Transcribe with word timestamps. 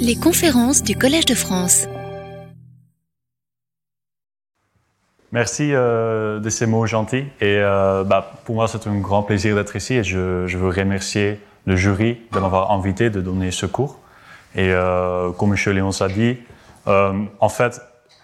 Les 0.00 0.16
conférences 0.16 0.82
du 0.82 0.96
Collège 0.96 1.26
de 1.26 1.34
France. 1.34 1.86
Merci 5.30 5.70
euh, 5.72 6.40
de 6.40 6.50
ces 6.50 6.66
mots 6.66 6.86
gentils. 6.86 7.24
Et 7.40 7.58
euh, 7.58 8.04
bah, 8.04 8.32
pour 8.44 8.54
moi, 8.54 8.68
c'est 8.68 8.86
un 8.86 8.98
grand 8.98 9.22
plaisir 9.22 9.54
d'être 9.54 9.74
ici 9.76 9.94
et 9.94 10.04
je, 10.04 10.56
veux 10.56 10.68
remercier 10.68 11.40
le 11.66 11.76
jury 11.76 12.20
de 12.32 12.38
m'avoir 12.38 12.70
invité 12.70 13.10
de 13.10 13.20
donner 13.20 13.50
ce 13.50 13.66
cours. 13.66 13.98
Et 14.54 14.70
euh, 14.70 15.30
comme 15.32 15.54
M. 15.54 15.74
Léon 15.74 15.90
a 16.00 16.08
dit, 16.08 16.36
en 16.86 17.48
fait, 17.48 17.80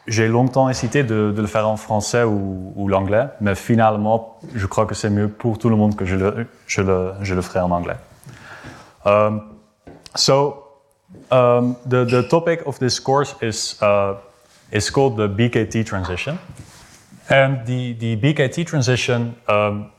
j'ai 0.06 0.28
longtemps 0.28 0.68
hésité 0.68 1.02
de, 1.02 1.34
le 1.36 1.46
faire 1.46 1.68
en 1.68 1.76
français 1.76 2.24
ou, 2.24 2.72
ou 2.76 2.88
l'anglais, 2.88 3.26
mais 3.40 3.54
finalement, 3.54 4.38
je 4.54 4.66
crois 4.66 4.86
que 4.86 4.94
c'est 4.94 5.10
mieux 5.10 5.28
pour 5.28 5.58
tout 5.58 5.68
le 5.68 5.76
monde 5.76 5.96
que 5.96 6.04
je 6.04 6.16
le, 6.16 6.46
je 6.66 7.40
ferai 7.40 7.60
en 7.60 7.70
anglais. 7.70 7.96
Um, 9.04 9.42
so, 10.14 10.67
um, 11.30 11.76
the, 11.86 12.04
the 12.04 12.26
topic 12.28 12.62
of 12.66 12.78
this 12.78 12.98
course 12.98 13.34
is, 13.42 13.80
uh, 13.82 14.16
is 14.70 14.90
called 14.90 15.16
the 15.16 15.28
BKT 15.28 15.84
transition. 15.86 16.38
And 17.30 17.66
the, 17.66 17.92
the 17.94 18.16
BKT 18.16 18.66
transition, 18.66 19.36
um, 19.48 19.90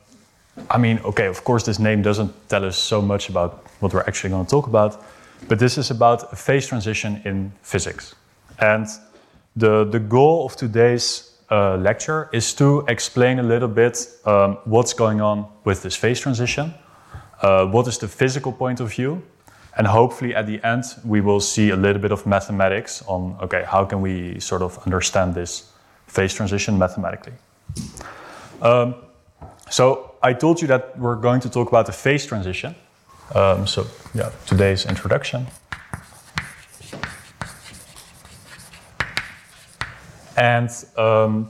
I 0.69 0.77
mean, 0.77 0.99
okay, 1.05 1.27
of 1.27 1.43
course, 1.43 1.63
this 1.63 1.79
name 1.79 2.01
doesn't 2.01 2.49
tell 2.49 2.65
us 2.65 2.77
so 2.77 3.01
much 3.01 3.29
about 3.29 3.63
what 3.79 3.93
we're 3.93 4.01
actually 4.01 4.31
going 4.31 4.45
to 4.45 4.49
talk 4.49 4.67
about, 4.67 5.03
but 5.47 5.59
this 5.59 5.77
is 5.77 5.91
about 5.91 6.33
a 6.33 6.35
phase 6.35 6.67
transition 6.67 7.21
in 7.25 7.51
physics. 7.61 8.15
And 8.59 8.87
the, 9.55 9.85
the 9.85 9.99
goal 9.99 10.45
of 10.45 10.55
today's 10.55 11.37
uh, 11.51 11.77
lecture 11.77 12.29
is 12.33 12.53
to 12.55 12.83
explain 12.87 13.39
a 13.39 13.43
little 13.43 13.67
bit 13.67 14.07
um, 14.25 14.57
what's 14.65 14.93
going 14.93 15.21
on 15.21 15.47
with 15.63 15.81
this 15.81 15.95
phase 15.95 16.19
transition, 16.19 16.73
uh, 17.41 17.65
what 17.65 17.87
is 17.87 17.97
the 17.97 18.07
physical 18.07 18.51
point 18.51 18.79
of 18.79 18.91
view, 18.91 19.23
and 19.77 19.87
hopefully 19.87 20.35
at 20.35 20.47
the 20.47 20.63
end 20.63 20.83
we 21.05 21.21
will 21.21 21.39
see 21.39 21.69
a 21.69 21.75
little 21.75 22.01
bit 22.01 22.11
of 22.11 22.25
mathematics 22.25 23.03
on, 23.07 23.37
okay, 23.41 23.63
how 23.65 23.85
can 23.85 24.01
we 24.01 24.39
sort 24.39 24.61
of 24.61 24.77
understand 24.85 25.35
this 25.35 25.71
phase 26.09 26.33
transition 26.33 26.77
mathematically. 26.77 27.33
Um, 28.61 28.95
so 29.69 30.15
I 30.21 30.33
told 30.33 30.61
you 30.61 30.67
that 30.67 30.97
we're 30.97 31.15
going 31.15 31.39
to 31.41 31.49
talk 31.49 31.69
about 31.69 31.85
the 31.85 31.91
phase 31.91 32.25
transition. 32.25 32.75
Um, 33.33 33.67
so 33.67 33.85
yeah, 34.13 34.31
today's 34.45 34.85
introduction. 34.85 35.47
And 40.35 40.69
um, 40.97 41.49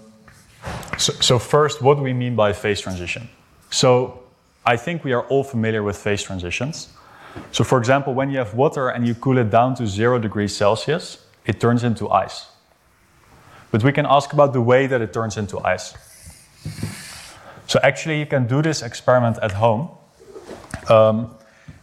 so, 0.97 1.13
so, 1.13 1.39
first, 1.39 1.81
what 1.81 1.97
do 1.97 2.03
we 2.03 2.11
mean 2.11 2.35
by 2.35 2.53
phase 2.53 2.81
transition? 2.81 3.29
So 3.69 4.23
I 4.65 4.77
think 4.77 5.03
we 5.03 5.13
are 5.13 5.21
all 5.27 5.43
familiar 5.43 5.83
with 5.83 5.95
phase 5.95 6.23
transitions. 6.23 6.89
So 7.51 7.63
for 7.63 7.77
example, 7.77 8.13
when 8.13 8.29
you 8.29 8.37
have 8.37 8.53
water 8.53 8.89
and 8.89 9.07
you 9.07 9.15
cool 9.15 9.37
it 9.37 9.49
down 9.49 9.75
to 9.75 9.87
zero 9.87 10.19
degrees 10.19 10.55
Celsius, 10.55 11.25
it 11.45 11.59
turns 11.59 11.83
into 11.83 12.09
ice. 12.09 12.47
But 13.71 13.83
we 13.83 13.91
can 13.91 14.05
ask 14.05 14.33
about 14.33 14.53
the 14.53 14.61
way 14.61 14.87
that 14.87 15.01
it 15.01 15.13
turns 15.13 15.37
into 15.37 15.59
ice. 15.59 15.93
So 17.67 17.79
actually, 17.83 18.19
you 18.19 18.25
can 18.25 18.47
do 18.47 18.61
this 18.61 18.81
experiment 18.81 19.37
at 19.41 19.51
home. 19.51 19.89
Um, 20.89 21.35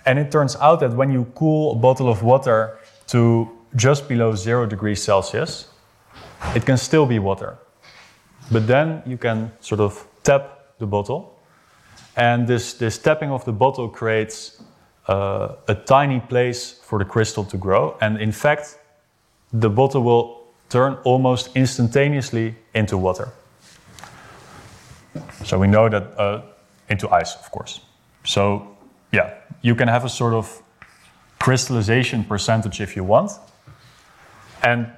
and 0.04 0.18
it 0.18 0.30
turns 0.30 0.56
out 0.56 0.80
that 0.80 0.92
when 0.92 1.12
you 1.12 1.26
cool 1.34 1.72
a 1.72 1.76
bottle 1.76 2.08
of 2.08 2.22
water 2.22 2.78
to 3.08 3.48
just 3.76 4.08
below 4.08 4.34
zero 4.34 4.66
degrees 4.66 5.02
Celsius, 5.02 5.68
it 6.54 6.66
can 6.66 6.76
still 6.76 7.06
be 7.06 7.18
water. 7.18 7.58
But 8.50 8.66
then 8.66 9.02
you 9.06 9.16
can 9.16 9.52
sort 9.60 9.80
of 9.80 10.06
tap 10.22 10.74
the 10.78 10.86
bottle. 10.86 11.38
And 12.16 12.46
this, 12.46 12.74
this 12.74 12.98
tapping 12.98 13.30
of 13.30 13.44
the 13.44 13.52
bottle 13.52 13.88
creates 13.88 14.62
uh, 15.08 15.54
a 15.68 15.74
tiny 15.74 16.20
place 16.20 16.72
for 16.82 16.98
the 16.98 17.04
crystal 17.04 17.44
to 17.44 17.56
grow. 17.56 17.96
And 18.00 18.20
in 18.20 18.32
fact, 18.32 18.78
the 19.52 19.70
bottle 19.70 20.02
will 20.02 20.46
turn 20.68 20.98
almost 21.04 21.54
instantaneously 21.54 22.54
into 22.74 22.98
water. 22.98 23.28
So 25.44 25.58
we 25.58 25.66
know 25.66 25.88
that 25.88 26.18
uh, 26.18 26.42
into 26.88 27.08
ice, 27.10 27.34
of 27.36 27.50
course. 27.50 27.80
So 28.24 28.76
yeah, 29.12 29.34
you 29.62 29.74
can 29.74 29.88
have 29.88 30.04
a 30.04 30.08
sort 30.08 30.34
of 30.34 30.62
crystallization 31.38 32.24
percentage 32.24 32.80
if 32.80 32.96
you 32.96 33.04
want. 33.04 33.30
And 34.62 34.88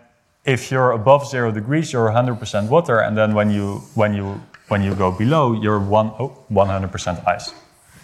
if 0.45 0.71
you're 0.71 0.93
above 0.93 1.29
zero 1.29 1.53
degrees, 1.53 1.93
you're 1.93 2.09
100% 2.09 2.69
water, 2.69 3.01
and 3.01 3.17
then 3.17 3.35
when 3.35 3.51
you 3.51 3.83
when 3.95 4.15
you 4.15 4.41
when 4.69 4.83
you 4.83 4.95
go 4.95 5.11
below, 5.11 5.53
you're 5.53 5.79
one, 5.79 6.13
oh, 6.19 6.45
100% 6.51 7.27
ice. 7.27 7.53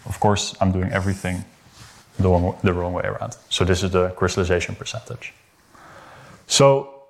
Of 0.07 0.19
course, 0.21 0.55
I'm 0.61 0.73
doing 0.73 0.91
everything 0.93 1.45
the 2.19 2.29
wrong, 2.29 2.57
the 2.63 2.73
wrong 2.73 2.93
way 2.93 3.05
around. 3.05 3.37
So 3.49 3.65
this 3.65 3.83
is 3.83 3.91
the 3.91 4.11
crystallization 4.11 4.75
percentage. 4.75 5.33
So 6.47 7.03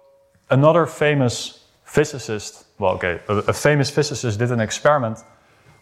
another 0.51 0.87
famous 0.87 1.65
physicist, 1.85 2.65
well, 2.79 2.95
okay, 2.95 3.21
a, 3.29 3.37
a, 3.37 3.53
famous 3.53 3.91
physicist 3.91 4.39
did 4.39 4.51
an 4.51 4.61
experiment 4.61 5.19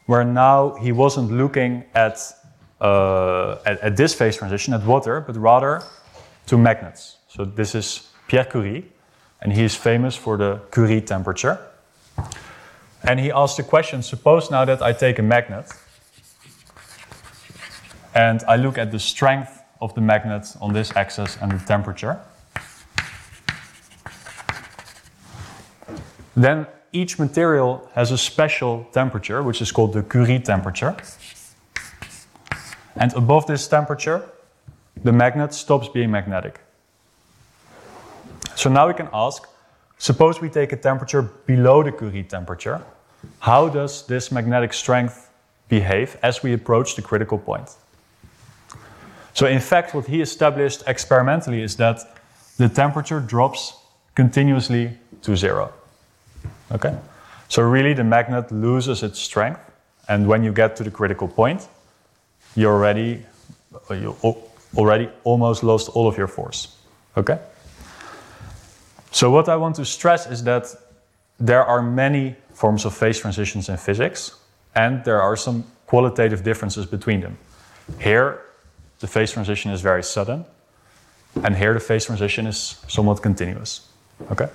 where 0.06 0.24
now 0.24 0.74
he 0.74 0.92
wasn't 0.92 1.30
looking 1.30 1.84
at, 1.94 2.18
uh, 2.80 3.52
at, 3.64 3.80
at, 3.80 3.96
this 3.96 4.14
phase 4.14 4.36
transition, 4.36 4.74
at 4.74 4.84
water, 4.84 5.20
but 5.20 5.36
rather 5.36 5.82
to 6.46 6.58
magnets. 6.58 7.16
So 7.28 7.44
this 7.44 7.74
is 7.74 8.10
Pierre 8.28 8.44
Curie, 8.44 8.84
and 9.40 9.52
he 9.52 9.62
is 9.62 9.74
famous 9.74 10.16
for 10.16 10.36
the 10.36 10.60
Curie 10.72 11.00
temperature. 11.00 11.58
And 13.04 13.18
he 13.18 13.30
asked 13.32 13.56
the 13.56 13.62
question 13.62 14.02
suppose 14.02 14.50
now 14.50 14.64
that 14.64 14.82
I 14.82 14.92
take 14.92 15.18
a 15.18 15.22
magnet 15.22 15.72
and 18.14 18.42
I 18.46 18.56
look 18.56 18.78
at 18.78 18.90
the 18.90 18.98
strength 18.98 19.62
of 19.80 19.94
the 19.94 20.00
magnet 20.00 20.54
on 20.60 20.72
this 20.72 20.94
axis 20.96 21.36
and 21.40 21.52
the 21.52 21.58
temperature. 21.64 22.20
Then 26.36 26.66
each 26.92 27.18
material 27.18 27.88
has 27.94 28.10
a 28.10 28.18
special 28.18 28.86
temperature, 28.92 29.42
which 29.42 29.60
is 29.60 29.72
called 29.72 29.92
the 29.92 30.02
Curie 30.02 30.38
temperature. 30.38 30.96
And 32.96 33.12
above 33.14 33.46
this 33.46 33.66
temperature, 33.66 34.28
the 35.02 35.12
magnet 35.12 35.54
stops 35.54 35.88
being 35.88 36.10
magnetic. 36.10 36.60
So 38.54 38.70
now 38.70 38.86
we 38.86 38.94
can 38.94 39.08
ask 39.12 39.48
suppose 39.98 40.40
we 40.40 40.48
take 40.48 40.72
a 40.72 40.76
temperature 40.76 41.22
below 41.22 41.82
the 41.82 41.92
Curie 41.92 42.24
temperature, 42.24 42.82
how 43.40 43.68
does 43.68 44.06
this 44.06 44.32
magnetic 44.32 44.72
strength 44.72 45.30
behave 45.68 46.18
as 46.22 46.42
we 46.42 46.52
approach 46.52 46.96
the 46.96 47.02
critical 47.02 47.38
point? 47.38 47.76
So, 49.34 49.46
in 49.46 49.60
fact, 49.60 49.94
what 49.94 50.06
he 50.06 50.20
established 50.20 50.82
experimentally 50.86 51.62
is 51.62 51.76
that 51.76 52.18
the 52.58 52.68
temperature 52.68 53.20
drops 53.20 53.74
continuously 54.14 54.98
to 55.22 55.36
zero. 55.36 55.72
Okay? 56.70 56.96
So, 57.48 57.62
really, 57.62 57.94
the 57.94 58.04
magnet 58.04 58.52
loses 58.52 59.02
its 59.02 59.18
strength, 59.18 59.60
and 60.08 60.26
when 60.26 60.42
you 60.42 60.52
get 60.52 60.76
to 60.76 60.84
the 60.84 60.90
critical 60.90 61.28
point, 61.28 61.66
you 62.54 62.68
already, 62.68 63.24
you 63.90 64.16
already 64.76 65.08
almost 65.24 65.62
lost 65.62 65.88
all 65.90 66.06
of 66.06 66.18
your 66.18 66.28
force. 66.28 66.76
Okay? 67.16 67.38
So, 69.10 69.30
what 69.30 69.48
I 69.48 69.56
want 69.56 69.76
to 69.76 69.84
stress 69.84 70.26
is 70.26 70.44
that 70.44 70.74
there 71.40 71.64
are 71.64 71.82
many 71.82 72.36
forms 72.52 72.84
of 72.84 72.94
phase 72.94 73.18
transitions 73.18 73.68
in 73.68 73.76
physics, 73.76 74.36
and 74.74 75.04
there 75.04 75.20
are 75.20 75.36
some 75.36 75.64
qualitative 75.86 76.42
differences 76.42 76.86
between 76.86 77.20
them. 77.20 77.36
Here, 78.00 78.40
the 79.02 79.08
phase 79.08 79.32
transition 79.32 79.72
is 79.72 79.82
very 79.82 80.02
sudden, 80.02 80.44
and 81.42 81.56
here 81.56 81.74
the 81.74 81.80
phase 81.80 82.06
transition 82.06 82.46
is 82.46 82.76
somewhat 82.86 83.20
continuous. 83.20 83.88
Okay? 84.30 84.48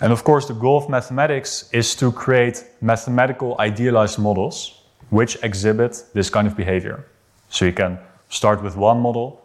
And 0.00 0.12
of 0.12 0.22
course, 0.22 0.46
the 0.46 0.54
goal 0.54 0.78
of 0.78 0.88
mathematics 0.88 1.68
is 1.72 1.96
to 1.96 2.12
create 2.12 2.64
mathematical 2.80 3.56
idealized 3.58 4.18
models 4.20 4.80
which 5.10 5.36
exhibit 5.42 6.04
this 6.14 6.30
kind 6.30 6.46
of 6.46 6.56
behavior. 6.56 7.04
So 7.50 7.64
you 7.64 7.72
can 7.72 7.98
start 8.28 8.62
with 8.62 8.76
one 8.76 9.00
model, 9.00 9.42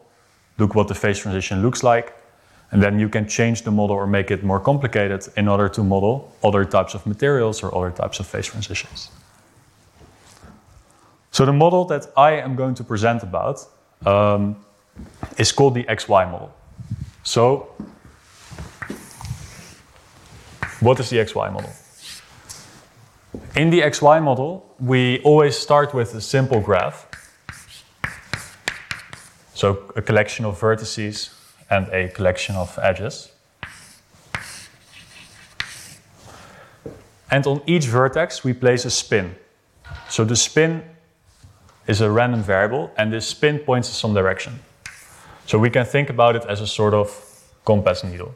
look 0.60 0.76
what 0.76 0.88
the 0.88 0.96
phase 0.96 1.18
transition 1.18 1.64
looks 1.64 1.82
like, 1.82 2.14
and 2.72 2.84
then 2.84 3.00
you 3.00 3.10
can 3.10 3.28
change 3.28 3.64
the 3.64 3.72
model 3.72 3.96
or 3.96 4.06
make 4.06 4.30
it 4.30 4.44
more 4.44 4.60
complicated 4.60 5.28
in 5.38 5.48
order 5.48 5.70
to 5.70 5.84
model 5.84 6.32
other 6.44 6.66
types 6.66 6.94
of 6.94 7.08
materials 7.08 7.64
or 7.64 7.76
other 7.76 7.90
types 7.90 8.20
of 8.20 8.28
phase 8.28 8.46
transitions. 8.46 9.10
So 11.34 11.48
the 11.48 11.52
model 11.52 11.84
that 11.86 12.06
I 12.16 12.34
am 12.34 12.56
going 12.56 12.76
to 12.76 12.84
present 12.84 13.24
about 13.24 13.66
um, 14.06 14.56
is 15.40 15.52
called 15.52 15.74
the 15.74 15.84
XY 15.86 16.30
model. 16.30 16.54
So 17.24 17.74
what 20.80 21.00
is 21.00 21.10
the 21.10 21.18
XY 21.18 21.52
model? 21.52 21.72
In 23.56 23.72
the 23.72 23.82
XY 23.82 24.22
model, 24.22 24.76
we 24.80 25.22
always 25.24 25.58
start 25.58 25.96
with 25.96 26.14
a 26.14 26.22
simple 26.22 26.60
graph. 26.60 27.08
So 29.56 29.92
a 29.96 30.04
collection 30.04 30.46
of 30.46 30.60
vertices 30.62 31.34
and 31.68 31.88
a 31.88 32.10
collection 32.10 32.56
of 32.56 32.78
edges. 32.80 33.32
And 37.32 37.48
on 37.48 37.64
each 37.66 37.86
vertex, 37.86 38.44
we 38.44 38.54
place 38.54 38.86
a 38.86 38.92
spin. 38.92 39.36
So 40.10 40.24
the 40.26 40.36
spin 40.36 40.93
is 41.88 42.02
a 42.02 42.10
random 42.10 42.42
variable, 42.42 42.92
and 42.98 43.12
this 43.12 43.28
spin 43.28 43.60
points 43.60 43.90
in 43.90 43.94
some 43.94 44.14
direction. 44.14 44.60
So 45.46 45.60
we 45.60 45.70
can 45.70 45.86
think 45.86 46.10
about 46.10 46.36
it 46.36 46.46
as 46.46 46.62
a 46.62 46.68
sort 46.68 46.94
of 46.94 47.10
compass 47.66 48.04
needle. 48.04 48.34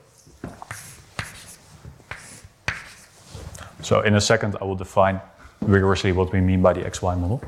So 3.81 4.01
in 4.01 4.15
a 4.15 4.21
second, 4.21 4.57
I 4.59 4.65
will 4.65 4.75
define 4.75 5.21
rigorously 5.61 6.11
what 6.11 6.33
we 6.33 6.41
mean 6.41 6.61
by 6.61 6.73
the 6.73 6.81
XY 6.81 7.19
model. 7.19 7.41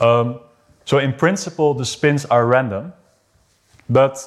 Um, 0.00 0.40
so 0.84 0.98
in 0.98 1.12
principle, 1.12 1.74
the 1.74 1.84
spins 1.84 2.24
are 2.24 2.46
random, 2.46 2.92
but 3.88 4.18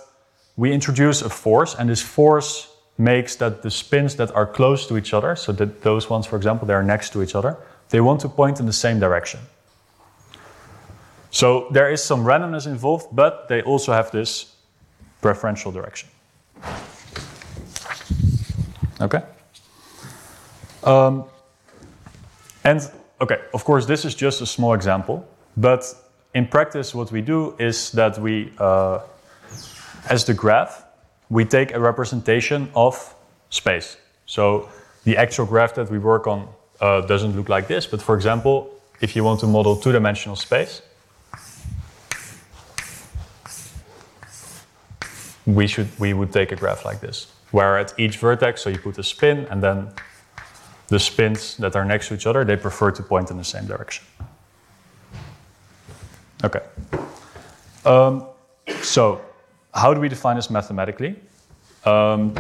we 0.56 0.72
introduce 0.72 1.22
a 1.22 1.30
force, 1.30 1.76
and 1.76 1.90
this 1.90 2.02
force 2.02 2.70
makes 2.98 3.36
that 3.38 3.62
the 3.62 3.72
spins 3.72 4.16
that 4.16 4.32
are 4.36 4.46
close 4.46 4.88
to 4.88 4.98
each 4.98 5.14
other, 5.14 5.36
so 5.36 5.52
that 5.54 5.82
those 5.82 6.10
ones, 6.10 6.26
for 6.26 6.36
example, 6.36 6.68
they 6.68 6.74
are 6.74 6.84
next 6.84 7.12
to 7.14 7.24
each 7.24 7.36
other, 7.36 7.58
they 7.90 8.00
want 8.00 8.22
to 8.22 8.30
point 8.30 8.60
in 8.60 8.66
the 8.66 8.74
same 8.74 9.00
direction. 9.00 9.40
So 11.32 11.68
there 11.72 11.90
is 11.90 12.04
some 12.04 12.24
randomness 12.26 12.68
involved, 12.68 13.08
but 13.12 13.48
they 13.48 13.62
also 13.62 13.94
have 13.94 14.12
this 14.12 14.54
preferential 15.22 15.72
direction. 15.72 16.10
Okay? 19.00 19.22
Um, 20.84 21.24
and 22.64 22.92
okay, 23.22 23.40
of 23.54 23.64
course, 23.64 23.86
this 23.86 24.06
is 24.06 24.14
just 24.14 24.42
a 24.42 24.46
small 24.46 24.74
example, 24.74 25.26
but 25.56 25.86
in 26.34 26.48
practice, 26.48 26.94
what 26.94 27.12
we 27.12 27.22
do 27.22 27.56
is 27.60 27.92
that 27.92 28.18
we, 28.20 28.52
uh, 28.58 29.00
as 30.10 30.26
the 30.26 30.34
graph, 30.34 30.84
we 31.30 31.46
take 31.46 31.74
a 31.74 31.80
representation 31.80 32.70
of 32.76 33.16
space. 33.50 33.98
So 34.26 34.70
the 35.06 35.18
actual 35.18 35.46
graph 35.46 35.76
that 35.76 35.90
we 35.90 35.98
work 35.98 36.28
on 36.28 36.48
uh, 36.82 37.02
doesn't 37.02 37.36
look 37.36 37.48
like 37.48 37.68
this, 37.68 37.88
but 37.88 38.02
for 38.02 38.16
example, 38.16 38.70
if 39.00 39.16
you 39.16 39.24
want 39.24 39.40
to 39.40 39.48
model 39.48 39.76
two 39.76 39.92
dimensional 39.92 40.36
space, 40.36 40.82
we, 45.46 45.68
should, 45.68 45.88
we 46.00 46.14
would 46.14 46.32
take 46.32 46.52
a 46.52 46.56
graph 46.56 46.86
like 46.86 47.02
this, 47.02 47.28
where 47.52 47.78
at 47.78 47.94
each 48.00 48.18
vertex, 48.18 48.62
so 48.62 48.70
you 48.70 48.78
put 48.78 48.98
a 48.98 49.04
spin, 49.04 49.48
and 49.50 49.62
then 49.62 49.92
the 50.88 51.00
spins 51.00 51.58
that 51.58 51.76
are 51.76 51.86
next 51.86 52.10
to 52.10 52.16
each 52.16 52.26
other, 52.26 52.44
they 52.44 52.58
prefer 52.58 52.92
to 52.92 53.04
point 53.04 53.32
in 53.32 53.38
the 53.38 53.44
same 53.44 53.66
direction. 53.66 54.06
Okay. 56.44 56.62
Um, 57.86 58.28
so, 58.82 59.22
how 59.74 59.94
do 59.94 60.00
we 60.00 60.10
define 60.10 60.36
this 60.36 60.50
mathematically? 60.50 61.16
Um, 61.86 62.36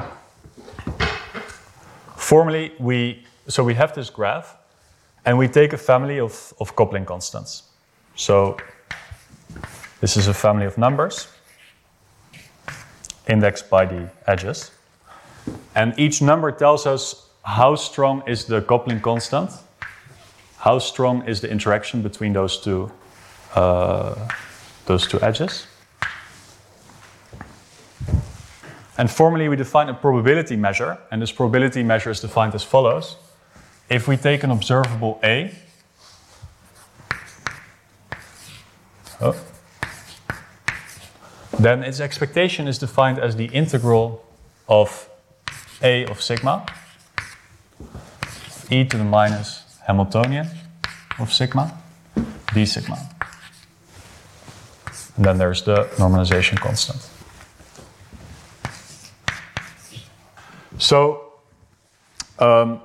formally, 2.15 2.74
we 2.80 3.25
so 3.47 3.63
we 3.63 3.74
have 3.74 3.94
this 3.94 4.09
graph, 4.09 4.56
and 5.25 5.38
we 5.38 5.47
take 5.47 5.74
a 5.74 5.77
family 5.77 6.19
of, 6.19 6.54
of 6.59 6.75
coupling 6.75 7.06
constants. 7.06 7.63
So, 8.15 8.57
this 10.00 10.18
is 10.18 10.27
a 10.27 10.33
family 10.33 10.65
of 10.65 10.77
numbers 10.77 11.27
indexed 13.27 13.69
by 13.69 13.85
the 13.85 14.09
edges. 14.27 14.71
And 15.75 15.94
each 15.97 16.21
number 16.21 16.51
tells 16.51 16.85
us 16.85 17.29
how 17.44 17.75
strong 17.75 18.23
is 18.27 18.45
the 18.45 18.62
coupling 18.62 19.01
constant, 19.01 19.51
how 20.57 20.79
strong 20.79 21.27
is 21.27 21.41
the 21.41 21.50
interaction 21.50 22.01
between 22.01 22.33
those 22.33 22.57
two, 22.59 22.91
uh, 23.56 24.15
those 24.85 25.07
two 25.07 25.19
edges. 25.21 25.68
And 28.97 29.09
formally, 29.09 29.50
we 29.50 29.56
define 29.56 29.89
a 29.89 29.94
probability 29.94 30.56
measure, 30.56 30.97
and 31.09 31.21
this 31.21 31.31
probability 31.31 31.81
measure 31.81 32.12
is 32.12 32.19
defined 32.19 32.53
as 32.53 32.63
follows. 32.63 33.15
If 33.89 34.07
we 34.07 34.15
take 34.15 34.44
an 34.44 34.51
observable 34.51 35.19
A, 35.23 35.56
oh, 39.21 39.35
then 41.63 41.83
its 41.83 41.99
expectation 41.99 42.67
is 42.67 42.77
defined 42.77 43.19
as 43.19 43.35
the 43.35 43.45
integral 43.45 44.25
of 44.67 45.09
A 45.83 46.05
of 46.05 46.21
sigma 46.21 46.65
e 48.69 48.85
to 48.85 48.97
the 48.97 49.03
minus 49.03 49.63
Hamiltonian 49.87 50.47
of 51.19 51.33
sigma 51.33 51.77
d 52.53 52.65
sigma. 52.65 52.97
And 55.17 55.25
then 55.25 55.37
there's 55.37 55.63
the 55.63 55.89
normalization 55.97 56.57
constant. 56.59 57.09
So, 60.77 61.33
um, 62.39 62.81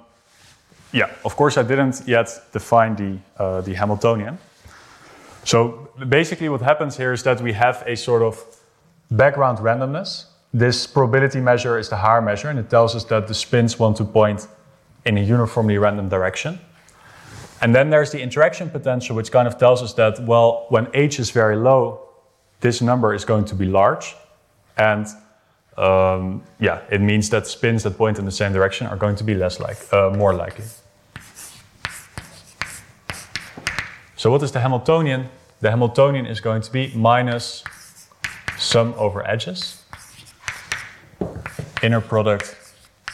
yeah, 0.93 1.11
of 1.25 1.37
course, 1.37 1.56
I 1.56 1.62
didn't 1.62 2.02
yet 2.06 2.28
define 2.52 2.94
the, 2.96 3.19
uh, 3.43 3.61
the 3.62 3.75
Hamiltonian. 3.75 4.38
So, 5.44 5.88
basically, 6.08 6.49
what 6.49 6.61
happens 6.61 6.96
here 6.96 7.12
is 7.12 7.23
that 7.23 7.40
we 7.40 7.52
have 7.52 7.82
a 7.87 7.96
sort 7.96 8.23
of 8.23 8.56
background 9.11 9.58
randomness. 9.58 10.26
This 10.53 10.87
probability 10.87 11.41
measure 11.41 11.79
is 11.79 11.88
the 11.88 11.97
Haar 11.97 12.23
measure, 12.23 12.49
and 12.49 12.58
it 12.58 12.70
tells 12.70 12.94
us 12.94 13.05
that 13.05 13.26
the 13.26 13.35
spins 13.35 13.79
want 13.79 13.97
to 13.99 14.05
point 14.05 14.49
in 15.05 15.19
a 15.19 15.20
uniformly 15.20 15.79
random 15.79 16.08
direction. 16.08 16.58
And 17.61 17.75
then 17.75 17.91
there's 17.91 18.11
the 18.11 18.20
interaction 18.20 18.70
potential, 18.70 19.17
which 19.17 19.31
kind 19.31 19.49
of 19.49 19.58
tells 19.58 19.82
us 19.82 19.94
that, 19.94 20.20
well, 20.20 20.67
when 20.69 20.88
h 20.94 21.19
is 21.19 21.31
very 21.31 21.56
low, 21.56 22.00
this 22.61 22.82
number 22.82 23.14
is 23.14 23.25
going 23.25 23.44
to 23.47 23.55
be 23.55 23.67
large. 23.67 24.14
And 24.76 25.06
um, 25.79 26.43
yeah, 26.59 26.81
it 26.91 27.00
means 27.00 27.31
that 27.31 27.47
spins 27.47 27.82
that 27.82 27.97
point 27.97 28.19
in 28.19 28.25
the 28.25 28.31
same 28.31 28.52
direction 28.52 28.87
are 28.87 28.97
going 28.97 29.17
to 29.17 29.25
be 29.25 29.35
less 29.35 29.61
like, 29.61 29.79
uh, 29.93 30.11
more 30.11 30.35
likely. 30.35 30.64
So 34.17 34.31
what 34.31 34.43
is 34.43 34.52
the 34.52 34.61
Hamiltonian? 34.61 35.29
The 35.61 35.70
Hamiltonian 35.70 36.26
is 36.26 36.41
going 36.41 36.62
to 36.62 36.73
be 36.73 36.93
minus 36.94 37.62
sum 38.58 38.94
over 38.97 39.26
edges, 39.26 39.85
inner 41.82 42.00
product 42.00 42.56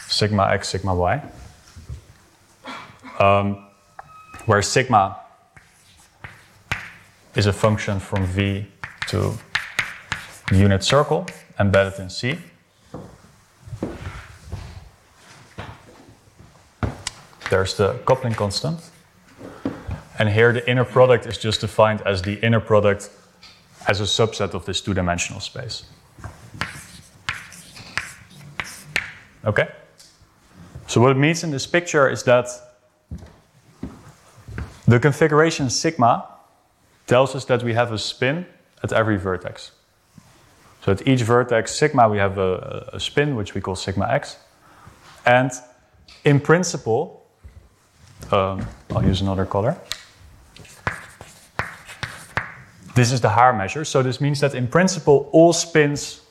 sigma 0.07 0.47
x, 0.51 0.69
sigma 0.69 0.93
y, 0.93 1.21
um, 3.19 3.65
where 4.45 4.61
sigma 4.61 5.17
is 7.35 7.45
a 7.45 7.53
function 7.53 7.99
from 7.99 8.25
V 8.25 8.65
to 9.07 9.33
unit 10.51 10.83
circle 10.83 11.25
embedded 11.59 11.99
in 11.99 12.09
C. 12.09 12.37
There's 17.49 17.75
the 17.75 17.93
coupling 18.05 18.33
constant. 18.33 18.79
And 20.17 20.29
here 20.29 20.53
the 20.53 20.67
inner 20.69 20.85
product 20.85 21.25
is 21.25 21.37
just 21.37 21.61
defined 21.61 22.01
as 22.01 22.21
the 22.21 22.35
inner 22.45 22.59
product 22.59 23.09
as 23.87 24.01
a 24.01 24.03
subset 24.03 24.53
of 24.53 24.65
this 24.65 24.81
two 24.81 24.93
dimensional 24.93 25.39
space. 25.39 25.83
Okay? 29.45 29.67
So, 30.87 31.01
what 31.01 31.11
it 31.11 31.17
means 31.17 31.43
in 31.43 31.51
this 31.51 31.67
picture 31.67 32.09
is 32.09 32.23
that 32.23 32.47
the 34.87 34.99
configuration 34.99 35.69
sigma 35.69 36.27
tells 37.07 37.35
us 37.35 37.45
that 37.45 37.63
we 37.63 37.73
have 37.73 37.91
a 37.91 37.97
spin 37.97 38.45
at 38.83 38.93
every 38.93 39.17
vertex. 39.17 39.71
So, 40.83 40.91
at 40.91 41.07
each 41.07 41.21
vertex 41.21 41.75
sigma, 41.75 42.07
we 42.07 42.17
have 42.17 42.37
a, 42.37 42.89
a 42.93 42.99
spin, 42.99 43.35
which 43.35 43.53
we 43.53 43.61
call 43.61 43.75
sigma 43.75 44.07
x. 44.07 44.37
And 45.25 45.51
in 46.25 46.39
principle, 46.39 47.25
um, 48.31 48.65
I'll 48.91 49.03
use 49.03 49.21
another 49.21 49.45
color. 49.45 49.77
This 52.95 53.11
is 53.11 53.21
the 53.21 53.29
Haar 53.29 53.53
measure. 53.53 53.85
So 53.85 54.03
this 54.03 54.21
means 54.21 54.39
that 54.41 54.53
in 54.53 54.67
principle, 54.67 55.29
all 55.31 55.53
spins, 55.53 56.21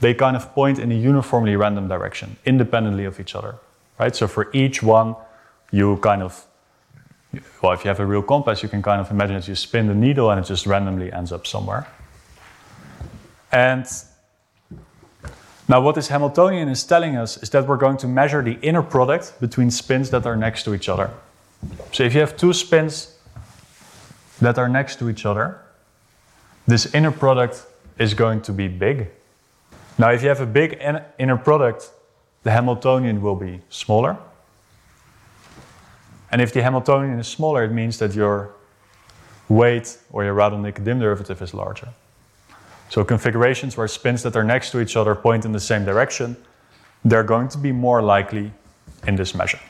they 0.00 0.14
kind 0.14 0.36
of 0.36 0.54
point 0.54 0.78
in 0.78 0.90
a 0.90 0.94
uniformly 0.94 1.56
random 1.56 1.88
direction, 1.88 2.36
independently 2.46 3.04
of 3.04 3.20
each 3.20 3.34
other. 3.34 3.56
Right? 3.98 4.14
So 4.14 4.26
for 4.26 4.48
each 4.52 4.82
one, 4.82 5.16
you 5.70 5.96
kind 5.98 6.22
of, 6.22 6.46
well, 7.62 7.72
if 7.72 7.84
you 7.84 7.88
have 7.88 8.00
a 8.00 8.06
real 8.06 8.22
compass, 8.22 8.62
you 8.62 8.68
can 8.68 8.82
kind 8.82 9.00
of 9.00 9.10
imagine 9.10 9.36
that 9.36 9.48
you 9.48 9.54
spin 9.54 9.86
the 9.86 9.94
needle 9.94 10.30
and 10.30 10.40
it 10.40 10.46
just 10.46 10.66
randomly 10.66 11.12
ends 11.12 11.32
up 11.32 11.46
somewhere. 11.46 11.86
And 13.52 13.86
now, 15.70 15.82
what 15.82 15.94
this 15.94 16.08
Hamiltonian 16.08 16.70
is 16.70 16.82
telling 16.82 17.16
us 17.16 17.36
is 17.42 17.50
that 17.50 17.66
we're 17.66 17.76
going 17.76 17.98
to 17.98 18.08
measure 18.08 18.42
the 18.42 18.58
inner 18.62 18.82
product 18.82 19.38
between 19.38 19.70
spins 19.70 20.08
that 20.10 20.24
are 20.24 20.36
next 20.36 20.62
to 20.64 20.74
each 20.74 20.88
other. 20.88 21.10
So 21.92 22.04
if 22.04 22.14
you 22.14 22.20
have 22.20 22.38
two 22.38 22.54
spins 22.54 23.17
that 24.40 24.58
are 24.58 24.68
next 24.68 24.98
to 24.98 25.08
each 25.08 25.26
other, 25.26 25.60
this 26.66 26.94
inner 26.94 27.10
product 27.10 27.66
is 27.98 28.14
going 28.14 28.40
to 28.42 28.52
be 28.52 28.68
big. 28.68 29.08
Now, 29.98 30.10
if 30.10 30.22
you 30.22 30.28
have 30.28 30.40
a 30.40 30.46
big 30.46 30.78
inner 31.18 31.36
product, 31.36 31.90
the 32.44 32.50
Hamiltonian 32.50 33.20
will 33.20 33.34
be 33.34 33.60
smaller. 33.68 34.16
And 36.30 36.40
if 36.40 36.52
the 36.52 36.62
Hamiltonian 36.62 37.18
is 37.18 37.26
smaller, 37.26 37.64
it 37.64 37.72
means 37.72 37.98
that 37.98 38.14
your 38.14 38.54
weight 39.48 39.98
or 40.12 40.24
your 40.24 40.36
Radon-Nikodym 40.36 41.00
derivative 41.00 41.42
is 41.42 41.54
larger. 41.54 41.88
So 42.90 43.02
configurations 43.02 43.76
where 43.76 43.88
spins 43.88 44.22
that 44.22 44.36
are 44.36 44.44
next 44.44 44.70
to 44.70 44.80
each 44.80 44.96
other 44.96 45.14
point 45.14 45.44
in 45.44 45.52
the 45.52 45.60
same 45.60 45.84
direction, 45.84 46.36
they're 47.04 47.24
going 47.24 47.48
to 47.48 47.58
be 47.58 47.72
more 47.72 48.02
likely 48.02 48.52
in 49.06 49.16
this 49.16 49.34
measure. 49.34 49.60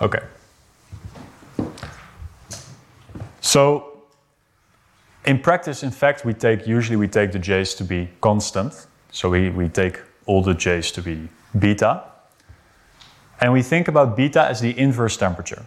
Okay. 0.00 0.20
So 3.40 4.02
in 5.24 5.38
practice, 5.38 5.82
in 5.82 5.90
fact, 5.90 6.24
we 6.24 6.34
take 6.34 6.66
usually 6.66 6.96
we 6.96 7.08
take 7.08 7.32
the 7.32 7.38
j's 7.38 7.74
to 7.74 7.84
be 7.84 8.08
constant. 8.20 8.86
So 9.10 9.30
we, 9.30 9.50
we 9.50 9.68
take 9.68 10.00
all 10.26 10.42
the 10.42 10.54
j's 10.54 10.92
to 10.92 11.02
be 11.02 11.28
beta. 11.58 12.02
And 13.40 13.52
we 13.52 13.62
think 13.62 13.88
about 13.88 14.16
beta 14.16 14.42
as 14.42 14.60
the 14.60 14.78
inverse 14.78 15.16
temperature. 15.16 15.66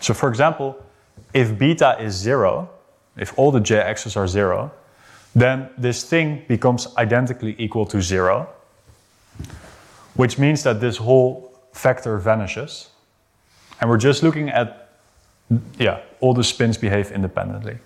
So 0.00 0.14
for 0.14 0.28
example, 0.28 0.76
if 1.32 1.58
beta 1.58 1.96
is 2.00 2.14
zero, 2.14 2.70
if 3.16 3.38
all 3.38 3.50
the 3.50 3.60
jx's 3.60 4.16
are 4.16 4.28
zero, 4.28 4.72
then 5.34 5.68
this 5.76 6.04
thing 6.04 6.44
becomes 6.48 6.88
identically 6.96 7.54
equal 7.58 7.86
to 7.86 8.00
zero, 8.00 8.48
which 10.14 10.38
means 10.38 10.62
that 10.62 10.80
this 10.80 10.96
whole 10.98 11.52
factor 11.72 12.18
vanishes. 12.18 12.90
And 13.80 13.90
we're 13.90 13.98
just 13.98 14.22
looking 14.22 14.48
at, 14.48 14.88
yeah, 15.78 16.00
all 16.20 16.34
the 16.34 16.44
spins 16.44 16.78
behave 16.78 17.10
independently. 17.12 17.78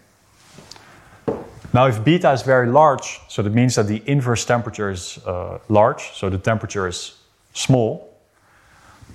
Now, 1.73 1.87
if 1.87 2.03
beta 2.03 2.33
is 2.33 2.43
very 2.43 2.67
large, 2.67 3.21
so 3.29 3.43
that 3.43 3.53
means 3.53 3.75
that 3.75 3.87
the 3.87 4.03
inverse 4.07 4.45
temperature 4.45 4.91
is 4.91 5.19
uh, 5.27 5.59
large, 5.69 6.13
so 6.15 6.31
the 6.31 6.39
temperature 6.39 6.89
is 6.89 7.19
small, 7.53 8.09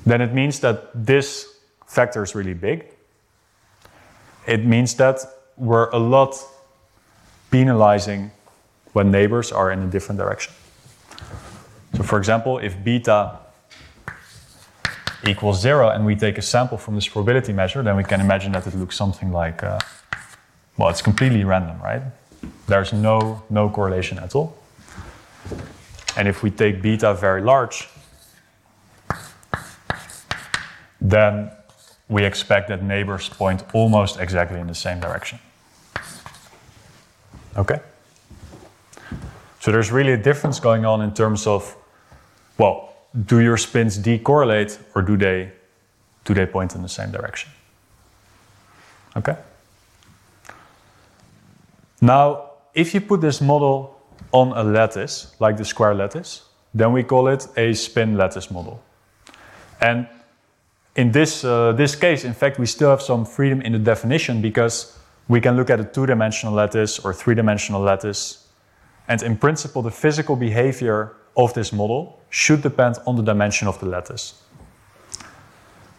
then 0.06 0.22
it 0.22 0.34
means 0.34 0.60
that 0.60 0.92
this 0.94 1.48
factor 1.88 2.24
is 2.24 2.36
really 2.36 2.54
big. 2.54 2.86
It 4.46 4.66
means 4.66 4.96
that 4.96 5.20
we're 5.58 5.90
a 5.90 5.98
lot 5.98 6.36
penalizing 7.50 8.32
when 8.94 9.10
neighbors 9.10 9.52
are 9.52 9.72
in 9.72 9.82
a 9.84 9.88
different 9.88 10.20
direction. 10.20 10.54
So, 11.96 12.04
for 12.04 12.18
example, 12.18 12.60
if 12.60 12.84
beta 12.84 13.40
equals 15.26 15.62
zero 15.62 15.90
and 15.90 16.06
we 16.06 16.16
take 16.16 16.38
a 16.38 16.42
sample 16.42 16.78
from 16.78 16.96
this 16.96 17.08
probability 17.08 17.54
measure, 17.54 17.82
then 17.84 17.96
we 17.96 18.04
can 18.04 18.20
imagine 18.22 18.52
that 18.52 18.68
it 18.68 18.76
looks 18.76 18.96
something 18.96 19.32
like, 19.32 19.64
uh, 19.64 19.80
well, 20.78 20.90
it's 20.90 21.02
completely 21.02 21.44
random, 21.44 21.80
right? 21.82 22.02
There's 22.68 22.94
no, 22.94 23.44
no 23.50 23.70
correlation 23.70 24.20
at 24.20 24.36
all. 24.36 24.58
And 26.18 26.28
if 26.28 26.44
we 26.44 26.52
take 26.52 26.82
beta 26.82 27.14
very 27.14 27.42
large, 27.42 27.88
then 31.02 31.52
we 32.08 32.24
expect 32.24 32.68
that 32.70 32.84
neighbors 32.84 33.30
point 33.30 33.64
almost 33.74 34.20
exactly 34.20 34.60
in 34.60 34.68
the 34.68 34.76
same 34.76 35.00
direction. 35.00 35.40
Okay? 37.58 37.80
So 39.60 39.72
there's 39.72 39.92
really 39.92 40.14
a 40.14 40.18
difference 40.18 40.60
going 40.60 40.86
on 40.86 41.02
in 41.02 41.14
terms 41.14 41.48
of, 41.48 41.76
well, 42.58 42.93
do 43.26 43.40
your 43.40 43.58
spins 43.58 44.00
decorrelate 44.00 44.80
or 44.96 45.02
do 45.02 45.16
they, 45.18 45.52
do 46.26 46.34
they 46.34 46.46
point 46.46 46.76
in 46.76 46.82
the 46.82 46.90
same 46.90 47.12
direction? 47.12 47.52
Okay? 49.16 49.38
Now, 52.02 52.52
if 52.74 52.94
you 52.94 53.02
put 53.02 53.22
this 53.22 53.40
model 53.40 54.02
on 54.32 54.52
a 54.54 54.64
lattice, 54.64 55.36
like 55.40 55.58
the 55.58 55.66
square 55.66 55.94
lattice, 55.94 56.44
then 56.74 56.92
we 56.92 57.04
call 57.04 57.28
it 57.28 57.48
a 57.56 57.74
spin 57.74 58.18
lattice 58.18 58.50
model. 58.50 58.82
And 59.80 60.08
in 60.96 61.12
this, 61.12 61.44
uh, 61.44 61.74
this 61.74 61.96
case, 61.96 62.24
in 62.24 62.34
fact, 62.34 62.60
we 62.60 62.66
still 62.66 62.90
have 62.90 63.02
some 63.02 63.26
freedom 63.26 63.62
in 63.62 63.74
the 63.74 63.80
definition 63.80 64.42
because 64.42 64.98
we 65.28 65.40
can 65.40 65.56
look 65.56 65.70
at 65.70 65.80
a 65.80 65.84
two 65.84 66.06
dimensional 66.06 66.54
lattice 66.54 67.00
or 67.00 67.14
three 67.14 67.36
dimensional 67.36 67.82
lattice. 67.82 68.48
And 69.08 69.22
in 69.22 69.38
principle, 69.38 69.82
the 69.82 69.92
physical 69.92 70.36
behavior 70.36 71.16
of 71.36 71.54
this 71.54 71.72
model 71.74 72.20
should 72.30 72.62
depend 72.62 72.98
on 73.06 73.16
the 73.16 73.24
dimension 73.24 73.68
of 73.68 73.80
the 73.80 73.86
lattice. 73.86 74.42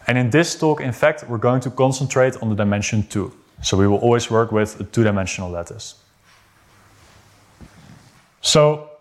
And 0.07 0.17
in 0.17 0.29
this 0.29 0.55
talk, 0.55 0.81
in 0.81 0.91
fact, 0.91 1.27
we're 1.27 1.37
going 1.37 1.61
to 1.61 1.71
concentrate 1.71 2.41
on 2.41 2.49
the 2.49 2.55
dimension 2.55 3.07
2. 3.07 3.31
So 3.63 3.77
we 3.77 3.87
will 3.87 3.97
always 3.97 4.29
work 4.29 4.51
with 4.51 4.79
a 4.79 4.83
two 4.83 5.03
dimensional 5.03 5.49
lattice. 5.49 5.95
So, 8.41 8.91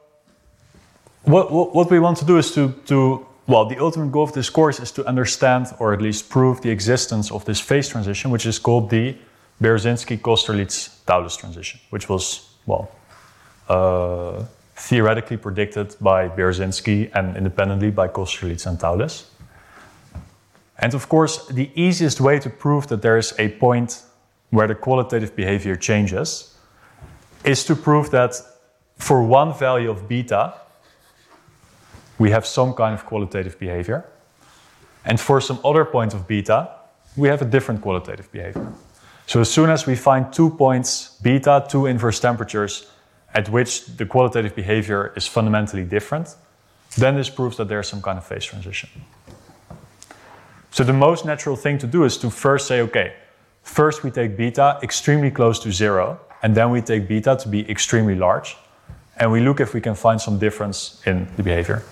what, 1.24 1.52
what, 1.52 1.74
what 1.74 1.90
we 1.90 1.98
want 2.00 2.16
to 2.18 2.24
do 2.24 2.38
is 2.38 2.52
to, 2.52 2.72
to 2.86 3.26
well, 3.46 3.66
the 3.66 3.78
ultimate 3.78 4.10
goal 4.10 4.24
of 4.24 4.32
this 4.32 4.48
course 4.48 4.80
is 4.80 4.90
to 4.92 5.06
understand 5.06 5.66
or 5.78 5.92
at 5.92 6.00
least 6.00 6.30
prove 6.30 6.62
the 6.62 6.70
existence 6.70 7.30
of 7.30 7.44
this 7.44 7.60
phase 7.60 7.88
transition, 7.88 8.30
which 8.30 8.46
is 8.46 8.58
called 8.58 8.88
the 8.88 9.16
Berezinski-Kosterlitz-Thouless 9.60 11.36
transition, 11.36 11.80
which 11.90 12.08
was, 12.08 12.48
well, 12.64 12.90
uh, 13.68 14.44
theoretically 14.76 15.36
predicted 15.36 15.96
by 16.00 16.28
Berezinski 16.28 17.10
and 17.14 17.36
independently 17.36 17.90
by 17.90 18.08
Kosterlitz 18.08 18.66
and 18.66 18.78
Thouless. 18.78 19.30
And 20.78 20.94
of 20.94 21.08
course, 21.08 21.46
the 21.46 21.70
easiest 21.74 22.20
way 22.20 22.38
to 22.40 22.50
prove 22.50 22.88
that 22.88 23.00
there 23.02 23.16
is 23.16 23.32
a 23.38 23.48
point 23.48 24.02
where 24.50 24.66
the 24.66 24.74
qualitative 24.74 25.36
behavior 25.36 25.76
changes 25.76 26.58
is 27.44 27.64
to 27.64 27.76
prove 27.76 28.10
that 28.10 28.34
for 28.96 29.22
one 29.22 29.52
value 29.52 29.90
of 29.90 30.08
beta, 30.08 30.54
we 32.18 32.30
have 32.30 32.46
some 32.46 32.74
kind 32.74 32.94
of 32.94 33.04
qualitative 33.06 33.58
behavior. 33.58 34.04
And 35.04 35.20
for 35.20 35.40
some 35.40 35.60
other 35.64 35.84
point 35.84 36.14
of 36.14 36.26
beta, 36.26 36.70
we 37.16 37.28
have 37.28 37.42
a 37.42 37.44
different 37.44 37.82
qualitative 37.82 38.30
behavior. 38.32 38.72
So 39.26 39.40
as 39.40 39.50
soon 39.50 39.70
as 39.70 39.86
we 39.86 39.96
find 39.96 40.32
two 40.32 40.50
points, 40.50 41.18
beta, 41.22 41.66
two 41.68 41.86
inverse 41.86 42.20
temperatures, 42.20 42.90
at 43.34 43.48
which 43.48 43.86
the 43.96 44.06
qualitative 44.06 44.54
behavior 44.54 45.12
is 45.16 45.26
fundamentally 45.26 45.84
different, 45.84 46.36
then 46.96 47.16
this 47.16 47.28
proves 47.28 47.56
that 47.56 47.68
there's 47.68 47.88
some 47.88 48.00
kind 48.00 48.18
of 48.18 48.24
phase 48.24 48.44
transition. 48.44 48.88
So 50.70 50.84
the 50.84 50.92
most 50.92 51.24
natural 51.24 51.56
thing 51.56 51.78
to 51.78 51.86
do 51.86 52.04
is 52.04 52.16
to 52.18 52.30
first 52.30 52.66
say, 52.66 52.80
okay, 52.82 53.14
first 53.62 54.04
we 54.04 54.10
take 54.10 54.36
beta 54.36 54.78
extremely 54.82 55.30
close 55.30 55.58
to 55.60 55.72
zero, 55.72 56.20
and 56.42 56.54
then 56.54 56.70
we 56.70 56.80
take 56.80 57.08
beta 57.08 57.36
to 57.40 57.48
be 57.48 57.68
extremely 57.70 58.14
large, 58.14 58.56
and 59.16 59.30
we 59.30 59.40
look 59.40 59.60
if 59.60 59.74
we 59.74 59.80
can 59.80 59.94
find 59.94 60.20
some 60.20 60.38
difference 60.38 61.02
in 61.06 61.28
the 61.36 61.42
behavior. 61.42 61.82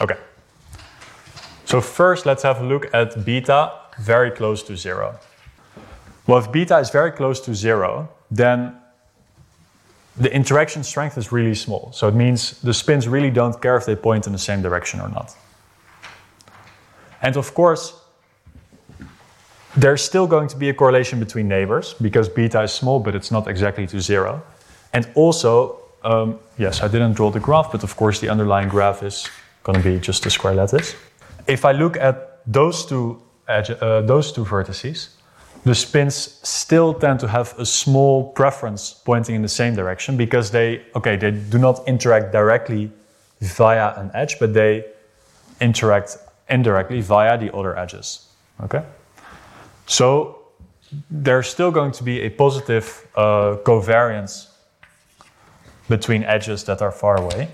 Okay. 0.00 0.18
So 1.64 1.80
first, 1.80 2.26
let's 2.26 2.42
have 2.42 2.60
a 2.60 2.64
look 2.64 2.92
at 2.92 3.24
beta 3.24 3.72
very 3.98 4.30
close 4.30 4.62
to 4.64 4.76
zero. 4.76 5.18
Well, 6.26 6.38
if 6.38 6.50
beta 6.50 6.78
is 6.78 6.90
very 6.90 7.12
close 7.12 7.40
to 7.40 7.54
zero, 7.54 8.08
then 8.30 8.76
the 10.16 10.32
interaction 10.34 10.84
strength 10.84 11.18
is 11.18 11.32
really 11.32 11.54
small. 11.54 11.90
So 11.92 12.08
it 12.08 12.14
means 12.14 12.60
the 12.60 12.72
spins 12.72 13.08
really 13.08 13.30
don't 13.30 13.60
care 13.60 13.76
if 13.76 13.84
they 13.84 13.96
point 13.96 14.26
in 14.26 14.32
the 14.32 14.38
same 14.38 14.62
direction 14.62 15.00
or 15.00 15.08
not. 15.08 15.36
And 17.20 17.36
of 17.36 17.52
course, 17.54 17.94
there's 19.76 20.02
still 20.02 20.26
going 20.26 20.48
to 20.48 20.56
be 20.56 20.68
a 20.68 20.74
correlation 20.74 21.18
between 21.18 21.48
neighbors 21.48 21.94
because 21.94 22.28
beta 22.28 22.62
is 22.62 22.72
small, 22.72 23.00
but 23.00 23.14
it's 23.14 23.30
not 23.30 23.48
exactly 23.48 23.86
to 23.88 24.00
zero. 24.00 24.42
And 24.92 25.08
also, 25.14 25.80
um, 26.04 26.38
yes, 26.58 26.80
I 26.80 26.88
didn't 26.88 27.14
draw 27.14 27.30
the 27.30 27.40
graph, 27.40 27.72
but 27.72 27.82
of 27.82 27.96
course 27.96 28.20
the 28.20 28.28
underlying 28.28 28.68
graph 28.68 29.02
is 29.02 29.28
going 29.64 29.82
to 29.82 29.82
be 29.82 29.98
just 29.98 30.24
a 30.26 30.30
square 30.30 30.54
lattice. 30.54 30.94
If 31.46 31.64
I 31.64 31.72
look 31.72 31.96
at 31.96 32.40
those 32.46 32.86
two, 32.86 33.20
edge, 33.48 33.70
uh, 33.70 34.02
those 34.02 34.30
two 34.30 34.44
vertices, 34.44 35.08
the 35.64 35.74
spins 35.74 36.38
still 36.42 36.92
tend 36.92 37.20
to 37.20 37.28
have 37.28 37.58
a 37.58 37.64
small 37.64 38.32
preference 38.32 38.92
pointing 38.92 39.34
in 39.34 39.42
the 39.42 39.48
same 39.48 39.74
direction 39.74 40.16
because 40.16 40.50
they, 40.50 40.84
okay, 40.94 41.16
they 41.16 41.30
do 41.30 41.58
not 41.58 41.86
interact 41.88 42.32
directly 42.32 42.90
via 43.40 43.94
an 43.96 44.10
edge, 44.14 44.38
but 44.38 44.52
they 44.52 44.84
interact 45.60 46.18
indirectly 46.50 47.00
via 47.00 47.38
the 47.38 47.54
other 47.54 47.78
edges. 47.78 48.28
Okay? 48.62 48.84
So 49.86 50.38
there's 51.10 51.48
still 51.48 51.70
going 51.70 51.92
to 51.92 52.04
be 52.04 52.20
a 52.20 52.30
positive 52.30 53.06
uh, 53.16 53.56
covariance 53.64 54.48
between 55.88 56.24
edges 56.24 56.64
that 56.64 56.82
are 56.82 56.92
far 56.92 57.16
away. 57.16 57.48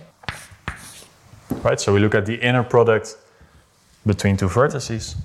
Right? 1.63 1.81
So 1.81 1.93
we 1.93 2.01
look 2.01 2.15
at 2.15 2.27
the 2.27 2.35
inner 2.35 2.65
product 2.65 3.17
between 4.05 4.37
two 4.37 4.49
vertices. 4.49 5.17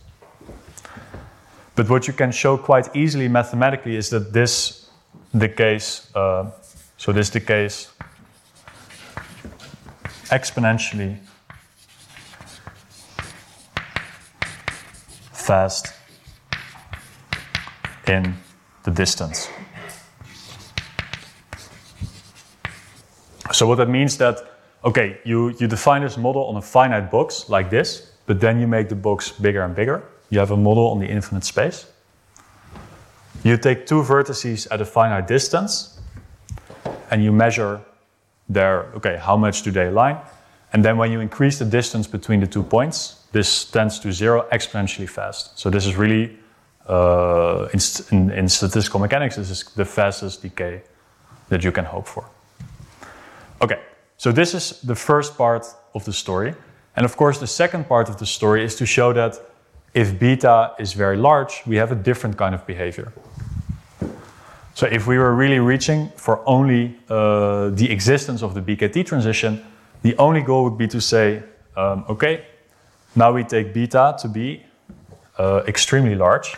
But 1.75 1.89
what 1.89 2.07
you 2.07 2.13
can 2.13 2.31
show 2.31 2.57
quite 2.57 2.95
easily 2.95 3.27
mathematically 3.27 3.97
is 3.97 4.09
that 4.09 4.31
this 4.31 4.89
decays, 5.37 6.09
uh, 6.15 6.51
so 6.97 7.11
this 7.11 7.29
decays 7.29 7.91
exponentially 10.31 11.19
fast 15.33 15.93
in 18.07 18.35
the 18.83 18.91
distance. 18.91 19.49
So 23.51 23.67
what 23.67 23.75
that 23.75 23.89
means 23.89 24.17
that, 24.17 24.37
okay, 24.83 25.19
you, 25.23 25.49
you 25.59 25.67
define 25.67 26.01
this 26.01 26.17
model 26.17 26.45
on 26.45 26.55
a 26.55 26.61
finite 26.61 27.11
box 27.11 27.49
like 27.49 27.69
this, 27.69 28.11
but 28.25 28.39
then 28.39 28.59
you 28.59 28.67
make 28.67 28.89
the 28.89 28.95
box 28.95 29.31
bigger 29.31 29.61
and 29.61 29.75
bigger. 29.75 30.03
You 30.29 30.39
have 30.39 30.51
a 30.51 30.57
model 30.57 30.87
on 30.91 30.99
the 30.99 31.07
infinite 31.07 31.43
space. 31.43 31.85
You 33.43 33.57
take 33.57 33.85
two 33.85 34.01
vertices 34.01 34.67
at 34.71 34.81
a 34.81 34.85
finite 34.85 35.27
distance, 35.27 35.99
and 37.11 37.23
you 37.23 37.31
measure 37.31 37.81
their, 38.49 38.85
okay, 38.95 39.17
how 39.17 39.37
much 39.37 39.61
do 39.63 39.71
they 39.71 39.87
align? 39.87 40.17
And 40.73 40.83
then 40.83 40.97
when 40.97 41.11
you 41.11 41.19
increase 41.19 41.59
the 41.59 41.65
distance 41.65 42.07
between 42.07 42.39
the 42.39 42.47
two 42.47 42.63
points, 42.63 43.25
this 43.31 43.65
tends 43.65 43.99
to 43.99 44.11
zero 44.11 44.47
exponentially 44.51 45.07
fast. 45.07 45.57
So 45.59 45.69
this 45.69 45.85
is 45.85 45.95
really 45.95 46.37
uh, 46.87 47.67
in, 47.73 47.79
in, 48.11 48.31
in, 48.31 48.49
statistical 48.49 48.99
mechanics, 48.99 49.35
this 49.35 49.49
is 49.49 49.63
the 49.75 49.85
fastest 49.85 50.41
decay 50.41 50.81
that 51.49 51.63
you 51.63 51.71
can 51.71 51.85
hope 51.85 52.07
for. 52.07 52.25
Okay, 53.61 53.79
so 54.17 54.31
this 54.31 54.53
is 54.53 54.81
the 54.81 54.95
first 54.95 55.37
part 55.37 55.65
of 55.93 56.05
the 56.05 56.13
story. 56.13 56.53
And 56.95 57.05
of 57.05 57.17
course, 57.17 57.39
the 57.39 57.47
second 57.47 57.87
part 57.87 58.07
of 58.07 58.17
the 58.17 58.25
story 58.25 58.63
is 58.63 58.75
to 58.75 58.85
show 58.85 59.13
that 59.13 59.39
if 59.95 60.19
beta 60.19 60.73
is 60.77 60.91
very 60.93 61.15
large, 61.15 61.63
we 61.65 61.77
have 61.77 61.91
a 61.91 61.95
different 61.95 62.37
kind 62.37 62.53
of 62.53 62.67
behavior. 62.67 63.13
So 64.73 64.87
if 64.87 65.07
we 65.07 65.17
were 65.17 65.33
really 65.33 65.59
reaching 65.59 66.09
for 66.17 66.41
only 66.45 66.97
uh, 67.09 67.69
the 67.69 67.89
existence 67.89 68.43
of 68.43 68.53
the 68.53 68.61
BKT 68.61 69.05
transition, 69.05 69.63
the 70.01 70.13
only 70.17 70.41
goal 70.41 70.65
would 70.65 70.77
be 70.77 70.87
to 70.89 70.99
say, 70.99 71.41
um, 71.77 72.03
okay, 72.09 72.45
now 73.15 73.31
we 73.31 73.45
take 73.45 73.73
beta 73.73 74.17
to 74.19 74.27
be 74.27 74.63
uh, 75.37 75.63
extremely 75.65 76.15
large. 76.15 76.55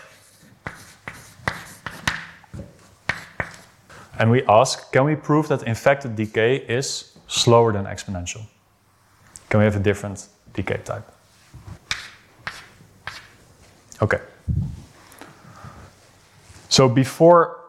And 4.18 4.32
we 4.32 4.42
ask, 4.46 4.92
can 4.92 5.06
we 5.06 5.16
prove 5.16 5.48
that 5.50 5.62
infected 5.62 6.16
decay 6.16 6.56
is 6.56 7.16
slower 7.28 7.72
than 7.72 7.86
exponential? 7.86 8.48
Can 9.50 9.60
we 9.60 9.66
have 9.66 9.76
a 9.76 9.84
different 9.84 10.28
decay 10.56 10.82
type? 10.84 11.17
Okay. 14.02 14.20
So 16.70 16.88
before 16.88 17.60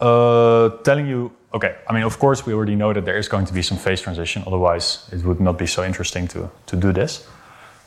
uh, 0.00 0.70
telling 0.84 1.06
you, 1.06 1.32
okay, 1.54 1.76
I 1.88 1.92
mean, 1.92 2.02
of 2.02 2.18
course, 2.18 2.44
we 2.44 2.52
already 2.52 2.76
know 2.76 2.92
that 2.92 3.04
there 3.04 3.16
is 3.16 3.28
going 3.28 3.46
to 3.46 3.52
be 3.52 3.62
some 3.62 3.78
phase 3.78 4.00
transition, 4.00 4.42
otherwise, 4.46 5.08
it 5.12 5.24
would 5.24 5.40
not 5.40 5.58
be 5.58 5.66
so 5.66 5.84
interesting 5.84 6.28
to, 6.28 6.50
to 6.66 6.76
do 6.76 6.92
this. 6.92 7.26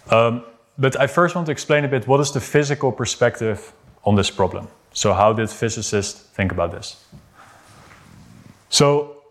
Um, 0.09 0.43
but 0.77 0.99
I 0.99 1.07
first 1.07 1.35
want 1.35 1.45
to 1.45 1.51
explain 1.51 1.85
a 1.85 1.87
bit 1.87 2.07
what 2.07 2.19
is 2.19 2.31
the 2.31 2.39
physical 2.39 2.91
perspective 2.91 3.73
on 4.03 4.15
this 4.15 4.31
problem. 4.31 4.67
So, 4.93 5.13
how 5.13 5.33
did 5.33 5.49
physicists 5.49 6.21
think 6.35 6.51
about 6.51 6.71
this? 6.71 7.05
So, 8.69 9.21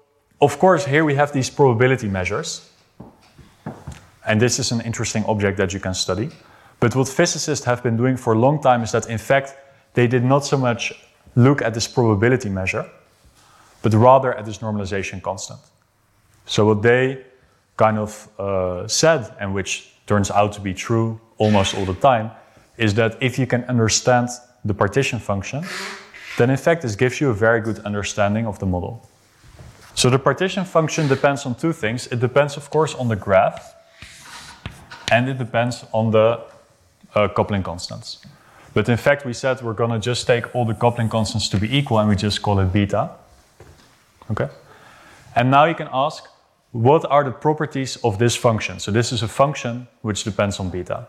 of 0.40 0.58
course, 0.58 0.86
here 0.86 1.04
we 1.04 1.14
have 1.16 1.32
these 1.32 1.50
probability 1.50 2.08
measures. 2.08 2.70
And 4.26 4.40
this 4.40 4.58
is 4.58 4.70
an 4.70 4.80
interesting 4.82 5.24
object 5.24 5.56
that 5.58 5.72
you 5.72 5.80
can 5.80 5.94
study. 5.94 6.30
But 6.80 6.94
what 6.96 7.08
physicists 7.08 7.64
have 7.66 7.82
been 7.82 7.96
doing 7.96 8.16
for 8.16 8.32
a 8.32 8.38
long 8.38 8.60
time 8.60 8.82
is 8.82 8.92
that, 8.92 9.08
in 9.08 9.18
fact, 9.18 9.54
they 9.94 10.06
did 10.06 10.24
not 10.24 10.44
so 10.44 10.56
much 10.56 10.92
look 11.36 11.62
at 11.62 11.74
this 11.74 11.86
probability 11.86 12.48
measure, 12.48 12.90
but 13.82 13.92
rather 13.94 14.34
at 14.34 14.46
this 14.46 14.58
normalization 14.58 15.22
constant. 15.22 15.60
So, 16.46 16.66
what 16.66 16.82
they 16.82 17.24
kind 17.76 17.98
of 17.98 18.28
uh, 18.38 18.88
said, 18.88 19.34
and 19.38 19.54
which 19.54 19.92
turns 20.06 20.30
out 20.30 20.52
to 20.54 20.60
be 20.60 20.74
true 20.74 21.20
almost 21.38 21.74
all 21.74 21.84
the 21.84 21.94
time, 21.94 22.30
is 22.76 22.94
that 22.94 23.16
if 23.20 23.38
you 23.38 23.46
can 23.46 23.64
understand 23.64 24.28
the 24.64 24.74
partition 24.74 25.18
function, 25.18 25.64
then 26.38 26.50
in 26.50 26.56
fact 26.56 26.82
this 26.82 26.96
gives 26.96 27.20
you 27.20 27.30
a 27.30 27.34
very 27.34 27.60
good 27.60 27.78
understanding 27.80 28.46
of 28.46 28.58
the 28.58 28.66
model. 28.66 29.08
So 29.94 30.08
the 30.08 30.18
partition 30.18 30.64
function 30.64 31.08
depends 31.08 31.46
on 31.46 31.54
two 31.54 31.72
things. 31.72 32.06
It 32.06 32.20
depends, 32.20 32.56
of 32.56 32.70
course, 32.70 32.94
on 32.94 33.08
the 33.08 33.16
graph, 33.16 33.74
and 35.10 35.28
it 35.28 35.38
depends 35.38 35.84
on 35.92 36.10
the 36.10 36.40
uh, 37.14 37.28
coupling 37.28 37.62
constants. 37.62 38.18
But 38.72 38.88
in 38.88 38.96
fact, 38.96 39.24
we 39.26 39.32
said 39.32 39.62
we're 39.62 39.72
going 39.72 39.90
to 39.90 39.98
just 39.98 40.26
take 40.26 40.54
all 40.54 40.64
the 40.64 40.74
coupling 40.74 41.08
constants 41.08 41.48
to 41.48 41.58
be 41.58 41.76
equal 41.76 41.98
and 41.98 42.08
we 42.08 42.16
just 42.16 42.40
call 42.40 42.60
it 42.60 42.72
beta. 42.72 43.10
Okay? 44.30 44.48
And 45.34 45.50
now 45.50 45.64
you 45.64 45.74
can 45.74 45.88
ask, 45.92 46.24
what 46.72 47.04
are 47.10 47.24
the 47.24 47.32
properties 47.32 47.96
of 48.04 48.18
this 48.18 48.36
function? 48.36 48.78
So 48.78 48.92
this 48.92 49.12
is 49.12 49.22
a 49.22 49.28
function 49.28 49.88
which 50.02 50.22
depends 50.22 50.60
on 50.60 50.70
beta. 50.70 51.08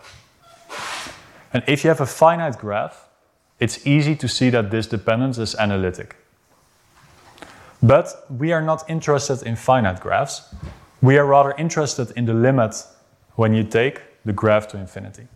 And 1.53 1.63
if 1.67 1.83
you 1.83 1.89
have 1.89 2.01
a 2.01 2.05
finite 2.05 2.57
graph, 2.57 3.07
it's 3.59 3.85
easy 3.85 4.15
to 4.15 4.27
see 4.27 4.49
that 4.49 4.71
this 4.71 4.87
dependence 4.87 5.37
is 5.37 5.55
analytic. 5.55 6.15
But 7.83 8.25
we 8.29 8.51
are 8.51 8.61
not 8.61 8.89
interested 8.89 9.43
in 9.43 9.55
finite 9.55 9.99
graphs. 9.99 10.53
We 11.01 11.17
are 11.17 11.25
rather 11.25 11.53
interested 11.57 12.11
in 12.15 12.25
the 12.25 12.33
limit 12.33 12.75
when 13.35 13.53
you 13.53 13.63
take 13.63 14.01
the 14.25 14.33
graph 14.33 14.67
to 14.69 14.77
infinity. 14.77 15.27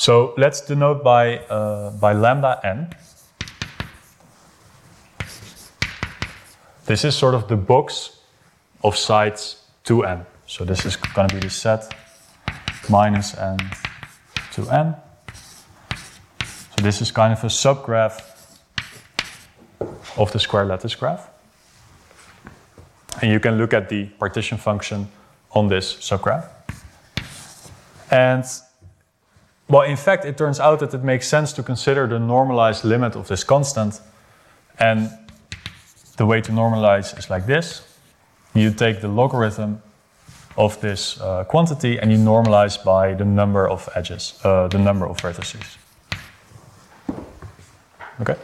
So 0.00 0.32
let's 0.38 0.62
denote 0.62 1.04
by, 1.04 1.40
uh, 1.50 1.90
by 1.90 2.14
lambda 2.14 2.58
n. 2.64 2.88
This 6.86 7.04
is 7.04 7.14
sort 7.14 7.34
of 7.34 7.48
the 7.48 7.56
box 7.56 8.16
of 8.82 8.96
sides 8.96 9.62
2n. 9.84 10.24
So 10.46 10.64
this 10.64 10.86
is 10.86 10.96
going 10.96 11.28
to 11.28 11.34
be 11.34 11.40
the 11.42 11.50
set 11.50 11.94
minus 12.88 13.36
n 13.36 13.58
to 14.52 14.70
n. 14.70 14.96
So 16.46 16.82
this 16.82 17.02
is 17.02 17.10
kind 17.10 17.34
of 17.34 17.44
a 17.44 17.48
subgraph 17.48 18.22
of 20.16 20.32
the 20.32 20.38
square 20.38 20.64
lattice 20.64 20.94
graph. 20.94 21.28
And 23.20 23.30
you 23.30 23.38
can 23.38 23.58
look 23.58 23.74
at 23.74 23.90
the 23.90 24.06
partition 24.18 24.56
function 24.56 25.08
on 25.50 25.68
this 25.68 25.92
subgraph. 25.92 26.48
And 28.10 28.46
well, 29.70 29.82
in 29.82 29.96
fact, 29.96 30.24
it 30.24 30.36
turns 30.36 30.58
out 30.58 30.80
that 30.80 30.92
it 30.92 31.04
makes 31.04 31.28
sense 31.28 31.52
to 31.52 31.62
consider 31.62 32.08
the 32.08 32.18
normalized 32.18 32.84
limit 32.84 33.14
of 33.14 33.28
this 33.28 33.44
constant. 33.44 34.00
And 34.78 35.10
the 36.16 36.26
way 36.26 36.40
to 36.40 36.52
normalize 36.52 37.16
is 37.16 37.30
like 37.30 37.46
this. 37.46 37.82
You 38.52 38.72
take 38.72 39.00
the 39.00 39.08
logarithm 39.08 39.80
of 40.56 40.80
this 40.80 41.20
uh, 41.20 41.44
quantity 41.44 41.98
and 41.98 42.10
you 42.10 42.18
normalize 42.18 42.82
by 42.82 43.14
the 43.14 43.24
number 43.24 43.68
of 43.68 43.88
edges, 43.94 44.40
uh, 44.42 44.66
the 44.66 44.78
number 44.78 45.06
of 45.06 45.18
vertices. 45.18 45.76
Okay? 48.20 48.36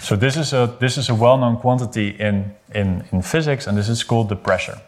So 0.00 0.16
this 0.16 0.36
is 0.36 0.52
a, 0.52 0.74
this 0.80 0.96
is 0.96 1.10
a 1.10 1.14
well-known 1.14 1.58
quantity 1.58 2.08
in, 2.08 2.54
in, 2.74 3.04
in 3.12 3.22
physics, 3.22 3.66
and 3.66 3.76
this 3.76 3.88
is 3.88 4.02
called 4.02 4.28
the 4.28 4.36
pressure. 4.36 4.80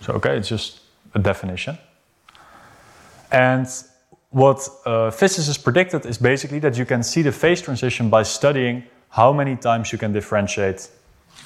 So, 0.00 0.14
okay, 0.14 0.36
it's 0.36 0.48
just 0.48 0.80
a 1.14 1.18
definition. 1.18 1.78
And 3.30 3.66
what 4.30 4.68
uh, 4.86 5.10
physicists 5.10 5.62
predicted 5.62 6.06
is 6.06 6.18
basically 6.18 6.58
that 6.60 6.76
you 6.76 6.84
can 6.84 7.02
see 7.02 7.22
the 7.22 7.32
phase 7.32 7.60
transition 7.60 8.10
by 8.10 8.22
studying 8.22 8.84
how 9.08 9.32
many 9.32 9.56
times 9.56 9.92
you 9.92 9.98
can 9.98 10.12
differentiate 10.12 10.88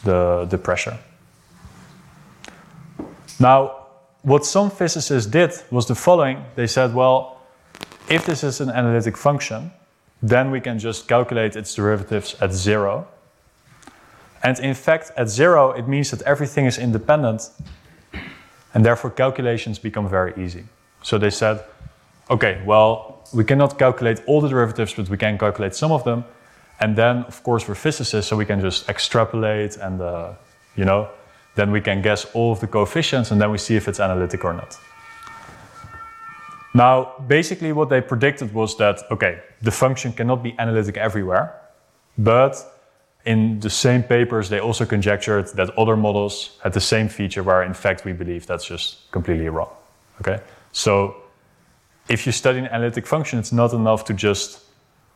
the, 0.04 0.46
the 0.50 0.58
pressure. 0.58 0.98
Now, 3.40 3.86
what 4.22 4.44
some 4.44 4.70
physicists 4.70 5.26
did 5.26 5.52
was 5.70 5.86
the 5.86 5.94
following. 5.94 6.44
They 6.54 6.66
said, 6.66 6.94
well, 6.94 7.40
if 8.08 8.24
this 8.26 8.44
is 8.44 8.60
an 8.60 8.70
analytic 8.70 9.16
function, 9.16 9.70
then 10.22 10.50
we 10.50 10.60
can 10.60 10.78
just 10.78 11.08
calculate 11.08 11.56
its 11.56 11.74
derivatives 11.74 12.34
at 12.40 12.52
zero. 12.52 13.06
And 14.42 14.58
in 14.58 14.74
fact, 14.74 15.10
at 15.16 15.28
zero, 15.28 15.72
it 15.72 15.88
means 15.88 16.10
that 16.10 16.22
everything 16.22 16.66
is 16.66 16.78
independent, 16.78 17.50
and 18.74 18.84
therefore 18.84 19.10
calculations 19.10 19.78
become 19.78 20.08
very 20.08 20.32
easy. 20.42 20.64
So 21.04 21.18
they 21.18 21.30
said, 21.30 21.62
okay, 22.30 22.62
well, 22.64 23.20
we 23.32 23.44
cannot 23.44 23.78
calculate 23.78 24.22
all 24.26 24.40
the 24.40 24.48
derivatives, 24.48 24.94
but 24.94 25.08
we 25.08 25.18
can 25.18 25.38
calculate 25.38 25.74
some 25.74 25.92
of 25.92 26.02
them. 26.02 26.24
And 26.80 26.96
then, 26.96 27.24
of 27.24 27.42
course, 27.42 27.68
we're 27.68 27.74
physicists, 27.74 28.28
so 28.28 28.36
we 28.36 28.46
can 28.46 28.60
just 28.60 28.88
extrapolate 28.88 29.76
and, 29.76 30.00
uh, 30.00 30.32
you 30.76 30.84
know, 30.84 31.08
then 31.54 31.70
we 31.70 31.80
can 31.80 32.02
guess 32.02 32.24
all 32.34 32.52
of 32.52 32.60
the 32.60 32.66
coefficients 32.66 33.30
and 33.30 33.40
then 33.40 33.50
we 33.50 33.58
see 33.58 33.76
if 33.76 33.86
it's 33.86 34.00
analytic 34.00 34.44
or 34.44 34.54
not. 34.54 34.76
Now, 36.72 37.12
basically, 37.28 37.72
what 37.72 37.90
they 37.90 38.00
predicted 38.00 38.52
was 38.52 38.76
that, 38.78 39.02
okay, 39.10 39.40
the 39.62 39.70
function 39.70 40.12
cannot 40.12 40.42
be 40.42 40.56
analytic 40.58 40.96
everywhere, 40.96 41.54
but 42.18 42.56
in 43.26 43.60
the 43.60 43.70
same 43.70 44.02
papers, 44.02 44.48
they 44.48 44.58
also 44.58 44.84
conjectured 44.84 45.48
that 45.54 45.70
other 45.78 45.96
models 45.96 46.58
had 46.62 46.72
the 46.72 46.80
same 46.80 47.08
feature 47.08 47.42
where, 47.42 47.62
in 47.62 47.74
fact, 47.74 48.04
we 48.04 48.12
believe 48.12 48.46
that's 48.46 48.64
just 48.64 49.10
completely 49.12 49.48
wrong. 49.48 49.70
Okay? 50.20 50.40
So 50.74 51.14
if 52.08 52.26
you 52.26 52.32
study 52.32 52.58
an 52.58 52.66
analytic 52.66 53.06
function, 53.06 53.38
it's 53.38 53.52
not 53.52 53.72
enough 53.72 54.04
to 54.06 54.12
just 54.12 54.60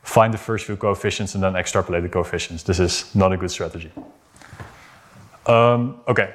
find 0.03 0.33
the 0.33 0.39
first 0.39 0.65
few 0.65 0.77
coefficients 0.77 1.35
and 1.35 1.43
then 1.43 1.57
extrapolate 1.57 2.05
the 2.05 2.09
coefficients. 2.09 2.63
This 2.63 2.79
is 2.79 3.15
not 3.15 3.33
a 3.33 3.37
good 3.37 3.51
strategy. 3.51 3.91
Um, 5.47 6.01
okay. 6.07 6.33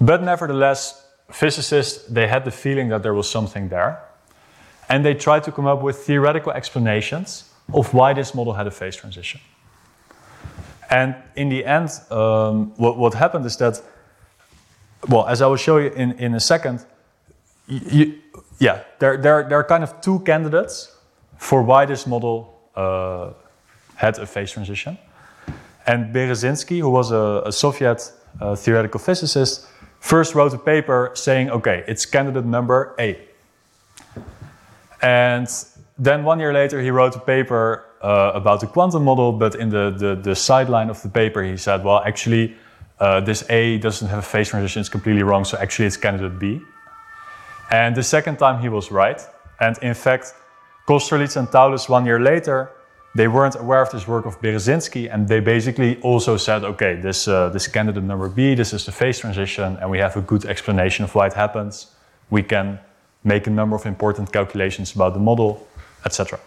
But 0.00 0.22
nevertheless, 0.22 1.06
physicists, 1.30 2.06
they 2.06 2.26
had 2.26 2.44
the 2.44 2.50
feeling 2.50 2.88
that 2.88 3.02
there 3.02 3.14
was 3.14 3.28
something 3.28 3.68
there. 3.68 4.02
And 4.88 5.04
they 5.04 5.14
tried 5.14 5.44
to 5.44 5.52
come 5.52 5.66
up 5.66 5.82
with 5.82 5.98
theoretical 5.98 6.52
explanations 6.52 7.52
of 7.72 7.92
why 7.92 8.14
this 8.14 8.34
model 8.34 8.54
had 8.54 8.66
a 8.66 8.70
phase 8.70 8.96
transition. 8.96 9.40
And 10.90 11.14
in 11.36 11.50
the 11.50 11.64
end, 11.66 11.90
um, 12.10 12.72
what, 12.76 12.96
what, 12.96 13.14
happened 13.14 13.44
is 13.44 13.58
that, 13.58 13.80
well, 15.06 15.26
as 15.26 15.42
I 15.42 15.46
will 15.46 15.56
show 15.56 15.76
you 15.76 15.90
in, 15.90 16.12
in 16.12 16.34
a 16.34 16.40
second, 16.40 16.84
you, 17.70 18.18
yeah, 18.58 18.82
there, 18.98 19.16
there, 19.16 19.48
there 19.48 19.58
are 19.58 19.64
kind 19.64 19.82
of 19.82 20.00
two 20.00 20.20
candidates 20.20 20.96
for 21.38 21.62
why 21.62 21.86
this 21.86 22.06
model 22.06 22.60
uh, 22.76 23.30
had 23.94 24.18
a 24.18 24.26
phase 24.26 24.52
transition. 24.52 24.98
And 25.86 26.14
Berezinski, 26.14 26.80
who 26.80 26.90
was 26.90 27.10
a, 27.10 27.42
a 27.46 27.52
Soviet 27.52 28.12
uh, 28.40 28.54
theoretical 28.54 29.00
physicist, 29.00 29.66
first 30.00 30.34
wrote 30.34 30.52
a 30.52 30.58
paper 30.58 31.10
saying, 31.14 31.50
okay, 31.50 31.84
it's 31.88 32.04
candidate 32.04 32.44
number 32.44 32.94
A. 32.98 33.18
And 35.02 35.48
then 35.98 36.24
one 36.24 36.38
year 36.40 36.52
later, 36.52 36.80
he 36.80 36.90
wrote 36.90 37.16
a 37.16 37.20
paper 37.20 37.86
uh, 38.02 38.32
about 38.34 38.60
the 38.60 38.66
quantum 38.66 39.04
model, 39.04 39.32
but 39.32 39.54
in 39.54 39.70
the, 39.70 39.90
the, 39.90 40.14
the, 40.14 40.34
sideline 40.34 40.90
of 40.90 41.02
the 41.02 41.08
paper, 41.08 41.42
he 41.42 41.56
said, 41.56 41.84
well, 41.84 42.02
actually, 42.06 42.54
uh, 42.98 43.20
this 43.20 43.48
A 43.50 43.78
doesn't 43.78 44.08
have 44.08 44.18
a 44.18 44.22
phase 44.22 44.48
transition, 44.48 44.80
it's 44.80 44.88
completely 44.88 45.22
wrong, 45.22 45.44
so 45.44 45.58
actually 45.58 45.86
it's 45.86 45.96
candidate 45.96 46.38
B. 46.38 46.60
And 47.70 47.94
the 47.94 48.02
second 48.02 48.38
time 48.38 48.60
he 48.60 48.68
was 48.68 48.90
right. 48.90 49.20
And 49.60 49.78
in 49.78 49.94
fact, 49.94 50.34
Kosterlitz 50.86 51.36
and 51.36 51.48
Thouless 51.48 51.88
one 51.88 52.04
year 52.04 52.18
later, 52.18 52.70
they 53.14 53.28
weren't 53.28 53.56
aware 53.56 53.82
of 53.82 53.90
this 53.90 54.06
work 54.06 54.24
of 54.24 54.40
Berezinski, 54.40 55.12
and 55.12 55.26
they 55.26 55.40
basically 55.40 56.00
also 56.00 56.36
said, 56.36 56.64
okay, 56.64 56.94
this, 56.94 57.26
uh, 57.26 57.48
this 57.48 57.66
candidate 57.66 58.04
number 58.04 58.28
B, 58.28 58.54
this 58.54 58.72
is 58.72 58.86
the 58.86 58.92
phase 58.92 59.18
transition, 59.18 59.76
and 59.80 59.90
we 59.90 59.98
have 59.98 60.16
a 60.16 60.20
good 60.20 60.44
explanation 60.44 61.04
of 61.04 61.14
why 61.14 61.26
it 61.26 61.32
happens. 61.32 61.94
We 62.30 62.42
can 62.42 62.78
make 63.24 63.46
a 63.46 63.50
number 63.50 63.76
of 63.76 63.84
important 63.86 64.32
calculations 64.32 64.94
about 64.94 65.14
the 65.14 65.20
model, 65.20 65.66
etc. 66.04 66.38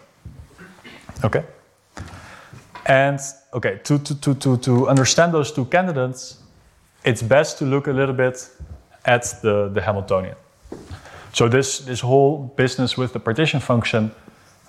Okay? 1.22 1.44
And 2.86 3.20
okay, 3.52 3.80
to, 3.84 3.98
to, 3.98 4.20
to, 4.20 4.34
to, 4.34 4.56
to 4.58 4.88
understand 4.88 5.32
those 5.32 5.52
two 5.52 5.66
candidates, 5.66 6.38
it's 7.04 7.22
best 7.22 7.58
to 7.58 7.66
look 7.66 7.86
a 7.86 7.92
little 7.92 8.14
bit 8.14 8.48
at 9.04 9.22
the, 9.42 9.68
the 9.68 9.82
Hamiltonian. 9.82 10.36
So 11.34 11.48
this, 11.48 11.80
this 11.80 11.98
whole 11.98 12.54
business 12.56 12.96
with 12.96 13.12
the 13.12 13.18
partition 13.18 13.58
function, 13.58 14.12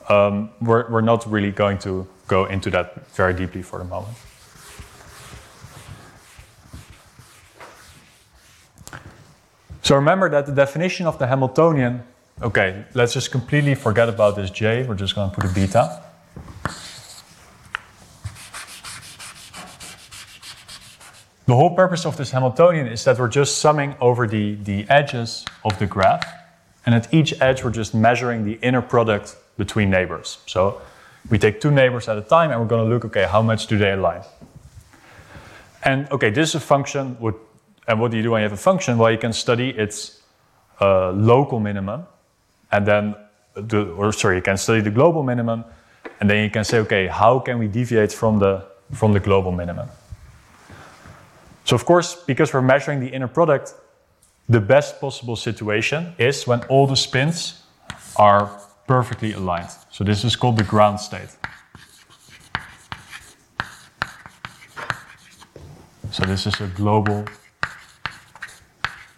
um, 0.10 0.49
we're, 0.60 0.89
we're 0.89 1.01
not 1.01 1.23
really 1.32 1.51
going 1.51 1.78
to 1.80 2.08
go 2.28 2.45
into 2.45 2.71
that 2.71 3.08
very 3.12 3.36
deeply 3.36 3.62
for 3.62 3.78
the 3.78 3.86
moment. 3.86 4.17
So 9.84 9.95
remember 9.95 10.28
that 10.32 10.47
the 10.47 10.51
definition 10.51 11.06
of 11.06 11.19
the 11.19 11.28
Hamiltonian, 11.28 12.01
okay, 12.41 12.86
let's 12.95 13.13
just 13.13 13.32
completely 13.32 13.75
forget 13.75 14.10
about 14.10 14.36
this 14.36 14.49
J, 14.49 14.88
we're 14.88 14.95
just 14.95 15.13
going 15.13 15.30
to 15.30 15.36
put 15.36 15.45
a 15.45 15.54
beta. 15.54 16.01
The 21.45 21.54
whole 21.54 21.75
purpose 21.75 22.08
of 22.08 22.17
this 22.17 22.32
Hamiltonian 22.32 22.88
is 22.88 23.04
that 23.04 23.19
we're 23.19 23.28
just 23.28 23.60
summing 23.60 23.95
over 24.01 24.25
the, 24.25 24.56
the 24.56 24.89
edges 24.89 25.45
of 25.63 25.78
the 25.78 25.86
graph. 25.86 26.35
And 26.86 26.95
at 26.95 27.13
each 27.13 27.39
edge, 27.41 27.63
we're 27.63 27.71
just 27.71 27.93
measuring 27.93 28.45
the 28.45 28.60
inner 28.62 28.82
product 28.82 29.36
between 29.58 29.89
neighbors. 29.89 30.39
So 30.45 30.82
we 31.30 31.39
take 31.39 31.60
two 31.60 31.71
neighbors 31.71 32.08
at 32.08 32.17
a 32.17 32.21
time 32.21 32.52
and 32.52 32.60
we're 32.60 32.67
going 32.67 32.88
to 32.88 32.93
look, 32.93 33.06
okay, 33.06 33.26
how 33.26 33.41
much 33.41 33.67
do 33.67 33.78
they 33.78 33.91
align? 33.91 34.21
And 35.84 36.12
okay, 36.12 36.30
this 36.30 36.50
is 36.50 36.56
a 36.56 36.60
function. 36.60 37.17
And 37.88 38.00
what 38.00 38.12
do 38.12 38.17
you 38.17 38.24
do 38.24 38.32
when 38.32 38.41
you 38.41 38.50
have 38.50 38.54
a 38.54 38.62
function? 38.62 38.98
Well, 38.98 39.12
you 39.12 39.17
can 39.17 39.34
study 39.34 39.69
its 39.69 40.21
uh, 40.82 41.12
local 41.12 41.60
minimum, 41.60 42.06
and 42.71 42.86
then, 42.86 43.15
the, 43.54 43.91
or 43.91 44.12
sorry, 44.12 44.38
you 44.38 44.41
can 44.41 44.58
study 44.58 44.82
the 44.82 44.91
global 44.91 45.24
minimum, 45.24 45.63
and 46.19 46.30
then 46.30 46.43
you 46.43 46.50
can 46.50 46.63
say, 46.63 46.80
okay, 46.80 47.08
how 47.08 47.39
can 47.39 47.60
we 47.60 47.67
deviate 47.67 48.12
from 48.12 48.39
the 48.39 48.65
from 48.91 49.13
the 49.13 49.19
global 49.19 49.52
minimum? 49.52 49.88
So 51.63 51.76
of 51.76 51.86
course, 51.86 52.15
because 52.26 52.54
we're 52.54 52.62
measuring 52.62 53.00
the 53.00 53.08
inner 53.08 53.28
product, 53.28 53.74
the 54.48 54.62
best 54.62 55.00
possible 55.02 55.36
situation 55.36 56.14
is 56.18 56.48
when 56.48 56.62
all 56.64 56.88
the 56.88 56.96
spins 56.96 57.64
are 58.16 58.50
perfectly 58.88 59.34
aligned. 59.34 59.70
So 59.92 60.04
this 60.04 60.24
is 60.24 60.36
called 60.36 60.58
the 60.58 60.64
ground 60.64 61.00
state. 61.00 61.30
So 66.12 66.24
this 66.26 66.46
is 66.46 66.62
a 66.62 66.68
global 66.68 67.26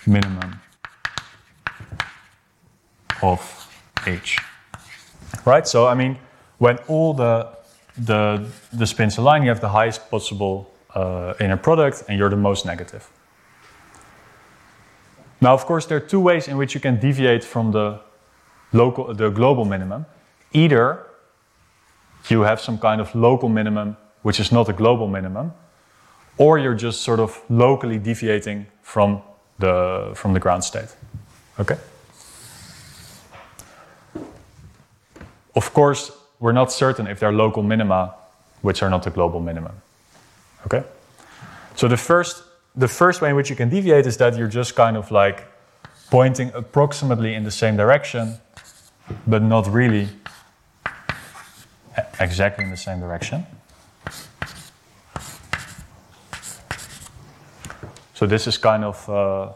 minimum 0.06 0.60
of 3.22 3.68
h. 4.08 4.40
Right? 5.46 5.68
So 5.68 5.88
I 5.88 5.94
mean, 5.94 6.18
when 6.58 6.78
all 6.88 7.14
the 7.14 7.50
the 7.98 8.48
the 8.74 8.88
spins 8.88 9.18
align, 9.18 9.44
you 9.44 9.50
have 9.50 9.62
the 9.62 9.70
highest 9.70 10.10
possible 10.10 10.72
uh, 10.96 11.34
inner 11.40 11.58
product, 11.58 12.04
and 12.08 12.18
you're 12.18 12.30
the 12.30 12.38
most 12.38 12.66
negative. 12.66 13.10
Now, 15.40 15.54
of 15.54 15.66
course, 15.66 15.86
there 15.86 15.98
are 15.98 16.08
two 16.08 16.20
ways 16.20 16.48
in 16.48 16.58
which 16.58 16.74
you 16.74 16.82
can 16.82 17.00
deviate 17.00 17.44
from 17.44 17.72
the 17.72 18.00
local, 18.74 19.14
the 19.14 19.30
global 19.30 19.66
minimum. 19.66 20.06
Either 20.54 21.04
you 22.30 22.42
have 22.42 22.60
some 22.60 22.78
kind 22.78 23.00
of 23.00 23.14
local 23.14 23.50
minimum 23.50 23.98
which 24.24 24.40
is 24.40 24.52
not 24.52 24.68
a 24.68 24.74
global 24.74 25.08
minimum, 25.08 25.54
or 26.38 26.58
you're 26.58 26.76
just 26.76 27.02
sort 27.02 27.20
of 27.20 27.42
locally 27.50 27.98
deviating 27.98 28.66
from 28.82 29.22
the 29.60 30.12
from 30.16 30.34
the 30.34 30.40
ground 30.40 30.64
state. 30.64 30.96
Okay. 31.60 31.78
Of 35.56 35.74
course, 35.74 36.12
we're 36.40 36.54
not 36.54 36.72
certain 36.72 37.08
if 37.08 37.20
there 37.20 37.30
are 37.30 37.34
local 37.34 37.64
minima 37.64 38.16
which 38.62 38.84
are 38.84 38.90
not 38.90 39.04
the 39.04 39.10
global 39.10 39.40
minimum. 39.40 39.82
Okay. 40.66 40.84
So 41.76 41.88
the 41.88 41.98
first 41.98 42.44
the 42.78 42.88
first 42.88 43.22
way 43.22 43.32
in 43.32 43.36
which 43.36 43.50
you 43.50 43.56
can 43.56 43.70
deviate 43.70 44.06
is 44.06 44.18
that 44.18 44.38
you're 44.38 44.48
just 44.48 44.76
kind 44.76 44.96
of 44.96 45.10
like 45.10 45.48
pointing 46.12 46.52
approximately 46.54 47.34
in 47.34 47.44
the 47.44 47.52
same 47.52 47.76
direction, 47.76 48.38
but 49.26 49.42
not 49.42 49.68
really 49.68 50.08
exactly 52.20 52.64
in 52.64 52.70
the 52.70 52.78
same 52.78 53.00
direction. 53.00 53.46
So 58.14 58.26
this 58.26 58.48
is 58.48 58.58
kind 58.58 58.84
of 58.84 59.10
uh, 59.10 59.54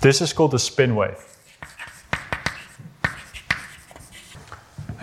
this 0.00 0.20
is 0.20 0.32
called 0.32 0.50
the 0.50 0.58
spin 0.58 0.94
wave. 0.96 1.33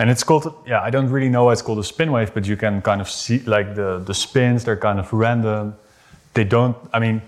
And 0.02 0.10
it's 0.10 0.24
called, 0.24 0.52
yeah, 0.66 0.82
I 0.82 0.90
don't 0.90 1.08
really 1.10 1.28
know 1.28 1.44
why 1.44 1.52
it's 1.52 1.62
called 1.62 1.78
a 1.78 1.84
spin 1.84 2.10
wave, 2.10 2.34
but 2.34 2.44
you 2.44 2.56
can 2.56 2.82
kind 2.82 3.00
of 3.00 3.08
see 3.08 3.38
like 3.46 3.76
the, 3.76 4.02
the 4.04 4.14
spins, 4.14 4.64
they're 4.64 4.76
kind 4.76 4.98
of 4.98 5.12
random. 5.12 5.76
They 6.34 6.42
don't, 6.42 6.76
I 6.92 6.98
mean, 6.98 7.22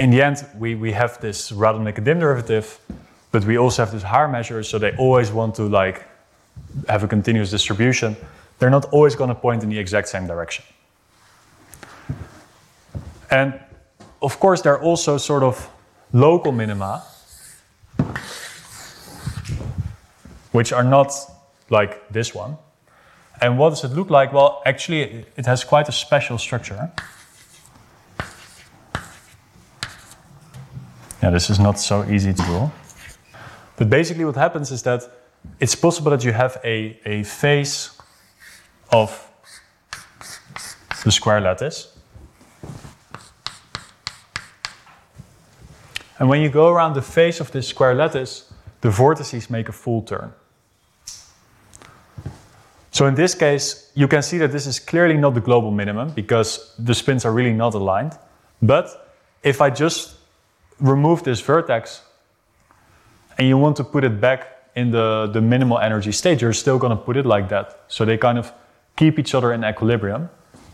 in 0.00 0.10
the 0.10 0.20
end, 0.20 0.44
we, 0.58 0.74
we 0.74 0.90
have 0.90 1.20
this 1.20 1.52
Radon-Nikodym 1.52 2.18
derivative, 2.18 2.80
but 3.30 3.44
we 3.44 3.56
also 3.56 3.84
have 3.84 3.92
this 3.92 4.02
Haar 4.02 4.26
measure, 4.26 4.64
so 4.64 4.80
they 4.80 4.96
always 4.96 5.30
want 5.30 5.54
to 5.54 5.68
like 5.68 6.08
have 6.88 7.04
a 7.04 7.06
continuous 7.06 7.52
distribution. 7.52 8.16
They're 8.58 8.68
not 8.68 8.86
always 8.86 9.14
going 9.14 9.28
to 9.28 9.36
point 9.36 9.62
in 9.62 9.68
the 9.68 9.78
exact 9.78 10.08
same 10.08 10.26
direction. 10.26 10.64
And 13.30 13.60
of 14.20 14.40
course, 14.40 14.60
there 14.60 14.72
are 14.72 14.82
also 14.82 15.18
sort 15.18 15.44
of 15.44 15.70
local 16.12 16.50
minima, 16.50 17.04
which 20.50 20.72
are 20.72 20.82
not 20.82 21.12
like 21.70 22.08
this 22.10 22.34
one. 22.34 22.56
And 23.40 23.58
what 23.58 23.70
does 23.70 23.84
it 23.84 23.92
look 23.92 24.10
like? 24.10 24.32
Well, 24.32 24.62
actually, 24.66 25.24
it 25.36 25.46
has 25.46 25.64
quite 25.64 25.88
a 25.88 25.92
special 25.92 26.38
structure. 26.38 26.90
Yeah, 31.22 31.30
this 31.30 31.50
is 31.50 31.58
not 31.58 31.78
so 31.78 32.04
easy 32.08 32.32
to 32.32 32.42
do. 32.42 32.70
But 33.76 33.90
basically, 33.90 34.24
what 34.24 34.36
happens 34.36 34.70
is 34.70 34.82
that 34.82 35.02
it's 35.60 35.74
possible 35.74 36.10
that 36.10 36.24
you 36.24 36.32
have 36.32 36.60
a, 36.64 36.98
a 37.04 37.22
face 37.22 37.96
of 38.90 39.28
the 41.04 41.12
square 41.12 41.40
lattice. 41.40 41.96
And 46.18 46.28
when 46.28 46.40
you 46.40 46.48
go 46.48 46.68
around 46.68 46.94
the 46.94 47.02
face 47.02 47.40
of 47.40 47.52
this 47.52 47.68
square 47.68 47.94
lattice, 47.94 48.52
the 48.80 48.90
vortices 48.90 49.48
make 49.48 49.68
a 49.68 49.72
full 49.72 50.02
turn. 50.02 50.32
So 52.98 53.06
in 53.06 53.14
this 53.14 53.32
case, 53.32 53.92
you 53.94 54.08
can 54.08 54.22
see 54.22 54.38
that 54.38 54.50
this 54.50 54.66
is 54.66 54.80
clearly 54.80 55.16
not 55.16 55.34
the 55.34 55.40
global 55.40 55.70
minimum 55.70 56.10
because 56.10 56.74
the 56.80 56.92
spins 56.92 57.24
are 57.24 57.32
really 57.32 57.52
not 57.52 57.74
aligned. 57.74 58.18
But 58.60 59.14
if 59.44 59.60
I 59.60 59.70
just 59.70 60.16
remove 60.80 61.22
this 61.22 61.40
vertex 61.40 62.02
and 63.38 63.46
you 63.46 63.56
want 63.56 63.76
to 63.76 63.84
put 63.84 64.02
it 64.02 64.20
back 64.20 64.48
in 64.74 64.90
the, 64.90 65.30
the 65.32 65.40
minimal 65.40 65.78
energy 65.78 66.10
state, 66.10 66.40
you're 66.40 66.52
still 66.52 66.76
going 66.76 66.90
to 66.90 66.96
put 66.96 67.16
it 67.16 67.24
like 67.24 67.48
that. 67.50 67.84
So 67.86 68.04
they 68.04 68.18
kind 68.18 68.36
of 68.36 68.52
keep 68.96 69.20
each 69.20 69.32
other 69.32 69.52
in 69.52 69.64
equilibrium 69.64 70.28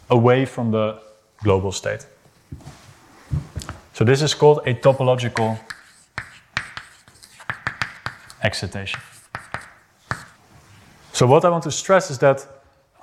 away 0.09 0.47
from 0.47 0.71
the 0.71 1.03
global 1.43 1.73
state. 1.73 2.07
So 3.93 4.03
this 4.03 4.23
is 4.23 4.33
called 4.33 4.67
a 4.67 4.73
topological 4.73 5.59
excitation. 8.43 9.01
So 11.15 11.29
what 11.29 11.45
I 11.45 11.49
want 11.49 11.63
to 11.63 11.71
stress 11.71 12.11
is 12.11 12.19
that, 12.19 12.45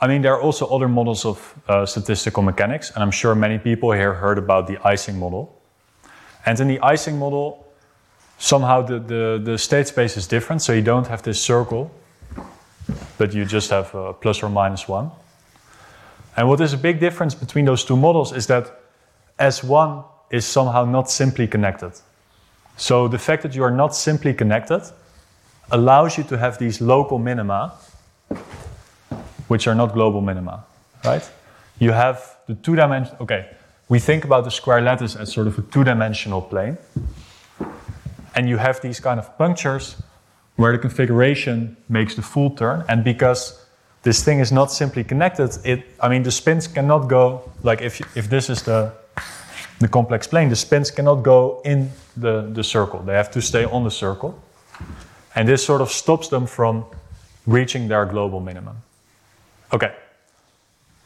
I 0.01 0.07
mean, 0.07 0.21
there 0.21 0.33
are 0.33 0.41
also 0.41 0.67
other 0.67 0.89
models 0.89 1.23
of 1.23 1.55
uh, 1.69 1.85
statistical 1.85 2.43
mechanics, 2.43 2.91
and 2.91 3.01
I'm 3.01 3.09
sure 3.09 3.33
many 3.35 3.57
people 3.57 3.93
here 3.93 4.13
heard 4.13 4.37
about 4.37 4.67
the 4.67 4.77
Ising 4.85 5.17
model. 5.17 5.57
And 6.45 6.59
in 6.59 6.67
the 6.67 6.77
Ising 6.81 7.17
model, 7.17 7.65
somehow 8.37 8.81
the, 8.81 8.99
the, 8.99 9.41
the 9.41 9.57
state 9.57 9.87
space 9.87 10.17
is 10.17 10.27
different, 10.27 10.61
so 10.61 10.73
you 10.73 10.81
don't 10.81 11.07
have 11.07 11.23
this 11.23 11.41
circle, 11.41 11.89
but 13.17 13.33
you 13.33 13.45
just 13.45 13.69
have 13.69 13.93
plus 14.19 14.43
or 14.43 14.49
minus 14.49 14.89
one. 14.89 15.09
And 16.35 16.49
what 16.49 16.59
is 16.59 16.73
a 16.73 16.77
big 16.77 16.99
difference 16.99 17.33
between 17.33 17.63
those 17.63 17.85
two 17.85 17.95
models 17.95 18.33
is 18.33 18.45
that 18.47 18.77
S1 19.39 20.03
is 20.31 20.45
somehow 20.45 20.83
not 20.83 21.09
simply 21.09 21.47
connected. 21.47 21.93
So 22.75 23.07
the 23.07 23.19
fact 23.19 23.41
that 23.43 23.55
you 23.55 23.63
are 23.63 23.71
not 23.71 23.95
simply 23.95 24.33
connected 24.33 24.81
allows 25.71 26.17
you 26.17 26.25
to 26.25 26.37
have 26.37 26.57
these 26.57 26.81
local 26.81 27.17
minima, 27.17 27.73
which 29.51 29.67
are 29.67 29.75
not 29.75 29.93
global 29.93 30.21
minima, 30.21 30.63
right? 31.03 31.29
You 31.77 31.91
have 31.91 32.37
the 32.47 32.55
two 32.55 32.73
dimension. 32.77 33.17
Okay, 33.19 33.49
we 33.89 33.99
think 33.99 34.23
about 34.23 34.45
the 34.45 34.49
square 34.49 34.81
lattice 34.81 35.17
as 35.17 35.33
sort 35.33 35.47
of 35.47 35.59
a 35.59 35.61
two 35.63 35.83
dimensional 35.83 36.41
plane. 36.41 36.77
And 38.33 38.47
you 38.47 38.55
have 38.55 38.79
these 38.79 39.01
kind 39.01 39.19
of 39.19 39.37
punctures 39.37 40.01
where 40.55 40.71
the 40.71 40.77
configuration 40.77 41.75
makes 41.89 42.15
the 42.15 42.21
full 42.21 42.51
turn. 42.51 42.85
And 42.87 43.03
because 43.03 43.65
this 44.03 44.23
thing 44.23 44.39
is 44.39 44.53
not 44.53 44.71
simply 44.71 45.03
connected, 45.03 45.49
it, 45.65 45.83
I 45.99 46.07
mean, 46.07 46.23
the 46.23 46.31
spins 46.31 46.65
cannot 46.67 47.09
go, 47.09 47.41
like 47.61 47.81
if, 47.81 47.99
if 48.15 48.29
this 48.29 48.49
is 48.49 48.63
the, 48.63 48.93
the 49.79 49.89
complex 49.89 50.27
plane, 50.27 50.47
the 50.47 50.55
spins 50.55 50.91
cannot 50.91 51.23
go 51.23 51.61
in 51.65 51.91
the, 52.15 52.49
the 52.53 52.63
circle. 52.63 53.01
They 53.03 53.15
have 53.15 53.31
to 53.31 53.41
stay 53.41 53.65
on 53.65 53.83
the 53.83 53.91
circle. 53.91 54.41
And 55.35 55.45
this 55.45 55.65
sort 55.65 55.81
of 55.81 55.89
stops 55.89 56.29
them 56.29 56.47
from 56.47 56.85
reaching 57.45 57.89
their 57.89 58.05
global 58.05 58.39
minimum. 58.39 58.77
Okay. 59.73 59.95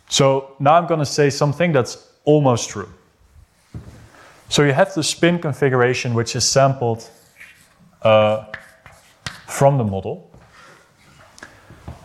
So 0.10 0.56
now 0.60 0.75
I'm 0.75 0.88
going 0.88 0.99
to 0.99 1.06
say 1.06 1.30
something 1.30 1.71
that's 1.71 2.08
almost 2.23 2.69
true. 2.69 2.89
So 4.49 4.63
you 4.63 4.73
have 4.73 4.93
the 4.93 5.04
spin 5.04 5.39
configuration, 5.39 6.13
which 6.13 6.36
is 6.36 6.47
sampled 6.47 7.10
uh, 8.01 8.45
from 9.47 9.78
the 9.78 9.84
model. 9.84 10.30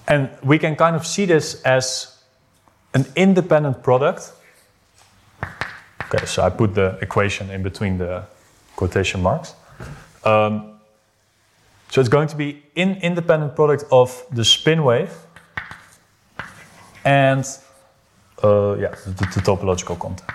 And 0.08 0.30
we 0.42 0.58
can 0.58 0.74
kind 0.76 0.96
of 0.96 1.06
see 1.06 1.26
this 1.26 1.62
as 1.62 2.18
an 2.94 3.06
independent 3.14 3.82
product. 3.82 4.32
Okay, 6.06 6.24
so 6.26 6.42
I 6.42 6.50
put 6.50 6.74
the 6.74 6.98
equation 7.00 7.50
in 7.50 7.62
between 7.62 7.98
the 7.98 8.24
quotation 8.74 9.22
marks. 9.22 9.54
Um, 10.24 10.80
so 11.90 12.00
it's 12.00 12.08
going 12.08 12.28
to 12.28 12.36
be 12.36 12.62
an 12.76 12.98
independent 13.02 13.54
product 13.54 13.84
of 13.92 14.24
the 14.32 14.44
spin 14.44 14.82
wave 14.82 15.12
and 17.04 17.44
uh, 18.42 18.76
yeah, 18.76 18.94
the, 19.04 19.26
the 19.34 19.40
topological 19.40 19.98
content. 19.98 20.30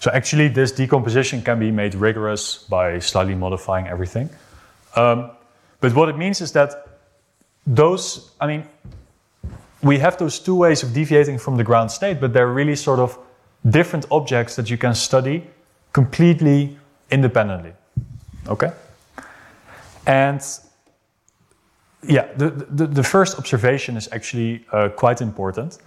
So 0.00 0.12
actually, 0.12 0.48
this 0.48 0.72
decomposition 0.72 1.42
can 1.42 1.58
be 1.58 1.70
made 1.70 1.94
rigorous 1.94 2.64
by 2.68 2.98
slightly 3.00 3.34
modifying 3.34 3.88
everything. 3.88 4.30
Um, 4.94 5.32
but 5.80 5.94
what 5.94 6.08
it 6.08 6.16
means 6.16 6.40
is 6.40 6.52
that 6.52 6.88
those, 7.66 8.30
I 8.40 8.46
mean, 8.46 8.64
we 9.82 9.98
have 9.98 10.16
those 10.16 10.38
two 10.38 10.54
ways 10.54 10.82
of 10.82 10.92
deviating 10.92 11.38
from 11.38 11.56
the 11.56 11.64
ground 11.64 11.90
state, 11.90 12.20
but 12.20 12.32
they're 12.32 12.52
really 12.52 12.76
sort 12.76 13.00
of 13.00 13.18
different 13.68 14.06
objects 14.10 14.56
that 14.56 14.70
you 14.70 14.78
can 14.78 14.94
study 14.94 15.44
completely 15.92 16.78
independently. 17.10 17.72
Okay? 18.48 18.72
And 20.06 20.40
yeah, 22.02 22.32
the, 22.36 22.50
the, 22.50 22.86
the 22.86 23.02
first 23.02 23.38
observation 23.38 23.96
is 23.96 24.08
actually 24.12 24.64
uh, 24.72 24.88
quite 24.90 25.20
important 25.20 25.78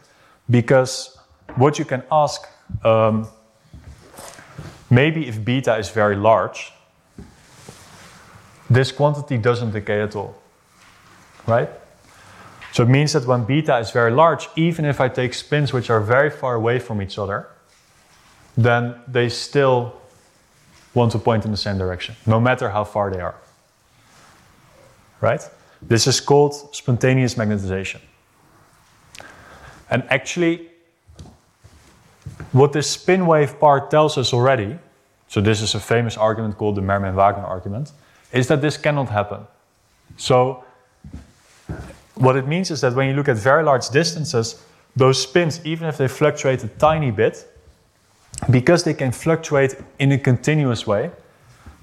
because 0.49 1.17
what 1.55 1.79
you 1.79 1.85
can 1.85 2.03
ask 2.11 2.47
um, 2.83 3.27
maybe 4.89 5.27
if 5.27 5.43
beta 5.43 5.77
is 5.77 5.89
very 5.89 6.15
large, 6.15 6.73
this 8.69 8.91
quantity 8.91 9.37
doesn't 9.37 9.71
decay 9.71 10.01
at 10.01 10.15
all, 10.15 10.35
right? 11.47 11.69
So 12.73 12.83
it 12.83 12.89
means 12.89 13.13
that 13.13 13.25
when 13.25 13.43
beta 13.43 13.77
is 13.79 13.91
very 13.91 14.11
large, 14.11 14.47
even 14.55 14.85
if 14.85 15.01
I 15.01 15.09
take 15.09 15.33
spins 15.33 15.73
which 15.73 15.89
are 15.89 15.99
very 15.99 16.29
far 16.29 16.55
away 16.55 16.79
from 16.79 17.01
each 17.01 17.17
other, 17.17 17.47
then 18.57 18.95
they 19.07 19.29
still 19.29 19.93
want 20.93 21.11
to 21.13 21.19
point 21.19 21.45
in 21.45 21.51
the 21.51 21.57
same 21.57 21.77
direction, 21.77 22.15
no 22.25 22.39
matter 22.39 22.69
how 22.69 22.83
far 22.83 23.09
they 23.09 23.21
are. 23.21 23.35
Right? 25.21 25.41
This 25.81 26.07
is 26.07 26.19
called 26.19 26.75
spontaneous 26.75 27.35
magnetization. 27.35 28.01
And 29.89 30.03
actually, 30.09 30.69
what 32.51 32.73
this 32.73 32.89
spin 32.89 33.25
wave 33.25 33.59
part 33.59 33.91
tells 33.91 34.17
us 34.17 34.33
already, 34.33 34.77
so 35.27 35.41
this 35.41 35.61
is 35.61 35.75
a 35.75 35.79
famous 35.79 36.17
argument 36.17 36.57
called 36.57 36.75
the 36.75 36.81
Mermin-Wagner 36.81 37.43
argument, 37.43 37.91
is 38.31 38.47
that 38.47 38.61
this 38.61 38.77
cannot 38.77 39.09
happen. 39.09 39.45
So 40.17 40.63
what 42.15 42.35
it 42.35 42.47
means 42.47 42.71
is 42.71 42.81
that 42.81 42.93
when 42.93 43.07
you 43.07 43.15
look 43.15 43.27
at 43.27 43.37
very 43.37 43.63
large 43.63 43.89
distances, 43.89 44.63
those 44.95 45.21
spins, 45.21 45.65
even 45.65 45.87
if 45.87 45.97
they 45.97 46.07
fluctuate 46.07 46.63
a 46.63 46.67
tiny 46.67 47.11
bit, 47.11 47.47
because 48.49 48.83
they 48.83 48.93
can 48.93 49.11
fluctuate 49.11 49.75
in 49.99 50.11
a 50.11 50.17
continuous 50.17 50.85
way, 50.85 51.11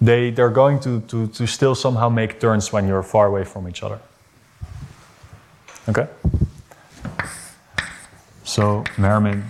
they, 0.00 0.30
they're 0.30 0.50
going 0.50 0.80
to, 0.80 1.00
to, 1.02 1.26
to 1.28 1.46
still 1.46 1.74
somehow 1.74 2.08
make 2.08 2.40
turns 2.40 2.72
when 2.72 2.86
you're 2.86 3.02
far 3.02 3.26
away 3.26 3.44
from 3.44 3.68
each 3.68 3.82
other. 3.82 3.98
Okay? 5.88 6.06
So 8.44 8.84
Mermin 8.96 9.44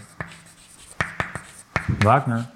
Wagner 2.00 2.50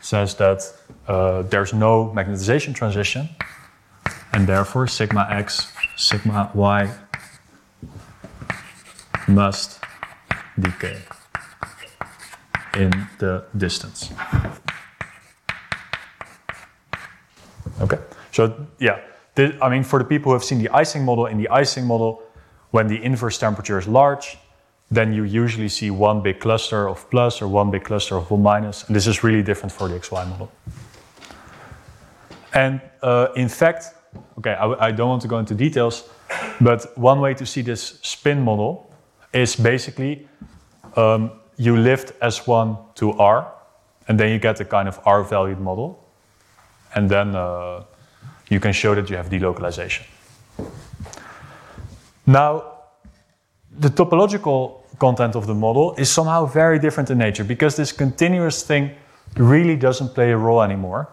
says 0.00 0.34
that 0.36 0.62
uh, 1.08 1.42
there's 1.42 1.72
no 1.72 2.12
magnetization 2.14 2.74
transition, 2.74 3.28
and 4.32 4.46
therefore 4.46 4.86
sigma 4.86 5.26
x, 5.30 5.72
sigma 5.96 6.50
y 6.54 6.92
must 9.28 9.80
decay 10.58 10.98
in 12.74 13.08
the 13.18 13.44
distance. 13.56 14.10
Okay, 17.80 17.98
so 18.36 18.66
yeah, 18.78 19.00
I 19.62 19.70
mean, 19.70 19.82
for 19.82 19.98
the 19.98 20.04
people 20.04 20.30
who 20.30 20.34
have 20.34 20.44
seen 20.44 20.58
the 20.58 20.68
Ising 20.68 21.06
model, 21.06 21.24
in 21.24 21.38
the 21.38 21.48
Ising 21.48 21.86
model, 21.86 22.22
when 22.70 22.86
the 22.86 23.02
inverse 23.02 23.38
temperature 23.38 23.78
is 23.78 23.88
large, 23.88 24.36
then 24.90 25.14
you 25.14 25.24
usually 25.24 25.70
see 25.70 25.90
one 25.90 26.20
big 26.20 26.38
cluster 26.38 26.86
of 26.86 27.08
plus 27.10 27.40
or 27.40 27.48
one 27.48 27.70
big 27.70 27.84
cluster 27.84 28.14
of 28.14 28.30
one 28.30 28.42
minus. 28.42 28.84
And 28.84 28.94
this 28.94 29.06
is 29.06 29.24
really 29.24 29.42
different 29.42 29.72
for 29.72 29.88
the 29.88 29.98
XY 29.98 30.28
model. 30.28 30.52
And 32.52 32.82
uh, 33.02 33.28
in 33.36 33.48
fact, 33.48 33.94
okay, 34.38 34.52
I, 34.52 34.88
I, 34.88 34.90
don't 34.90 35.08
want 35.08 35.22
to 35.22 35.28
go 35.28 35.38
into 35.38 35.54
details, 35.54 36.06
but 36.60 36.96
one 36.98 37.20
way 37.20 37.32
to 37.32 37.46
see 37.46 37.62
this 37.62 37.98
spin 38.02 38.42
model 38.42 38.92
is 39.32 39.56
basically 39.56 40.28
um, 40.94 41.30
you 41.56 41.74
lift 41.78 42.12
S1 42.20 42.94
to 42.96 43.12
R, 43.12 43.50
and 44.08 44.20
then 44.20 44.30
you 44.30 44.38
get 44.38 44.60
a 44.60 44.64
kind 44.66 44.88
of 44.88 45.00
R 45.06 45.22
valued 45.22 45.58
model. 45.58 46.04
And 46.94 47.08
then 47.10 47.34
uh, 47.34 47.84
you 48.48 48.60
can 48.60 48.72
show 48.72 48.94
that 48.94 49.10
you 49.10 49.16
have 49.16 49.28
delocalization. 49.28 50.04
Now, 52.26 52.64
the 53.78 53.88
topological 53.88 54.80
content 54.98 55.36
of 55.36 55.46
the 55.46 55.54
model 55.54 55.94
is 55.96 56.10
somehow 56.10 56.46
very 56.46 56.78
different 56.78 57.10
in 57.10 57.18
nature 57.18 57.44
because 57.44 57.76
this 57.76 57.92
continuous 57.92 58.62
thing 58.62 58.90
really 59.36 59.76
doesn't 59.76 60.14
play 60.14 60.32
a 60.32 60.36
role 60.36 60.62
anymore. 60.62 61.08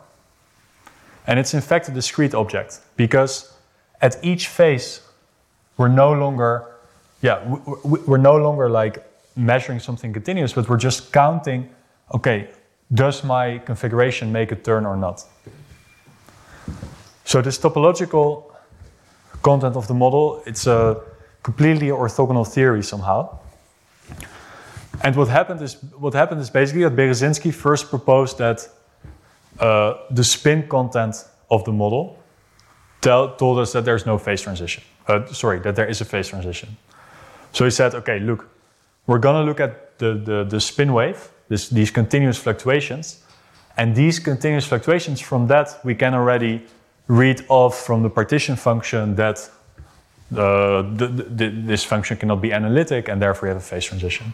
And 1.28 1.40
it's 1.40 1.54
in 1.54 1.62
fact 1.62 1.88
a 1.90 1.92
discrete 1.92 2.34
object 2.34 2.80
because 2.96 3.54
at 4.02 4.18
each 4.24 4.48
phase 4.48 5.02
we're 5.78 5.88
no 5.88 6.14
longer, 6.14 6.66
yeah, 7.22 7.44
we're 7.84 8.18
no 8.18 8.36
longer 8.36 8.70
like 8.70 9.04
measuring 9.36 9.80
something 9.80 10.14
continuous, 10.14 10.54
but 10.54 10.70
we're 10.70 10.78
just 10.78 11.12
counting, 11.12 11.70
okay, 12.14 12.50
does 12.94 13.24
my 13.24 13.58
configuration 13.60 14.32
make 14.32 14.52
a 14.52 14.56
turn 14.56 14.86
or 14.86 14.96
not? 14.96 15.26
So 17.26 17.42
this 17.42 17.58
topological 17.58 18.52
content 19.42 19.76
of 19.76 19.88
the 19.88 19.94
model, 19.94 20.42
it's 20.46 20.68
a 20.68 21.02
completely 21.42 21.88
orthogonal 21.88 22.48
theory 22.48 22.84
somehow. 22.84 23.40
And 25.04 25.16
what 25.16 25.28
happened 25.28 25.62
is 25.62 25.76
what 25.98 26.14
happened 26.14 26.42
is 26.42 26.50
basically 26.50 26.84
that 26.84 26.96
Berezinski 26.96 27.54
first 27.54 27.90
proposed 27.90 28.38
that 28.38 28.70
uh, 29.60 29.96
the 30.12 30.24
spin 30.24 30.68
content 30.68 31.26
of 31.50 31.64
the 31.66 31.72
model 31.72 32.18
tell, 33.02 33.36
told 33.36 33.60
us 33.60 33.74
that 33.74 33.86
there's 33.86 34.06
no 34.06 34.18
phase 34.18 34.42
transition. 34.42 34.84
Uh, 35.08 35.26
sorry, 35.28 35.60
that 35.60 35.76
there 35.76 35.88
is 35.88 36.02
a 36.02 36.06
phase 36.06 36.30
transition. 36.30 36.78
So 37.52 37.66
he 37.66 37.72
said, 37.72 37.94
okay, 37.94 38.20
look, 38.20 38.50
we're 39.06 39.20
going 39.20 39.36
to 39.36 39.44
look 39.44 39.60
at 39.60 40.00
the, 40.00 40.14
the, 40.14 40.44
the 40.44 40.60
spin 40.60 40.94
wave, 40.94 41.30
this, 41.50 41.70
these 41.70 41.92
continuous 41.92 42.38
fluctuations, 42.38 43.24
and 43.78 43.96
these 43.96 44.20
continuous 44.20 44.66
fluctuations, 44.66 45.20
from 45.20 45.48
that 45.48 45.80
we 45.84 45.96
can 45.96 46.14
already 46.14 46.66
read 47.08 47.46
off 47.50 47.86
from 47.86 48.04
the 48.04 48.10
partition 48.10 48.56
function 48.56 49.16
that 49.16 49.50
uh, 50.36 50.82
the, 50.82 51.08
the, 51.08 51.50
this 51.50 51.84
function 51.84 52.18
cannot 52.18 52.42
be 52.42 52.52
analytic 52.52 53.08
and 53.08 53.22
therefore 53.22 53.48
you 53.48 53.54
have 53.54 53.62
a 53.62 53.66
phase 53.66 53.86
transition. 53.86 54.34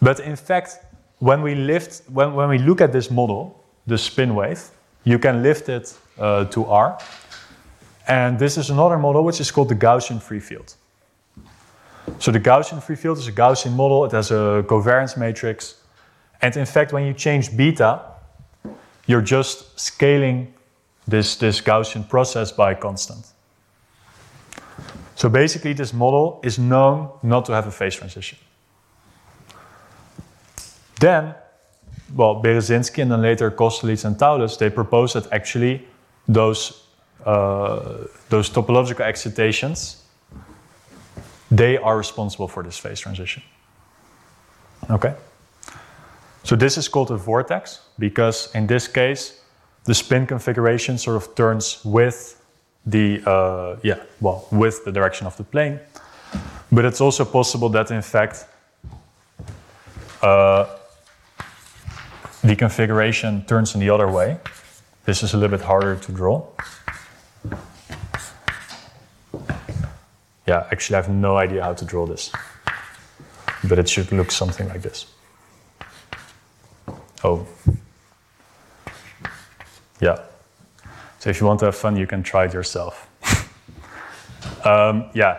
But 0.00 0.20
in 0.20 0.36
fact, 0.36 0.78
when 1.18 1.42
we 1.42 1.54
lift, 1.54 2.02
when, 2.10 2.34
when 2.34 2.48
we 2.48 2.58
look 2.58 2.80
at 2.80 2.92
this 2.92 3.10
model, 3.10 3.62
the 3.86 3.98
spin 3.98 4.34
wave, 4.34 4.70
you 5.04 5.18
can 5.18 5.42
lift 5.42 5.68
it 5.68 5.96
uh, 6.18 6.44
to 6.46 6.64
R. 6.66 6.98
And 8.08 8.38
this 8.38 8.56
is 8.56 8.70
another 8.70 8.98
model 8.98 9.24
which 9.24 9.40
is 9.40 9.50
called 9.50 9.68
the 9.68 9.76
Gaussian 9.76 10.20
free 10.20 10.40
field. 10.40 10.74
So 12.18 12.30
the 12.30 12.40
Gaussian 12.40 12.82
free 12.82 12.96
field 12.96 13.18
is 13.18 13.28
a 13.28 13.32
Gaussian 13.32 13.74
model. 13.74 14.04
It 14.04 14.12
has 14.12 14.30
a 14.30 14.64
covariance 14.66 15.16
matrix. 15.16 15.76
And 16.40 16.56
in 16.56 16.66
fact, 16.66 16.92
when 16.92 17.06
you 17.06 17.14
change 17.14 17.56
beta, 17.56 18.00
you're 19.06 19.22
just 19.22 19.78
scaling 19.78 20.52
this, 21.06 21.36
this 21.36 21.60
Gaussian 21.60 22.08
process 22.08 22.52
by 22.52 22.74
constant. 22.74 23.26
So 25.14 25.28
basically, 25.28 25.72
this 25.72 25.92
model 25.92 26.40
is 26.42 26.58
known 26.58 27.10
not 27.22 27.44
to 27.46 27.52
have 27.52 27.66
a 27.66 27.70
phase 27.70 27.94
transition. 27.96 28.38
Then, 31.00 31.34
well, 32.14 32.42
Berezinski 32.42 33.02
and 33.02 33.10
then 33.10 33.22
later 33.22 33.50
Kosterlitz 33.50 34.04
and 34.04 34.16
Thouless, 34.16 34.56
they 34.56 34.70
proposed 34.70 35.14
that 35.14 35.32
actually 35.32 35.86
those, 36.28 36.84
uh, 37.24 38.06
those 38.28 38.48
topological 38.50 39.00
excitations 39.00 40.02
they 41.52 41.76
are 41.76 41.98
responsible 41.98 42.48
for 42.48 42.62
this 42.62 42.78
phase 42.78 42.98
transition. 42.98 43.42
Okay? 44.90 45.14
So 46.44 46.56
this 46.56 46.78
is 46.78 46.88
called 46.88 47.10
a 47.10 47.16
vortex 47.16 47.80
because 47.98 48.50
in 48.54 48.66
this 48.66 48.88
case, 48.88 49.41
the 49.84 49.94
spin 49.94 50.26
configuration 50.26 50.98
sort 50.98 51.16
of 51.16 51.34
turns 51.34 51.84
with 51.84 52.40
the, 52.86 53.22
uh, 53.26 53.76
yeah, 53.82 54.00
well, 54.20 54.46
with 54.50 54.84
the 54.84 54.92
direction 54.92 55.26
of 55.26 55.36
the 55.36 55.44
plane. 55.44 55.80
But 56.70 56.84
it's 56.84 57.00
also 57.00 57.24
possible 57.24 57.68
that 57.70 57.90
in 57.90 58.02
fact, 58.02 58.46
uh, 60.22 60.66
the 62.42 62.56
configuration 62.56 63.44
turns 63.44 63.74
in 63.74 63.80
the 63.80 63.90
other 63.90 64.08
way. 64.08 64.38
This 65.04 65.22
is 65.22 65.34
a 65.34 65.36
little 65.36 65.56
bit 65.56 65.64
harder 65.64 65.96
to 65.96 66.12
draw. 66.12 66.46
Yeah, 70.46 70.66
actually, 70.72 70.96
I 70.96 71.02
have 71.02 71.10
no 71.10 71.36
idea 71.36 71.62
how 71.62 71.74
to 71.74 71.84
draw 71.84 72.06
this. 72.06 72.32
But 73.64 73.78
it 73.78 73.88
should 73.88 74.10
look 74.10 74.30
something 74.32 74.68
like 74.68 74.82
this. 74.82 75.06
Oh. 77.22 77.46
Yeah. 80.02 80.18
So 81.20 81.30
if 81.30 81.40
you 81.40 81.46
want 81.46 81.60
to 81.60 81.66
have 81.66 81.76
fun, 81.76 81.96
you 81.96 82.06
can 82.08 82.24
try 82.24 82.46
it 82.46 82.52
yourself. 82.52 83.08
um, 84.66 85.08
yeah. 85.14 85.38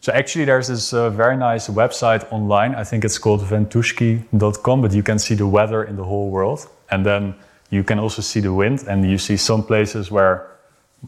So 0.00 0.12
actually, 0.12 0.44
there's 0.44 0.68
this 0.68 0.92
uh, 0.92 1.10
very 1.10 1.36
nice 1.36 1.68
website 1.68 2.24
online. 2.32 2.76
I 2.76 2.84
think 2.84 3.04
it's 3.04 3.18
called 3.18 3.40
ventusky.com, 3.40 4.80
but 4.80 4.92
you 4.92 5.02
can 5.02 5.18
see 5.18 5.34
the 5.34 5.48
weather 5.48 5.82
in 5.82 5.96
the 5.96 6.04
whole 6.04 6.30
world. 6.30 6.68
And 6.92 7.04
then 7.04 7.34
you 7.70 7.82
can 7.82 7.98
also 7.98 8.22
see 8.22 8.38
the 8.38 8.52
wind, 8.52 8.84
and 8.86 9.10
you 9.10 9.18
see 9.18 9.36
some 9.36 9.64
places 9.64 10.08
where 10.12 10.52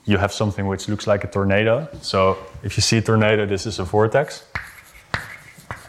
you 0.05 0.19
have 0.19 0.33
something 0.33 0.67
which 0.67 0.89
looks 0.89 1.07
like 1.07 1.23
a 1.23 1.29
tornado. 1.29 1.89
So 2.03 2.37
if 2.65 2.77
you 2.77 2.81
see 2.83 2.97
a 2.97 3.03
tornado, 3.03 3.47
this 3.47 3.67
is 3.67 3.79
a 3.79 3.85
vortex. 3.85 4.45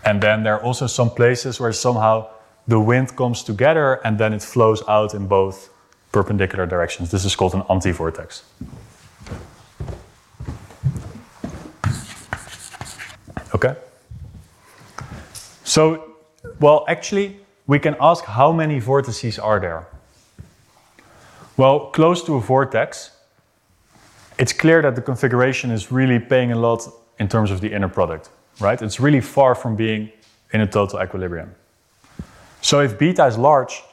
And 0.05 0.21
then 0.21 0.43
there 0.43 0.53
are 0.53 0.63
also 0.63 0.85
some 0.85 1.09
places 1.09 1.59
where 1.59 1.73
somehow 1.73 2.29
the 2.67 2.79
wind 2.79 3.15
comes 3.15 3.41
together 3.43 3.95
and 4.05 4.19
then 4.19 4.33
it 4.33 4.43
flows 4.43 4.83
out 4.87 5.15
in 5.15 5.27
both 5.27 5.69
perpendicular 6.11 6.65
directions. 6.65 7.11
This 7.11 7.25
is 7.25 7.35
called 7.35 7.53
an 7.53 7.63
anti-vortex. 7.69 8.43
Okay? 13.53 13.75
So, 15.63 16.15
well, 16.59 16.85
actually, 16.87 17.39
we 17.67 17.79
can 17.79 17.95
ask 18.01 18.25
how 18.25 18.51
many 18.51 18.79
vortices 18.79 19.37
are 19.37 19.59
there? 19.59 19.85
Well, 21.57 21.91
close 21.91 22.23
to 22.23 22.35
a 22.35 22.41
vortex, 22.41 23.11
it's 24.37 24.53
clear 24.53 24.81
that 24.81 24.95
the 24.95 25.01
configuration 25.01 25.71
is 25.71 25.91
really 25.91 26.19
paying 26.19 26.51
a 26.51 26.55
lot 26.55 26.87
in 27.19 27.27
terms 27.27 27.51
of 27.51 27.59
the 27.59 27.71
inner 27.71 27.89
product, 27.89 28.29
right? 28.59 28.81
It's 28.81 28.99
really 28.99 29.19
far 29.19 29.53
from 29.53 29.75
being 29.75 30.09
in 30.53 30.61
a 30.61 30.67
total 30.67 31.01
equilibrium. 31.01 31.53
So 32.61 32.79
if 32.79 32.97
beta 32.97 33.25
is 33.27 33.37
large, 33.37 33.83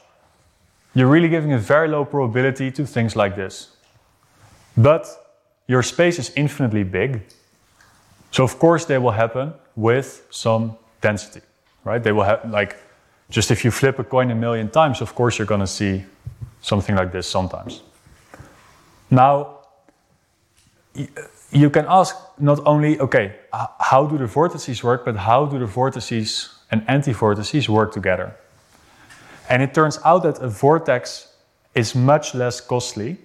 you're 0.99 1.07
really 1.07 1.29
giving 1.29 1.53
a 1.53 1.59
very 1.59 1.87
low 1.87 2.05
probability 2.05 2.71
to 2.71 2.85
things 2.85 3.15
like 3.15 3.35
this. 3.35 3.75
But 4.75 5.07
your 5.67 5.83
space 5.83 6.19
is 6.19 6.31
infinitely 6.35 6.83
big. 6.83 7.21
So 8.31 8.43
of 8.43 8.57
course 8.57 8.85
they 8.85 8.97
will 8.97 9.11
happen 9.11 9.53
with 9.75 10.25
some 10.29 10.77
density, 11.01 11.41
right? 11.83 12.01
They 12.01 12.11
will 12.11 12.23
have 12.23 12.49
like 12.49 12.77
just 13.29 13.51
if 13.51 13.65
you 13.65 13.71
flip 13.71 13.99
a 13.99 14.03
coin 14.03 14.31
a 14.31 14.35
million 14.35 14.69
times, 14.69 15.01
of 15.01 15.13
course 15.13 15.37
you're 15.37 15.47
going 15.47 15.61
to 15.61 15.67
see 15.67 16.03
something 16.61 16.95
like 16.95 17.11
this 17.11 17.27
sometimes. 17.27 17.81
Now, 19.09 19.59
you 21.51 21.69
can 21.69 21.85
ask 21.87 22.15
not 22.39 22.59
only, 22.65 22.99
okay, 22.99 23.35
how 23.79 24.05
do 24.05 24.17
the 24.17 24.25
vortices 24.25 24.83
work, 24.83 25.05
but 25.05 25.15
how 25.15 25.45
do 25.45 25.59
the 25.59 25.65
vortices 25.65 26.49
and 26.71 26.83
anti-vortices 26.87 27.69
work 27.69 27.93
together? 27.93 28.35
And 29.49 29.61
it 29.61 29.73
turns 29.73 29.99
out 30.03 30.23
that 30.23 30.39
a 30.39 30.49
vortex 30.49 31.33
is 31.73 31.95
much 31.95 32.35
less 32.35 32.59
costly 32.59 33.17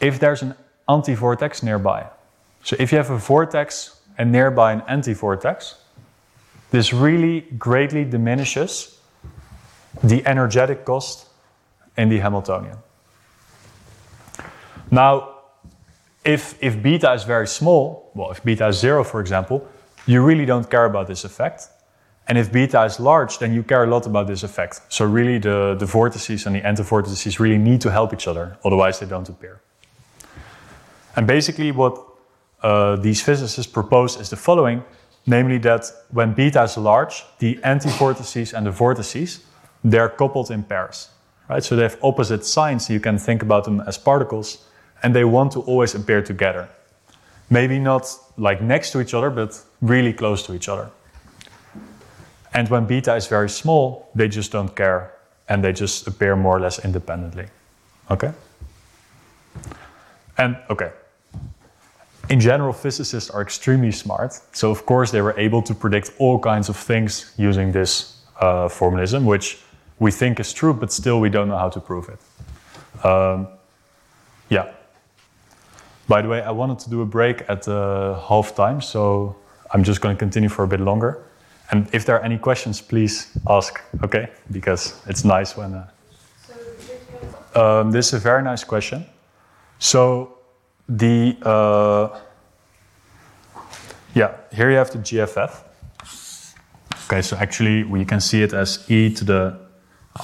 if 0.00 0.18
there's 0.18 0.42
an 0.42 0.54
anti-vortex 0.88 1.62
nearby. 1.62 2.06
So 2.62 2.76
if 2.78 2.92
you 2.92 2.98
have 2.98 3.10
a 3.10 3.18
vortex 3.18 4.00
and 4.16 4.32
nearby 4.32 4.72
an 4.72 4.82
anti-vortex, 4.88 5.76
this 6.70 6.92
really 6.92 7.42
greatly 7.58 8.04
diminishes 8.04 8.98
the 10.02 10.26
energetic 10.26 10.84
cost 10.84 11.28
in 11.96 12.08
the 12.08 12.18
Hamiltonian. 12.18 12.78
Now, 14.90 15.34
if, 16.24 16.56
if 16.62 16.82
beta 16.82 17.12
is 17.12 17.24
very 17.24 17.46
small, 17.46 18.10
well, 18.14 18.30
if 18.30 18.42
beta 18.42 18.68
is 18.68 18.78
zero, 18.78 19.04
for 19.04 19.20
example, 19.20 19.68
you 20.06 20.22
really 20.22 20.46
don't 20.46 20.68
care 20.68 20.86
about 20.86 21.06
this 21.06 21.24
effect. 21.24 21.68
And 22.26 22.38
if 22.38 22.50
beta 22.50 22.82
is 22.84 22.98
large, 22.98 23.38
then 23.38 23.52
you 23.52 23.62
care 23.62 23.84
a 23.84 23.86
lot 23.86 24.06
about 24.06 24.26
this 24.26 24.42
effect. 24.42 24.80
So 24.88 25.04
really 25.04 25.38
the, 25.38 25.76
the 25.78 25.86
vortices 25.86 26.46
and 26.46 26.56
the 26.56 26.62
antivortices 26.62 27.38
really 27.38 27.58
need 27.58 27.80
to 27.82 27.90
help 27.90 28.14
each 28.14 28.26
other, 28.26 28.56
otherwise 28.64 28.98
they 28.98 29.06
don't 29.06 29.28
appear. 29.28 29.60
And 31.16 31.26
basically 31.26 31.70
what 31.70 32.02
uh, 32.62 32.96
these 32.96 33.22
physicists 33.22 33.70
propose 33.70 34.18
is 34.18 34.30
the 34.30 34.36
following, 34.36 34.82
namely 35.26 35.58
that 35.58 35.84
when 36.10 36.32
beta 36.32 36.62
is 36.62 36.78
large, 36.78 37.24
the 37.38 37.56
antivortices 37.62 38.54
and 38.54 38.66
the 38.66 38.70
vortices, 38.70 39.44
they're 39.84 40.08
coupled 40.08 40.50
in 40.50 40.62
pairs. 40.64 41.10
Right? 41.48 41.62
So 41.62 41.76
they 41.76 41.82
have 41.82 41.98
opposite 42.02 42.46
signs, 42.46 42.88
you 42.88 43.00
can 43.00 43.18
think 43.18 43.42
about 43.42 43.64
them 43.64 43.80
as 43.86 43.98
particles, 43.98 44.66
and 45.02 45.14
they 45.14 45.24
want 45.24 45.52
to 45.52 45.60
always 45.60 45.94
appear 45.94 46.22
together. 46.22 46.68
Maybe 47.50 47.78
not 47.78 48.06
like 48.38 48.62
next 48.62 48.92
to 48.92 49.00
each 49.00 49.12
other, 49.12 49.28
but 49.28 49.62
really 49.82 50.14
close 50.14 50.42
to 50.44 50.54
each 50.54 50.70
other. 50.70 50.90
And 52.54 52.68
when 52.68 52.86
beta 52.86 53.14
is 53.16 53.26
very 53.26 53.50
small, 53.50 54.08
they 54.14 54.28
just 54.28 54.52
don't 54.52 54.74
care 54.74 55.12
and 55.48 55.62
they 55.62 55.72
just 55.72 56.06
appear 56.06 56.36
more 56.36 56.56
or 56.56 56.60
less 56.60 56.84
independently. 56.84 57.46
Okay? 58.10 58.32
And 60.38 60.56
okay. 60.70 60.92
In 62.30 62.40
general, 62.40 62.72
physicists 62.72 63.30
are 63.30 63.42
extremely 63.42 63.92
smart. 63.92 64.40
So, 64.52 64.70
of 64.70 64.86
course, 64.86 65.10
they 65.10 65.20
were 65.20 65.38
able 65.38 65.60
to 65.62 65.74
predict 65.74 66.12
all 66.18 66.38
kinds 66.38 66.68
of 66.68 66.76
things 66.76 67.34
using 67.36 67.72
this 67.72 68.22
uh, 68.40 68.68
formalism, 68.68 69.26
which 69.26 69.58
we 69.98 70.10
think 70.10 70.40
is 70.40 70.52
true, 70.52 70.72
but 70.72 70.90
still 70.92 71.20
we 71.20 71.28
don't 71.28 71.48
know 71.48 71.58
how 71.58 71.68
to 71.68 71.80
prove 71.80 72.08
it. 72.08 73.04
Um, 73.04 73.48
yeah. 74.48 74.72
By 76.08 76.22
the 76.22 76.28
way, 76.28 76.42
I 76.42 76.50
wanted 76.50 76.78
to 76.80 76.90
do 76.90 77.02
a 77.02 77.06
break 77.06 77.42
at 77.48 77.68
uh, 77.68 78.18
half 78.20 78.54
time, 78.54 78.80
so 78.80 79.36
I'm 79.72 79.84
just 79.84 80.00
going 80.00 80.16
to 80.16 80.18
continue 80.18 80.48
for 80.48 80.64
a 80.64 80.68
bit 80.68 80.80
longer. 80.80 81.22
And 81.70 81.88
if 81.92 82.04
there 82.04 82.16
are 82.16 82.24
any 82.24 82.38
questions, 82.38 82.80
please 82.80 83.36
ask, 83.48 83.80
okay? 84.02 84.30
Because 84.50 85.00
it's 85.06 85.24
nice 85.24 85.56
when. 85.56 85.74
Uh, 85.74 85.86
um, 87.54 87.90
this 87.90 88.08
is 88.08 88.14
a 88.14 88.18
very 88.18 88.42
nice 88.42 88.64
question. 88.64 89.06
So, 89.78 90.38
the. 90.88 91.36
Uh, 91.42 92.20
yeah, 94.14 94.34
here 94.52 94.70
you 94.70 94.76
have 94.76 94.90
the 94.90 94.98
GFF. 94.98 95.62
Okay, 97.06 97.20
so 97.20 97.36
actually 97.36 97.84
we 97.84 98.04
can 98.04 98.20
see 98.20 98.42
it 98.42 98.52
as 98.52 98.90
e 98.90 99.12
to 99.14 99.24
the 99.24 99.58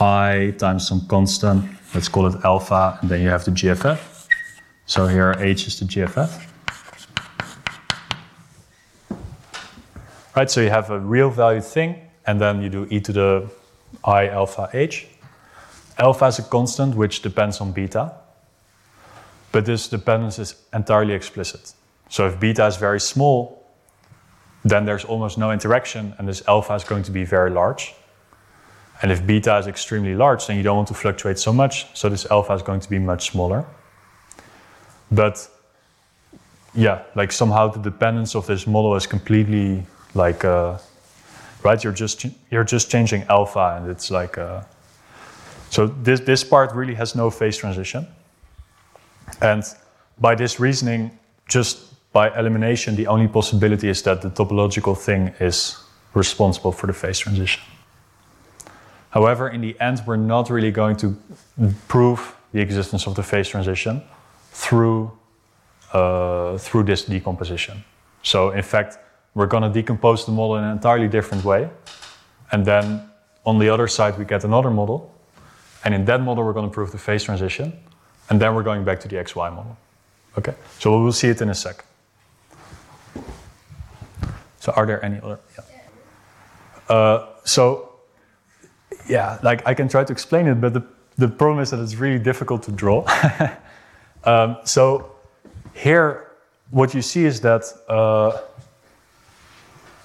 i 0.00 0.54
times 0.58 0.86
some 0.86 1.06
constant. 1.08 1.64
Let's 1.94 2.08
call 2.08 2.26
it 2.26 2.44
alpha, 2.44 2.98
and 3.02 3.10
then 3.10 3.20
you 3.20 3.28
have 3.28 3.44
the 3.44 3.50
GFF. 3.50 3.98
So 4.86 5.06
here 5.06 5.34
H 5.38 5.66
is 5.66 5.78
the 5.78 5.86
GFF. 5.86 6.49
Right, 10.36 10.48
so 10.48 10.60
you 10.60 10.70
have 10.70 10.90
a 10.90 10.98
real 10.98 11.28
valued 11.28 11.64
thing, 11.64 11.96
and 12.24 12.40
then 12.40 12.62
you 12.62 12.68
do 12.68 12.86
e 12.88 13.00
to 13.00 13.12
the 13.12 13.50
i 14.04 14.28
alpha 14.28 14.68
h. 14.72 15.08
Alpha 15.98 16.26
is 16.26 16.38
a 16.38 16.42
constant 16.42 16.94
which 16.94 17.20
depends 17.20 17.60
on 17.60 17.72
beta, 17.72 18.12
but 19.50 19.64
this 19.64 19.88
dependence 19.88 20.38
is 20.38 20.54
entirely 20.72 21.14
explicit. 21.14 21.74
So 22.08 22.28
if 22.28 22.38
beta 22.38 22.64
is 22.66 22.76
very 22.76 23.00
small, 23.00 23.66
then 24.64 24.84
there's 24.84 25.04
almost 25.04 25.36
no 25.36 25.50
interaction, 25.50 26.14
and 26.18 26.28
this 26.28 26.46
alpha 26.46 26.74
is 26.74 26.84
going 26.84 27.02
to 27.02 27.10
be 27.10 27.24
very 27.24 27.50
large. 27.50 27.94
And 29.02 29.10
if 29.10 29.26
beta 29.26 29.58
is 29.58 29.66
extremely 29.66 30.14
large, 30.14 30.46
then 30.46 30.56
you 30.56 30.62
don't 30.62 30.76
want 30.76 30.88
to 30.88 30.94
fluctuate 30.94 31.38
so 31.38 31.52
much, 31.52 31.86
so 31.96 32.08
this 32.08 32.26
alpha 32.30 32.52
is 32.52 32.62
going 32.62 32.80
to 32.80 32.90
be 32.90 33.00
much 33.00 33.30
smaller. 33.30 33.64
But 35.10 35.48
yeah, 36.72 37.02
like 37.16 37.32
somehow 37.32 37.68
the 37.68 37.80
dependence 37.80 38.36
of 38.36 38.46
this 38.46 38.66
model 38.66 38.94
is 38.94 39.08
completely 39.08 39.86
like 40.14 40.44
uh, 40.44 40.78
right? 41.62 41.82
You're 41.82 41.92
just 41.92 42.26
you're 42.50 42.64
just 42.64 42.90
changing 42.90 43.24
alpha, 43.28 43.76
and 43.76 43.90
it's 43.90 44.10
like 44.10 44.38
uh, 44.38 44.62
so. 45.70 45.86
This 45.86 46.20
this 46.20 46.44
part 46.44 46.74
really 46.74 46.94
has 46.94 47.14
no 47.14 47.30
phase 47.30 47.56
transition, 47.56 48.06
and 49.40 49.64
by 50.18 50.34
this 50.34 50.60
reasoning, 50.60 51.10
just 51.48 51.90
by 52.12 52.36
elimination, 52.38 52.96
the 52.96 53.06
only 53.06 53.28
possibility 53.28 53.88
is 53.88 54.02
that 54.02 54.22
the 54.22 54.30
topological 54.30 54.96
thing 54.96 55.32
is 55.40 55.76
responsible 56.14 56.72
for 56.72 56.86
the 56.86 56.92
phase 56.92 57.18
transition. 57.18 57.62
However, 59.10 59.48
in 59.48 59.60
the 59.60 59.78
end, 59.80 60.02
we're 60.06 60.16
not 60.16 60.50
really 60.50 60.70
going 60.70 60.96
to 60.96 61.16
prove 61.88 62.36
the 62.52 62.60
existence 62.60 63.06
of 63.06 63.14
the 63.14 63.22
phase 63.22 63.48
transition 63.48 64.02
through, 64.52 65.10
uh, 65.92 66.58
through 66.58 66.84
this 66.84 67.04
decomposition. 67.04 67.84
So, 68.22 68.50
in 68.50 68.62
fact, 68.62 68.98
we're 69.34 69.46
going 69.46 69.62
to 69.62 69.70
decompose 69.70 70.26
the 70.26 70.32
model 70.32 70.56
in 70.56 70.64
an 70.64 70.72
entirely 70.72 71.08
different 71.08 71.44
way. 71.44 71.70
And 72.52 72.64
then 72.64 73.08
on 73.46 73.58
the 73.58 73.68
other 73.68 73.88
side, 73.88 74.18
we 74.18 74.24
get 74.24 74.44
another 74.44 74.70
model. 74.70 75.14
And 75.84 75.94
in 75.94 76.04
that 76.06 76.20
model, 76.20 76.44
we're 76.44 76.52
going 76.52 76.68
to 76.68 76.74
prove 76.74 76.92
the 76.92 76.98
phase 76.98 77.24
transition. 77.24 77.72
And 78.28 78.40
then 78.40 78.54
we're 78.54 78.62
going 78.62 78.84
back 78.84 79.00
to 79.00 79.08
the 79.08 79.16
XY 79.16 79.54
model. 79.54 79.76
Okay? 80.38 80.54
So 80.78 81.02
we'll 81.02 81.12
see 81.12 81.28
it 81.28 81.40
in 81.40 81.48
a 81.50 81.54
sec. 81.54 81.84
So, 84.60 84.72
are 84.72 84.84
there 84.84 85.02
any 85.02 85.18
other? 85.20 85.38
Yeah. 85.56 86.94
Uh, 86.94 87.26
so, 87.44 87.94
yeah, 89.08 89.38
like 89.42 89.66
I 89.66 89.72
can 89.72 89.88
try 89.88 90.04
to 90.04 90.12
explain 90.12 90.46
it, 90.46 90.60
but 90.60 90.74
the, 90.74 90.84
the 91.16 91.28
problem 91.28 91.60
is 91.60 91.70
that 91.70 91.80
it's 91.80 91.94
really 91.94 92.18
difficult 92.18 92.62
to 92.64 92.72
draw. 92.72 93.06
um, 94.24 94.58
so, 94.64 95.12
here, 95.72 96.32
what 96.70 96.92
you 96.94 97.00
see 97.00 97.24
is 97.24 97.40
that 97.40 97.64
uh, 97.88 98.38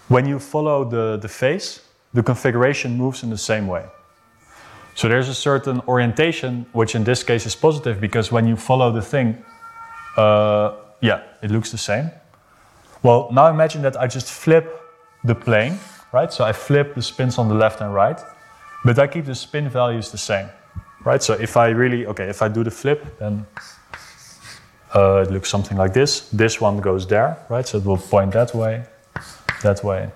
when 0.07 0.25
you 0.25 0.39
follow 0.39 0.83
the, 0.83 1.17
the 1.17 1.27
phase, 1.27 1.81
the 2.13 2.23
configuration 2.23 2.97
moves 2.97 3.23
in 3.23 3.29
the 3.29 3.37
same 3.37 3.67
way. 3.67 3.85
So 4.95 5.09
there's 5.09 5.27
a 5.27 5.33
certain 5.33 5.81
orientation, 5.87 6.65
which 6.71 6.95
in 6.95 7.03
this 7.03 7.23
case 7.23 7.45
is 7.45 7.55
positive 7.55 7.99
because 7.99 8.31
when 8.31 8.47
you 8.47 8.55
follow 8.55 8.91
the 8.91 9.01
thing, 9.01 9.43
uh, 10.15 10.75
yeah, 11.01 11.23
it 11.41 11.51
looks 11.51 11.71
the 11.71 11.77
same. 11.77 12.09
Well, 13.03 13.29
now 13.31 13.47
imagine 13.47 13.81
that 13.81 13.99
I 13.99 14.07
just 14.07 14.31
flip 14.31 14.81
the 15.23 15.35
plane, 15.35 15.77
right? 16.13 16.31
So 16.31 16.45
I 16.45 16.53
flip 16.53 16.95
the 16.95 17.01
spins 17.01 17.37
on 17.37 17.49
the 17.49 17.55
left 17.55 17.81
and 17.81 17.93
right, 17.93 18.19
but 18.85 18.97
I 18.97 19.07
keep 19.07 19.25
the 19.25 19.35
spin 19.35 19.67
values 19.69 20.11
the 20.11 20.17
same, 20.17 20.47
right? 21.03 21.21
So 21.21 21.33
if 21.33 21.57
I 21.57 21.69
really, 21.69 22.07
okay, 22.07 22.29
if 22.29 22.41
I 22.41 22.47
do 22.47 22.63
the 22.63 22.71
flip, 22.71 23.19
then 23.19 23.45
uh, 24.95 25.25
it 25.27 25.31
looks 25.31 25.49
something 25.49 25.77
like 25.77 25.93
this. 25.93 26.29
This 26.29 26.61
one 26.61 26.77
goes 26.77 27.05
there, 27.05 27.37
right? 27.49 27.67
So 27.67 27.79
it 27.79 27.85
will 27.85 27.97
point 27.97 28.31
that 28.31 28.55
way, 28.55 28.85
that 29.61 29.83
why. 29.83 30.11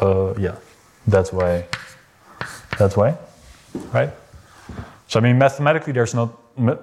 Uh, 0.00 0.34
yeah, 0.38 0.56
that's 1.06 1.32
why. 1.32 1.66
that 2.78 2.96
way, 2.96 3.16
right? 3.92 4.10
So 5.08 5.18
I 5.18 5.22
mean, 5.22 5.38
mathematically, 5.38 5.92
there's 5.92 6.14
not 6.14 6.30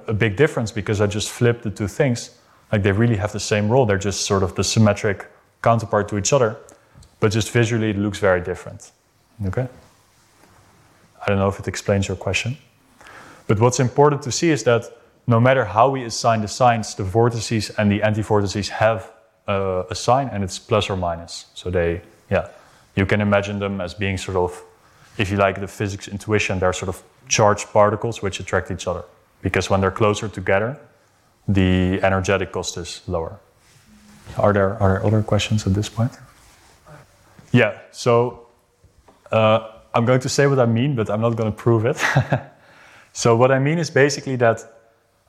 a 0.07 0.13
big 0.13 0.35
difference 0.35 0.71
because 0.71 1.01
I 1.01 1.07
just 1.07 1.29
flip 1.29 1.61
the 1.61 1.69
two 1.69 1.87
things. 1.87 2.37
Like 2.71 2.83
they 2.83 2.91
really 2.91 3.15
have 3.15 3.31
the 3.31 3.39
same 3.39 3.69
role. 3.69 3.85
They're 3.85 3.97
just 3.97 4.25
sort 4.25 4.43
of 4.43 4.55
the 4.55 4.63
symmetric 4.63 5.25
counterpart 5.61 6.09
to 6.09 6.17
each 6.17 6.33
other, 6.33 6.57
but 7.19 7.31
just 7.31 7.51
visually 7.51 7.91
it 7.91 7.97
looks 7.97 8.19
very 8.19 8.41
different. 8.41 8.91
Okay? 9.45 9.67
I 11.21 11.29
don't 11.29 11.37
know 11.37 11.47
if 11.47 11.59
it 11.59 11.67
explains 11.67 12.07
your 12.07 12.17
question. 12.17 12.57
But 13.47 13.59
what's 13.59 13.79
important 13.79 14.21
to 14.23 14.31
see 14.31 14.49
is 14.49 14.63
that 14.63 14.85
no 15.27 15.39
matter 15.39 15.65
how 15.65 15.89
we 15.89 16.03
assign 16.03 16.41
the 16.41 16.47
signs, 16.47 16.95
the 16.95 17.03
vortices 17.03 17.69
and 17.77 17.91
the 17.91 18.01
anti-vortices 18.03 18.69
have 18.69 19.11
uh, 19.47 19.83
a 19.89 19.95
sign 19.95 20.29
and 20.29 20.43
it's 20.43 20.59
plus 20.59 20.89
or 20.89 20.97
minus. 20.97 21.45
So 21.53 21.69
they, 21.69 22.01
yeah, 22.29 22.49
you 22.95 23.05
can 23.05 23.21
imagine 23.21 23.59
them 23.59 23.81
as 23.81 23.93
being 23.93 24.17
sort 24.17 24.37
of, 24.37 24.63
if 25.17 25.29
you 25.31 25.37
like 25.37 25.59
the 25.59 25.67
physics 25.67 26.07
intuition, 26.07 26.59
they're 26.59 26.73
sort 26.73 26.89
of 26.89 27.03
charged 27.27 27.71
particles 27.71 28.21
which 28.21 28.39
attract 28.39 28.71
each 28.71 28.87
other. 28.87 29.03
Because 29.41 29.69
when 29.69 29.81
they're 29.81 29.91
closer 29.91 30.27
together, 30.27 30.77
the 31.47 32.01
energetic 32.01 32.51
cost 32.51 32.77
is 32.77 33.01
lower. 33.07 33.39
Are 34.37 34.53
there, 34.53 34.81
are 34.81 34.93
there 34.93 35.05
other 35.05 35.21
questions 35.21 35.67
at 35.67 35.73
this 35.73 35.89
point? 35.89 36.11
Yeah, 37.51 37.77
so 37.91 38.47
uh, 39.31 39.71
I'm 39.93 40.05
going 40.05 40.19
to 40.21 40.29
say 40.29 40.47
what 40.47 40.59
I 40.59 40.65
mean, 40.65 40.95
but 40.95 41.09
I'm 41.09 41.21
not 41.21 41.35
going 41.35 41.51
to 41.51 41.55
prove 41.55 41.85
it. 41.85 41.97
so, 43.13 43.35
what 43.35 43.51
I 43.51 43.59
mean 43.59 43.77
is 43.77 43.89
basically 43.89 44.35
that 44.37 44.63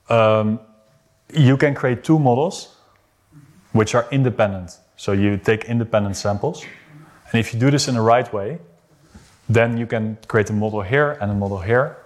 um, 0.09 0.59
you 1.33 1.57
can 1.57 1.75
create 1.75 2.03
two 2.03 2.19
models 2.19 2.76
which 3.77 3.95
are 3.95 4.07
independent. 4.11 4.79
So, 4.97 5.13
you 5.13 5.37
take 5.37 5.65
independent 5.65 6.17
samples. 6.17 6.65
And 7.33 7.41
if 7.41 7.53
you 7.53 7.61
do 7.61 7.71
this 7.71 7.89
in 7.89 7.95
the 7.95 8.01
right 8.01 8.33
way, 8.33 8.59
then 9.49 9.77
you 9.77 9.87
can 9.87 10.19
create 10.29 10.51
a 10.51 10.53
model 10.53 10.83
here 10.83 11.19
and 11.21 11.31
a 11.31 11.35
model 11.35 11.59
here. 11.59 11.97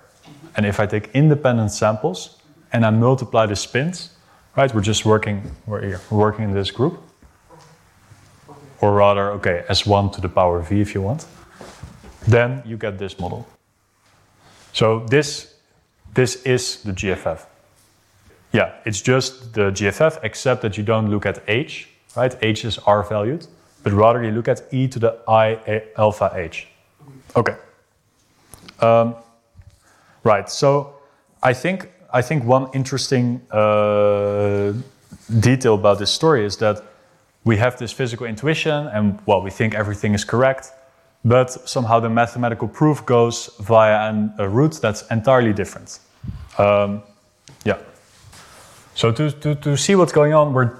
And 0.57 0.66
if 0.66 0.81
I 0.81 0.87
take 0.87 1.11
independent 1.14 1.71
samples 1.71 2.39
and 2.73 2.85
I 2.85 2.91
multiply 2.91 3.47
the 3.47 3.57
spins, 3.57 4.11
right? 4.57 4.75
We're 4.75 4.81
just 4.81 5.05
working, 5.05 5.51
we're, 5.66 5.83
here, 5.83 6.01
we're 6.11 6.18
working 6.18 6.45
in 6.45 6.53
this 6.53 6.71
group. 6.71 7.01
Or 8.81 8.95
rather, 8.95 9.31
okay, 9.33 9.64
S1 9.68 10.12
to 10.14 10.21
the 10.21 10.29
power 10.29 10.61
V 10.61 10.81
if 10.81 10.95
you 10.95 11.03
want. 11.03 11.27
Then 12.27 12.62
you 12.64 12.77
get 12.77 12.99
this 12.99 13.18
model. 13.18 13.47
So 14.73 15.01
this, 15.07 15.55
this 16.14 16.43
is 16.43 16.83
the 16.83 16.93
GFF. 16.93 17.45
Yeah, 18.53 18.72
it's 18.84 19.01
just 19.01 19.55
the 19.55 19.70
GFF, 19.70 20.18
except 20.22 20.62
that 20.62 20.76
you 20.76 20.82
don't 20.82 21.09
look 21.09 21.24
at 21.24 21.42
H, 21.46 21.88
right? 22.16 22.36
H 22.42 22.64
is 22.64 22.78
R 22.78 23.03
valued, 23.05 23.46
but 23.82 23.92
rather 23.92 24.22
you 24.24 24.32
look 24.32 24.48
at 24.48 24.62
E 24.72 24.88
to 24.88 24.98
the 24.98 25.18
I 25.28 25.82
alpha 25.96 26.32
H. 26.34 26.66
Okay. 27.36 27.57
Um, 28.80 29.14
right, 30.24 30.51
so 30.51 30.94
I 31.42 31.53
think 31.53 31.90
I 32.12 32.22
think 32.22 32.44
one 32.44 32.68
interesting 32.74 33.40
uh, 33.53 34.72
detail 35.38 35.74
about 35.74 36.01
this 36.01 36.11
story 36.11 36.44
is 36.44 36.57
that 36.57 36.82
we 37.44 37.57
have 37.57 37.78
this 37.78 37.92
physical 37.92 38.26
intuition 38.26 38.88
and 38.88 39.20
well, 39.26 39.42
we 39.42 39.51
think 39.51 39.74
everything 39.74 40.12
is 40.14 40.24
correct, 40.24 40.72
but 41.24 41.51
somehow 41.68 42.01
the 42.01 42.09
mathematical 42.09 42.66
proof 42.66 43.07
goes 43.07 43.51
via 43.61 44.11
an, 44.11 44.34
a 44.38 44.48
route 44.48 44.80
that's 44.82 45.07
entirely 45.11 45.53
different. 45.53 46.01
Um. 46.59 47.03
So 49.01 49.11
to, 49.12 49.30
to, 49.30 49.55
to 49.55 49.76
see 49.78 49.94
what's 49.94 50.12
going 50.12 50.34
on, 50.34 50.53
we're, 50.53 50.72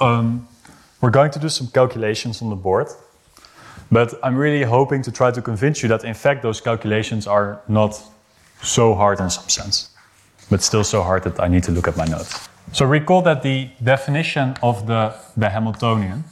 um, 0.00 0.48
we're 1.00 1.12
going 1.12 1.30
to 1.30 1.38
do 1.38 1.48
some 1.48 1.68
calculations 1.68 2.42
on 2.42 2.50
the 2.50 2.56
board. 2.56 2.88
But 3.92 4.14
I'm 4.20 4.36
really 4.36 4.64
hoping 4.64 5.00
to 5.02 5.12
try 5.12 5.30
to 5.30 5.40
convince 5.40 5.80
you 5.80 5.88
that 5.90 6.02
in 6.02 6.14
fact 6.14 6.42
those 6.42 6.60
calculations 6.60 7.28
are 7.28 7.60
not 7.68 8.02
so 8.62 8.94
hard 8.96 9.20
in 9.20 9.30
some 9.30 9.48
sense 9.48 9.90
but 10.50 10.60
still 10.60 10.82
so 10.82 11.02
hard 11.04 11.22
that 11.22 11.38
I 11.38 11.46
need 11.46 11.62
to 11.64 11.70
look 11.70 11.86
at 11.86 11.96
my 11.96 12.06
notes. 12.06 12.48
So 12.72 12.84
recall 12.84 13.22
that 13.22 13.42
the 13.42 13.70
definition 13.80 14.56
of 14.60 14.88
the, 14.88 15.14
the 15.36 15.48
Hamiltonian. 15.48 16.24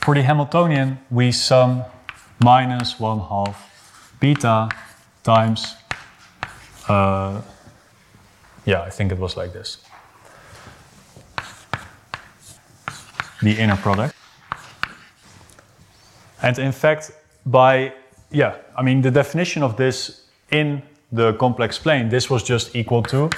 For 0.00 0.16
the 0.16 0.22
Hamiltonian, 0.22 0.98
we 1.12 1.30
sum 1.30 1.84
minus 2.42 2.98
one 2.98 3.20
half 3.20 4.16
beta 4.18 4.68
times, 5.22 5.76
uh, 6.88 7.40
yeah, 8.64 8.82
I 8.82 8.90
think 8.90 9.12
it 9.12 9.18
was 9.18 9.36
like 9.36 9.52
this. 9.52 9.78
The 13.42 13.52
inner 13.58 13.76
product. 13.76 14.14
And 16.42 16.58
in 16.58 16.72
fact, 16.72 17.12
by, 17.46 17.92
yeah, 18.30 18.56
I 18.76 18.82
mean, 18.82 19.02
the 19.02 19.10
definition 19.10 19.62
of 19.62 19.76
this 19.76 20.26
in 20.50 20.82
the 21.12 21.34
complex 21.34 21.78
plane, 21.78 22.08
this 22.08 22.30
was 22.30 22.42
just 22.42 22.74
equal 22.76 23.02
to 23.04 23.30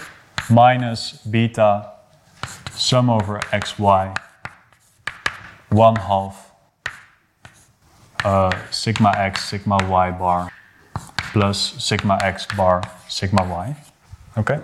minus 0.50 1.12
beta 1.30 1.90
sum 2.72 3.08
over 3.08 3.38
xy 3.52 4.16
1 5.70 5.96
half 5.96 6.50
uh, 8.24 8.50
sigma 8.70 9.12
x 9.16 9.48
sigma 9.48 9.78
y 9.88 10.10
bar 10.10 10.50
plus 11.32 11.74
sigma 11.82 12.18
x 12.22 12.46
bar 12.56 12.82
sigma 13.08 13.44
y. 13.44 13.76
Okay? 14.36 14.60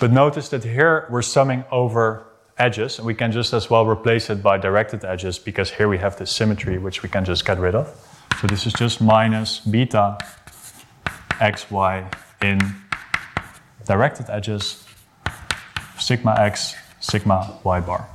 But 0.00 0.12
notice 0.12 0.48
that 0.50 0.62
here 0.62 1.06
we're 1.10 1.22
summing 1.22 1.64
over 1.72 2.24
edges, 2.56 2.98
and 2.98 3.06
we 3.06 3.14
can 3.14 3.32
just 3.32 3.52
as 3.52 3.68
well 3.68 3.84
replace 3.84 4.30
it 4.30 4.42
by 4.42 4.56
directed 4.56 5.04
edges 5.04 5.38
because 5.38 5.70
here 5.70 5.88
we 5.88 5.98
have 5.98 6.16
this 6.16 6.30
symmetry 6.30 6.78
which 6.78 7.02
we 7.02 7.08
can 7.08 7.24
just 7.24 7.44
get 7.44 7.58
rid 7.58 7.74
of. 7.74 7.88
So 8.40 8.46
this 8.46 8.66
is 8.66 8.72
just 8.72 9.00
minus 9.00 9.58
beta 9.58 10.18
x, 11.40 11.68
y 11.70 12.08
in 12.40 12.60
directed 13.86 14.30
edges, 14.30 14.84
sigma 15.98 16.36
x, 16.38 16.76
sigma 17.00 17.58
y 17.64 17.80
bar. 17.80 18.06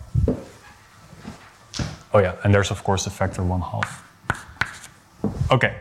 Oh 2.13 2.19
yeah, 2.19 2.35
and 2.43 2.53
there's 2.53 2.71
of 2.71 2.83
course 2.83 3.03
the 3.03 3.09
factor 3.09 3.43
one 3.43 3.61
half. 3.61 4.01
Okay. 5.51 5.75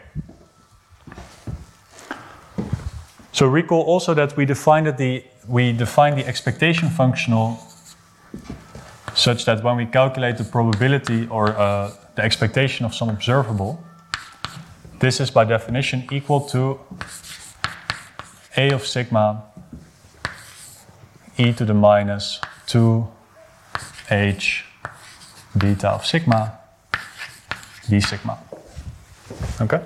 So 3.32 3.46
recall 3.46 3.82
also 3.82 4.14
that 4.14 4.36
we 4.36 4.44
defined 4.44 4.86
that 4.86 4.98
the 4.98 5.24
we 5.48 5.72
define 5.72 6.16
the 6.16 6.26
expectation 6.26 6.88
functional 6.88 7.58
such 9.14 9.44
that 9.44 9.62
when 9.62 9.76
we 9.76 9.86
calculate 9.86 10.38
the 10.38 10.44
probability 10.44 11.26
or 11.28 11.48
uh, 11.50 11.90
the 12.14 12.22
expectation 12.22 12.86
of 12.86 12.94
some 12.94 13.08
observable, 13.08 13.82
this 15.00 15.20
is 15.20 15.30
by 15.30 15.44
definition 15.44 16.06
equal 16.10 16.40
to 16.40 16.78
a 18.56 18.70
of 18.70 18.86
sigma 18.86 19.44
e 21.36 21.52
to 21.52 21.64
the 21.64 21.74
minus 21.74 22.40
2h 22.66 24.62
beta 25.58 25.88
of 25.88 26.06
sigma 26.06 26.58
d 27.88 28.00
sigma. 28.00 28.38
Okay? 29.60 29.80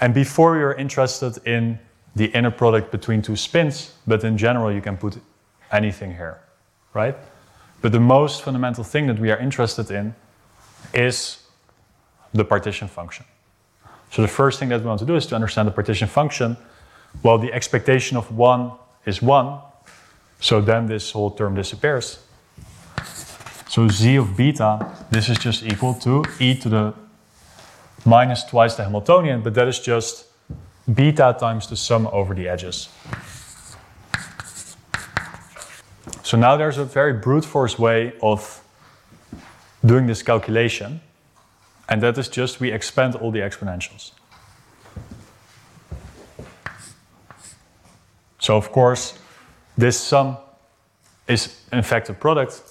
And 0.00 0.14
before 0.14 0.52
we 0.52 0.62
are 0.62 0.74
interested 0.74 1.38
in 1.46 1.78
the 2.16 2.26
inner 2.26 2.50
product 2.50 2.90
between 2.90 3.22
two 3.22 3.36
spins, 3.36 3.94
but 4.06 4.24
in 4.24 4.36
general 4.36 4.72
you 4.72 4.80
can 4.80 4.96
put 4.96 5.18
anything 5.70 6.12
here, 6.12 6.40
right? 6.94 7.16
But 7.80 7.92
the 7.92 8.00
most 8.00 8.42
fundamental 8.42 8.84
thing 8.84 9.06
that 9.06 9.18
we 9.18 9.30
are 9.30 9.38
interested 9.38 9.90
in 9.90 10.14
is 10.92 11.46
the 12.32 12.44
partition 12.44 12.88
function. 12.88 13.24
So 14.10 14.22
the 14.22 14.28
first 14.28 14.58
thing 14.58 14.68
that 14.70 14.80
we 14.80 14.86
want 14.86 15.00
to 15.00 15.06
do 15.06 15.14
is 15.14 15.26
to 15.26 15.34
understand 15.34 15.68
the 15.68 15.72
partition 15.72 16.08
function. 16.08 16.56
Well, 17.22 17.38
the 17.38 17.52
expectation 17.52 18.16
of 18.16 18.30
1 18.36 18.72
is 19.06 19.22
1, 19.22 19.58
so 20.40 20.60
then 20.60 20.86
this 20.86 21.12
whole 21.12 21.30
term 21.30 21.54
disappears. 21.54 22.18
So 23.68 23.86
z 23.88 24.16
of 24.16 24.36
beta, 24.36 24.84
this 25.10 25.28
is 25.28 25.38
just 25.38 25.62
equal 25.62 25.94
to 25.94 26.24
e 26.40 26.56
to 26.56 26.68
the 26.68 26.94
minus 28.04 28.42
twice 28.44 28.74
the 28.74 28.82
Hamiltonian, 28.82 29.42
but 29.42 29.54
that 29.54 29.68
is 29.68 29.78
just 29.78 30.26
beta 30.86 31.36
times 31.38 31.66
the 31.66 31.76
sum 31.76 32.06
over 32.08 32.34
the 32.34 32.48
edges. 32.48 32.88
So 36.22 36.36
now 36.36 36.56
there's 36.56 36.78
a 36.78 36.84
very 36.84 37.12
brute 37.12 37.44
force 37.44 37.78
way 37.78 38.12
of 38.22 38.62
doing 39.84 40.06
this 40.06 40.22
calculation, 40.22 41.00
and 41.88 42.00
that 42.02 42.16
is 42.18 42.28
just 42.28 42.60
we 42.60 42.70
expand 42.70 43.16
all 43.16 43.32
the 43.32 43.40
exponentials. 43.40 44.12
So 48.38 48.56
of 48.56 48.70
course, 48.70 49.18
this 49.76 49.98
sum 49.98 50.36
is 51.26 51.64
in 51.72 51.82
fact 51.82 52.08
a 52.08 52.14
product, 52.14 52.62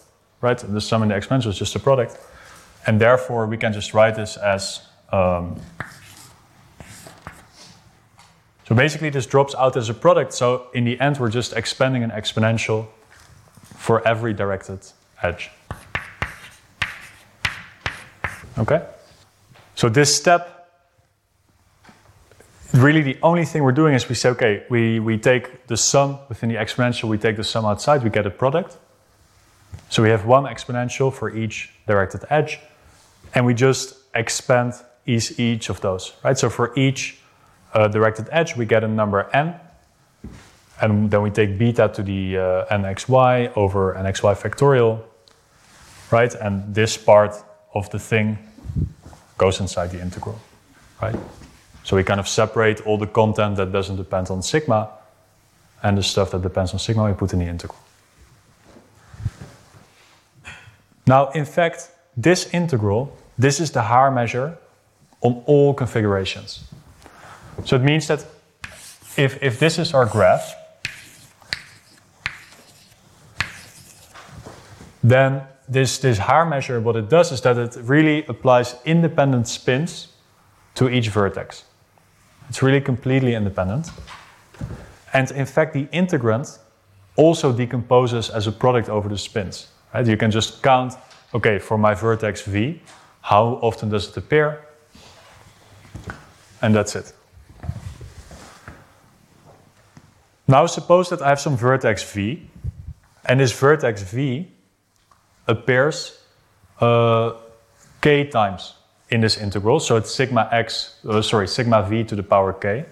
right? 0.41 0.57
The 0.57 0.81
sum 0.81 1.01
and 1.01 1.11
the 1.11 1.15
exponential 1.15 1.47
is 1.47 1.57
just 1.57 1.75
a 1.75 1.79
product, 1.79 2.17
and 2.87 2.99
therefore 2.99 3.45
we 3.45 3.57
can 3.57 3.73
just 3.73 3.93
write 3.93 4.15
this 4.15 4.37
as 4.37 4.81
um, 5.11 5.59
so 8.69 8.75
basically 8.75 9.09
this 9.09 9.25
drops 9.25 9.55
out 9.55 9.75
as 9.75 9.89
a 9.89 9.95
product. 9.95 10.31
So 10.31 10.67
in 10.75 10.85
the 10.85 10.99
end, 10.99 11.17
we're 11.17 11.31
just 11.31 11.53
expanding 11.53 12.03
an 12.03 12.11
exponential 12.11 12.85
for 13.75 14.07
every 14.07 14.31
directed 14.31 14.79
edge. 15.23 15.49
Okay? 18.59 18.85
So 19.73 19.89
this 19.89 20.15
step, 20.15 20.69
really 22.71 23.01
the 23.01 23.17
only 23.23 23.43
thing 23.43 23.63
we're 23.63 23.71
doing 23.71 23.95
is 23.95 24.07
we 24.07 24.13
say, 24.13 24.29
okay, 24.29 24.63
we, 24.69 24.99
we 24.99 25.17
take 25.17 25.65
the 25.65 25.75
sum 25.75 26.19
within 26.29 26.49
the 26.49 26.55
exponential, 26.55 27.09
we 27.09 27.17
take 27.17 27.37
the 27.37 27.43
sum 27.43 27.65
outside, 27.65 28.03
we 28.03 28.11
get 28.11 28.27
a 28.27 28.29
product. 28.29 28.77
So 29.89 30.03
we 30.03 30.09
have 30.09 30.25
one 30.25 30.43
exponential 30.43 31.11
for 31.11 31.35
each 31.35 31.73
directed 31.87 32.23
edge, 32.29 32.59
and 33.33 33.47
we 33.47 33.55
just 33.55 33.95
expand 34.13 34.75
each, 35.07 35.39
each 35.39 35.69
of 35.69 35.81
those, 35.81 36.13
right? 36.23 36.37
So 36.37 36.51
for 36.51 36.77
each 36.77 37.18
uh, 37.73 37.87
directed 37.87 38.27
edge, 38.31 38.55
we 38.55 38.65
get 38.65 38.83
a 38.83 38.87
number 38.87 39.29
n, 39.33 39.55
and 40.81 41.11
then 41.11 41.21
we 41.21 41.29
take 41.29 41.57
beta 41.57 41.89
to 41.93 42.03
the 42.03 42.37
uh, 42.37 42.77
nxy 42.77 43.51
over 43.55 43.93
nxy 43.95 44.35
factorial, 44.35 44.99
right? 46.11 46.33
And 46.35 46.73
this 46.73 46.97
part 46.97 47.35
of 47.73 47.89
the 47.89 47.99
thing 47.99 48.37
goes 49.37 49.59
inside 49.59 49.91
the 49.91 50.01
integral, 50.01 50.39
right? 51.01 51.15
So 51.83 51.95
we 51.95 52.03
kind 52.03 52.19
of 52.19 52.27
separate 52.27 52.85
all 52.85 52.97
the 52.97 53.07
content 53.07 53.55
that 53.57 53.71
doesn't 53.71 53.95
depend 53.95 54.29
on 54.29 54.41
sigma 54.41 54.89
and 55.81 55.97
the 55.97 56.03
stuff 56.03 56.31
that 56.31 56.41
depends 56.41 56.73
on 56.73 56.79
sigma 56.79 57.05
we 57.05 57.13
put 57.13 57.33
in 57.33 57.39
the 57.39 57.45
integral. 57.45 57.79
Now, 61.07 61.31
in 61.31 61.45
fact, 61.45 61.89
this 62.15 62.53
integral, 62.53 63.17
this 63.37 63.59
is 63.59 63.71
the 63.71 63.81
Haar 63.81 64.11
measure 64.11 64.57
on 65.21 65.41
all 65.47 65.73
configurations. 65.73 66.63
So 67.65 67.75
it 67.75 67.83
means 67.83 68.07
that 68.07 68.25
if, 69.17 69.41
if 69.41 69.59
this 69.59 69.77
is 69.79 69.93
our 69.93 70.05
graph, 70.05 70.55
then 75.03 75.41
this, 75.67 75.97
this 75.99 76.17
Haar 76.17 76.45
measure, 76.45 76.79
what 76.79 76.95
it 76.95 77.09
does 77.09 77.31
is 77.31 77.41
that 77.41 77.57
it 77.57 77.75
really 77.83 78.25
applies 78.25 78.75
independent 78.85 79.47
spins 79.47 80.07
to 80.75 80.89
each 80.89 81.09
vertex. 81.09 81.65
It's 82.49 82.63
really 82.63 82.81
completely 82.81 83.35
independent. 83.35 83.91
And 85.13 85.29
in 85.31 85.45
fact, 85.45 85.73
the 85.73 85.85
integrand 85.87 86.57
also 87.15 87.51
decomposes 87.51 88.29
as 88.29 88.47
a 88.47 88.51
product 88.51 88.89
over 88.89 89.09
the 89.09 89.17
spins. 89.17 89.67
Right? 89.93 90.07
You 90.07 90.17
can 90.17 90.31
just 90.31 90.63
count, 90.63 90.93
okay, 91.33 91.59
for 91.59 91.77
my 91.77 91.93
vertex 91.93 92.41
v, 92.41 92.81
how 93.21 93.59
often 93.61 93.89
does 93.89 94.09
it 94.09 94.17
appear? 94.17 94.65
And 96.61 96.73
that's 96.73 96.95
it. 96.95 97.13
Now 100.49 100.65
suppose 100.65 101.09
that 101.09 101.21
I 101.21 101.29
have 101.29 101.39
some 101.39 101.55
vertex 101.55 102.01
v, 102.11 102.41
and 103.23 103.39
this 103.39 103.51
vertex 103.51 104.01
v 104.01 104.47
appears 105.47 106.17
uh, 106.81 107.33
k 108.01 108.25
times 108.25 108.73
in 109.11 109.21
this 109.21 109.37
integral. 109.37 109.79
So 109.79 109.95
it's 109.95 110.09
sigma 110.09 110.49
x, 110.51 110.95
uh, 111.07 111.21
sorry, 111.21 111.47
sigma 111.47 111.83
v 111.87 112.03
to 112.03 112.15
the 112.15 112.23
power 112.23 112.53
k. 112.53 112.85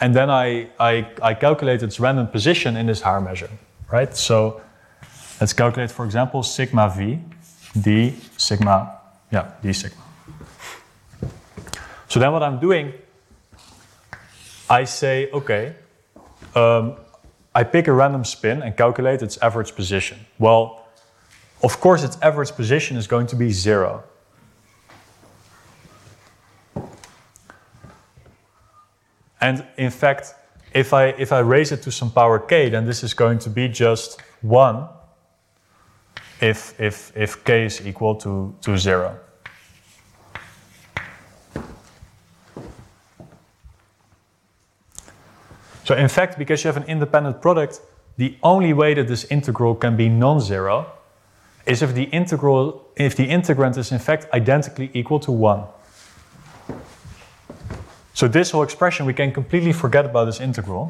And 0.00 0.16
then 0.16 0.30
I, 0.30 0.70
I, 0.80 1.06
I 1.20 1.34
calculate 1.34 1.82
its 1.82 2.00
random 2.00 2.26
position 2.28 2.74
in 2.74 2.86
this 2.86 3.02
Haar 3.02 3.20
measure, 3.20 3.50
right? 3.92 4.16
So 4.16 4.62
let's 5.42 5.52
calculate, 5.52 5.90
for 5.90 6.06
example, 6.06 6.42
sigma 6.42 6.88
v 6.88 7.18
d 7.78 8.14
sigma, 8.38 8.98
yeah, 9.30 9.50
d 9.60 9.74
sigma. 9.74 10.02
So 12.08 12.18
then 12.18 12.32
what 12.32 12.42
I'm 12.42 12.58
doing, 12.58 12.94
I 14.70 14.84
say, 14.84 15.30
okay, 15.32 15.74
um, 16.54 16.96
I 17.54 17.64
pick 17.64 17.88
a 17.88 17.92
random 17.92 18.24
spin 18.24 18.62
and 18.62 18.76
calculate 18.76 19.22
its 19.22 19.38
average 19.38 19.74
position. 19.74 20.18
Well, 20.38 20.86
of 21.62 21.80
course, 21.80 22.04
its 22.04 22.16
average 22.22 22.52
position 22.52 22.96
is 22.96 23.06
going 23.06 23.26
to 23.28 23.36
be 23.36 23.50
zero. 23.50 24.04
And 29.40 29.66
in 29.76 29.90
fact, 29.90 30.34
if 30.74 30.92
I, 30.92 31.06
if 31.18 31.32
I 31.32 31.40
raise 31.40 31.72
it 31.72 31.82
to 31.82 31.90
some 31.90 32.10
power 32.10 32.38
k, 32.38 32.68
then 32.68 32.86
this 32.86 33.02
is 33.02 33.14
going 33.14 33.38
to 33.40 33.50
be 33.50 33.68
just 33.68 34.20
1 34.42 34.88
if, 36.40 36.78
if, 36.78 37.16
if 37.16 37.44
k 37.44 37.64
is 37.64 37.84
equal 37.86 38.14
to, 38.16 38.54
to 38.62 38.76
0. 38.76 39.18
So 45.90 45.96
in 45.96 46.06
fact, 46.06 46.38
because 46.38 46.62
you 46.62 46.68
have 46.68 46.76
an 46.76 46.88
independent 46.88 47.42
product, 47.42 47.80
the 48.16 48.36
only 48.44 48.72
way 48.72 48.94
that 48.94 49.08
this 49.08 49.24
integral 49.24 49.74
can 49.74 49.96
be 49.96 50.08
non-zero 50.08 50.86
is 51.66 51.82
if 51.82 51.94
the 51.94 52.04
integral 52.04 52.86
if 52.94 53.16
the 53.16 53.26
integrand 53.26 53.76
is 53.76 53.90
in 53.90 53.98
fact 53.98 54.28
identically 54.32 54.92
equal 54.94 55.18
to 55.18 55.32
1. 55.32 55.64
So 58.14 58.28
this 58.28 58.52
whole 58.52 58.62
expression 58.62 59.04
we 59.04 59.14
can 59.14 59.32
completely 59.32 59.72
forget 59.72 60.04
about 60.04 60.26
this 60.26 60.40
integral. 60.40 60.86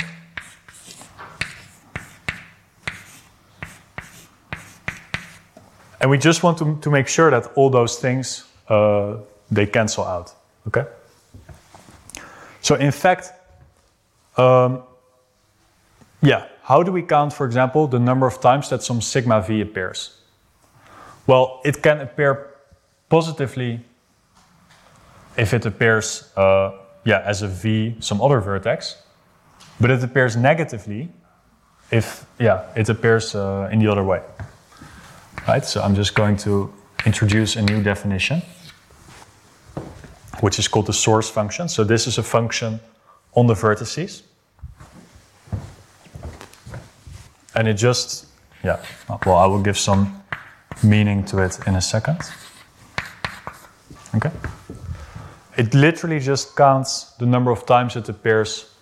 And 6.03 6.11
we 6.11 6.19
just 6.19 6.43
want 6.43 6.59
to, 6.59 6.79
to 6.79 6.91
make 6.91 7.09
sure 7.09 7.31
that 7.31 7.51
all 7.55 7.71
those 7.71 7.99
things 7.99 8.45
uh, 8.69 9.17
they 9.51 9.65
cancel 9.65 10.05
out. 10.05 10.35
Okay? 10.67 10.85
So 12.61 12.75
in 12.75 12.93
fact, 12.93 13.33
um, 14.37 14.83
yeah, 16.23 16.47
how 16.63 16.83
do 16.83 16.93
we 16.93 17.03
count, 17.03 17.33
for 17.33 17.47
example, 17.47 17.87
the 17.87 17.99
number 17.99 18.27
of 18.27 18.41
times 18.41 18.69
that 18.69 18.83
some 18.83 19.01
sigma 19.01 19.41
v 19.43 19.61
appears? 19.61 20.19
Well, 21.27 21.61
it 21.65 21.83
can 21.83 22.01
appear 22.01 22.55
positively 23.09 23.81
if 25.37 25.55
it 25.55 25.67
appears 25.67 26.31
uh, 26.37 26.73
yeah, 27.05 27.23
as 27.25 27.43
a 27.43 27.49
v 27.49 27.97
some 28.01 28.21
other 28.21 28.41
vertex, 28.41 28.97
but 29.81 29.91
it 29.91 30.03
appears 30.05 30.37
negatively 30.37 31.09
if 31.91 32.27
yeah, 32.39 32.65
it 32.77 32.89
appears 32.89 33.35
uh, 33.35 33.69
in 33.73 33.79
the 33.79 33.89
other 33.89 34.05
way. 34.05 34.21
Right, 35.49 35.65
so 35.65 35.83
I'm 35.83 35.95
just 35.95 36.15
going 36.15 36.37
to 36.39 36.73
introduce 37.07 37.57
a 37.57 37.63
new 37.63 37.83
definition, 37.83 38.43
which 40.41 40.59
is 40.59 40.69
called 40.69 40.87
the 40.87 40.93
source 40.93 41.31
function. 41.31 41.69
So 41.69 41.83
this 41.83 42.07
is 42.07 42.19
a 42.19 42.23
function 42.23 42.81
on 43.35 43.47
the 43.47 43.55
vertices. 43.55 44.23
And 47.55 47.69
it 47.69 47.75
just, 47.75 48.27
yeah, 48.65 48.83
well, 49.27 49.37
I 49.37 49.47
will 49.47 49.63
give 49.63 49.79
some 49.79 50.23
meaning 50.83 51.25
to 51.27 51.39
it 51.39 51.59
in 51.67 51.75
a 51.75 51.81
second. 51.81 52.21
Okay? 54.15 54.31
it 55.61 55.75
literally 55.75 56.19
just 56.19 56.57
counts 56.57 57.13
the 57.19 57.27
number 57.27 57.51
of 57.51 57.67
times 57.67 57.95
it 57.95 58.09
appears 58.09 58.75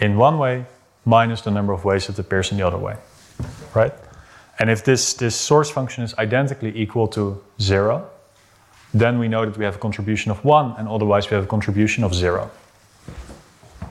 in 0.00 0.16
one 0.16 0.36
way 0.36 0.64
minus 1.04 1.42
the 1.42 1.50
number 1.50 1.72
of 1.72 1.84
ways 1.84 2.08
it 2.08 2.18
appears 2.18 2.50
in 2.50 2.58
the 2.58 2.66
other 2.66 2.76
way, 2.76 2.96
right? 3.72 3.94
And 4.58 4.68
if 4.68 4.84
this, 4.84 5.14
this 5.14 5.36
source 5.36 5.70
function 5.70 6.02
is 6.02 6.12
identically 6.18 6.72
equal 6.76 7.06
to 7.08 7.40
zero, 7.60 8.10
then 8.92 9.20
we 9.20 9.28
know 9.28 9.46
that 9.46 9.56
we 9.56 9.64
have 9.64 9.76
a 9.76 9.78
contribution 9.78 10.32
of 10.32 10.44
one, 10.44 10.74
and 10.76 10.88
otherwise 10.88 11.30
we 11.30 11.36
have 11.36 11.44
a 11.44 11.46
contribution 11.46 12.02
of 12.02 12.12
zero. 12.14 12.50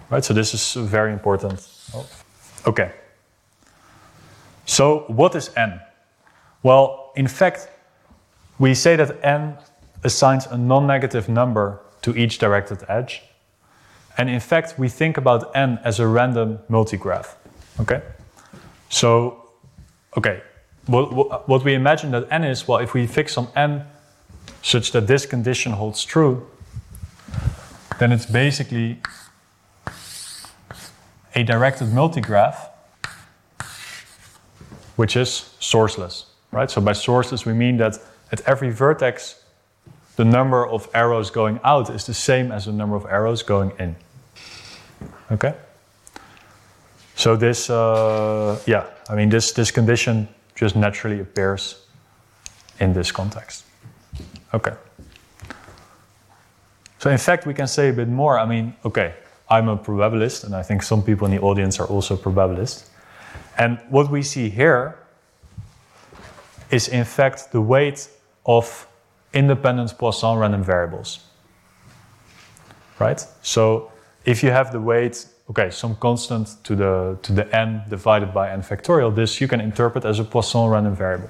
Right, 0.10 0.26
so 0.26 0.34
this 0.34 0.54
is 0.54 0.74
very 0.74 1.14
important. 1.14 1.66
Oh. 1.96 2.06
Okay. 2.68 2.92
So 4.70 5.06
what 5.08 5.34
is 5.34 5.50
n? 5.58 5.82
Well, 6.62 7.12
in 7.16 7.28
fact, 7.28 7.70
we 8.60 8.76
say 8.76 8.96
that 8.98 9.18
n 9.26 9.58
assigns 10.04 10.46
a 10.46 10.58
non-negative 10.58 11.28
number 11.28 11.80
to 12.04 12.16
each 12.16 12.38
directed 12.38 12.86
edge. 12.88 13.24
And 14.16 14.30
in 14.30 14.40
fact, 14.40 14.78
we 14.78 14.88
think 14.88 15.18
about 15.18 15.56
n 15.56 15.80
as 15.84 16.00
a 16.00 16.06
random 16.06 16.60
multigraph. 16.70 17.34
Okay? 17.80 18.04
So, 18.90 19.50
okay, 20.16 20.44
what, 20.86 21.48
what 21.48 21.64
we 21.64 21.74
imagine 21.74 22.12
that 22.12 22.28
n 22.32 22.44
is, 22.44 22.68
well, 22.68 22.78
if 22.78 22.94
we 22.94 23.08
fix 23.08 23.34
some 23.34 23.48
n 23.56 23.88
such 24.62 24.92
that 24.92 25.08
this 25.08 25.26
condition 25.26 25.72
holds 25.72 26.06
true, 26.06 26.46
then 27.98 28.12
it's 28.12 28.28
basically 28.28 29.02
a 31.34 31.44
directed 31.44 31.88
multigraph 31.88 32.69
which 35.00 35.16
is 35.16 35.56
sourceless, 35.62 36.26
right? 36.52 36.70
So 36.70 36.82
by 36.82 36.92
sourceless, 36.92 37.46
we 37.46 37.54
mean 37.54 37.78
that 37.78 37.98
at 38.34 38.42
every 38.42 38.70
vertex, 38.70 39.42
the 40.18 40.26
number 40.26 40.68
of 40.68 40.90
arrows 40.94 41.32
going 41.32 41.58
out 41.64 41.90
is 41.90 42.06
the 42.06 42.14
same 42.14 42.52
as 42.52 42.66
the 42.66 42.74
number 42.74 42.98
of 42.98 43.06
arrows 43.06 43.42
going 43.42 43.72
in. 43.80 43.96
Okay? 45.32 45.54
So 47.16 47.38
this, 47.38 47.70
uh, 47.70 48.60
yeah, 48.66 48.88
I 49.10 49.16
mean, 49.16 49.30
this, 49.30 49.54
this 49.54 49.72
condition 49.72 50.28
just 50.54 50.76
naturally 50.76 51.22
appears 51.22 51.82
in 52.82 52.92
this 52.92 53.10
context. 53.10 53.64
Okay. 54.54 54.74
So 56.98 57.10
in 57.10 57.18
fact, 57.18 57.46
we 57.46 57.54
can 57.54 57.68
say 57.68 57.88
a 57.88 57.94
bit 57.94 58.10
more. 58.10 58.38
I 58.38 58.46
mean, 58.46 58.76
okay, 58.84 59.14
I'm 59.50 59.70
a 59.70 59.78
probabilist, 59.78 60.44
and 60.44 60.54
I 60.54 60.62
think 60.62 60.84
some 60.84 61.02
people 61.02 61.26
in 61.26 61.32
the 61.32 61.42
audience 61.42 61.80
are 61.80 61.88
also 61.88 62.18
probabilists. 62.18 62.90
And 63.60 63.78
what 63.90 64.10
we 64.10 64.24
see 64.24 64.50
here 64.50 64.98
is 66.72 66.88
in 66.88 67.04
fact 67.04 67.52
the 67.52 67.62
weight 67.62 68.08
of 68.46 68.88
independent 69.34 69.98
Poisson 69.98 70.38
random 70.38 70.64
variables. 70.64 71.20
Right? 73.00 73.26
So 73.42 73.92
if 74.24 74.44
you 74.44 74.52
have 74.52 74.72
the 74.72 74.80
weight, 74.80 75.28
okay, 75.50 75.70
some 75.72 75.96
constant 75.98 76.64
to 76.64 76.76
the 76.76 77.18
to 77.22 77.34
the 77.34 77.56
n 77.56 77.84
divided 77.90 78.34
by 78.34 78.50
n 78.52 78.62
factorial, 78.62 79.14
this 79.14 79.42
you 79.42 79.48
can 79.48 79.60
interpret 79.60 80.06
as 80.06 80.20
a 80.20 80.24
Poisson 80.24 80.70
random 80.70 80.96
variable. 80.96 81.30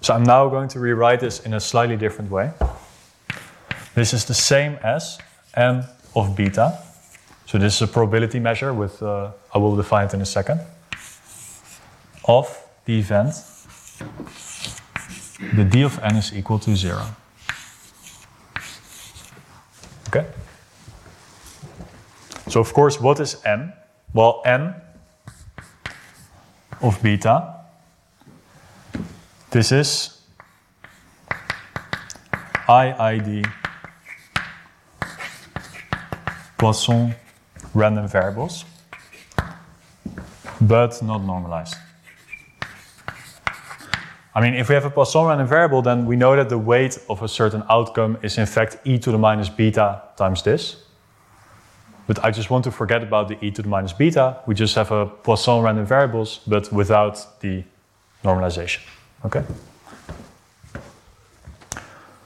So 0.00 0.14
I'm 0.14 0.24
now 0.24 0.48
going 0.48 0.68
to 0.68 0.80
rewrite 0.80 1.20
this 1.20 1.40
in 1.40 1.54
a 1.54 1.60
slightly 1.60 1.96
different 1.96 2.30
way. 2.30 2.52
This 3.94 4.12
is 4.12 4.24
the 4.24 4.34
same 4.34 4.78
as 4.82 5.18
n 5.54 5.84
of 6.14 6.34
beta. 6.36 6.78
So 7.46 7.58
this 7.58 7.76
is 7.76 7.82
a 7.82 7.86
probability 7.86 8.40
measure 8.40 8.72
with, 8.72 9.02
uh, 9.02 9.30
I 9.54 9.58
will 9.58 9.76
define 9.76 10.06
it 10.06 10.14
in 10.14 10.20
a 10.20 10.26
second, 10.26 10.60
of 12.26 12.46
the 12.84 12.98
event, 12.98 13.34
the 15.54 15.64
d 15.64 15.82
of 15.82 15.98
n 16.02 16.16
is 16.16 16.32
equal 16.34 16.58
to 16.60 16.74
zero. 16.74 17.04
Okay? 20.08 20.26
So 22.48 22.60
of 22.60 22.72
course, 22.72 23.00
what 23.00 23.20
is 23.20 23.36
n? 23.44 23.72
Well, 24.12 24.42
n 24.44 24.74
of 26.80 27.02
beta 27.02 27.54
this 29.54 29.70
is 29.70 30.20
IID 32.66 33.46
Poisson 36.58 37.14
random 37.74 38.08
variables, 38.08 38.64
but 40.60 41.02
not 41.02 41.22
normalized. 41.24 41.76
I 44.36 44.40
mean, 44.40 44.54
if 44.54 44.68
we 44.68 44.74
have 44.74 44.84
a 44.84 44.90
Poisson 44.90 45.26
random 45.26 45.46
variable, 45.46 45.80
then 45.80 46.06
we 46.06 46.16
know 46.16 46.34
that 46.34 46.48
the 46.48 46.58
weight 46.58 46.98
of 47.08 47.22
a 47.22 47.28
certain 47.28 47.62
outcome 47.70 48.18
is 48.22 48.36
in 48.36 48.46
fact 48.46 48.78
e 48.84 48.98
to 48.98 49.12
the 49.12 49.18
minus 49.18 49.48
beta 49.48 50.02
times 50.16 50.42
this. 50.42 50.76
But 52.06 52.22
I 52.24 52.30
just 52.32 52.50
want 52.50 52.64
to 52.64 52.72
forget 52.72 53.02
about 53.02 53.28
the 53.28 53.42
e 53.44 53.50
to 53.52 53.62
the 53.62 53.68
minus 53.68 53.92
beta. 53.92 54.38
We 54.46 54.54
just 54.54 54.74
have 54.74 54.90
a 54.90 55.06
Poisson 55.06 55.62
random 55.62 55.86
variables, 55.86 56.40
but 56.46 56.72
without 56.72 57.40
the 57.40 57.62
normalization. 58.24 58.80
Okay? 59.24 59.44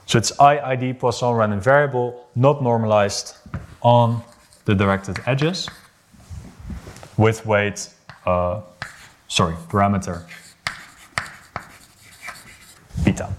So 0.07 0.17
it's 0.17 0.31
IID 0.31 0.97
Poisson 0.97 1.35
random 1.35 1.61
variable, 1.61 2.27
not 2.35 2.63
normalized 2.63 3.35
on 3.81 4.23
the 4.69 4.75
directed 4.75 5.17
edges 5.25 5.67
with 7.17 7.43
weight, 7.43 7.89
uh, 8.27 8.61
sorry, 9.27 9.55
parameter 9.67 10.21
beta. 13.03 13.29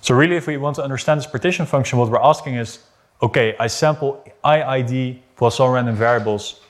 So 0.00 0.14
really, 0.14 0.36
if 0.36 0.46
we 0.46 0.56
want 0.56 0.76
to 0.76 0.82
understand 0.82 1.20
this 1.20 1.26
partition 1.26 1.66
function, 1.66 1.98
what 1.98 2.08
we're 2.08 2.18
asking 2.32 2.54
is, 2.54 2.78
okay, 3.20 3.54
I 3.60 3.66
sample 3.66 4.24
IID 4.42 5.18
Poisson 5.36 5.70
random 5.70 5.96
variables 5.96 6.60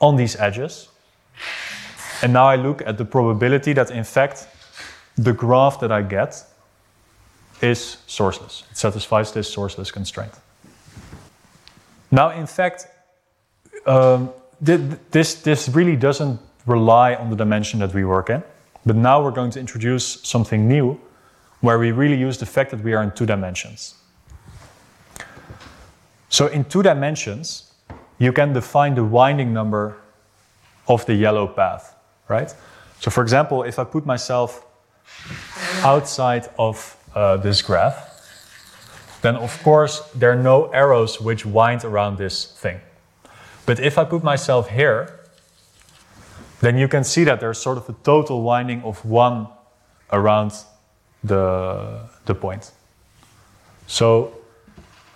on 0.00 0.16
these 0.16 0.34
edges. 0.34 0.88
And 2.22 2.32
now 2.32 2.46
I 2.46 2.56
look 2.56 2.82
at 2.84 2.98
the 2.98 3.04
probability 3.04 3.72
that 3.74 3.92
in 3.92 4.02
fact 4.04 4.48
the 5.16 5.32
graph 5.32 5.78
that 5.78 5.92
I 5.92 6.02
get 6.02 6.44
is 7.62 7.98
sourceless. 8.08 8.68
It 8.72 8.76
satisfies 8.76 9.30
this 9.30 9.54
sourceless 9.54 9.92
constraint. 9.92 10.32
Now, 12.10 12.30
in 12.30 12.46
fact, 12.46 12.86
um, 13.86 14.30
this, 14.60 15.34
this 15.34 15.68
really 15.68 15.96
doesn't 15.96 16.40
rely 16.66 17.14
on 17.14 17.30
the 17.30 17.36
dimension 17.36 17.80
that 17.80 17.94
we 17.94 18.04
work 18.04 18.30
in. 18.30 18.42
But 18.84 18.96
now 18.96 19.22
we're 19.22 19.30
going 19.30 19.50
to 19.52 19.60
introduce 19.60 20.20
something 20.22 20.66
new 20.66 20.98
where 21.60 21.78
we 21.78 21.92
really 21.92 22.16
use 22.16 22.38
the 22.38 22.46
fact 22.46 22.70
that 22.70 22.82
we 22.82 22.94
are 22.94 23.02
in 23.02 23.10
two 23.12 23.26
dimensions. 23.26 23.94
So, 26.28 26.46
in 26.46 26.64
two 26.64 26.82
dimensions, 26.82 27.72
you 28.18 28.32
can 28.32 28.52
define 28.52 28.94
the 28.94 29.04
winding 29.04 29.52
number 29.52 29.96
of 30.88 31.04
the 31.06 31.14
yellow 31.14 31.46
path 31.46 31.96
right? 32.30 32.54
So 33.00 33.10
for 33.10 33.22
example, 33.22 33.64
if 33.64 33.78
I 33.78 33.84
put 33.84 34.06
myself 34.06 34.64
outside 35.82 36.48
of 36.58 36.96
uh, 37.14 37.36
this 37.38 37.60
graph, 37.60 38.09
then 39.22 39.36
of 39.36 39.62
course 39.62 40.00
there 40.14 40.30
are 40.32 40.42
no 40.42 40.66
arrows 40.72 41.20
which 41.20 41.44
wind 41.44 41.84
around 41.84 42.18
this 42.18 42.44
thing. 42.44 42.80
But 43.66 43.80
if 43.80 43.98
I 43.98 44.04
put 44.04 44.24
myself 44.24 44.68
here, 44.70 45.20
then 46.60 46.76
you 46.76 46.88
can 46.88 47.04
see 47.04 47.24
that 47.24 47.40
there's 47.40 47.58
sort 47.58 47.78
of 47.78 47.88
a 47.88 47.94
total 48.02 48.42
winding 48.42 48.82
of 48.82 49.04
one 49.04 49.48
around 50.12 50.52
the, 51.22 52.08
the 52.26 52.34
point. 52.34 52.72
So, 53.86 54.32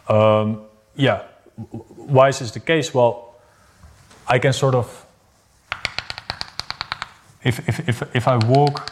um, 0.08 0.62
yeah, 0.94 1.22
why 1.56 2.28
is 2.28 2.38
this 2.38 2.50
the 2.50 2.60
case? 2.60 2.94
Well, 2.94 3.34
I 4.26 4.38
can 4.38 4.52
sort 4.52 4.74
of 4.74 5.04
if, 7.44 7.68
if, 7.68 7.88
if, 7.88 8.16
if 8.16 8.28
I 8.28 8.36
walk 8.36 8.90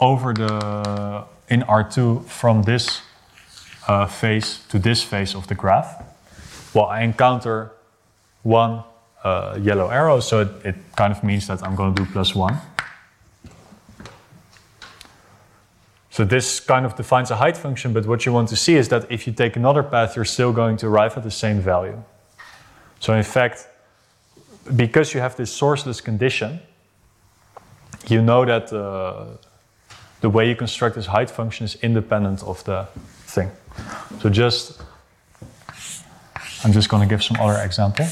over 0.00 0.34
the 0.34 1.24
in 1.48 1.62
R2 1.62 2.24
from 2.26 2.62
this 2.62 3.02
uh, 3.88 4.06
face 4.06 4.60
to 4.68 4.78
this 4.78 5.02
face 5.02 5.34
of 5.34 5.46
the 5.46 5.54
graph, 5.54 6.02
well, 6.74 6.86
I 6.86 7.02
encounter 7.02 7.72
one 8.42 8.84
uh, 9.24 9.58
yellow 9.60 9.88
arrow, 9.88 10.20
so 10.20 10.40
it, 10.40 10.48
it 10.64 10.76
kind 10.96 11.12
of 11.12 11.22
means 11.22 11.46
that 11.46 11.62
I'm 11.62 11.76
going 11.76 11.94
to 11.94 12.04
do 12.04 12.10
plus 12.10 12.34
one. 12.34 12.58
So 16.10 16.24
this 16.24 16.60
kind 16.60 16.84
of 16.84 16.94
defines 16.94 17.30
a 17.30 17.36
height 17.36 17.56
function, 17.56 17.94
but 17.94 18.04
what 18.04 18.26
you 18.26 18.34
want 18.34 18.50
to 18.50 18.56
see 18.56 18.74
is 18.76 18.88
that 18.88 19.10
if 19.10 19.26
you 19.26 19.32
take 19.32 19.56
another 19.56 19.82
path, 19.82 20.14
you're 20.14 20.26
still 20.26 20.52
going 20.52 20.76
to 20.78 20.86
arrive 20.86 21.16
at 21.16 21.22
the 21.22 21.30
same 21.30 21.60
value. 21.60 22.02
So 23.00 23.14
in 23.14 23.22
fact, 23.22 23.66
because 24.76 25.14
you 25.14 25.20
have 25.20 25.36
this 25.36 25.58
sourceless 25.58 26.04
condition, 26.04 26.60
you 28.08 28.20
know 28.20 28.44
that 28.44 28.72
uh, 28.72 29.38
the 30.20 30.28
way 30.28 30.48
you 30.48 30.54
construct 30.54 30.96
this 30.96 31.06
height 31.06 31.30
function 31.30 31.64
is 31.64 31.76
independent 31.76 32.42
of 32.42 32.62
the 32.64 32.86
thing. 33.26 33.50
So 34.20 34.30
just, 34.30 34.80
I'm 36.64 36.72
just 36.72 36.88
going 36.88 37.02
to 37.02 37.08
give 37.08 37.22
some 37.22 37.38
other 37.40 37.60
example. 37.62 38.06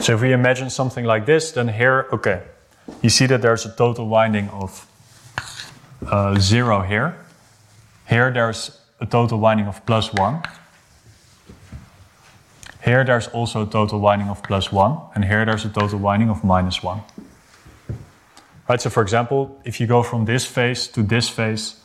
So 0.00 0.14
if 0.14 0.20
we 0.20 0.32
imagine 0.32 0.70
something 0.70 1.04
like 1.04 1.26
this, 1.26 1.52
then 1.52 1.68
here, 1.68 2.08
okay, 2.12 2.42
you 3.02 3.10
see 3.10 3.26
that 3.26 3.40
there's 3.40 3.66
a 3.66 3.76
total 3.76 4.08
winding 4.08 4.48
of 4.48 4.86
uh, 6.06 6.38
zero 6.40 6.82
here. 6.82 7.14
Here 8.08 8.32
there's 8.32 8.80
a 9.00 9.06
total 9.06 9.38
winding 9.38 9.68
of 9.68 9.84
plus 9.86 10.12
one. 10.12 10.42
Here 12.84 13.04
there's 13.04 13.28
also 13.28 13.62
a 13.62 13.66
total 13.66 14.00
winding 14.00 14.28
of 14.28 14.42
plus 14.42 14.72
one, 14.72 14.98
and 15.14 15.24
here 15.24 15.44
there's 15.44 15.64
a 15.64 15.68
total 15.68 16.00
winding 16.00 16.30
of 16.30 16.42
minus 16.42 16.82
one. 16.82 17.02
Right, 18.68 18.80
so 18.80 18.90
for 18.90 19.02
example, 19.02 19.60
if 19.64 19.80
you 19.80 19.86
go 19.86 20.02
from 20.02 20.24
this 20.24 20.46
phase 20.46 20.86
to 20.88 21.02
this 21.02 21.28
phase, 21.28 21.80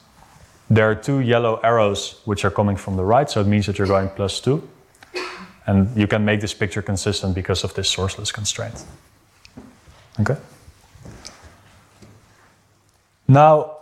there 0.69 0.89
are 0.89 0.95
two 0.95 1.19
yellow 1.19 1.59
arrows 1.63 2.21
which 2.25 2.45
are 2.45 2.51
coming 2.51 2.75
from 2.75 2.97
the 2.97 3.03
right, 3.03 3.30
so 3.30 3.41
it 3.41 3.47
means 3.47 3.65
that 3.65 3.78
you're 3.78 3.88
going 3.88 4.09
plus 4.09 4.39
two. 4.39 4.67
And 5.65 5.95
you 5.97 6.07
can 6.07 6.23
make 6.23 6.39
this 6.39 6.53
picture 6.53 6.82
consistent 6.82 7.36
because 7.36 7.63
of 7.63 7.73
this 7.73 7.93
sourceless 7.93 8.34
constraint. 8.34 8.86
Okay? 10.19 10.38
Now, 13.28 13.78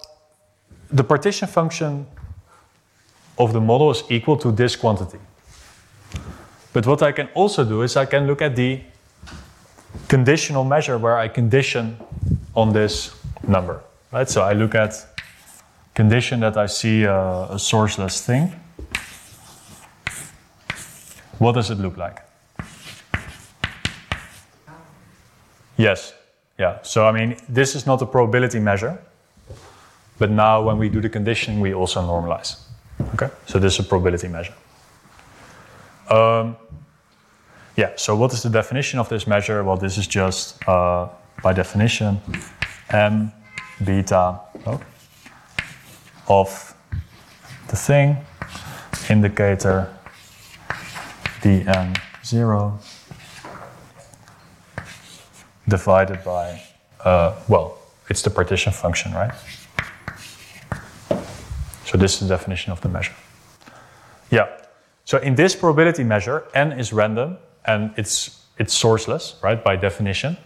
the 0.89 1.04
partition 1.04 1.48
function 1.48 2.08
of 3.38 3.54
the 3.54 3.62
model 3.62 3.91
is 3.91 4.04
equal 4.10 4.38
to 4.38 4.52
this 4.52 4.76
quantity. 4.76 5.20
But 6.74 6.88
what 6.88 7.04
I 7.04 7.12
can 7.12 7.28
also 7.34 7.64
do 7.64 7.84
is 7.84 7.96
I 7.96 8.06
can 8.06 8.26
look 8.26 8.41
at 8.41 8.56
the 8.56 8.82
conditional 10.08 10.64
measure 10.64 10.98
where 10.98 11.18
I 11.18 11.28
condition 11.28 11.98
on 12.56 12.74
this 12.74 13.16
number. 13.47 13.82
Right? 14.12 14.30
So 14.30 14.41
I 14.41 14.53
look 14.53 14.76
at 14.76 15.06
condition 15.93 16.39
that 16.39 16.58
I 16.58 16.68
see 16.68 17.03
a, 17.03 17.14
a 17.14 17.58
sourceless 17.58 18.26
thing. 18.26 18.53
What 21.38 21.53
does 21.53 21.70
it 21.70 21.78
look 21.78 21.97
like? 21.97 22.22
Yes. 25.78 26.14
Yeah. 26.58 26.80
So 26.82 27.06
I 27.06 27.12
mean, 27.12 27.38
this 27.49 27.76
is 27.76 27.86
not 27.86 28.01
a 28.01 28.06
probability 28.06 28.60
measure. 28.60 28.97
But 30.18 30.32
now 30.32 30.62
when 30.62 30.78
we 30.78 30.89
do 30.89 31.01
the 31.01 31.10
conditioning, 31.10 31.60
we 31.60 31.74
also 31.74 32.01
normalize. 32.01 32.58
Okay? 33.16 33.30
So 33.45 33.60
this 33.60 33.74
is 33.74 33.86
a 33.86 33.89
probability 33.89 34.28
measure. 34.28 34.53
Um, 36.10 36.56
yeah, 37.76 37.91
so 37.97 38.16
what 38.16 38.32
is 38.32 38.41
the 38.43 38.49
definition 38.49 38.99
of 38.99 39.10
this 39.10 39.28
measure? 39.28 39.64
Well, 39.64 39.76
this 39.76 39.97
is 39.97 40.08
just, 40.08 40.66
uh, 40.68 41.10
by 41.44 41.54
definition, 41.54 42.22
m 42.90 43.32
beta 43.84 44.40
oh, 44.66 44.82
of 46.28 46.76
the 47.68 47.76
thing, 47.76 48.18
indicator 49.10 49.92
dn0 51.42 52.80
divided 55.68 56.24
by, 56.24 56.62
uh, 57.04 57.34
well, 57.48 57.78
it's 58.10 58.22
the 58.22 58.30
partition 58.30 58.72
function, 58.72 59.12
right? 59.14 59.34
So 61.86 61.98
this 61.98 62.14
is 62.22 62.28
the 62.28 62.36
definition 62.36 62.72
of 62.72 62.82
the 62.82 62.90
measure. 62.90 63.14
Yeah. 64.32 64.48
So 65.06 65.20
in 65.20 65.36
this 65.36 65.56
probability 65.56 66.04
measure, 66.04 66.44
n 66.54 66.72
is 66.72 66.92
random 66.92 67.38
and 67.66 67.94
it's 67.98 68.42
it's 68.58 68.74
sourceless, 68.74 69.42
right, 69.44 69.62
by 69.64 69.76
definition. 69.76 70.38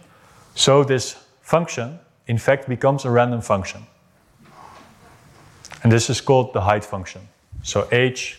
So 0.54 0.84
this 0.84 1.16
function, 1.40 1.98
in 2.26 2.38
fact, 2.38 2.68
becomes 2.68 3.04
a 3.04 3.10
random 3.10 3.40
function. 3.40 3.86
And 5.82 5.90
this 5.90 6.10
is 6.10 6.20
called 6.20 6.52
the 6.52 6.60
height 6.60 6.84
function. 6.84 7.28
So 7.62 7.88
h 7.90 8.38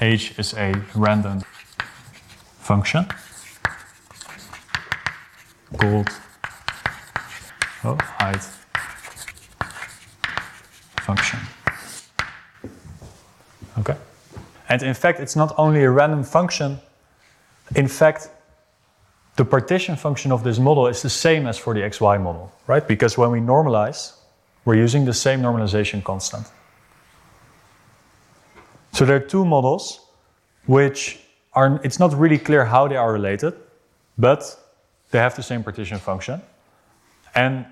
h 0.00 0.38
is 0.38 0.54
a 0.54 0.74
random 0.94 1.42
function 2.60 3.06
called 5.78 6.08
oh, 7.84 7.96
height 8.18 8.42
function. 11.00 11.38
Okay? 13.78 13.96
And 14.68 14.82
in 14.82 14.94
fact, 14.94 15.20
it's 15.20 15.36
not 15.36 15.54
only 15.58 15.84
a 15.84 15.90
random 15.90 16.24
function. 16.24 16.78
In 17.74 17.88
fact, 17.88 18.30
the 19.36 19.44
partition 19.44 19.96
function 19.96 20.32
of 20.32 20.42
this 20.42 20.58
model 20.58 20.86
is 20.86 21.02
the 21.02 21.10
same 21.10 21.46
as 21.46 21.58
for 21.58 21.74
the 21.74 21.80
xy 21.80 22.20
model, 22.20 22.52
right? 22.66 22.86
Because 22.86 23.18
when 23.18 23.30
we 23.30 23.40
normalize, 23.40 24.14
we're 24.64 24.76
using 24.76 25.04
the 25.04 25.14
same 25.14 25.40
normalization 25.40 26.02
constant. 26.02 26.46
So 28.92 29.04
there 29.04 29.16
are 29.16 29.26
two 29.28 29.44
models 29.44 30.00
which 30.64 31.20
are, 31.52 31.80
it's 31.84 31.98
not 31.98 32.18
really 32.18 32.38
clear 32.38 32.64
how 32.64 32.88
they 32.88 32.96
are 32.96 33.12
related, 33.12 33.54
but 34.16 34.58
they 35.10 35.18
have 35.18 35.36
the 35.36 35.42
same 35.42 35.62
partition 35.62 35.98
function. 35.98 36.40
And 37.34 37.66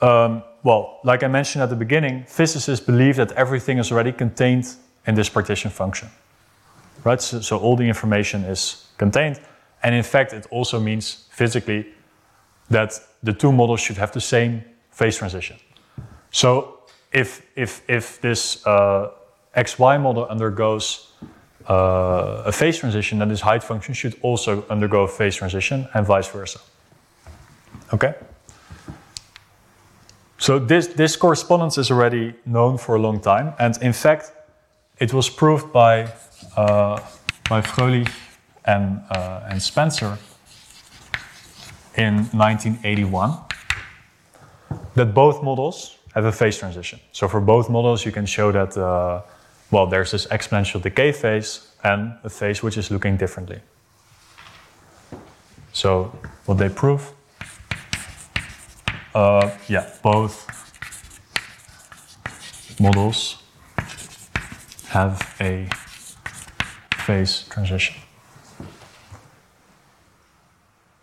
um, 0.00 0.42
well, 0.64 0.98
like 1.04 1.22
I 1.22 1.28
mentioned 1.28 1.62
at 1.62 1.70
the 1.70 1.76
beginning, 1.76 2.24
physicists 2.24 2.84
believe 2.84 3.16
that 3.16 3.32
everything 3.32 3.78
is 3.78 3.92
already 3.92 4.12
contained 4.12 4.74
in 5.08 5.14
this 5.14 5.28
partition 5.28 5.70
function. 5.70 6.08
Right? 7.02 7.20
So, 7.20 7.40
so, 7.40 7.58
all 7.58 7.76
the 7.76 7.88
information 7.88 8.44
is 8.44 8.86
contained. 8.98 9.40
And 9.82 9.94
in 9.94 10.02
fact, 10.02 10.32
it 10.32 10.46
also 10.50 10.78
means 10.78 11.26
physically 11.30 11.86
that 12.70 13.00
the 13.22 13.32
two 13.32 13.52
models 13.52 13.80
should 13.80 13.96
have 13.96 14.12
the 14.12 14.20
same 14.20 14.62
phase 14.90 15.16
transition. 15.16 15.56
So 16.30 16.80
if, 17.12 17.46
if, 17.56 17.82
if 17.88 18.20
this 18.20 18.66
uh, 18.66 19.10
XY 19.56 20.00
model 20.00 20.26
undergoes 20.28 21.12
uh, 21.68 22.42
a 22.46 22.52
phase 22.52 22.78
transition, 22.78 23.18
then 23.18 23.28
this 23.28 23.40
height 23.40 23.62
function 23.62 23.94
should 23.94 24.16
also 24.22 24.64
undergo 24.68 25.04
a 25.04 25.08
phase 25.08 25.36
transition 25.36 25.88
and 25.94 26.06
vice 26.06 26.28
versa. 26.28 26.60
Okay? 27.92 28.14
So 30.38 30.58
this, 30.58 30.88
this 30.88 31.16
correspondence 31.16 31.78
is 31.78 31.90
already 31.90 32.34
known 32.46 32.78
for 32.78 32.94
a 32.94 32.98
long 32.98 33.20
time, 33.20 33.54
and 33.58 33.76
in 33.82 33.92
fact, 33.92 34.32
it 35.00 35.12
was 35.12 35.28
proved 35.30 35.72
by 35.72 36.12
uh, 36.56 37.00
by 37.48 37.60
Fröhlich 37.60 38.10
and 38.64 39.00
uh, 39.10 39.48
and 39.48 39.62
Spencer 39.62 40.18
in 41.96 42.28
1981 42.32 43.38
that 44.94 45.14
both 45.14 45.42
models 45.42 45.96
have 46.14 46.24
a 46.24 46.32
phase 46.32 46.58
transition. 46.58 47.00
So 47.12 47.28
for 47.28 47.40
both 47.40 47.68
models, 47.68 48.04
you 48.04 48.12
can 48.12 48.26
show 48.26 48.52
that 48.52 48.76
uh, 48.76 49.22
well, 49.70 49.86
there's 49.86 50.10
this 50.10 50.26
exponential 50.26 50.80
decay 50.82 51.12
phase 51.12 51.68
and 51.84 52.14
a 52.24 52.30
phase 52.30 52.62
which 52.62 52.76
is 52.76 52.90
looking 52.90 53.16
differently. 53.16 53.60
So 55.72 56.12
what 56.46 56.58
they 56.58 56.68
prove 56.68 57.12
uh, 59.14 59.50
yeah, 59.68 59.86
both 60.02 60.46
models 62.80 63.42
have 64.88 65.36
a 65.40 65.68
phase 66.94 67.44
transition. 67.50 67.96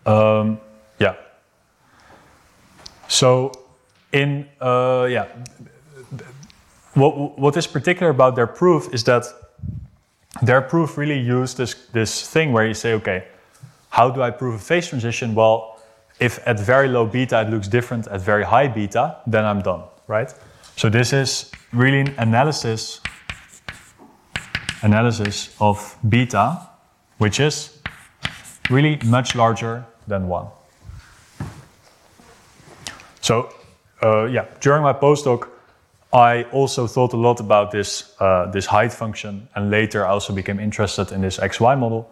Um, 0.06 0.60
yeah. 1.00 1.16
So, 3.08 3.52
in 4.12 4.48
uh, 4.62 5.08
yeah, 5.10 5.28
what 6.94 7.40
what 7.40 7.58
is 7.58 7.68
particular 7.68 8.12
about 8.12 8.36
their 8.36 8.48
proof 8.48 8.94
is 8.94 9.04
that 9.04 9.26
their 10.42 10.62
proof 10.62 10.98
really 10.98 11.20
used 11.20 11.58
this 11.58 11.74
this 11.92 12.30
thing 12.30 12.54
where 12.54 12.66
you 12.68 12.74
say, 12.74 12.94
okay, 12.94 13.28
how 13.90 14.10
do 14.10 14.22
I 14.22 14.32
prove 14.32 14.56
a 14.56 14.60
phase 14.60 14.88
transition? 14.88 15.36
Well, 15.36 15.80
if 16.20 16.40
at 16.48 16.60
very 16.60 16.88
low 16.88 17.06
beta 17.06 17.42
it 17.42 17.50
looks 17.50 17.68
different 17.68 18.08
at 18.08 18.22
very 18.22 18.44
high 18.44 18.68
beta, 18.68 19.18
then 19.28 19.46
I'm 19.46 19.62
done, 19.62 19.84
right? 20.08 20.34
So 20.76 20.90
this 20.90 21.14
is 21.14 21.52
really 21.72 22.00
an 22.00 22.14
analysis 22.18 23.02
analysis 24.86 25.56
of 25.60 25.98
beta, 26.08 26.58
which 27.18 27.40
is 27.40 27.80
really 28.70 29.00
much 29.06 29.36
larger 29.36 29.84
than 30.08 30.28
one. 30.28 30.48
So 33.22 33.50
uh, 34.04 34.26
yeah, 34.26 34.46
during 34.62 34.84
my 34.84 34.94
postdoc, 34.94 35.50
I 36.14 36.44
also 36.52 36.88
thought 36.88 37.14
a 37.14 37.18
lot 37.18 37.40
about 37.40 37.72
this 37.72 38.14
uh, 38.20 38.52
this 38.52 38.68
height 38.68 38.94
function, 38.94 39.48
and 39.56 39.70
later 39.70 40.06
I 40.06 40.10
also 40.10 40.34
became 40.34 40.60
interested 40.60 41.12
in 41.12 41.22
this 41.22 41.38
XY 41.40 41.78
model. 41.78 42.10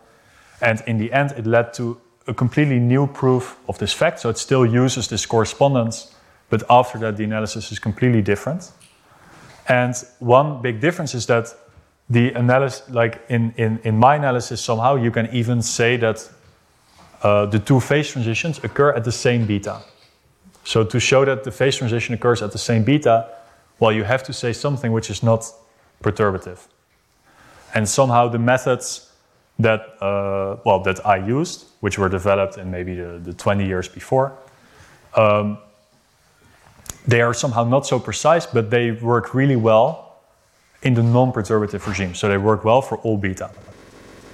And 0.61 0.81
in 0.87 0.97
the 0.97 1.11
end, 1.13 1.31
it 1.37 1.45
led 1.45 1.73
to 1.73 1.97
a 2.27 2.33
completely 2.33 2.79
new 2.79 3.07
proof 3.07 3.57
of 3.67 3.77
this 3.77 3.93
fact. 3.93 4.19
So 4.19 4.29
it 4.29 4.37
still 4.37 4.65
uses 4.65 5.07
this 5.07 5.25
correspondence, 5.25 6.15
but 6.49 6.63
after 6.69 6.99
that, 6.99 7.17
the 7.17 7.23
analysis 7.23 7.71
is 7.71 7.79
completely 7.79 8.21
different. 8.21 8.71
And 9.67 9.93
one 10.19 10.61
big 10.61 10.79
difference 10.81 11.13
is 11.17 11.25
that 11.25 11.55
the 12.09 12.31
analysis, 12.33 12.89
like 12.89 13.21
in, 13.29 13.53
in, 13.57 13.79
in 13.83 13.97
my 13.97 14.15
analysis, 14.15 14.61
somehow 14.61 14.95
you 14.95 15.11
can 15.11 15.29
even 15.33 15.61
say 15.61 15.97
that 15.97 16.29
uh, 17.21 17.45
the 17.45 17.59
two 17.59 17.79
phase 17.79 18.11
transitions 18.11 18.63
occur 18.63 18.91
at 18.93 19.03
the 19.03 19.11
same 19.11 19.45
beta. 19.45 19.81
So 20.65 20.83
to 20.83 20.99
show 20.99 21.25
that 21.25 21.43
the 21.43 21.51
phase 21.51 21.77
transition 21.77 22.13
occurs 22.13 22.41
at 22.41 22.51
the 22.51 22.57
same 22.57 22.83
beta, 22.83 23.29
well, 23.79 23.91
you 23.91 24.03
have 24.03 24.23
to 24.23 24.33
say 24.33 24.53
something 24.53 24.91
which 24.91 25.09
is 25.09 25.23
not 25.23 25.45
perturbative. 26.03 26.67
And 27.73 27.87
somehow 27.87 28.27
the 28.27 28.39
methods 28.39 29.11
that 29.59 29.81
uh, 30.01 30.57
well 30.65 30.79
that 30.79 31.05
I 31.05 31.17
used, 31.17 31.65
which 31.79 31.97
were 31.97 32.09
developed 32.09 32.57
in 32.57 32.71
maybe 32.71 32.95
the, 32.95 33.19
the 33.23 33.33
20 33.33 33.65
years 33.65 33.87
before. 33.87 34.33
Um, 35.15 35.57
they 37.05 37.21
are 37.21 37.33
somehow 37.33 37.63
not 37.63 37.85
so 37.85 37.99
precise, 37.99 38.45
but 38.45 38.69
they 38.69 38.91
work 38.91 39.33
really 39.33 39.55
well 39.55 40.12
in 40.83 40.93
the 40.93 41.03
non-perturbative 41.03 41.85
regime. 41.87 42.13
So 42.13 42.27
they 42.27 42.37
work 42.37 42.63
well 42.63 42.81
for 42.81 42.97
all 42.99 43.17
beta. 43.17 43.49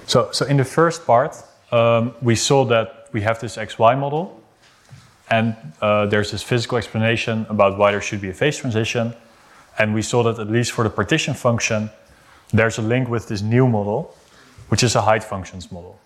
So, 0.06 0.30
so 0.32 0.44
in 0.46 0.56
the 0.56 0.64
first 0.64 1.06
part, 1.06 1.36
um, 1.72 2.14
we 2.20 2.34
saw 2.34 2.64
that 2.66 3.08
we 3.12 3.22
have 3.22 3.40
this 3.40 3.56
XY 3.56 3.98
model, 3.98 4.40
and 5.30 5.54
uh, 5.80 6.06
there's 6.06 6.32
this 6.32 6.42
physical 6.42 6.78
explanation 6.78 7.46
about 7.48 7.78
why 7.78 7.92
there 7.92 8.00
should 8.00 8.20
be 8.20 8.30
a 8.30 8.34
phase 8.34 8.58
transition. 8.58 9.14
And 9.78 9.94
we 9.94 10.02
saw 10.02 10.24
that 10.24 10.38
at 10.40 10.50
least 10.50 10.72
for 10.72 10.82
the 10.82 10.90
partition 10.90 11.34
function, 11.34 11.90
there's 12.52 12.78
a 12.78 12.82
link 12.82 13.08
with 13.08 13.28
this 13.28 13.40
new 13.40 13.68
model, 13.68 14.14
which 14.68 14.82
is 14.82 14.96
a 14.96 15.02
height 15.02 15.22
functions 15.22 15.70
model. 15.70 15.98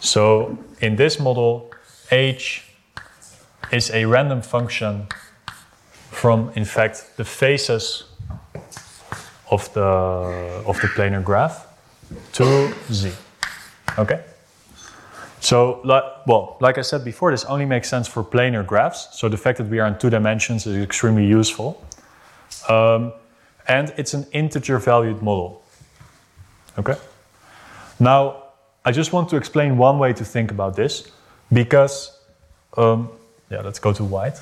So 0.00 0.58
in 0.80 0.96
this 0.96 1.20
model, 1.20 1.70
h 2.10 2.64
is 3.72 3.90
a 3.90 4.04
random 4.04 4.42
function 4.42 5.06
from, 6.10 6.50
in 6.54 6.64
fact, 6.64 7.16
the 7.16 7.24
faces 7.24 8.04
of 9.50 9.72
the, 9.74 9.80
of 9.80 10.80
the 10.80 10.88
planar 10.88 11.22
graph 11.22 11.66
to 12.32 12.72
z. 12.90 13.12
Okay? 13.98 14.22
So, 15.40 15.80
well, 16.26 16.56
like 16.60 16.78
I 16.78 16.82
said 16.82 17.04
before, 17.04 17.30
this 17.30 17.44
only 17.44 17.66
makes 17.66 17.88
sense 17.88 18.08
for 18.08 18.24
planar 18.24 18.66
graphs. 18.66 19.08
So 19.12 19.28
the 19.28 19.36
fact 19.36 19.58
that 19.58 19.68
we 19.68 19.78
are 19.78 19.86
in 19.86 19.98
two 19.98 20.10
dimensions 20.10 20.66
is 20.66 20.76
extremely 20.82 21.26
useful. 21.26 21.84
Um, 22.68 23.12
and 23.68 23.92
it's 23.96 24.14
an 24.14 24.26
integer 24.32 24.78
valued 24.78 25.22
model. 25.22 25.62
Okay? 26.78 26.96
Now, 28.00 28.42
I 28.84 28.92
just 28.92 29.12
want 29.12 29.28
to 29.30 29.36
explain 29.36 29.78
one 29.78 29.98
way 29.98 30.12
to 30.12 30.24
think 30.24 30.50
about 30.50 30.76
this 30.76 31.10
because, 31.52 32.18
um, 32.76 33.10
yeah, 33.50 33.60
let's 33.60 33.78
go 33.78 33.92
to 33.92 34.04
white. 34.04 34.38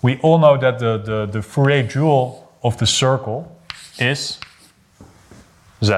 We 0.00 0.18
all 0.20 0.38
know 0.38 0.56
that 0.56 0.78
the, 0.78 0.98
the, 0.98 1.26
the 1.26 1.42
Fourier 1.42 1.82
dual 1.82 2.47
of 2.62 2.76
the 2.78 2.86
circle 2.86 3.56
is 3.98 4.38
z. 5.84 5.94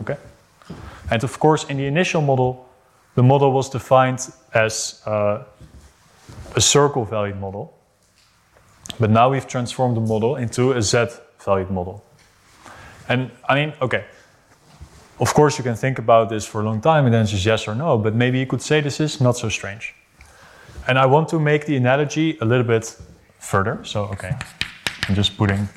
Okay? 0.00 0.16
And 1.10 1.24
of 1.24 1.38
course, 1.38 1.64
in 1.64 1.76
the 1.76 1.86
initial 1.86 2.22
model, 2.22 2.68
the 3.14 3.22
model 3.22 3.52
was 3.52 3.68
defined 3.68 4.32
as 4.54 5.02
uh, 5.06 5.44
a 6.56 6.60
circle 6.60 7.04
valued 7.04 7.38
model. 7.38 7.78
But 8.98 9.10
now 9.10 9.30
we've 9.30 9.46
transformed 9.46 9.96
the 9.96 10.00
model 10.00 10.36
into 10.36 10.72
a 10.72 10.82
z 10.82 11.06
valued 11.44 11.70
model. 11.70 12.04
And 13.08 13.30
I 13.48 13.54
mean, 13.54 13.74
okay, 13.80 14.04
of 15.20 15.34
course 15.34 15.58
you 15.58 15.64
can 15.64 15.76
think 15.76 15.98
about 15.98 16.28
this 16.28 16.46
for 16.46 16.60
a 16.60 16.64
long 16.64 16.80
time 16.80 17.04
and 17.04 17.14
then 17.14 17.26
just 17.26 17.44
yes 17.44 17.68
or 17.68 17.74
no, 17.74 17.98
but 17.98 18.14
maybe 18.14 18.38
you 18.38 18.46
could 18.46 18.62
say 18.62 18.80
this 18.80 19.00
is 19.00 19.20
not 19.20 19.36
so 19.36 19.48
strange. 19.48 19.94
And 20.88 20.98
I 20.98 21.06
want 21.06 21.28
to 21.28 21.38
make 21.38 21.66
the 21.66 21.76
analogy 21.76 22.38
a 22.40 22.44
little 22.44 22.66
bit 22.66 22.96
further. 23.38 23.84
So, 23.84 24.04
okay, 24.04 24.36
I'm 25.08 25.14
just 25.14 25.36
putting 25.36 25.68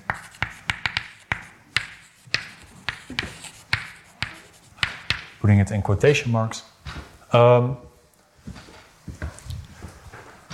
putting 5.45 5.59
it 5.59 5.69
in 5.69 5.81
quotation 5.81 6.31
marks. 6.31 6.63
Um, 7.31 7.77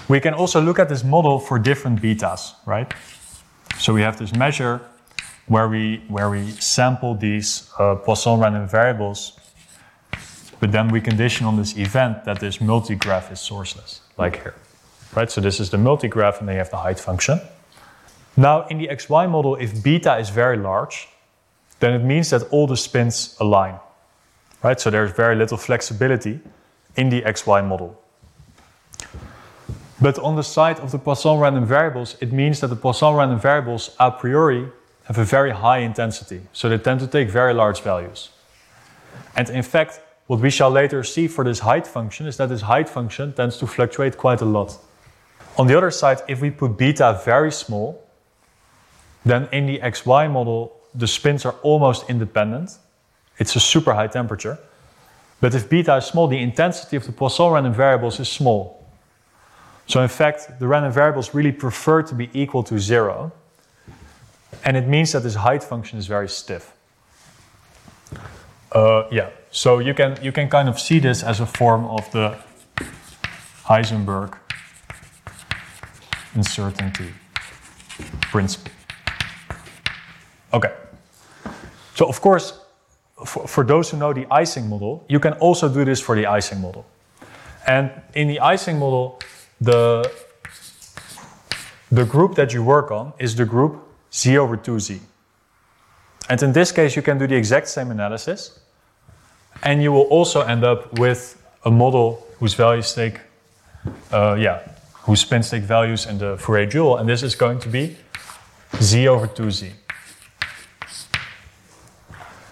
we 0.09 0.19
can 0.19 0.33
also 0.33 0.59
look 0.59 0.79
at 0.79 0.89
this 0.89 1.01
model 1.01 1.39
for 1.39 1.57
different 1.57 2.01
betas, 2.01 2.53
right? 2.65 2.93
So 3.77 3.93
we 3.93 4.01
have 4.01 4.17
this 4.17 4.35
measure 4.35 4.81
where 5.47 5.69
we, 5.69 6.03
where 6.09 6.29
we 6.29 6.51
sample 6.51 7.15
these 7.15 7.71
uh, 7.79 7.95
Poisson 7.95 8.39
random 8.41 8.67
variables, 8.67 9.39
but 10.59 10.73
then 10.73 10.89
we 10.89 10.99
condition 10.99 11.47
on 11.47 11.55
this 11.55 11.77
event 11.77 12.25
that 12.25 12.41
this 12.41 12.57
multigraph 12.57 13.31
is 13.31 13.39
sourceless, 13.39 14.01
like 14.17 14.41
here, 14.41 14.55
right? 15.15 15.31
So 15.31 15.39
this 15.39 15.61
is 15.61 15.69
the 15.69 15.77
multigraph 15.77 16.39
and 16.39 16.49
then 16.49 16.55
you 16.55 16.59
have 16.59 16.69
the 16.69 16.77
height 16.77 16.99
function. 16.99 17.39
Now 18.37 18.67
in 18.67 18.77
the 18.77 18.87
XY 18.87 19.29
model, 19.29 19.55
if 19.55 19.83
beta 19.83 20.17
is 20.17 20.29
very 20.29 20.57
large, 20.57 21.09
then 21.79 21.93
it 21.93 22.03
means 22.03 22.29
that 22.29 22.43
all 22.51 22.67
the 22.67 22.77
spins 22.77 23.35
align, 23.39 23.79
right? 24.63 24.79
So 24.79 24.89
there's 24.89 25.11
very 25.11 25.35
little 25.35 25.57
flexibility 25.57 26.39
in 26.95 27.09
the 27.09 27.21
XY 27.23 27.67
model. 27.67 27.99
But 29.99 30.17
on 30.19 30.35
the 30.35 30.43
side 30.43 30.79
of 30.79 30.91
the 30.91 30.97
Poisson 30.97 31.39
random 31.39 31.65
variables, 31.65 32.15
it 32.21 32.31
means 32.31 32.59
that 32.61 32.67
the 32.67 32.75
Poisson 32.75 33.13
random 33.15 33.39
variables 33.39 33.95
a 33.99 34.11
priori 34.11 34.71
have 35.03 35.17
a 35.17 35.23
very 35.23 35.51
high 35.51 35.79
intensity. 35.79 36.41
So 36.53 36.69
they 36.69 36.77
tend 36.77 36.99
to 37.01 37.07
take 37.07 37.29
very 37.29 37.53
large 37.53 37.81
values. 37.81 38.29
And 39.35 39.49
in 39.49 39.63
fact, 39.63 39.99
what 40.27 40.39
we 40.39 40.49
shall 40.49 40.71
later 40.71 41.03
see 41.03 41.27
for 41.27 41.43
this 41.43 41.59
height 41.59 41.85
function 41.85 42.25
is 42.25 42.37
that 42.37 42.49
this 42.49 42.61
height 42.61 42.87
function 42.87 43.33
tends 43.33 43.57
to 43.57 43.67
fluctuate 43.67 44.17
quite 44.17 44.41
a 44.41 44.45
lot. 44.45 44.77
On 45.57 45.67
the 45.67 45.77
other 45.77 45.91
side, 45.91 46.21
if 46.27 46.41
we 46.41 46.49
put 46.49 46.77
beta 46.77 47.21
very 47.25 47.51
small, 47.51 48.01
then 49.25 49.47
in 49.51 49.65
the 49.67 49.79
XY 49.79 50.31
model, 50.31 50.73
the 50.93 51.07
spins 51.07 51.45
are 51.45 51.55
almost 51.63 52.09
independent. 52.09 52.77
It's 53.37 53.55
a 53.55 53.59
super 53.59 53.93
high 53.93 54.07
temperature. 54.07 54.57
But 55.39 55.55
if 55.55 55.69
beta 55.69 55.95
is 55.97 56.05
small, 56.05 56.27
the 56.27 56.37
intensity 56.37 56.97
of 56.97 57.05
the 57.05 57.11
Poisson 57.11 57.51
random 57.51 57.73
variables 57.73 58.19
is 58.19 58.29
small. 58.29 58.87
So 59.87 60.01
in 60.01 60.07
fact, 60.07 60.59
the 60.59 60.67
random 60.67 60.91
variables 60.91 61.33
really 61.33 61.51
prefer 61.51 62.03
to 62.03 62.15
be 62.15 62.29
equal 62.33 62.63
to 62.63 62.79
zero. 62.79 63.31
And 64.63 64.77
it 64.77 64.87
means 64.87 65.11
that 65.13 65.23
this 65.23 65.35
height 65.35 65.63
function 65.63 65.97
is 65.97 66.07
very 66.07 66.29
stiff. 66.29 66.73
Uh, 68.71 69.07
yeah, 69.11 69.31
so 69.51 69.79
you 69.79 69.93
can, 69.93 70.17
you 70.21 70.31
can 70.31 70.49
kind 70.49 70.69
of 70.69 70.79
see 70.79 70.99
this 70.99 71.23
as 71.23 71.39
a 71.39 71.45
form 71.45 71.85
of 71.85 72.09
the 72.11 72.37
Heisenberg 73.65 74.37
uncertainty 76.35 77.13
principle. 78.31 78.71
Okay. 80.53 80.73
So 81.95 82.07
of 82.07 82.21
course, 82.21 82.59
for, 83.25 83.47
for 83.47 83.63
those 83.63 83.89
who 83.89 83.97
know 83.97 84.13
the 84.13 84.25
Ising 84.31 84.67
model, 84.67 85.05
you 85.07 85.19
can 85.19 85.33
also 85.33 85.69
do 85.69 85.85
this 85.85 85.99
for 85.99 86.15
the 86.15 86.25
Ising 86.25 86.61
model. 86.61 86.85
And 87.67 87.91
in 88.13 88.27
the 88.27 88.39
Ising 88.39 88.79
model, 88.79 89.19
the, 89.59 90.11
the 91.91 92.05
group 92.05 92.35
that 92.35 92.53
you 92.53 92.63
work 92.63 92.91
on 92.91 93.13
is 93.19 93.35
the 93.35 93.45
group 93.45 93.87
z 94.11 94.37
over 94.37 94.57
2z. 94.57 94.99
And 96.29 96.41
in 96.43 96.53
this 96.53 96.71
case, 96.71 96.95
you 96.95 97.01
can 97.01 97.17
do 97.17 97.27
the 97.27 97.35
exact 97.35 97.67
same 97.67 97.91
analysis. 97.91 98.59
And 99.63 99.83
you 99.83 99.91
will 99.91 100.09
also 100.09 100.41
end 100.41 100.63
up 100.63 100.97
with 100.97 101.41
a 101.65 101.71
model 101.71 102.25
whose 102.39 102.53
values 102.53 102.93
take, 102.93 103.19
uh, 104.11 104.35
yeah, 104.39 104.61
whose 105.03 105.21
spins 105.21 105.49
take 105.49 105.63
values 105.63 106.05
in 106.05 106.17
the 106.17 106.37
Fourier 106.37 106.65
dual. 106.65 106.97
And 106.97 107.07
this 107.07 107.21
is 107.21 107.35
going 107.35 107.59
to 107.59 107.69
be 107.69 107.97
z 108.79 109.07
over 109.07 109.27
2z. 109.27 109.73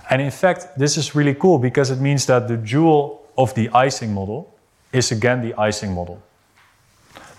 And 0.10 0.22
in 0.22 0.32
fact, 0.32 0.78
this 0.78 0.98
is 0.98 1.16
really 1.16 1.36
cool 1.36 1.60
because 1.60 1.92
it 1.92 2.00
means 2.00 2.26
that 2.26 2.48
the 2.48 2.58
dual 2.58 3.28
of 3.38 3.54
the 3.54 3.70
Ising 3.70 4.14
model 4.14 4.56
is 4.92 5.12
again 5.12 5.42
the 5.42 5.54
Ising 5.54 5.94
model. 5.94 6.22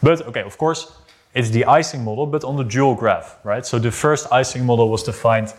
But 0.03 0.23
okay, 0.23 0.43
of 0.43 0.57
course, 0.57 0.93
it's 1.35 1.51
the 1.51 1.65
Ising 1.65 2.05
model, 2.05 2.27
but 2.27 2.45
on 2.45 2.57
the 2.57 2.65
dual 2.65 2.95
graph, 2.95 3.39
right? 3.45 3.67
So 3.67 3.79
the 3.79 3.91
first 3.91 4.33
Ising 4.33 4.65
model 4.65 4.89
was 4.89 5.03
defined 5.03 5.53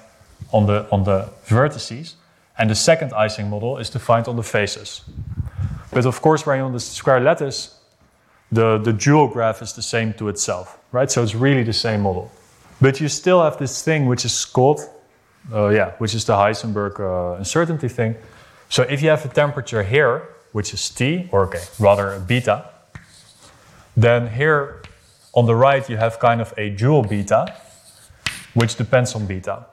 on 0.52 0.66
the, 0.66 0.90
on 0.92 1.04
the 1.04 1.30
vertices, 1.48 2.16
and 2.58 2.70
the 2.70 2.76
second 2.76 3.14
Ising 3.14 3.50
model 3.50 3.78
is 3.78 3.90
defined 3.90 4.28
on 4.28 4.36
the 4.36 4.44
faces. 4.44 5.02
But 5.92 6.06
of 6.06 6.22
course, 6.22 6.46
when 6.46 6.58
you're 6.58 6.66
on 6.66 6.74
the 6.74 6.80
square 6.80 7.20
lattice, 7.20 7.78
the, 8.52 8.78
the 8.78 8.94
dual 8.94 9.28
graph 9.28 9.62
is 9.62 9.74
the 9.74 9.82
same 9.82 10.14
to 10.14 10.28
itself, 10.30 10.80
right? 10.92 11.10
So 11.10 11.24
it's 11.24 11.36
really 11.36 11.64
the 11.64 11.74
same 11.74 12.02
model. 12.02 12.32
But 12.82 13.00
you 13.00 13.08
still 13.08 13.42
have 13.44 13.58
this 13.58 13.84
thing 13.84 14.08
which 14.08 14.26
is 14.26 14.46
called, 14.46 14.82
uh, 15.52 15.70
yeah, 15.70 15.92
which 15.98 16.14
is 16.14 16.26
the 16.26 16.34
Heisenberg 16.34 17.00
uh, 17.00 17.38
uncertainty 17.38 17.88
thing. 17.88 18.16
So 18.70 18.84
if 18.84 19.02
you 19.02 19.10
have 19.10 19.26
a 19.26 19.30
temperature 19.30 19.84
here, 19.84 20.30
which 20.52 20.74
is 20.74 20.90
T, 20.90 21.30
or 21.32 21.46
okay, 21.46 21.62
rather 21.80 22.20
beta, 22.20 22.70
then 23.96 24.30
here 24.30 24.82
on 25.34 25.46
the 25.46 25.56
right 25.56 25.90
you 25.90 25.98
have 25.98 26.20
kind 26.20 26.42
of 26.42 26.54
a 26.58 26.70
dual 26.70 27.04
beta, 27.04 27.54
which 28.54 28.76
depends 28.76 29.16
on 29.16 29.26
beta. 29.26 29.66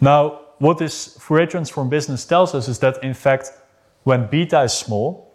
Now, 0.00 0.40
what 0.58 0.78
this 0.78 1.16
Fourier 1.18 1.46
transform 1.46 1.88
business 1.88 2.24
tells 2.24 2.54
us 2.54 2.68
is 2.68 2.78
that 2.80 3.02
in 3.02 3.14
fact, 3.14 3.52
when 4.04 4.26
beta 4.26 4.62
is 4.62 4.72
small, 4.72 5.32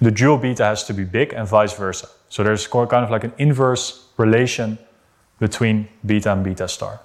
the 0.00 0.10
dual 0.10 0.38
beta 0.38 0.64
has 0.64 0.84
to 0.84 0.94
be 0.94 1.04
big 1.04 1.32
and 1.32 1.46
vice 1.46 1.72
versa. 1.74 2.08
So 2.28 2.42
there's 2.42 2.66
kind 2.66 3.04
of 3.04 3.10
like 3.10 3.24
an 3.24 3.32
inverse 3.38 4.08
relation 4.16 4.78
between 5.38 5.88
beta 6.04 6.32
and 6.32 6.42
beta 6.42 6.66
star. 6.66 7.00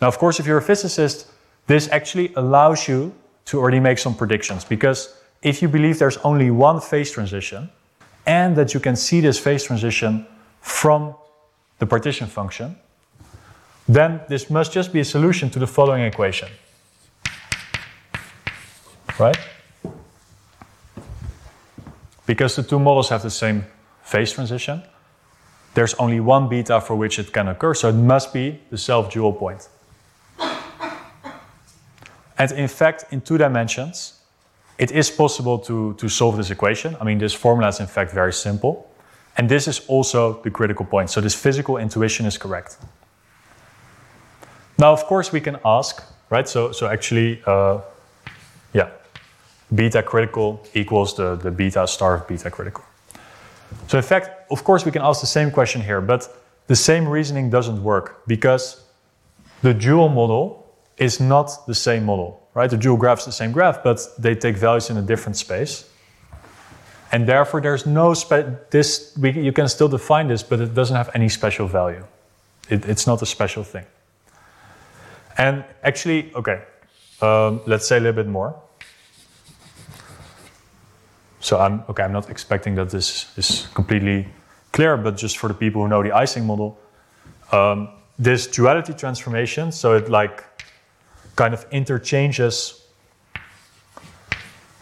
Now, 0.00 0.08
of 0.08 0.18
course, 0.18 0.40
if 0.40 0.46
you're 0.46 0.58
a 0.58 0.62
physicist, 0.62 1.26
this 1.66 1.88
actually 1.92 2.32
allows 2.34 2.88
you 2.88 3.14
to 3.46 3.58
already 3.58 3.80
make 3.80 3.98
some 3.98 4.14
predictions 4.14 4.64
because 4.64 5.14
if 5.42 5.62
you 5.62 5.68
believe 5.68 5.98
there's 5.98 6.18
only 6.18 6.50
one 6.50 6.80
phase 6.80 7.10
transition, 7.10 7.70
and 8.26 8.56
that 8.56 8.74
you 8.74 8.80
can 8.80 8.96
see 8.96 9.20
this 9.20 9.38
phase 9.38 9.64
transition 9.64 10.26
from 10.60 11.14
the 11.78 11.86
partition 11.86 12.26
function, 12.26 12.76
then 13.88 14.20
this 14.28 14.50
must 14.50 14.72
just 14.72 14.92
be 14.92 15.00
a 15.00 15.04
solution 15.04 15.50
to 15.50 15.58
the 15.58 15.66
following 15.66 16.04
equation. 16.04 16.48
Right? 19.18 19.38
Because 22.26 22.54
the 22.54 22.62
two 22.62 22.78
models 22.78 23.08
have 23.08 23.22
the 23.22 23.30
same 23.30 23.64
phase 24.02 24.32
transition, 24.32 24.82
there's 25.74 25.94
only 25.94 26.20
one 26.20 26.48
beta 26.48 26.80
for 26.80 26.94
which 26.94 27.18
it 27.18 27.32
can 27.32 27.48
occur, 27.48 27.74
so 27.74 27.88
it 27.88 27.94
must 27.94 28.32
be 28.32 28.60
the 28.70 28.78
self-dual 28.78 29.32
point. 29.32 29.68
And 32.40 32.52
in 32.52 32.68
fact, 32.68 33.04
in 33.10 33.20
two 33.20 33.36
dimensions, 33.36 34.14
it 34.78 34.90
is 34.92 35.10
possible 35.10 35.58
to, 35.58 35.92
to 35.98 36.08
solve 36.08 36.38
this 36.38 36.50
equation. 36.50 36.96
I 36.98 37.04
mean, 37.04 37.18
this 37.18 37.34
formula 37.34 37.68
is 37.68 37.80
in 37.80 37.86
fact 37.86 38.12
very 38.12 38.32
simple. 38.32 38.90
And 39.36 39.46
this 39.46 39.68
is 39.68 39.82
also 39.88 40.40
the 40.42 40.50
critical 40.50 40.86
point. 40.86 41.10
So 41.10 41.20
this 41.20 41.34
physical 41.34 41.76
intuition 41.76 42.24
is 42.24 42.38
correct. 42.38 42.78
Now, 44.78 44.90
of 44.90 45.04
course, 45.04 45.32
we 45.32 45.40
can 45.42 45.58
ask, 45.66 46.02
right? 46.30 46.48
So, 46.48 46.72
so 46.72 46.86
actually, 46.86 47.42
uh, 47.46 47.80
yeah, 48.72 48.88
beta 49.74 50.02
critical 50.02 50.66
equals 50.72 51.14
the, 51.14 51.36
the 51.36 51.50
beta 51.50 51.86
star 51.86 52.14
of 52.14 52.26
beta 52.26 52.50
critical. 52.50 52.84
So 53.86 53.98
in 53.98 54.04
fact, 54.04 54.50
of 54.50 54.64
course, 54.64 54.86
we 54.86 54.92
can 54.92 55.02
ask 55.02 55.20
the 55.20 55.26
same 55.26 55.50
question 55.50 55.82
here, 55.82 56.00
but 56.00 56.34
the 56.68 56.76
same 56.76 57.06
reasoning 57.06 57.50
doesn't 57.50 57.82
work 57.82 58.22
because 58.26 58.82
the 59.60 59.74
dual 59.74 60.08
model 60.08 60.69
is 61.00 61.18
not 61.18 61.66
the 61.66 61.74
same 61.74 62.04
model, 62.04 62.46
right? 62.54 62.70
The 62.70 62.76
dual 62.76 62.98
graph 62.98 63.20
is 63.20 63.24
the 63.24 63.32
same 63.32 63.52
graph, 63.52 63.82
but 63.82 64.06
they 64.18 64.34
take 64.34 64.56
values 64.56 64.90
in 64.90 64.98
a 64.98 65.02
different 65.02 65.36
space. 65.36 65.88
And 67.10 67.26
therefore, 67.26 67.60
there's 67.60 67.86
no 67.86 68.14
this. 68.70 69.16
We, 69.18 69.32
you 69.32 69.52
can 69.52 69.66
still 69.68 69.88
define 69.88 70.28
this, 70.28 70.44
but 70.44 70.60
it 70.60 70.74
doesn't 70.74 70.94
have 70.94 71.10
any 71.14 71.28
special 71.28 71.66
value. 71.66 72.04
It, 72.68 72.86
it's 72.88 73.06
not 73.06 73.22
a 73.22 73.26
special 73.26 73.64
thing. 73.64 73.84
And 75.36 75.64
actually, 75.82 76.32
okay, 76.34 76.62
um, 77.20 77.62
let's 77.66 77.88
say 77.88 77.96
a 77.96 78.00
little 78.00 78.22
bit 78.22 78.28
more. 78.28 78.54
So 81.40 81.58
I'm 81.58 81.82
okay. 81.88 82.04
I'm 82.04 82.12
not 82.12 82.30
expecting 82.30 82.76
that 82.76 82.90
this 82.90 83.36
is 83.36 83.66
completely 83.74 84.28
clear, 84.70 84.96
but 84.96 85.16
just 85.16 85.38
for 85.38 85.48
the 85.48 85.54
people 85.54 85.82
who 85.82 85.88
know 85.88 86.02
the 86.02 86.12
Ising 86.12 86.46
model, 86.46 86.78
um, 87.50 87.88
this 88.18 88.46
duality 88.46 88.92
transformation. 88.92 89.72
So 89.72 89.96
it 89.96 90.08
like 90.08 90.44
kind 91.36 91.54
of 91.54 91.66
interchanges 91.70 92.84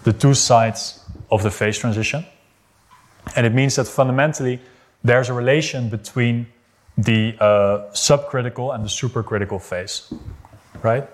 the 0.04 0.12
two 0.12 0.34
sides 0.34 1.04
of 1.30 1.42
the 1.42 1.50
phase 1.50 1.78
transition, 1.78 2.24
and 3.36 3.46
it 3.46 3.52
means 3.52 3.76
that 3.76 3.86
fundamentally 3.86 4.60
there's 5.04 5.28
a 5.28 5.32
relation 5.32 5.88
between 5.88 6.46
the 6.96 7.36
uh, 7.40 7.90
subcritical 7.92 8.74
and 8.74 8.84
the 8.84 8.88
supercritical 8.88 9.60
phase 9.60 10.12
right? 10.82 11.08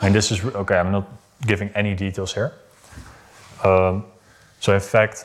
And 0.00 0.14
this 0.14 0.30
is 0.30 0.44
okay. 0.44 0.76
I'm 0.76 0.92
not 0.92 1.08
giving 1.46 1.70
any 1.70 1.94
details 1.94 2.34
here. 2.34 2.52
Um, 3.64 4.04
so 4.60 4.74
in 4.74 4.80
fact, 4.80 5.24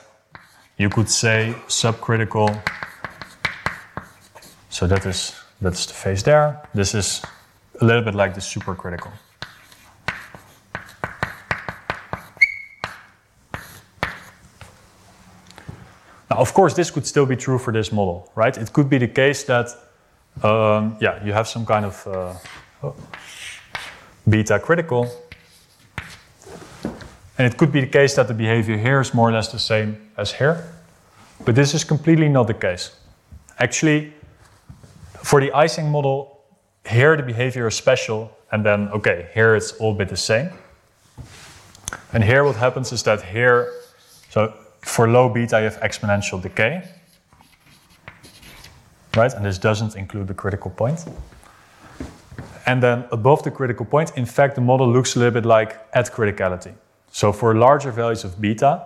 you 0.78 0.90
could 0.90 1.10
say 1.10 1.56
subcritical. 1.68 2.50
So 4.70 4.88
that 4.88 5.06
is 5.06 5.36
that's 5.62 5.86
the 5.86 5.94
phase 5.94 6.24
there. 6.24 6.62
This 6.74 6.96
is 6.96 7.22
a 7.84 7.88
little 7.88 8.02
bit 8.02 8.16
like 8.16 8.34
the 8.34 8.42
supercritical. 8.42 9.12
Now, 16.30 16.38
of 16.38 16.54
course, 16.54 16.74
this 16.74 16.92
could 16.92 17.06
still 17.06 17.26
be 17.26 17.36
true 17.36 17.60
for 17.60 17.74
this 17.74 17.92
model, 17.92 18.32
right? 18.36 18.58
It 18.58 18.74
could 18.74 18.90
be 18.90 18.98
the 18.98 19.08
case 19.08 19.44
that, 19.44 19.68
um, 20.44 20.98
yeah, 21.00 21.24
you 21.24 21.34
have 21.34 21.48
some 21.48 21.66
kind 21.66 21.86
of. 21.86 22.08
Uh, 22.08 22.34
oh 22.84 22.96
beta 24.30 24.60
critical. 24.60 25.10
And 27.38 27.52
it 27.52 27.58
could 27.58 27.72
be 27.72 27.82
the 27.82 27.88
case 27.88 28.16
that 28.16 28.28
the 28.28 28.34
behavior 28.34 28.78
here 28.78 29.02
is 29.02 29.14
more 29.14 29.30
or 29.30 29.32
less 29.32 29.52
the 29.52 29.60
same 29.60 30.12
as 30.18 30.32
here. 30.34 30.70
But 31.46 31.56
this 31.56 31.74
is 31.74 31.84
completely 31.84 32.30
not 32.30 32.48
the 32.48 32.54
case. 32.54 32.92
Actually, 33.58 34.14
for 35.24 35.42
the 35.42 35.52
Ising 35.52 35.90
model, 35.90 36.33
here 36.90 37.16
the 37.16 37.24
behavior 37.24 37.68
is 37.68 37.76
special, 37.76 38.36
and 38.52 38.66
then, 38.66 38.90
okay, 38.90 39.30
here 39.34 39.56
it's 39.56 39.72
all 39.74 39.94
bit 39.94 40.10
the 40.10 40.18
same. 40.18 40.50
And 42.12 42.24
here 42.24 42.44
what 42.44 42.56
happens 42.56 42.92
is 42.92 43.04
that 43.04 43.22
here, 43.24 43.72
so 44.30 44.54
for 44.82 45.08
low 45.08 45.30
beta 45.30 45.58
you 45.60 45.66
have 45.66 45.80
exponential 45.80 46.42
decay, 46.42 46.88
right? 49.16 49.34
And 49.34 49.46
this 49.46 49.58
doesn't 49.58 49.96
include 49.96 50.28
the 50.28 50.34
critical 50.34 50.72
point. 50.72 51.06
And 52.66 52.82
then 52.82 53.06
above 53.12 53.44
the 53.44 53.52
critical 53.52 53.86
point, 53.86 54.12
in 54.16 54.26
fact, 54.26 54.56
the 54.56 54.62
model 54.62 54.92
looks 54.92 55.16
a 55.16 55.20
little 55.20 55.34
bit 55.34 55.46
like 55.46 55.80
at 55.94 56.12
criticality. 56.12 56.74
So 57.12 57.32
for 57.32 57.56
larger 57.56 57.92
values 57.92 58.24
of 58.24 58.40
beta, 58.40 58.84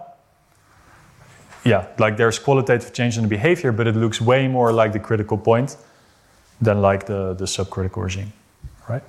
yeah, 1.63 1.87
like 1.99 2.17
there's 2.17 2.39
qualitative 2.39 2.93
change 2.93 3.17
in 3.17 3.23
the 3.23 3.29
behavior, 3.29 3.71
but 3.71 3.87
it 3.87 3.95
looks 3.95 4.21
way 4.21 4.47
more 4.47 4.71
like 4.71 4.93
the 4.93 4.99
critical 4.99 5.37
point 5.37 5.77
than 6.61 6.81
like 6.81 7.05
the, 7.05 7.33
the 7.33 7.45
subcritical 7.45 8.03
regime, 8.03 8.31
right? 8.89 9.03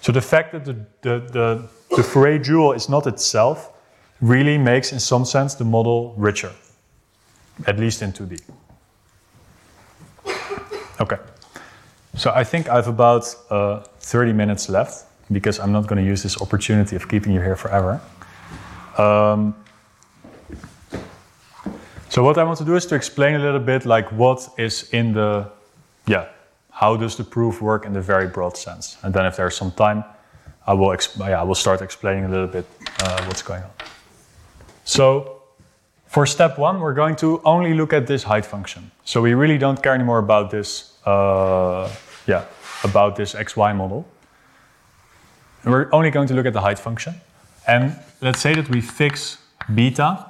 So 0.00 0.12
the 0.12 0.20
fact 0.20 0.52
that 0.52 0.64
the, 0.64 0.74
the, 1.02 1.18
the, 1.32 1.68
the 1.96 2.02
Fourier 2.02 2.38
dual 2.38 2.72
is 2.72 2.88
not 2.88 3.06
itself 3.06 3.72
really 4.20 4.58
makes, 4.58 4.92
in 4.92 5.00
some 5.00 5.24
sense, 5.24 5.54
the 5.54 5.64
model 5.64 6.14
richer, 6.16 6.52
at 7.66 7.78
least 7.78 8.02
in 8.02 8.12
2D. 8.12 8.40
Okay. 11.00 11.16
So 12.16 12.32
I 12.34 12.42
think 12.42 12.68
I 12.68 12.76
have 12.76 12.88
about 12.88 13.34
uh, 13.50 13.80
30 14.00 14.32
minutes 14.32 14.68
left 14.68 15.06
because 15.30 15.60
I'm 15.60 15.72
not 15.72 15.86
going 15.86 16.02
to 16.02 16.08
use 16.08 16.22
this 16.22 16.40
opportunity 16.40 16.96
of 16.96 17.08
keeping 17.08 17.32
you 17.32 17.40
here 17.40 17.54
forever. 17.54 18.00
Um, 18.96 19.54
so 22.08 22.24
what 22.24 22.38
I 22.38 22.44
want 22.44 22.58
to 22.58 22.64
do 22.64 22.74
is 22.74 22.86
to 22.86 22.94
explain 22.94 23.34
a 23.34 23.38
little 23.38 23.60
bit 23.60 23.84
like 23.86 24.10
what 24.10 24.48
is 24.58 24.88
in 24.92 25.12
the, 25.12 25.50
yeah, 26.08 26.28
how 26.70 26.96
does 26.96 27.16
the 27.16 27.24
proof 27.24 27.60
work 27.60 27.84
in 27.84 27.92
the 27.92 28.00
very 28.00 28.26
broad 28.26 28.56
sense, 28.56 28.96
and 29.02 29.12
then 29.14 29.26
if 29.26 29.36
there's 29.36 29.56
some 29.56 29.72
time, 29.72 30.04
I 30.66 30.74
will, 30.74 30.96
yeah, 31.18 31.40
I 31.40 31.44
will 31.44 31.54
start 31.54 31.80
explaining 31.82 32.24
a 32.24 32.28
little 32.28 32.46
bit 32.46 32.66
uh, 33.00 33.24
what's 33.24 33.42
going 33.42 33.62
on. 33.62 33.70
So 34.84 35.42
for 36.06 36.26
step 36.26 36.58
one, 36.58 36.80
we're 36.80 36.94
going 36.94 37.16
to 37.16 37.40
only 37.44 37.74
look 37.74 37.92
at 37.92 38.06
this 38.06 38.22
height 38.22 38.46
function. 38.46 38.90
So 39.04 39.20
we 39.22 39.34
really 39.34 39.58
don't 39.58 39.82
care 39.82 39.94
anymore 39.94 40.18
about 40.18 40.50
this 40.50 40.98
uh, 41.06 41.90
yeah, 42.26 42.44
about 42.84 43.16
this 43.16 43.34
xy 43.34 43.74
model. 43.74 44.06
We're 45.64 45.88
only 45.92 46.10
going 46.10 46.28
to 46.28 46.34
look 46.34 46.46
at 46.46 46.52
the 46.52 46.60
height 46.60 46.78
function. 46.78 47.14
And 47.66 47.98
let's 48.20 48.40
say 48.40 48.54
that 48.54 48.68
we 48.70 48.80
fix 48.80 49.38
beta, 49.74 50.26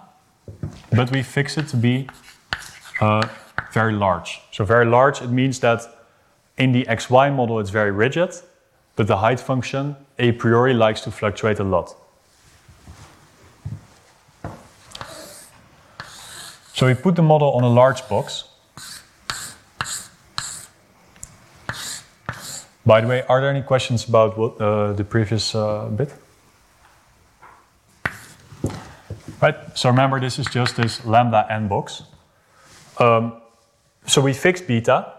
but 0.90 1.10
we 1.10 1.22
fix 1.22 1.58
it 1.58 1.68
to 1.68 1.76
be 1.76 2.08
uh, 3.00 3.26
very 3.80 3.92
large. 3.92 4.40
So 4.50 4.64
very 4.64 4.86
large, 4.86 5.22
it 5.22 5.30
means 5.30 5.60
that 5.60 5.80
in 6.56 6.72
the 6.72 6.84
xy 6.84 7.34
model 7.34 7.60
it's 7.60 7.70
very 7.70 7.92
rigid, 7.92 8.30
but 8.96 9.06
the 9.06 9.16
height 9.16 9.40
function 9.40 9.96
a 10.18 10.32
priori 10.32 10.74
likes 10.74 11.00
to 11.02 11.10
fluctuate 11.10 11.60
a 11.60 11.64
lot. 11.64 11.94
So 16.74 16.86
we 16.86 16.94
put 16.94 17.14
the 17.14 17.22
model 17.22 17.50
on 17.52 17.64
a 17.64 17.72
large 17.80 18.08
box, 18.08 18.48
By 22.88 23.02
the 23.02 23.06
way, 23.06 23.22
are 23.28 23.42
there 23.42 23.50
any 23.50 23.60
questions 23.62 24.08
about 24.08 24.38
what, 24.38 24.58
uh, 24.58 24.94
the 24.94 25.04
previous 25.04 25.54
uh, 25.54 25.90
bit? 25.94 26.10
Right, 29.42 29.56
so 29.74 29.90
remember 29.90 30.18
this 30.20 30.38
is 30.38 30.46
just 30.46 30.76
this 30.76 31.04
lambda 31.04 31.46
n 31.50 31.68
box. 31.68 32.02
Um, 32.98 33.42
so 34.08 34.20
we 34.20 34.32
fix 34.32 34.60
beta, 34.60 35.12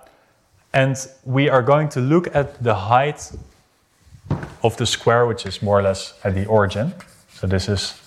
and 0.74 0.98
we 1.24 1.50
are 1.50 1.62
going 1.62 1.90
to 1.90 2.02
look 2.02 2.36
at 2.36 2.62
the 2.62 2.76
height 2.76 3.32
of 4.64 4.76
the 4.78 4.86
square, 4.86 5.26
which 5.26 5.46
is 5.46 5.62
more 5.62 5.80
or 5.80 5.82
less 5.82 6.14
at 6.24 6.36
the 6.36 6.46
origin. 6.48 6.94
So 7.34 7.48
this 7.48 7.70
is 7.70 8.02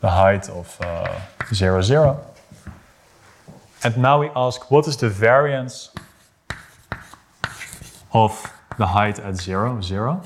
the 0.00 0.10
height 0.10 0.48
of 0.48 0.80
uh, 0.80 1.20
0, 1.52 1.82
0. 1.82 2.24
And 3.82 3.98
now 3.98 4.20
we 4.20 4.30
ask, 4.34 4.70
what 4.70 4.88
is 4.88 4.96
the 4.96 5.10
variance 5.10 5.90
of 8.12 8.52
the 8.78 8.86
height 8.86 9.18
at 9.18 9.36
0, 9.36 9.80
0, 9.82 10.22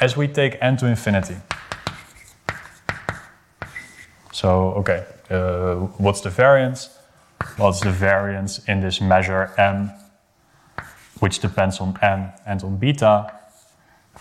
as 0.00 0.16
we 0.16 0.28
take 0.28 0.56
n 0.60 0.76
to 0.76 0.86
infinity. 0.86 1.36
So, 4.32 4.72
okay, 4.74 5.04
uh, 5.30 5.74
what's 5.98 6.20
the 6.20 6.30
variance? 6.30 6.97
What's 7.58 7.80
the 7.80 7.90
variance 7.90 8.60
in 8.68 8.80
this 8.80 9.00
measure 9.00 9.52
m, 9.58 9.90
which 11.18 11.40
depends 11.40 11.80
on 11.80 11.98
n 12.00 12.32
and 12.46 12.62
on 12.62 12.76
beta, 12.76 13.32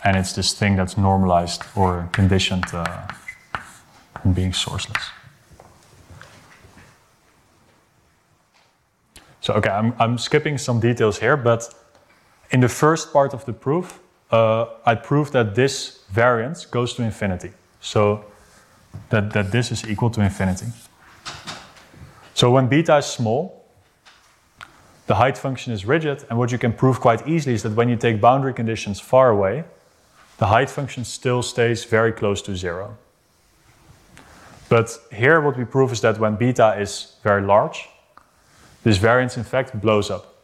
and 0.03 0.17
it's 0.17 0.33
this 0.33 0.53
thing 0.53 0.75
that's 0.75 0.97
normalized 0.97 1.61
or 1.75 2.09
conditioned 2.11 2.65
uh, 2.73 3.07
on 4.25 4.33
being 4.33 4.53
sourceless. 4.53 5.11
So, 9.41 9.53
okay, 9.53 9.69
I'm, 9.69 9.93
I'm 9.99 10.17
skipping 10.17 10.57
some 10.57 10.79
details 10.79 11.19
here, 11.19 11.37
but 11.37 11.73
in 12.49 12.59
the 12.59 12.67
first 12.67 13.13
part 13.13 13.33
of 13.33 13.45
the 13.45 13.53
proof, 13.53 13.99
uh, 14.31 14.65
I 14.83 14.95
proved 14.95 15.33
that 15.33 15.53
this 15.53 16.03
variance 16.09 16.65
goes 16.65 16.95
to 16.95 17.03
infinity. 17.03 17.53
So 17.81 18.25
that, 19.09 19.31
that 19.33 19.51
this 19.51 19.71
is 19.71 19.87
equal 19.87 20.09
to 20.09 20.21
infinity. 20.21 20.65
So 22.37 22.51
when 22.51 22.67
beta 22.67 22.97
is 22.97 23.07
small, 23.07 23.65
the 25.07 25.15
height 25.15 25.39
function 25.39 25.73
is 25.73 25.87
rigid, 25.87 26.23
and 26.29 26.37
what 26.37 26.51
you 26.51 26.59
can 26.59 26.71
prove 26.71 26.99
quite 26.99 27.27
easily 27.27 27.55
is 27.55 27.63
that 27.63 27.73
when 27.73 27.89
you 27.89 27.95
take 27.95 28.21
boundary 28.21 28.53
conditions 28.53 28.99
far 28.99 29.29
away, 29.31 29.63
the 30.37 30.45
height 30.45 30.69
function 30.69 31.03
still 31.03 31.41
stays 31.41 31.83
very 31.83 32.11
close 32.11 32.43
to 32.43 32.55
zero. 32.55 32.95
But 34.69 34.95
here 35.11 35.41
what 35.41 35.57
we 35.57 35.65
prove 35.65 35.91
is 35.91 36.01
that 36.01 36.19
when 36.19 36.35
beta 36.35 36.79
is 36.79 37.15
very 37.23 37.41
large, 37.41 37.89
this 38.83 38.97
variance 38.97 39.35
in 39.35 39.43
fact 39.43 39.81
blows 39.81 40.11
up. 40.11 40.35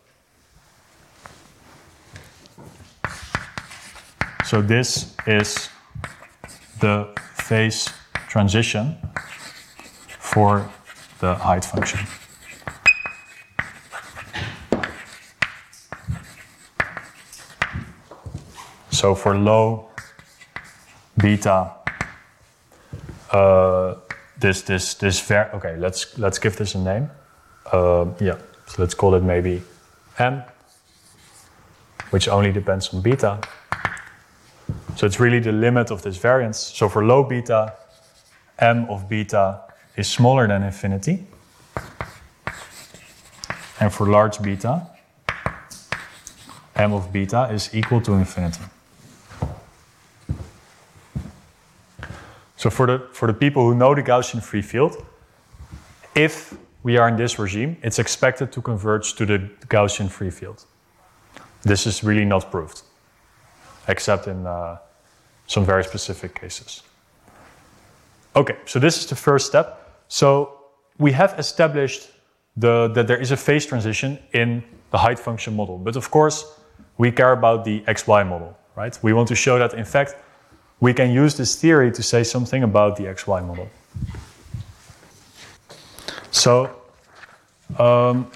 So 4.45 4.63
this 4.63 5.15
is 5.27 5.69
the 6.79 7.13
phase 7.35 7.87
transition 8.27 8.97
for 10.07 10.67
the 11.23 11.35
height 11.35 11.63
function. 11.63 11.99
So 18.91 19.15
for 19.15 19.33
low 19.35 19.89
beta, 21.17 21.71
uh, 23.31 23.95
this 24.37 24.63
this 24.63 24.95
this 24.95 25.21
ver 25.21 25.49
okay, 25.53 25.77
let's 25.77 26.17
let's 26.19 26.39
give 26.39 26.57
this 26.57 26.75
a 26.75 26.79
name. 26.79 27.09
Uh, 27.71 28.05
yeah, 28.19 28.37
so 28.67 28.81
let's 28.81 28.93
call 28.93 29.15
it 29.15 29.23
maybe 29.23 29.61
m, 30.19 30.43
which 32.11 32.27
only 32.27 32.51
depends 32.51 32.93
on 32.93 33.01
beta. 33.01 33.39
So 34.97 35.05
it's 35.05 35.19
really 35.21 35.39
the 35.39 35.53
limit 35.53 35.89
of 35.89 36.01
this 36.01 36.17
variance. 36.17 36.59
So 36.59 36.89
for 36.89 37.05
low 37.05 37.23
beta, 37.23 37.73
m 38.59 38.89
of 38.89 39.07
beta 39.07 39.72
is 39.95 40.07
smaller 40.07 40.47
than 40.47 40.63
infinity. 40.63 41.25
And 43.79 43.91
for 43.91 44.07
large 44.07 44.41
beta, 44.41 44.87
m 46.75 46.93
of 46.93 47.11
beta 47.11 47.49
is 47.51 47.69
equal 47.73 48.01
to 48.01 48.13
infinity. 48.13 48.63
So 52.57 52.69
for 52.69 52.87
the, 52.87 53.07
for 53.11 53.27
the 53.27 53.33
people 53.33 53.63
who 53.63 53.75
know 53.75 53.93
the 53.93 54.01
Gaussian 54.01 54.41
free 54.41 54.61
field, 54.61 55.05
if 56.15 56.55
we 56.81 56.97
are 56.97 57.09
in 57.09 57.17
this 57.17 57.37
regime, 57.37 57.75
it's 57.83 57.99
expected 57.99 58.53
to 58.53 58.61
converge 58.61 59.15
to 59.15 59.25
the 59.25 59.49
Gaussian 59.67 60.09
free 60.09 60.29
field. 60.29 60.63
This 61.63 61.85
is 61.85 62.03
really 62.03 62.25
not 62.25 62.51
proved, 62.51 62.83
except 63.87 64.27
in 64.27 64.47
uh, 64.47 64.77
some 65.47 65.65
very 65.65 65.83
specific 65.83 66.39
cases. 66.39 66.83
Okay, 68.35 68.55
so 68.65 68.79
this 68.79 68.97
is 68.97 69.07
the 69.07 69.15
first 69.15 69.45
step. 69.45 69.82
So 70.13 70.59
we 70.99 71.11
have 71.13 71.33
established 71.39 72.11
the, 72.55 72.87
that 72.89 73.07
there 73.07 73.19
is 73.19 73.31
a 73.31 73.35
phase 73.35 73.65
transition 73.65 74.19
in 74.31 74.63
the 74.91 74.99
height 74.99 75.17
function 75.17 75.55
model. 75.55 75.79
But 75.79 75.95
of 75.95 76.11
course, 76.11 76.45
we 76.99 77.11
care 77.11 77.31
about 77.31 77.65
the 77.65 77.79
xy 77.87 78.23
model, 78.29 78.55
right? 78.75 78.95
We 79.01 79.11
want 79.13 79.27
to 79.29 79.35
show 79.35 79.57
that, 79.57 79.73
in 79.73 79.85
fact, 79.85 80.15
we 80.79 80.93
can 80.93 81.09
use 81.09 81.35
this 81.35 81.55
theory 81.55 81.91
to 81.91 82.03
say 82.03 82.23
something 82.23 82.61
about 82.61 82.95
the 82.95 83.05
xy 83.05 83.43
model. 83.43 83.67
So, 86.29 86.69
um, 87.79 88.29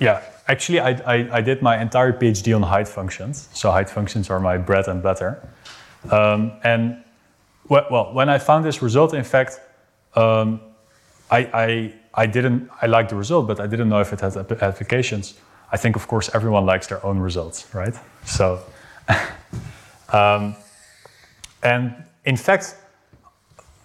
yeah, 0.00 0.22
actually, 0.46 0.80
I, 0.80 0.92
I, 1.14 1.16
I, 1.38 1.40
did 1.42 1.60
my 1.60 1.78
entire 1.78 2.14
PhD 2.14 2.56
on 2.56 2.62
height 2.62 2.88
functions. 2.88 3.50
So, 3.52 3.70
height 3.70 3.90
functions 3.90 4.30
are 4.30 4.40
my 4.40 4.56
bread 4.56 4.88
and 4.88 5.02
butter. 5.02 5.46
Um, 6.10 6.52
and 6.64 7.04
well, 7.68 8.14
when 8.14 8.30
I 8.30 8.38
found 8.38 8.64
this 8.64 8.80
result, 8.80 9.12
in 9.12 9.24
fact, 9.24 9.60
um, 10.14 10.60
I, 11.30 11.38
I, 11.38 11.94
I 12.14 12.26
didn't, 12.26 12.70
I 12.80 12.86
liked 12.86 13.10
the 13.10 13.16
result, 13.16 13.46
but 13.46 13.60
I 13.60 13.66
didn't 13.66 13.88
know 13.88 14.00
if 14.00 14.12
it 14.12 14.20
had 14.20 14.36
applications. 14.36 15.34
I 15.70 15.76
think, 15.76 15.96
of 15.96 16.06
course, 16.08 16.30
everyone 16.34 16.64
likes 16.64 16.86
their 16.86 17.04
own 17.04 17.18
results, 17.18 17.74
right? 17.74 17.94
So, 18.24 18.60
um, 20.12 20.56
and 21.62 21.94
in 22.24 22.36
fact, 22.36 22.76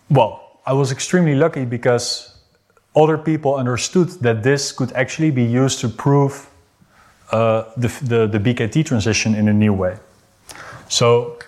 well, 0.09 0.59
I 0.65 0.73
was 0.73 0.91
extremely 0.91 1.35
lucky 1.35 1.65
because 1.65 2.37
other 2.95 3.17
people 3.17 3.55
understood 3.55 4.09
that 4.21 4.43
this 4.43 4.71
could 4.71 4.93
actually 4.93 5.31
be 5.31 5.43
used 5.43 5.79
to 5.79 5.89
prove 5.89 6.49
uh, 7.31 7.63
the, 7.75 7.87
the, 8.03 8.27
the 8.27 8.39
BKT 8.39 8.85
transition 8.85 9.35
in 9.35 9.49
a 9.49 9.53
new 9.53 9.73
way. 9.73 9.97
So 10.87 11.39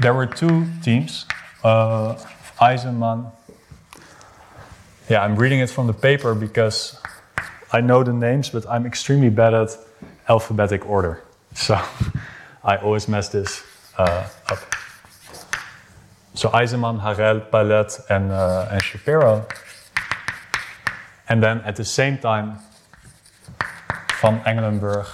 there 0.00 0.12
were 0.12 0.26
two 0.26 0.66
teams, 0.82 1.26
uh, 1.62 2.16
Aizenman. 2.60 3.30
Yeah, 5.12 5.22
I'm 5.22 5.36
reading 5.36 5.60
it 5.60 5.68
from 5.68 5.86
the 5.86 5.92
paper 5.92 6.34
because 6.34 6.96
I 7.70 7.82
know 7.82 8.02
the 8.02 8.14
names, 8.14 8.48
but 8.48 8.66
I'm 8.66 8.86
extremely 8.86 9.28
bad 9.28 9.52
at 9.52 9.76
alphabetic 10.26 10.88
order. 10.88 11.22
So 11.54 11.78
I 12.64 12.78
always 12.78 13.08
mess 13.08 13.28
this 13.28 13.62
uh, 13.98 14.26
up. 14.48 14.58
So 16.32 16.48
Aizenman, 16.48 16.98
Harel, 16.98 17.40
Peled, 17.40 18.00
and, 18.08 18.32
uh, 18.32 18.68
and 18.70 18.82
Shapiro. 18.82 19.46
And 21.28 21.42
then 21.42 21.58
at 21.58 21.76
the 21.76 21.84
same 21.84 22.16
time, 22.16 22.56
Van 24.22 24.40
Engelenburg 24.46 25.06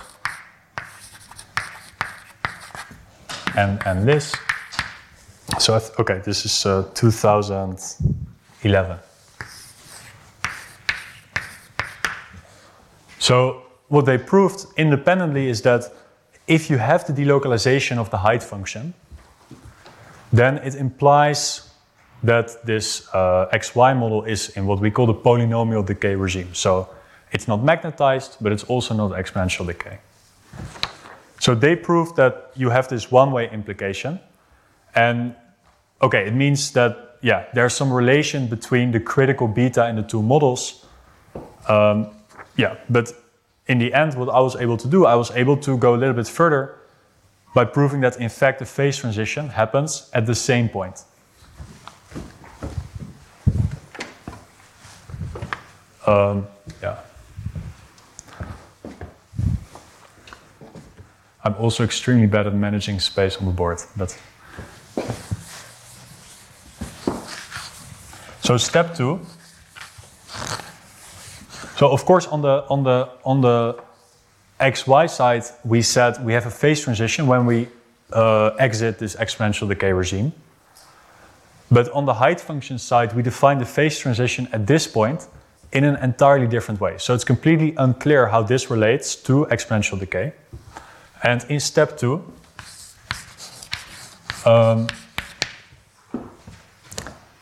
and, 3.57 3.82
and 3.84 4.07
Lis. 4.07 4.32
So, 5.59 5.74
okay, 5.99 6.22
this 6.24 6.44
is 6.44 6.64
uh, 6.64 6.88
2011. 6.94 8.99
So, 13.29 13.62
what 13.89 14.07
they 14.07 14.16
proved 14.16 14.64
independently 14.79 15.51
is 15.51 15.61
that 15.61 15.93
if 16.47 16.70
you 16.70 16.79
have 16.79 17.05
the 17.07 17.12
delocalization 17.12 17.99
of 17.99 18.09
the 18.09 18.16
height 18.16 18.43
function, 18.43 18.95
then 20.33 20.57
it 20.64 20.74
implies 20.74 21.68
that 22.22 22.64
this 22.64 23.07
uh, 23.13 23.50
XY 23.53 23.99
model 23.99 24.25
is 24.25 24.49
in 24.57 24.64
what 24.64 24.80
we 24.80 24.91
call 24.91 25.05
the 25.05 25.14
polynomial 25.14 25.84
decay 25.84 26.14
regime. 26.14 26.55
So 26.55 26.88
it's 27.30 27.46
not 27.46 27.63
magnetized, 27.63 28.38
but 28.41 28.50
it's 28.50 28.64
also 28.64 28.95
not 28.95 29.11
exponential 29.11 29.67
decay. 29.67 29.99
So 31.38 31.55
they 31.55 31.76
proved 31.76 32.17
that 32.17 32.53
you 32.57 32.71
have 32.71 32.88
this 32.88 33.13
one-way 33.13 33.50
implication. 33.50 34.21
And 34.95 35.34
okay, 36.00 36.26
it 36.26 36.33
means 36.34 36.72
that, 36.72 37.18
yeah, 37.21 37.45
there's 37.53 37.75
some 37.75 37.92
relation 37.92 38.46
between 38.46 38.91
the 38.91 39.00
critical 39.00 39.49
beta 39.49 39.87
in 39.87 39.96
the 39.96 40.03
two 40.03 40.22
models. 40.22 40.87
Um, 41.68 42.14
yeah, 42.59 42.76
but 42.91 43.13
in 43.68 43.79
the 43.79 43.95
end, 43.95 44.14
what 44.14 44.29
I 44.29 44.41
was 44.41 44.57
able 44.57 44.76
to 44.76 44.89
do, 44.89 45.07
I 45.07 45.14
was 45.14 45.30
able 45.30 45.57
to 45.59 45.79
go 45.79 45.95
a 45.95 45.97
little 45.97 46.14
bit 46.14 46.26
further 46.26 46.75
by 47.55 47.64
proving 47.64 48.01
that 48.01 48.21
in 48.21 48.29
fact 48.29 48.59
the 48.59 48.67
phase 48.67 48.99
transition 48.99 49.49
happens 49.49 50.11
at 50.13 50.26
the 50.26 50.35
same 50.35 50.68
point. 50.68 51.05
Um, 56.07 56.47
yeah. 56.83 56.99
I'm 61.45 61.55
also 61.55 61.85
extremely 61.85 62.26
bad 62.26 62.47
at 62.47 62.55
managing 62.55 62.99
space 62.99 63.37
on 63.37 63.47
the 63.47 63.53
board. 63.53 63.83
But 63.97 64.18
so 68.41 68.57
step 68.57 68.97
two. 68.97 69.21
So 71.79 71.88
of 71.88 72.05
course 72.05 72.26
on 72.26 72.42
the 72.42 72.64
on 72.68 72.83
the 72.83 73.09
on 73.25 73.41
the 73.41 73.76
xy 74.59 75.09
side, 75.09 75.45
we 75.64 75.80
said 75.83 76.25
we 76.25 76.33
have 76.33 76.45
a 76.45 76.50
phase 76.50 76.80
transition 76.80 77.29
when 77.29 77.46
we 77.46 77.68
uh, 78.13 78.50
exit 78.59 78.99
this 78.99 79.14
exponential 79.14 79.68
decay 79.68 79.92
regime. 79.92 80.33
But 81.71 81.88
on 81.92 82.05
the 82.05 82.14
height 82.14 82.41
function 82.41 82.79
side, 82.79 83.14
we 83.14 83.22
define 83.22 83.59
the 83.59 83.64
phase 83.64 83.96
transition 83.96 84.49
at 84.53 84.67
this 84.67 84.88
point 84.88 85.29
in 85.71 85.84
an 85.84 85.96
entirely 86.03 86.49
different 86.49 86.80
way. 86.80 86.99
So 86.99 87.14
it's 87.14 87.25
completely 87.25 87.75
unclear 87.76 88.26
how 88.26 88.42
this 88.42 88.71
relates 88.71 89.14
to 89.22 89.46
exponential 89.49 90.00
decay. 90.00 90.33
And 91.22 91.45
in 91.49 91.61
step 91.61 91.96
two, 91.96 92.25
um, 94.45 94.88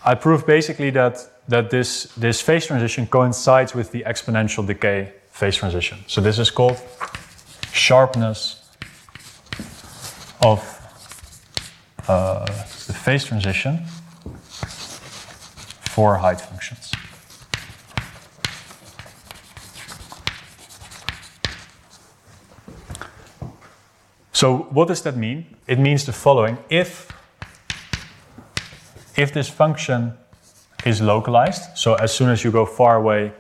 I 0.04 0.14
prove 0.14 0.44
basically 0.46 0.90
that, 0.90 1.26
that 1.48 1.70
this, 1.70 2.05
this 2.16 2.40
phase 2.40 2.66
transition 2.66 3.06
coincides 3.06 3.74
with 3.74 3.93
the 3.93 4.02
exponential 4.02 4.66
decay 4.66 5.12
phase 5.31 5.56
transition. 5.56 5.98
So 6.06 6.20
this 6.20 6.39
is 6.39 6.51
called 6.51 6.81
sharpness 7.73 8.62
of 10.43 10.60
uh, 12.09 12.44
the 12.47 12.93
phase 12.93 13.24
transition 13.24 13.85
for 15.90 16.16
height 16.16 16.40
functions. 16.40 16.93
So 24.32 24.68
what 24.70 24.89
does 24.89 25.01
that 25.02 25.16
mean? 25.16 25.56
It 25.66 25.78
means 25.78 26.05
the 26.05 26.12
following. 26.12 26.59
If, 26.68 27.10
if 29.16 29.32
this 29.32 29.48
function 29.48 30.12
is 30.86 31.00
localized, 31.00 31.76
so 31.76 31.94
as 31.94 32.14
soon 32.14 32.30
as 32.30 32.44
you 32.44 32.52
go 32.52 32.64
far 32.64 32.96
away, 32.96 33.32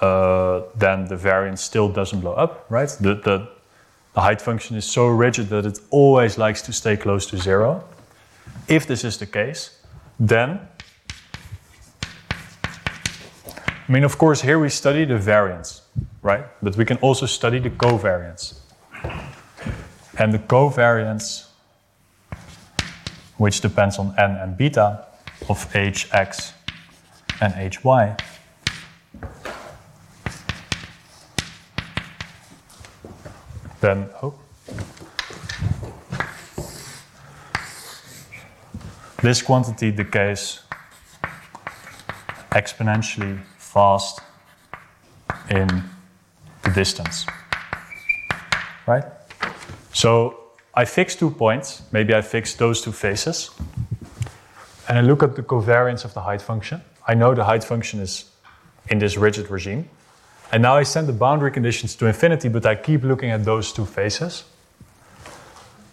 uh, 0.00 0.62
then 0.76 1.06
the 1.06 1.16
variance 1.16 1.62
still 1.62 1.88
doesn't 1.88 2.20
blow 2.20 2.34
up, 2.34 2.66
right? 2.68 2.88
The, 3.00 3.14
the, 3.14 3.48
the 4.12 4.20
height 4.20 4.40
function 4.40 4.76
is 4.76 4.84
so 4.84 5.06
rigid 5.06 5.48
that 5.48 5.64
it 5.64 5.80
always 5.90 6.36
likes 6.36 6.60
to 6.62 6.72
stay 6.72 6.96
close 6.96 7.26
to 7.26 7.38
zero. 7.38 7.84
If 8.68 8.86
this 8.86 9.02
is 9.02 9.16
the 9.16 9.26
case, 9.26 9.80
then, 10.20 10.60
I 13.88 13.92
mean, 13.92 14.04
of 14.04 14.18
course, 14.18 14.42
here 14.42 14.58
we 14.58 14.68
study 14.68 15.04
the 15.04 15.18
variance, 15.18 15.82
right? 16.22 16.44
But 16.62 16.76
we 16.76 16.84
can 16.84 16.98
also 16.98 17.26
study 17.26 17.60
the 17.60 17.70
covariance. 17.70 18.58
And 20.18 20.32
the 20.32 20.38
covariance, 20.38 21.46
which 23.38 23.60
depends 23.60 23.98
on 23.98 24.14
n 24.18 24.36
and 24.36 24.56
beta 24.56 25.06
of 25.48 25.70
hx 25.72 26.53
and 27.40 27.52
hy, 27.52 28.16
then, 33.80 34.08
oh, 34.22 34.34
this 39.22 39.42
quantity 39.42 39.90
decays 39.90 40.60
exponentially 42.50 43.40
fast 43.58 44.20
in 45.50 45.68
the 46.62 46.70
distance. 46.70 47.26
Right? 48.86 49.04
So 49.92 50.40
I 50.74 50.84
fix 50.84 51.16
two 51.16 51.30
points. 51.30 51.82
Maybe 51.92 52.14
I 52.14 52.20
fix 52.22 52.54
those 52.54 52.80
two 52.82 52.92
faces. 52.92 53.50
And 54.88 54.98
I 54.98 55.00
look 55.00 55.22
at 55.22 55.34
the 55.36 55.42
covariance 55.42 56.04
of 56.04 56.14
the 56.14 56.20
height 56.20 56.42
function. 56.42 56.82
I 57.06 57.14
know 57.14 57.34
the 57.34 57.44
height 57.44 57.64
function 57.64 58.00
is 58.00 58.24
in 58.88 58.98
this 58.98 59.16
rigid 59.16 59.50
regime. 59.50 59.88
And 60.52 60.62
now 60.62 60.76
I 60.76 60.82
send 60.84 61.08
the 61.08 61.12
boundary 61.12 61.50
conditions 61.50 61.96
to 61.96 62.06
infinity, 62.06 62.48
but 62.48 62.64
I 62.64 62.74
keep 62.74 63.02
looking 63.02 63.30
at 63.30 63.44
those 63.44 63.72
two 63.72 63.84
faces. 63.84 64.44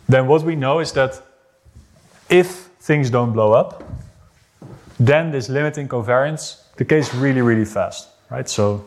Then 0.08 0.28
what 0.28 0.44
we 0.44 0.56
know 0.56 0.80
is 0.80 0.92
that 0.94 1.22
if 2.30 2.48
things 2.80 3.10
don't 3.10 3.34
blow 3.34 3.54
up, 3.54 3.84
then 5.00 5.32
this 5.32 5.50
limiting 5.50 5.88
covariance 5.88 6.62
decays 6.78 7.14
really, 7.16 7.42
really 7.42 7.66
fast, 7.66 8.10
right? 8.30 8.48
So 8.48 8.86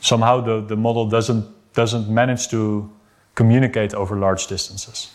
somehow 0.00 0.40
the, 0.40 0.60
the 0.60 0.76
model 0.76 1.08
doesn't, 1.08 1.46
doesn't 1.74 2.08
manage 2.08 2.48
to 2.48 2.90
communicate 3.34 3.94
over 3.94 4.16
large 4.16 4.46
distances. 4.46 5.12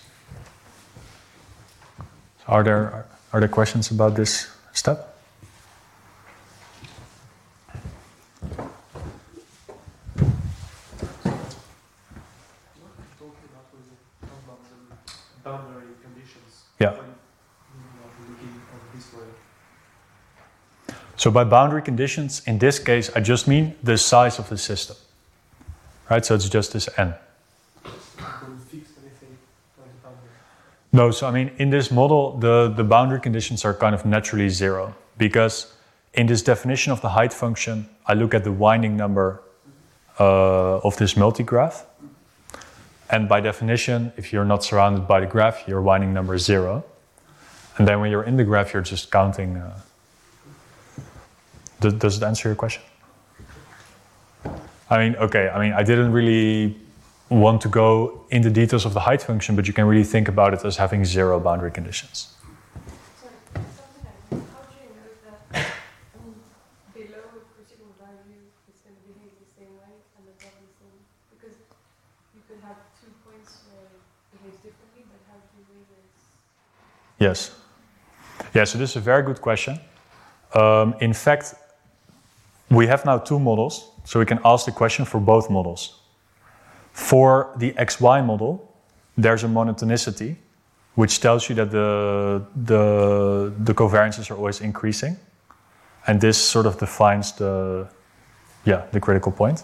Are 2.47 2.63
there, 2.63 3.07
are 3.33 3.39
there 3.39 3.49
questions 3.49 3.91
about 3.91 4.15
this 4.15 4.49
step? 4.73 5.15
boundary 15.45 15.93
conditions. 16.01 16.65
Yeah. 16.79 16.91
when 16.97 17.05
you 17.69 17.85
are 18.01 18.13
looking 18.27 18.61
at 18.73 18.95
this 18.95 19.13
way. 19.13 19.29
So 21.25 21.31
by 21.31 21.43
boundary 21.43 21.81
conditions, 21.81 22.43
in 22.45 22.59
this 22.59 22.77
case, 22.77 23.09
I 23.15 23.19
just 23.19 23.47
mean 23.47 23.73
the 23.81 23.97
size 23.97 24.37
of 24.37 24.47
the 24.47 24.59
system. 24.59 24.95
Right? 26.07 26.23
So 26.23 26.35
it's 26.35 26.47
just 26.47 26.71
this 26.73 26.87
n. 26.99 27.15
No, 30.93 31.09
so 31.09 31.25
I 31.25 31.31
mean, 31.31 31.49
in 31.57 31.71
this 31.71 31.89
model, 31.89 32.37
the, 32.37 32.71
the 32.77 32.83
boundary 32.83 33.19
conditions 33.19 33.65
are 33.65 33.73
kind 33.73 33.95
of 33.95 34.05
naturally 34.05 34.49
zero 34.49 34.93
because 35.17 35.73
in 36.13 36.27
this 36.27 36.43
definition 36.43 36.91
of 36.91 37.01
the 37.01 37.09
height 37.09 37.33
function, 37.33 37.89
I 38.05 38.13
look 38.13 38.35
at 38.35 38.43
the 38.43 38.51
winding 38.51 38.95
number 38.95 39.41
uh, 40.19 40.77
of 40.81 40.95
this 40.97 41.15
multigraph. 41.15 41.85
And 43.09 43.27
by 43.27 43.41
definition, 43.41 44.13
if 44.15 44.31
you're 44.31 44.45
not 44.45 44.63
surrounded 44.63 45.07
by 45.07 45.21
the 45.21 45.25
graph, 45.25 45.67
your 45.67 45.81
winding 45.81 46.13
number 46.13 46.35
is 46.35 46.45
zero. 46.45 46.85
And 47.79 47.87
then 47.87 47.99
when 47.99 48.11
you're 48.11 48.25
in 48.25 48.37
the 48.37 48.43
graph, 48.43 48.73
you're 48.73 48.83
just 48.83 49.09
counting. 49.09 49.57
Uh, 49.57 49.79
does, 51.79 51.93
does 51.93 52.17
it 52.17 52.23
answer 52.23 52.49
your 52.49 52.55
question? 52.55 52.83
I 54.89 54.97
mean, 54.99 55.15
okay, 55.15 55.49
I 55.49 55.59
mean, 55.59 55.73
I 55.73 55.83
didn't 55.83 56.11
really 56.11 56.77
want 57.29 57.61
to 57.61 57.69
go 57.69 58.23
in 58.29 58.43
the 58.43 58.51
details 58.51 58.85
of 58.85 58.93
the 58.93 58.99
height 58.99 59.21
function, 59.21 59.55
but 59.55 59.65
you 59.67 59.73
can 59.73 59.85
really 59.85 60.03
think 60.03 60.27
about 60.27 60.53
it 60.53 60.63
as 60.63 60.77
having 60.77 61.03
zero 61.03 61.39
boundary 61.39 61.71
conditions. 61.71 62.35
Sorry, 63.19 63.33
something 63.73 64.05
like, 64.05 64.45
how 64.53 64.61
do 64.69 64.75
you 64.77 64.93
know 64.93 65.09
that 65.23 65.65
below 66.93 67.25
a 67.33 67.41
critical 67.57 67.89
value 67.97 68.45
it's 68.69 68.81
going 68.85 68.93
to 68.93 69.01
behave 69.09 69.33
the 69.41 69.49
same 69.57 69.73
way 69.73 69.89
and 70.17 70.29
above 70.29 70.53
the 70.53 70.69
same? 70.77 71.01
Because 71.33 71.57
you 72.35 72.41
could 72.47 72.61
have 72.61 72.77
two 73.01 73.09
points 73.25 73.65
where 73.73 73.89
it 73.89 74.37
behaves 74.37 74.61
differently, 74.61 75.09
but 75.09 75.17
how 75.25 75.41
do 75.41 75.49
you 75.57 75.65
know 75.73 75.81
this? 75.89 76.13
Yes. 77.17 77.57
Yeah, 78.53 78.65
so 78.65 78.77
this 78.77 78.91
is 78.91 78.97
a 78.97 79.01
very 79.01 79.23
good 79.23 79.41
question. 79.41 79.79
Um, 80.53 80.93
in 81.01 81.13
fact, 81.13 81.55
we 82.69 82.87
have 82.87 83.05
now 83.05 83.17
two 83.17 83.39
models, 83.39 83.91
so 84.03 84.19
we 84.19 84.25
can 84.25 84.39
ask 84.43 84.65
the 84.65 84.71
question 84.71 85.05
for 85.05 85.19
both 85.19 85.49
models. 85.49 85.99
For 86.91 87.53
the 87.57 87.73
XY 87.73 88.25
model, 88.25 88.73
there's 89.17 89.43
a 89.43 89.47
monotonicity, 89.47 90.35
which 90.95 91.19
tells 91.19 91.49
you 91.49 91.55
that 91.55 91.71
the, 91.71 92.45
the, 92.55 93.53
the 93.59 93.73
covariances 93.73 94.31
are 94.31 94.35
always 94.35 94.61
increasing. 94.61 95.17
And 96.07 96.21
this 96.21 96.37
sort 96.37 96.65
of 96.65 96.77
defines 96.77 97.33
the, 97.33 97.87
yeah, 98.63 98.85
the 98.91 98.99
critical 98.99 99.31
point. 99.31 99.63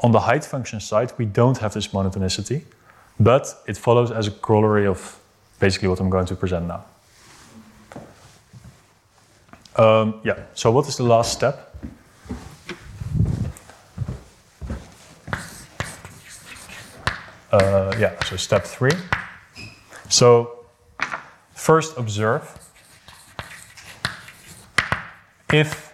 On 0.00 0.10
the 0.10 0.20
height 0.20 0.44
function 0.44 0.80
side, 0.80 1.12
we 1.16 1.24
don't 1.24 1.58
have 1.58 1.72
this 1.74 1.88
monotonicity, 1.88 2.64
but 3.20 3.62
it 3.66 3.76
follows 3.76 4.10
as 4.10 4.26
a 4.26 4.30
corollary 4.30 4.86
of 4.86 5.18
basically 5.60 5.88
what 5.88 6.00
I'm 6.00 6.10
going 6.10 6.26
to 6.26 6.34
present 6.34 6.66
now. 6.66 6.84
Um, 9.76 10.20
yeah, 10.24 10.38
so 10.54 10.70
what 10.70 10.86
is 10.88 10.96
the 10.96 11.04
last 11.04 11.32
step? 11.32 11.74
Uh, 17.52 17.94
yeah, 17.98 18.18
so 18.24 18.34
step 18.36 18.64
three. 18.64 18.96
So 20.08 20.64
first 21.54 21.98
observe 21.98 22.58
if 25.52 25.92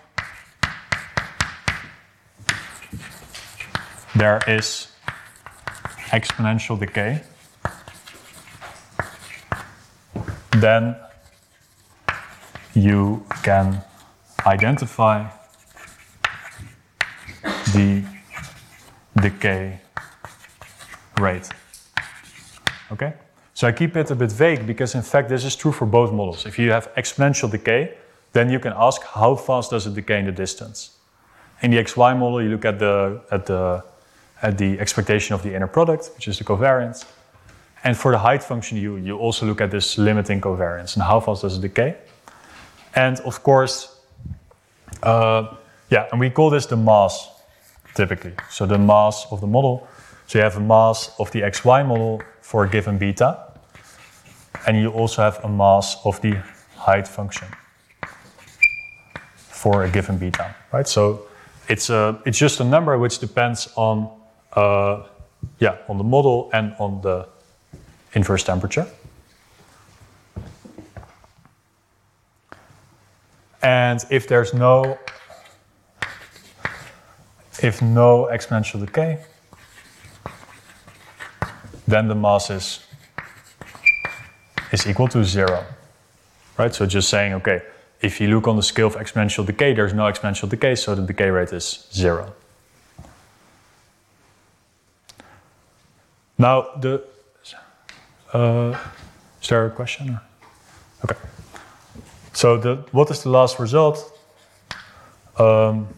there 4.15 4.41
is 4.47 4.93
exponential 6.11 6.79
decay, 6.79 7.23
then 10.59 10.95
you 12.75 13.27
can 13.43 13.83
identify 14.47 15.29
the 17.73 18.05
decay 19.21 19.81
rate. 21.19 21.49
Okay? 22.93 23.13
So 23.55 23.67
I 23.67 23.73
keep 23.73 23.97
it 23.97 24.11
a 24.11 24.15
bit 24.15 24.31
vague 24.33 24.67
because 24.67 24.95
in 24.95 25.03
fact 25.03 25.29
this 25.29 25.45
is 25.45 25.57
true 25.57 25.73
for 25.73 25.87
both 25.87 26.13
models. 26.13 26.47
If 26.47 26.59
you 26.59 26.71
have 26.71 26.95
exponential 26.95 27.51
decay, 27.51 27.95
then 28.33 28.51
you 28.51 28.61
can 28.61 28.73
ask 28.77 29.03
how 29.03 29.35
fast 29.35 29.71
does 29.71 29.87
it 29.87 29.95
decay 29.95 30.21
in 30.21 30.27
the 30.27 30.33
distance. 30.33 30.97
In 31.63 31.73
the 31.73 31.79
XY 31.79 32.17
model, 32.17 32.43
you 32.43 32.51
look 32.51 32.65
at 32.65 32.79
the 32.79 33.21
at 33.31 33.47
the 33.47 33.83
at 34.43 34.57
the 34.57 34.79
expectation 34.79 35.35
of 35.35 35.43
the 35.43 35.53
inner 35.55 35.67
product, 35.67 36.11
which 36.15 36.29
is 36.29 36.39
the 36.39 36.45
covariance. 36.45 37.05
And 37.85 37.97
for 37.97 38.13
the 38.13 38.19
height 38.19 38.43
function, 38.43 38.79
you, 38.79 38.97
you 38.97 39.19
also 39.19 39.47
look 39.47 39.61
at 39.61 39.71
this 39.71 39.99
limiting 39.99 40.41
covariance 40.41 40.95
and 40.95 41.03
how 41.03 41.21
fast 41.21 41.43
does 41.43 41.57
it 41.57 41.61
decay. 41.61 41.97
And 42.95 43.19
of 43.21 43.43
course, 43.43 43.97
uh, 45.03 45.57
yeah, 45.91 46.09
and 46.11 46.21
we 46.21 46.31
call 46.31 46.51
this 46.51 46.67
the 46.67 46.77
mass 46.77 47.29
typically. 47.95 48.35
So 48.51 48.67
the 48.67 48.79
mass 48.79 49.27
of 49.31 49.41
the 49.41 49.47
model. 49.47 49.89
So 50.29 50.39
you 50.39 50.43
have 50.43 50.59
a 50.59 50.61
mass 50.61 51.11
of 51.19 51.31
the 51.31 51.41
xy 51.41 51.87
model 51.87 52.23
for 52.43 52.65
a 52.65 52.69
given 52.69 52.99
beta, 52.99 53.51
and 54.67 54.77
you 54.77 54.91
also 54.91 55.23
have 55.23 55.43
a 55.43 55.49
mass 55.49 55.97
of 56.05 56.21
the 56.21 56.37
height 56.77 57.09
function 57.09 57.49
for 59.37 59.85
a 59.85 59.89
given 59.89 60.19
beta, 60.19 60.55
right? 60.71 60.87
So 60.87 61.23
it's 61.67 61.89
a, 61.89 62.21
it's 62.27 62.37
just 62.37 62.61
a 62.61 62.65
number 62.65 62.99
which 62.99 63.21
depends 63.21 63.73
on 63.75 64.11
uh, 64.53 65.05
yeah 65.61 65.79
on 65.89 65.97
the 65.97 66.05
model 66.05 66.51
and 66.53 66.75
on 66.79 67.01
the 67.01 67.27
inverse 68.13 68.45
temperature. 68.45 68.87
And 73.63 74.05
if 74.11 74.29
there's 74.29 74.53
no 74.53 74.99
if 77.63 77.81
no 77.81 78.29
exponential 78.31 78.85
decay, 78.85 79.25
then 81.89 82.07
the 82.09 82.15
mass 82.15 82.51
is 82.51 82.81
is 84.71 84.87
equal 84.87 85.09
to 85.09 85.25
zero. 85.25 85.65
Right? 86.59 86.75
So 86.75 86.87
just 86.87 87.09
saying, 87.09 87.33
okay, 87.35 87.63
if 88.01 88.21
you 88.21 88.29
look 88.29 88.47
on 88.47 88.57
the 88.57 88.63
scale 88.63 88.89
of 88.89 88.97
exponential 88.97 89.47
decay, 89.47 89.73
there's 89.75 89.95
no 89.95 90.05
exponential 90.05 90.49
decay, 90.49 90.75
so 90.75 90.95
the 90.95 91.03
decay 91.03 91.31
rate 91.31 91.53
is 91.53 91.89
zero. 91.93 92.35
Now, 96.37 96.69
the 96.81 97.03
uh, 98.33 98.79
is 99.41 99.49
there 99.49 99.67
a 99.67 99.71
question? 99.71 100.21
Okay. 101.05 101.19
So, 102.35 102.59
the, 102.59 102.77
what 102.93 103.11
is 103.11 103.23
the 103.23 103.31
last 103.31 103.59
result? 103.59 104.13
Um, 105.39 105.89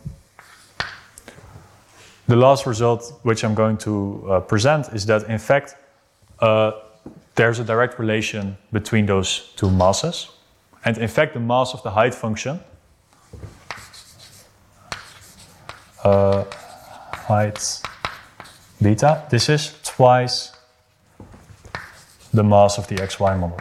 the 2.28 2.36
last 2.36 2.66
result, 2.66 3.18
which 3.24 3.42
I'm 3.42 3.54
going 3.54 3.76
to 3.78 4.24
uh, 4.30 4.40
present, 4.40 4.88
is 4.94 5.04
that 5.06 5.28
in 5.28 5.38
fact 5.38 5.74
uh, 6.40 6.72
there's 7.34 7.58
a 7.58 7.64
direct 7.64 7.98
relation 7.98 8.56
between 8.72 9.06
those 9.06 9.52
two 9.56 9.70
masses. 9.70 10.28
And 10.84 10.98
in 10.98 11.08
fact, 11.08 11.34
the 11.34 11.40
mass 11.40 11.74
of 11.74 11.82
the 11.82 11.90
height 11.90 12.14
function, 12.14 12.60
uh, 16.04 16.44
height 17.12 17.82
beta, 18.80 19.26
this 19.30 19.48
is 19.48 19.74
twice 19.84 20.52
the 22.32 22.42
mass 22.42 22.78
of 22.78 22.86
the 22.88 22.96
xy 22.96 23.38
model. 23.38 23.60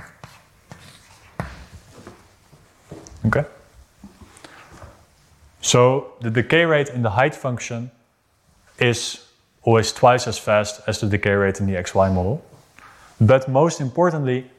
Okay? 3.26 3.46
So 5.62 6.14
the 6.22 6.30
decay 6.30 6.66
rate 6.66 6.90
in 6.90 7.02
the 7.02 7.10
height 7.10 7.36
function 7.36 7.92
is 8.80 9.26
always 9.64 9.92
twice 9.92 10.28
as 10.28 10.38
fast 10.38 10.82
as 10.88 11.02
the 11.02 11.08
decay 11.08 11.34
rate 11.34 11.60
in 11.60 11.68
the 11.68 11.74
xy 11.74 12.14
model. 12.14 12.44
But 13.20 13.50
most 13.50 13.82
importantly, 13.82 14.50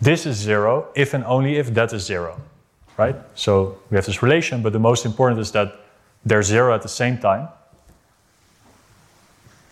this 0.00 0.26
is 0.26 0.36
zero 0.36 0.88
if 0.94 1.14
and 1.14 1.24
only 1.24 1.56
if 1.56 1.74
that 1.74 1.92
is 1.92 2.04
zero, 2.04 2.40
right? 2.96 3.16
So 3.34 3.78
we 3.90 3.96
have 3.96 4.06
this 4.06 4.22
relation, 4.22 4.62
but 4.62 4.72
the 4.72 4.78
most 4.78 5.04
important 5.04 5.40
is 5.40 5.50
that 5.52 5.74
they're 6.24 6.42
zero 6.42 6.74
at 6.74 6.82
the 6.82 6.88
same 6.88 7.18
time. 7.18 7.48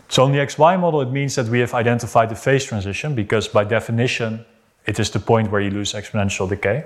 So 0.09 0.25
on 0.25 0.33
the 0.33 0.39
xy 0.39 0.79
model, 0.81 1.01
it 1.01 1.11
means 1.11 1.35
that 1.35 1.49
we 1.49 1.61
have 1.61 1.75
identified 1.75 2.29
the 2.29 2.37
phase 2.37 2.65
transition 2.65 3.15
because 3.15 3.49
by 3.49 3.65
definition, 3.65 4.45
it 4.87 4.99
is 5.01 5.11
the 5.11 5.19
point 5.19 5.51
where 5.51 5.61
you 5.61 5.71
lose 5.71 5.93
exponential 5.93 6.49
decay. 6.49 6.85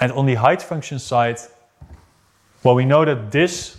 And 0.00 0.10
on 0.12 0.26
the 0.26 0.34
height 0.34 0.60
function 0.60 0.98
side, 0.98 1.38
well, 2.64 2.74
we 2.74 2.84
know 2.84 3.04
that 3.04 3.30
this, 3.30 3.76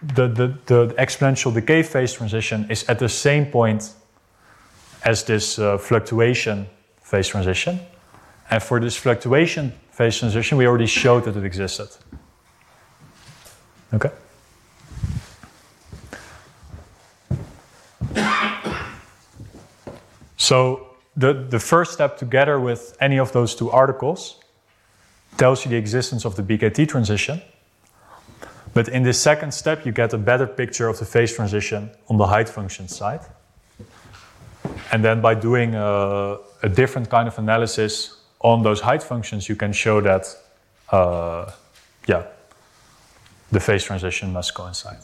the, 0.00 0.28
the, 0.28 0.58
the 0.66 0.94
exponential 0.94 1.52
decay 1.52 1.82
phase 1.82 2.12
transition 2.12 2.66
is 2.70 2.84
at 2.88 2.98
the 2.98 3.08
same 3.08 3.46
point 3.46 3.92
as 5.04 5.24
this 5.24 5.58
uh, 5.58 5.78
fluctuation 5.78 6.66
phase 7.02 7.28
transition. 7.28 7.78
And 8.50 8.62
for 8.62 8.80
this 8.80 8.96
fluctuation 8.96 9.72
phase 9.90 10.18
transition, 10.18 10.58
we 10.58 10.66
already 10.66 10.86
showed 10.86 11.24
that 11.24 11.36
it 11.36 11.44
existed. 11.44 11.88
Okay? 13.92 14.10
So 20.36 20.88
the, 21.16 21.32
the 21.32 21.58
first 21.58 21.92
step 21.92 22.18
together 22.18 22.58
with 22.60 22.96
any 23.00 23.18
of 23.18 23.32
those 23.32 23.54
two 23.54 23.70
articles 23.70 24.40
tells 25.36 25.64
you 25.64 25.70
the 25.70 25.76
existence 25.76 26.24
of 26.24 26.36
the 26.36 26.42
BKT 26.42 26.88
transition. 26.88 27.40
But 28.72 28.88
in 28.88 29.04
this 29.04 29.20
second 29.20 29.54
step, 29.54 29.86
you 29.86 29.92
get 29.92 30.12
a 30.12 30.18
better 30.18 30.46
picture 30.46 30.88
of 30.88 30.98
the 30.98 31.04
phase 31.04 31.34
transition 31.34 31.90
on 32.08 32.16
the 32.16 32.26
height 32.26 32.48
function 32.48 32.88
side. 32.88 33.20
And 34.94 35.02
then 35.02 35.20
by 35.20 35.34
doing 35.34 35.74
a, 35.74 36.36
a 36.62 36.68
different 36.68 37.10
kind 37.10 37.26
of 37.26 37.36
analysis 37.36 38.16
on 38.38 38.62
those 38.62 38.80
height 38.80 39.02
functions, 39.02 39.48
you 39.48 39.56
can 39.56 39.72
show 39.72 40.00
that, 40.00 40.24
uh, 40.92 41.50
yeah, 42.06 42.26
the 43.50 43.58
phase 43.58 43.82
transition 43.82 44.32
must 44.32 44.54
coincide. 44.54 44.98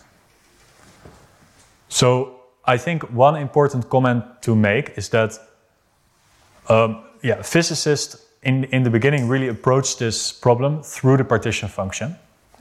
So 1.89 2.41
I 2.65 2.79
think 2.79 3.03
one 3.11 3.35
important 3.35 3.89
comment 3.89 4.23
to 4.43 4.55
make 4.55 4.93
is 4.97 5.09
that, 5.09 5.37
um, 6.69 7.03
yeah, 7.25 7.43
physicists 7.43 8.25
in, 8.45 8.67
in 8.67 8.85
the 8.85 8.91
beginning 8.91 9.27
really 9.27 9.49
approached 9.49 9.99
this 9.99 10.31
problem 10.31 10.85
through 10.85 11.17
the 11.17 11.25
partition 11.25 11.69
function. 11.69 12.15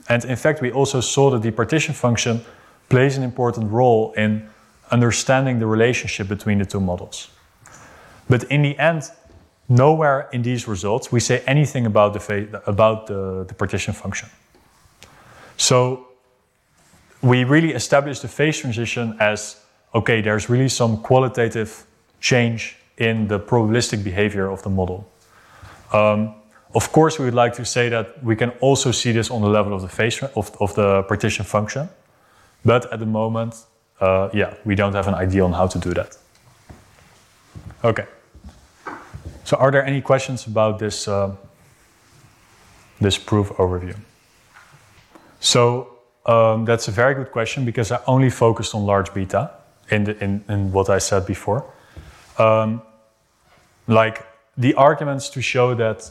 And 0.08 0.24
in 0.24 0.36
fact, 0.36 0.60
we 0.60 0.72
also 0.72 1.00
saw 1.00 1.30
that 1.30 1.42
the 1.42 1.52
partition 1.52 1.94
function 1.94 2.40
plays 2.88 3.16
an 3.16 3.22
important 3.22 3.70
role 3.70 4.12
in 4.16 4.50
understanding 4.90 5.58
the 5.58 5.66
relationship 5.66 6.28
between 6.28 6.58
the 6.58 6.64
two 6.64 6.80
models. 6.80 7.28
But 8.28 8.44
in 8.44 8.62
the 8.62 8.78
end, 8.78 9.10
nowhere 9.68 10.28
in 10.32 10.42
these 10.42 10.68
results 10.68 11.12
we 11.12 11.20
say 11.20 11.42
anything 11.46 11.86
about 11.86 12.12
the, 12.14 12.62
about 12.66 13.06
the, 13.06 13.44
the 13.48 13.54
partition 13.54 13.94
function. 13.94 14.28
So 15.56 16.08
we 17.22 17.44
really 17.44 17.72
establish 17.72 18.20
the 18.20 18.28
phase 18.28 18.58
transition 18.58 19.16
as 19.20 19.56
okay, 19.94 20.20
there's 20.20 20.48
really 20.48 20.68
some 20.68 20.96
qualitative 21.02 21.84
change 22.20 22.76
in 22.96 23.28
the 23.28 23.40
probabilistic 23.40 24.04
behavior 24.04 24.50
of 24.50 24.62
the 24.62 24.70
model. 24.70 25.08
Um, 25.92 26.34
of 26.74 26.92
course, 26.92 27.18
we 27.18 27.24
would 27.24 27.34
like 27.34 27.54
to 27.54 27.64
say 27.64 27.88
that 27.88 28.22
we 28.22 28.36
can 28.36 28.50
also 28.60 28.92
see 28.92 29.10
this 29.12 29.30
on 29.30 29.42
the 29.42 29.48
level 29.48 29.74
of 29.74 29.82
the 29.82 29.88
phase 29.88 30.22
of, 30.22 30.56
of 30.60 30.74
the 30.74 31.02
partition 31.02 31.44
function, 31.44 31.88
but 32.64 32.92
at 32.92 33.00
the 33.00 33.06
moment, 33.06 33.56
uh, 34.00 34.30
yeah, 34.32 34.54
we 34.64 34.74
don't 34.74 34.94
have 34.94 35.08
an 35.08 35.14
idea 35.14 35.44
on 35.44 35.52
how 35.52 35.66
to 35.66 35.78
do 35.78 35.94
that. 35.94 36.16
Okay. 37.84 38.06
So, 39.44 39.56
are 39.56 39.70
there 39.70 39.84
any 39.84 40.00
questions 40.00 40.46
about 40.46 40.78
this 40.78 41.08
uh, 41.08 41.34
this 43.00 43.18
proof 43.18 43.48
overview? 43.56 43.96
So 45.40 45.98
um, 46.26 46.66
that's 46.66 46.86
a 46.88 46.90
very 46.90 47.14
good 47.14 47.32
question 47.32 47.64
because 47.64 47.90
I 47.90 48.00
only 48.06 48.30
focused 48.30 48.74
on 48.74 48.84
large 48.84 49.12
beta 49.12 49.50
in, 49.90 50.04
the, 50.04 50.22
in, 50.22 50.44
in 50.48 50.70
what 50.70 50.90
I 50.90 50.98
said 50.98 51.26
before. 51.26 51.64
Um, 52.38 52.82
like 53.86 54.26
the 54.56 54.74
arguments 54.74 55.30
to 55.30 55.42
show 55.42 55.74
that 55.74 56.10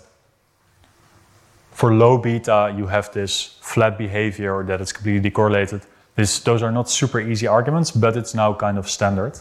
for 1.71 1.93
low 1.93 2.17
beta 2.17 2.73
you 2.75 2.87
have 2.87 3.13
this 3.13 3.57
flat 3.61 3.97
behavior 3.97 4.53
or 4.53 4.63
that 4.63 4.81
it's 4.81 4.91
completely 4.91 5.29
decorrelated. 5.29 5.83
This, 6.19 6.39
those 6.39 6.61
are 6.61 6.71
not 6.71 6.89
super 6.89 7.21
easy 7.21 7.47
arguments, 7.47 7.91
but 7.91 8.17
it's 8.17 8.35
now 8.35 8.53
kind 8.53 8.77
of 8.77 8.89
standard. 8.89 9.39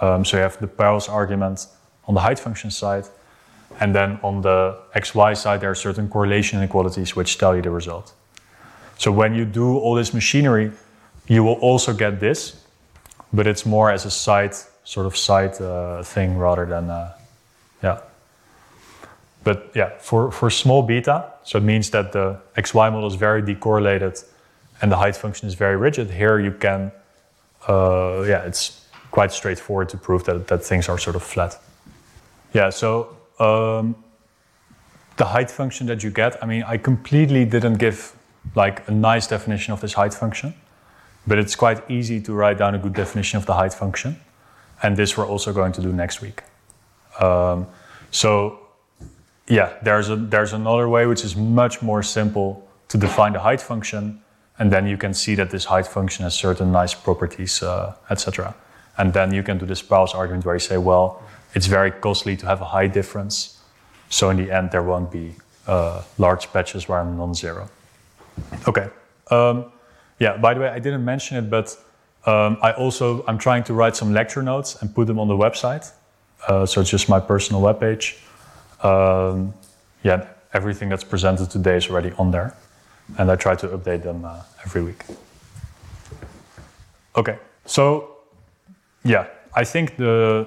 Um, 0.00 0.24
so 0.24 0.36
you 0.36 0.42
have 0.42 0.58
the 0.58 0.66
Peierls 0.66 1.08
argument 1.08 1.68
on 2.08 2.14
the 2.14 2.20
height 2.20 2.40
function 2.40 2.72
side, 2.72 3.04
and 3.78 3.94
then 3.94 4.18
on 4.24 4.40
the 4.40 4.76
xy 4.96 5.36
side 5.36 5.60
there 5.60 5.70
are 5.70 5.76
certain 5.76 6.08
correlation 6.08 6.58
inequalities 6.58 7.14
which 7.14 7.38
tell 7.38 7.54
you 7.54 7.62
the 7.62 7.70
result. 7.70 8.12
So 8.98 9.12
when 9.12 9.36
you 9.36 9.44
do 9.44 9.78
all 9.78 9.94
this 9.94 10.12
machinery, 10.12 10.72
you 11.28 11.44
will 11.44 11.60
also 11.60 11.94
get 11.94 12.18
this, 12.18 12.60
but 13.32 13.46
it's 13.46 13.64
more 13.64 13.92
as 13.92 14.04
a 14.04 14.10
side 14.10 14.56
sort 14.82 15.06
of 15.06 15.16
side 15.16 15.60
uh, 15.60 16.02
thing 16.02 16.38
rather 16.38 16.66
than 16.66 16.90
uh, 16.90 17.12
yeah. 17.84 18.00
But 19.44 19.70
yeah, 19.76 19.90
for, 20.00 20.32
for 20.32 20.50
small 20.50 20.82
beta, 20.82 21.34
so 21.44 21.58
it 21.58 21.62
means 21.62 21.90
that 21.90 22.10
the 22.10 22.40
XY 22.56 22.90
model 22.90 23.06
is 23.06 23.14
very 23.14 23.42
decorrelated 23.42 24.24
and 24.80 24.90
the 24.90 24.96
height 24.96 25.16
function 25.16 25.48
is 25.48 25.54
very 25.54 25.76
rigid. 25.76 26.10
Here 26.10 26.38
you 26.38 26.52
can, 26.52 26.92
uh, 27.68 28.24
yeah, 28.26 28.42
it's 28.42 28.86
quite 29.10 29.32
straightforward 29.32 29.88
to 29.90 29.96
prove 29.96 30.24
that, 30.24 30.46
that 30.48 30.64
things 30.64 30.88
are 30.88 30.98
sort 30.98 31.16
of 31.16 31.22
flat. 31.22 31.58
Yeah, 32.52 32.70
so 32.70 33.16
um, 33.38 33.96
the 35.16 35.24
height 35.24 35.50
function 35.50 35.86
that 35.86 36.02
you 36.02 36.10
get, 36.10 36.42
I 36.42 36.46
mean, 36.46 36.62
I 36.62 36.76
completely 36.76 37.44
didn't 37.44 37.74
give 37.74 38.14
like 38.54 38.86
a 38.88 38.92
nice 38.92 39.26
definition 39.26 39.72
of 39.72 39.80
this 39.80 39.94
height 39.94 40.14
function. 40.14 40.54
But 41.26 41.38
it's 41.38 41.56
quite 41.56 41.90
easy 41.90 42.20
to 42.20 42.32
write 42.32 42.58
down 42.58 42.74
a 42.74 42.78
good 42.78 42.92
definition 42.92 43.38
of 43.38 43.46
the 43.46 43.54
height 43.54 43.74
function. 43.74 44.16
And 44.82 44.96
this 44.96 45.16
we're 45.16 45.26
also 45.26 45.52
going 45.52 45.72
to 45.72 45.82
do 45.82 45.92
next 45.92 46.20
week. 46.20 46.42
Um, 47.20 47.66
so 48.10 48.60
yeah, 49.48 49.72
there's, 49.82 50.08
a, 50.08 50.16
there's 50.16 50.52
another 50.52 50.88
way 50.88 51.06
which 51.06 51.24
is 51.24 51.34
much 51.34 51.82
more 51.82 52.02
simple 52.02 52.68
to 52.88 52.98
define 52.98 53.32
the 53.32 53.40
height 53.40 53.60
function. 53.60 54.22
And 54.58 54.72
then 54.72 54.86
you 54.86 54.96
can 54.96 55.12
see 55.14 55.34
that 55.34 55.50
this 55.50 55.66
height 55.66 55.86
function 55.86 56.24
has 56.24 56.34
certain 56.34 56.72
nice 56.72 56.94
properties, 56.94 57.62
uh, 57.62 57.94
etc. 58.10 58.54
And 58.96 59.12
then 59.12 59.32
you 59.32 59.42
can 59.42 59.58
do 59.58 59.66
this 59.66 59.82
Peierls 59.82 60.14
argument 60.14 60.44
where 60.44 60.54
you 60.54 60.60
say, 60.60 60.78
well, 60.78 61.22
it's 61.54 61.66
very 61.66 61.90
costly 61.90 62.36
to 62.36 62.46
have 62.46 62.60
a 62.60 62.64
height 62.64 62.92
difference. 62.92 63.60
So 64.08 64.30
in 64.30 64.36
the 64.36 64.50
end, 64.50 64.70
there 64.70 64.82
won't 64.82 65.10
be 65.10 65.34
uh, 65.66 66.02
large 66.18 66.52
patches 66.52 66.88
where 66.88 67.00
I'm 67.00 67.16
non-zero. 67.16 67.68
Okay. 68.66 68.88
Um, 69.30 69.72
yeah, 70.18 70.36
by 70.36 70.54
the 70.54 70.60
way, 70.60 70.68
I 70.68 70.78
didn't 70.78 71.04
mention 71.04 71.36
it, 71.36 71.50
but 71.50 71.76
um, 72.24 72.58
I 72.62 72.72
also 72.72 73.24
I'm 73.26 73.38
trying 73.38 73.64
to 73.64 73.74
write 73.74 73.96
some 73.96 74.12
lecture 74.12 74.42
notes 74.42 74.80
and 74.80 74.94
put 74.94 75.06
them 75.06 75.18
on 75.18 75.28
the 75.28 75.36
website. 75.36 75.92
Uh, 76.48 76.66
so 76.66 76.80
it's 76.80 76.90
just 76.90 77.08
my 77.08 77.20
personal 77.20 77.62
webpage. 77.62 78.18
Um, 78.84 79.54
yeah, 80.02 80.26
everything 80.52 80.88
that's 80.88 81.04
presented 81.04 81.50
today 81.50 81.76
is 81.76 81.88
already 81.88 82.12
on 82.18 82.30
there, 82.30 82.54
and 83.18 83.30
I 83.30 83.36
try 83.36 83.54
to 83.56 83.68
update 83.68 84.02
them 84.02 84.24
uh, 84.24 84.42
every 84.64 84.82
week. 84.82 85.04
Okay, 87.14 87.38
so 87.64 88.16
yeah, 89.04 89.26
I 89.54 89.64
think 89.64 89.96
the 89.96 90.46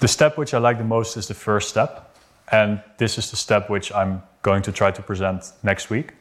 the 0.00 0.08
step 0.08 0.36
which 0.36 0.54
I 0.54 0.58
like 0.58 0.78
the 0.78 0.84
most 0.84 1.16
is 1.16 1.26
the 1.28 1.34
first 1.34 1.68
step, 1.68 2.12
And 2.52 2.82
this 2.98 3.18
is 3.18 3.30
the 3.30 3.36
step 3.36 3.70
which 3.70 3.92
I'm 3.92 4.22
going 4.42 4.62
to 4.62 4.72
try 4.72 4.90
to 4.90 5.02
present 5.02 5.52
next 5.62 5.90
week. 5.90 6.12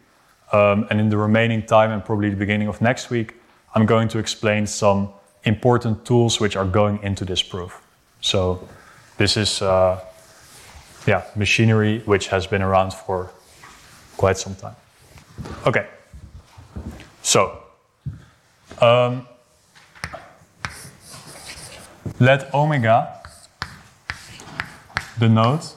Um, 0.54 0.88
and 0.90 1.00
in 1.00 1.10
the 1.10 1.18
remaining 1.18 1.66
time, 1.66 1.92
and 1.92 2.04
probably 2.04 2.30
the 2.30 2.36
beginning 2.36 2.68
of 2.68 2.82
next 2.82 3.10
week, 3.10 3.36
I'm 3.76 3.86
going 3.86 4.08
to 4.10 4.20
explain 4.20 4.66
some 4.68 5.10
important 5.44 6.06
tools 6.06 6.40
which 6.40 6.56
are 6.56 6.66
going 6.66 7.04
into 7.04 7.26
this 7.26 7.42
proof. 7.44 7.82
So 8.22 8.68
this 9.18 9.36
is, 9.38 9.62
uh, 9.62 10.00
yeah, 11.08 11.24
machinery 11.36 12.00
which 12.06 12.28
has 12.28 12.48
been 12.48 12.62
around 12.62 12.94
for 12.94 13.32
quite 14.18 14.38
some 14.38 14.56
time. 14.56 14.76
Okay. 15.66 15.88
So, 17.22 17.64
um, 18.80 19.28
let 22.20 22.54
omega 22.54 23.22
denote 25.20 25.76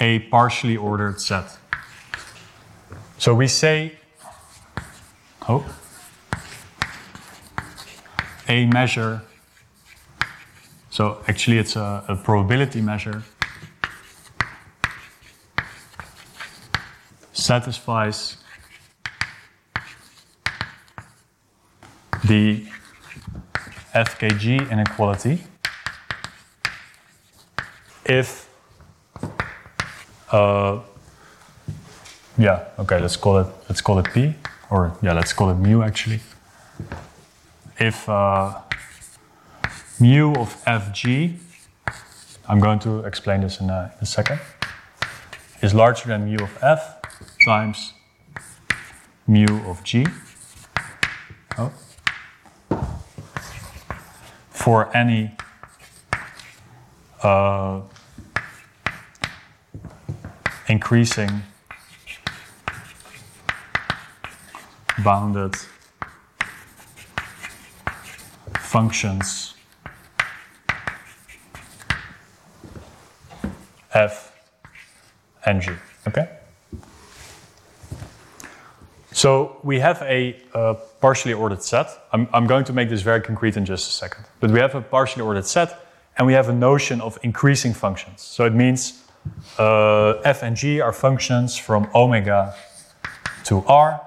a 0.00 0.20
partially 0.30 0.76
ordered 0.76 1.20
set. 1.20 1.58
So 3.18 3.34
we 3.34 3.48
say, 3.48 3.98
oh, 5.48 5.64
a 8.48 8.66
measure, 8.66 9.22
so 10.90 11.22
actually 11.26 11.58
it's 11.58 11.74
a, 11.74 12.04
a 12.08 12.16
probability 12.16 12.80
measure, 12.80 13.24
satisfies 17.48 18.36
the 22.24 22.66
FKG 23.94 24.70
inequality 24.70 25.42
if 28.04 28.50
uh, 30.30 30.80
yeah 32.36 32.64
okay 32.78 33.00
let's 33.00 33.16
call 33.16 33.38
it 33.38 33.46
let's 33.68 33.80
call 33.80 33.98
it 33.98 34.06
p 34.12 34.34
or 34.68 34.92
yeah 35.00 35.14
let's 35.14 35.32
call 35.32 35.48
it 35.48 35.54
mu 35.54 35.82
actually. 35.82 36.20
If 37.78 38.08
uh, 38.08 38.60
mu 40.00 40.34
of 40.34 40.50
fg 40.66 41.04
i'm 42.48 42.60
going 42.60 42.78
to 42.80 42.92
explain 43.10 43.40
this 43.40 43.60
in 43.60 43.70
a, 43.70 43.80
in 43.96 44.02
a 44.02 44.06
second 44.06 44.38
is 45.62 45.72
larger 45.72 46.08
than 46.08 46.20
mu 46.28 46.44
of 46.44 46.52
f 46.62 46.97
times 47.44 47.92
mu 49.26 49.46
of 49.68 49.82
g 49.84 50.06
oh. 51.58 51.72
for 54.50 54.94
any 54.96 55.30
uh, 57.22 57.80
increasing 60.68 61.42
bounded 65.04 65.54
functions 68.58 69.54
f 73.94 74.32
and 75.46 75.62
g. 75.62 75.72
Okay? 76.06 76.37
So 79.18 79.56
we 79.64 79.80
have 79.80 80.00
a 80.02 80.36
uh, 80.54 80.74
partially 81.00 81.34
ordered 81.34 81.60
set. 81.60 81.88
I'm, 82.12 82.28
I'm 82.32 82.46
going 82.46 82.62
to 82.66 82.72
make 82.72 82.88
this 82.88 83.02
very 83.02 83.20
concrete 83.20 83.56
in 83.56 83.64
just 83.64 83.88
a 83.88 83.92
second. 83.92 84.26
But 84.38 84.52
we 84.52 84.60
have 84.60 84.76
a 84.76 84.80
partially 84.80 85.24
ordered 85.24 85.44
set, 85.44 85.84
and 86.16 86.24
we 86.24 86.34
have 86.34 86.48
a 86.48 86.52
notion 86.52 87.00
of 87.00 87.18
increasing 87.24 87.74
functions. 87.74 88.22
So 88.22 88.44
it 88.44 88.54
means 88.54 89.02
uh, 89.58 90.20
f 90.20 90.44
and 90.44 90.56
g 90.56 90.80
are 90.80 90.92
functions 90.92 91.58
from 91.58 91.88
omega 91.96 92.54
to 93.46 93.64
r. 93.66 94.06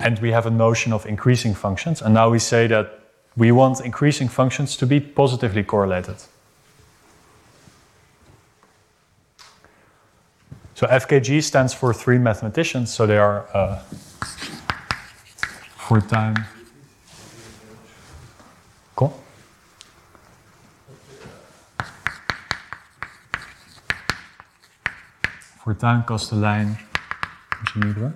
And 0.00 0.18
we 0.18 0.32
have 0.32 0.46
a 0.46 0.50
notion 0.50 0.92
of 0.92 1.06
increasing 1.06 1.54
functions. 1.54 2.02
And 2.02 2.12
now 2.14 2.30
we 2.30 2.40
say 2.40 2.66
that 2.66 2.98
we 3.36 3.52
want 3.52 3.80
increasing 3.80 4.26
functions 4.28 4.76
to 4.78 4.86
be 4.86 4.98
positively 4.98 5.62
correlated. 5.62 6.16
So 10.80 10.86
FKG 10.86 11.42
stands 11.42 11.74
for 11.74 11.92
three 11.92 12.16
mathematicians. 12.16 12.90
So 12.90 13.06
they 13.06 13.18
are 13.18 13.44
uh, 13.54 13.82
Fortuin. 15.76 16.34
Cool. 18.96 19.12
Fortuin, 25.62 26.02
Kasteleyn, 26.04 26.78
Ginibre. 27.66 28.14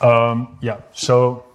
Um, 0.00 0.56
yeah, 0.60 0.76
so 0.92 1.46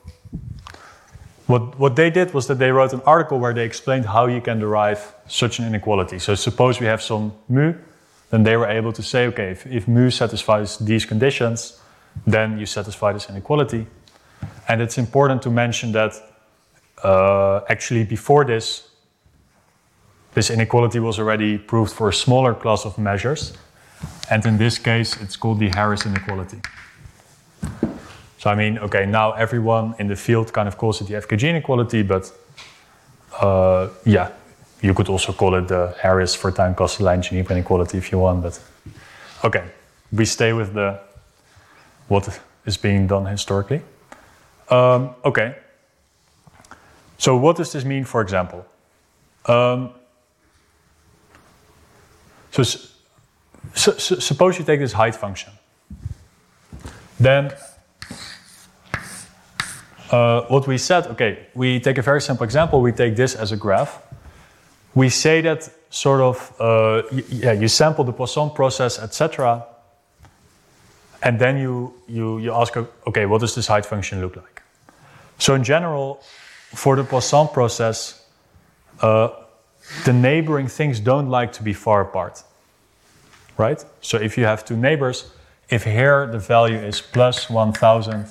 what, 1.50 1.80
what 1.80 1.96
they 1.96 2.12
did 2.12 2.32
was 2.32 2.46
that 2.46 2.60
they 2.60 2.72
wrote 2.72 2.94
an 2.94 3.02
article 3.08 3.40
where 3.40 3.56
they 3.56 3.66
explained 3.66 4.06
how 4.06 4.28
you 4.28 4.40
can 4.40 4.60
derive 4.60 5.16
such 5.28 5.58
an 5.58 5.66
inequality. 5.66 6.20
So 6.20 6.36
suppose 6.36 6.80
we 6.80 6.86
have 6.86 7.02
some 7.02 7.34
mu, 7.48 7.74
then 8.30 8.44
they 8.44 8.56
were 8.56 8.68
able 8.68 8.94
to 8.94 9.02
say, 9.02 9.26
okay, 9.26 9.50
if, 9.50 9.66
if 9.66 9.88
mu 9.88 10.12
satisfies 10.12 10.78
these 10.78 11.06
conditions, 11.06 11.82
then 12.28 12.60
you 12.60 12.68
satisfy 12.68 13.14
this 13.14 13.28
inequality. 13.32 13.88
And 14.68 14.80
it's 14.80 15.00
important 15.00 15.42
to 15.42 15.50
mention 15.50 15.92
that 15.94 16.14
uh, 17.04 17.62
actually 17.68 18.04
before 18.04 18.46
this, 18.46 18.88
this 20.36 20.52
inequality 20.52 21.00
was 21.00 21.18
already 21.18 21.58
proved 21.58 21.92
for 21.92 22.10
a 22.10 22.14
smaller 22.14 22.54
class 22.54 22.86
of 22.86 23.00
measures. 23.00 23.54
And 24.30 24.46
in 24.46 24.60
this 24.60 24.78
case, 24.78 25.20
it's 25.20 25.36
called 25.36 25.58
the 25.58 25.70
Harris 25.70 26.06
inequality. 26.06 26.62
So 28.40 28.50
I 28.50 28.56
mean, 28.56 28.78
okay, 28.80 29.06
now 29.06 29.34
everyone 29.34 29.96
in 30.00 30.08
the 30.08 30.16
field 30.16 30.54
kind 30.54 30.68
of 30.68 30.78
calls 30.78 31.02
it 31.02 31.08
the 31.08 31.16
FKG 31.16 31.50
inequality, 31.50 32.04
but 32.04 32.32
uh, 33.42 33.90
yeah, 34.06 34.32
you 34.82 34.94
could 34.94 35.10
also 35.10 35.34
call 35.34 35.56
it 35.56 35.68
the 35.68 35.94
Harris 36.02 36.36
Fortuin 36.36 36.74
Kasteleyn 36.74 37.20
Ginibre 37.22 37.52
inequality 37.52 37.98
if 37.98 38.14
you 38.14 38.20
want. 38.20 38.42
But 38.42 38.62
okay, 39.44 39.66
we 40.14 40.24
stay 40.24 40.54
with 40.54 40.74
the 40.74 41.02
what 42.08 42.40
is 42.66 42.78
being 42.78 43.08
done 43.08 43.26
historically. 43.26 43.82
Um, 44.70 45.16
okay. 45.26 45.58
So 47.18 47.36
what 47.36 47.58
does 47.58 47.74
this 47.74 47.84
mean, 47.84 48.06
for 48.06 48.22
example? 48.22 48.66
Um, 49.48 49.90
so 52.52 52.64
suppose 53.74 54.58
you 54.58 54.64
take 54.64 54.80
this 54.80 54.94
height 54.94 55.16
function. 55.16 55.52
Then 57.20 57.52
uh, 60.12 60.42
what 60.48 60.68
we 60.68 60.78
said, 60.78 61.08
okay, 61.08 61.48
we 61.54 61.80
take 61.80 61.98
a 61.98 62.02
very 62.02 62.22
simple 62.22 62.44
example. 62.44 62.82
We 62.82 62.92
take 62.92 63.16
this 63.16 63.36
as 63.36 63.52
a 63.52 63.58
graph. 63.58 64.02
We 64.96 65.10
say 65.10 65.42
that 65.42 65.70
sort 65.90 66.22
of, 66.22 66.54
uh, 66.60 67.04
yeah, 67.30 67.52
you 67.52 67.68
sample 67.68 68.04
the 68.04 68.14
Poisson 68.14 68.50
process, 68.52 69.00
etc. 69.00 69.66
And 71.22 71.40
then 71.40 71.58
you, 71.58 71.94
you, 72.08 72.40
you 72.40 72.54
ask, 72.54 72.76
okay, 72.78 73.26
what 73.26 73.42
does 73.42 73.56
this 73.56 73.68
height 73.68 73.86
function 73.86 74.22
look 74.22 74.36
like? 74.36 74.64
So 75.38 75.54
in 75.54 75.64
general, 75.64 76.22
for 76.74 76.96
the 76.96 77.04
Poisson 77.04 77.48
process, 77.48 78.26
uh, 79.02 79.30
the 80.06 80.14
neighboring 80.14 80.68
things 80.68 81.00
don't 81.00 81.30
like 81.30 81.52
to 81.54 81.64
be 81.64 81.74
far 81.74 82.02
apart, 82.02 82.44
right? 83.58 83.84
So 84.02 84.18
if 84.18 84.38
you 84.38 84.46
have 84.46 84.66
two 84.66 84.78
neighbors, 84.78 85.32
if 85.70 85.84
here 85.84 86.28
the 86.28 86.40
value 86.40 86.78
is 86.78 87.00
plus 87.00 87.50
1000 87.50 88.26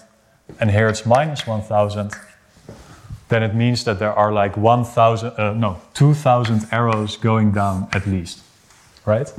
and 0.61 0.71
here 0.71 0.89
it's 0.89 1.07
minus 1.07 1.47
1000, 1.47 2.13
then 3.29 3.43
it 3.43 3.55
means 3.55 3.85
that 3.85 3.99
there 3.99 4.13
are 4.13 4.33
like 4.33 4.57
1000, 4.57 5.33
uh, 5.37 5.53
no, 5.53 5.81
2000 5.95 6.67
arrows 6.73 7.17
going 7.17 7.53
down 7.53 7.89
at 7.93 8.07
least, 8.07 8.43
right? 9.05 9.33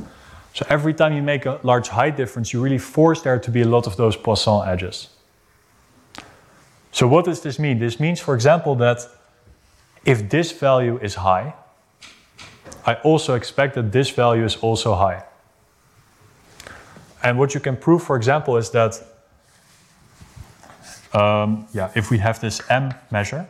So 0.53 0.65
every 0.69 0.94
time 0.94 1.14
you 1.14 1.22
make 1.22 1.45
a 1.45 1.60
large 1.64 1.90
height 1.90 2.18
difference, 2.18 2.53
you 2.53 2.61
really 2.61 2.77
force 2.77 3.22
there 3.22 3.40
to 3.40 3.52
be 3.52 3.61
a 3.61 3.68
lot 3.68 3.88
of 3.88 3.95
those 3.98 4.15
Poisson 4.15 4.68
edges. 4.68 5.10
So 6.91 7.07
what 7.07 7.26
does 7.26 7.41
this 7.41 7.60
mean? 7.60 7.80
This 7.80 7.99
means, 7.99 8.19
for 8.19 8.34
example, 8.34 8.76
that 8.76 9.07
if 10.06 10.30
this 10.30 10.52
value 10.52 10.98
is 11.02 11.15
high, 11.15 11.53
I 12.86 12.95
also 12.95 13.36
expect 13.36 13.76
that 13.76 13.91
this 13.91 14.10
value 14.10 14.44
is 14.44 14.56
also 14.57 14.95
high. 14.95 15.23
And 17.22 17.38
what 17.38 17.53
you 17.53 17.60
can 17.60 17.76
prove, 17.76 18.03
for 18.03 18.15
example, 18.15 18.57
is 18.57 18.72
that 18.72 19.02
um, 21.14 21.68
yeah, 21.73 21.91
if 21.95 22.11
we 22.11 22.19
have 22.19 22.40
this 22.40 22.61
m 22.69 22.94
measure, 23.11 23.48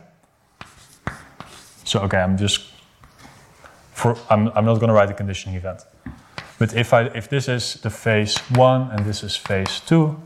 so 1.84 2.00
okay, 2.00 2.18
I'm 2.18 2.36
just 2.36 2.60
for 3.92 4.16
I'm, 4.30 4.48
I'm 4.48 4.64
not 4.64 4.74
going 4.74 4.88
to 4.88 4.94
write 4.94 5.10
a 5.10 5.14
conditioning 5.14 5.56
event, 5.56 5.84
but 6.58 6.74
if 6.74 6.92
I 6.92 7.02
if 7.14 7.28
this 7.28 7.48
is 7.48 7.74
the 7.74 7.90
phase 7.90 8.38
one 8.56 8.90
and 8.90 9.04
this 9.04 9.22
is 9.22 9.36
phase 9.36 9.80
two, 9.80 10.20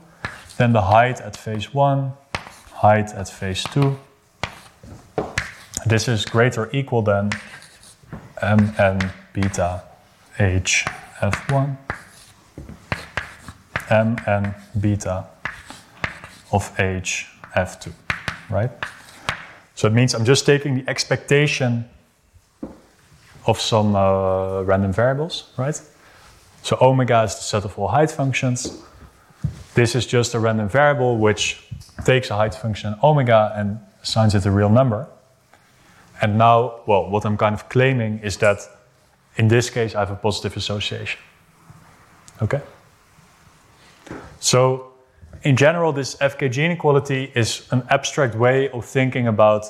then 0.57 0.73
the 0.73 0.83
height 0.83 1.21
at 1.21 1.37
phase 1.37 1.75
one, 1.75 2.13
height 2.73 3.13
at 3.13 3.29
phase 3.29 3.65
two, 3.65 3.99
this 5.87 6.09
is 6.09 6.25
greater 6.25 6.63
or 6.63 6.71
equal 6.73 7.03
than 7.03 7.31
mn 8.43 9.13
beta 9.33 9.83
h 10.39 10.85
f1 11.21 11.77
mn 13.91 14.55
beta 14.81 15.25
of 16.55 16.73
h 16.79 17.27
f2, 17.57 17.93
right? 18.49 18.71
So 19.75 19.89
it 19.89 19.93
means 19.93 20.15
I'm 20.15 20.25
just 20.25 20.47
taking 20.47 20.77
the 20.77 20.89
expectation 20.89 21.85
of 23.47 23.61
some 23.61 23.97
uh, 23.97 24.63
random 24.63 24.93
variables, 24.93 25.51
right? 25.59 25.81
So 26.63 26.79
omega 26.81 27.25
is 27.25 27.35
the 27.35 27.43
set 27.43 27.65
of 27.65 27.79
all 27.79 27.89
height 27.89 28.11
functions. 28.11 28.83
This 29.75 29.95
is 29.95 30.07
just 30.07 30.35
a 30.35 30.39
random 30.39 30.69
variable 30.69 31.19
which 31.19 31.69
takes 32.05 32.31
a 32.31 32.37
height 32.37 32.55
function 32.55 32.95
omega 33.03 33.53
and 33.57 33.79
assigns 34.03 34.35
it 34.35 34.47
a 34.47 34.51
real 34.51 34.71
number. 34.71 35.07
And 36.23 36.39
now, 36.39 36.81
well, 36.87 37.11
what 37.11 37.27
I'm 37.27 37.37
kind 37.37 37.55
of 37.55 37.69
claiming 37.69 38.21
is 38.21 38.37
that 38.39 38.61
in 39.37 39.49
this 39.49 39.71
case 39.71 39.95
I 39.95 39.99
have 39.99 40.13
a 40.13 40.17
positive 40.17 40.57
association. 40.57 41.21
Okay? 42.41 42.61
So, 44.41 44.94
in 45.45 45.57
general, 45.57 45.93
this 45.93 46.17
FKG 46.17 46.65
inequality 46.65 47.31
is 47.35 47.69
an 47.71 47.83
abstract 47.91 48.35
way 48.35 48.71
of 48.71 48.85
thinking 48.85 49.29
about 49.29 49.67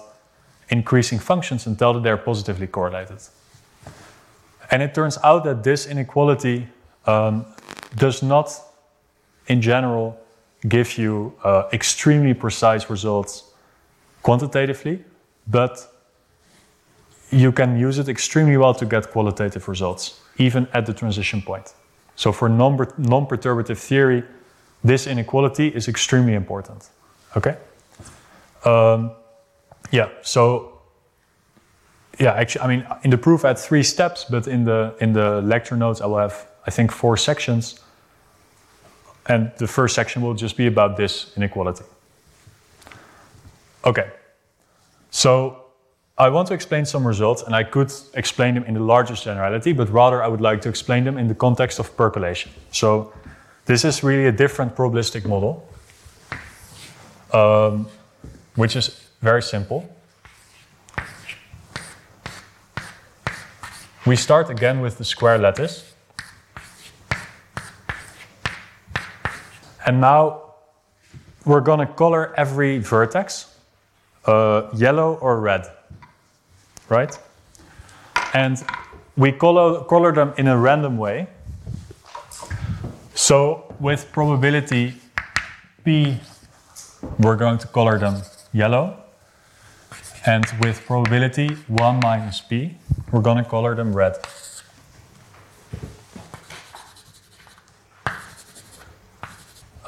increasing 0.69 1.19
functions 1.19 1.67
until 1.67 2.01
they're 2.01 2.17
positively 2.17 2.69
correlated. 2.69 3.19
And 4.71 4.83
it 4.83 4.95
turns 4.95 5.19
out 5.23 5.45
that 5.45 5.65
this 5.65 5.87
inequality 5.87 6.69
um, 7.07 7.45
does 7.97 8.23
not, 8.23 8.51
in 9.49 9.61
general, 9.61 10.17
give 10.69 10.97
you 10.97 11.35
uh, 11.43 11.65
extremely 11.73 12.35
precise 12.35 12.89
results 12.89 13.53
quantitatively, 14.23 15.05
but 15.49 15.93
you 17.31 17.51
can 17.51 17.77
use 17.77 17.99
it 17.99 18.09
extremely 18.09 18.57
well 18.57 18.75
to 18.75 18.87
get 18.87 19.11
qualitative 19.11 19.69
results, 19.69 20.21
even 20.39 20.69
at 20.73 20.87
the 20.87 20.95
transition 20.95 21.43
point. 21.43 21.75
So, 22.17 22.33
for 22.33 22.49
non 22.49 22.77
perturbative 22.79 23.77
theory, 23.77 24.23
this 24.85 25.07
inequality 25.07 25.69
is 25.69 25.89
extremely 25.89 26.35
important. 26.35 26.91
Okay? 27.37 27.57
Um, 28.65 29.13
yeah, 29.91 30.09
so 30.23 30.81
yeah, 32.19 32.33
actually, 32.35 32.63
I 32.63 32.69
mean, 32.69 32.87
in 33.03 33.11
the 33.11 33.19
proof 33.19 33.45
I 33.45 33.49
had 33.49 33.59
three 33.59 33.83
steps, 33.83 34.25
but 34.25 34.47
in 34.47 34.65
the 34.65 34.95
in 35.01 35.13
the 35.13 35.41
lecture 35.43 35.77
notes 35.77 36.01
I 36.01 36.07
will 36.07 36.19
have, 36.19 36.47
I 36.67 36.71
think, 36.71 36.93
four 36.93 37.17
sections, 37.17 37.81
and 39.27 39.51
the 39.57 39.67
first 39.67 39.95
section 39.95 40.23
will 40.23 40.35
just 40.35 40.57
be 40.57 40.67
about 40.67 40.97
this 40.97 41.33
inequality. 41.37 41.85
Okay, 43.85 44.11
so 45.11 45.65
I 46.17 46.29
want 46.29 46.49
to 46.49 46.55
explain 46.55 46.85
some 46.85 47.07
results, 47.07 47.43
and 47.43 47.55
I 47.55 47.65
could 47.65 47.93
explain 48.15 48.55
them 48.55 48.65
in 48.65 48.75
the 48.75 48.81
largest 48.81 49.25
generality, 49.25 49.73
but 49.73 49.89
rather 49.91 50.23
I 50.23 50.29
would 50.29 50.41
like 50.41 50.61
to 50.63 50.69
explain 50.69 51.05
them 51.05 51.19
in 51.19 51.27
the 51.27 51.35
context 51.35 51.81
of 51.81 51.97
percolation. 51.97 52.53
So 52.71 53.13
this 53.67 53.85
is 53.85 54.03
really 54.05 54.27
a 54.27 54.33
different 54.33 54.75
probabilistic 54.77 55.27
model, 55.27 55.67
um, 57.33 57.87
which 58.57 58.77
is 58.77 59.09
very 59.21 59.43
simple. 59.43 59.89
We 64.07 64.17
start 64.17 64.51
again 64.51 64.81
with 64.81 64.99
the 64.99 65.05
square 65.05 65.39
lattice. 65.39 65.95
And 69.87 70.01
now 70.01 70.43
we're 71.47 71.61
going 71.61 71.81
to 71.81 71.87
color 71.87 72.35
every 72.37 72.79
vertex 72.79 73.55
uh, 74.27 74.69
yellow 74.75 75.15
or 75.15 75.41
red, 75.41 75.67
right? 76.89 77.19
And 78.33 78.63
we 79.17 79.33
color, 79.33 79.85
color 79.85 80.13
them 80.13 80.35
in 80.37 80.49
a 80.49 80.57
random 80.57 80.97
way. 80.97 81.29
So 83.25 83.75
with 83.81 84.13
probability 84.13 84.97
p, 85.83 86.21
we're 87.19 87.37
going 87.37 87.57
to 87.57 87.67
color 87.69 87.99
them 87.99 88.21
yellow. 88.53 88.99
And 90.27 90.45
with 90.61 90.85
probability 90.85 91.49
1 91.49 92.01
minus 92.03 92.43
p, 92.43 92.77
we're 93.11 93.23
going 93.23 93.43
to 93.43 93.49
color 93.49 93.75
them 93.75 93.97
red. 93.97 94.17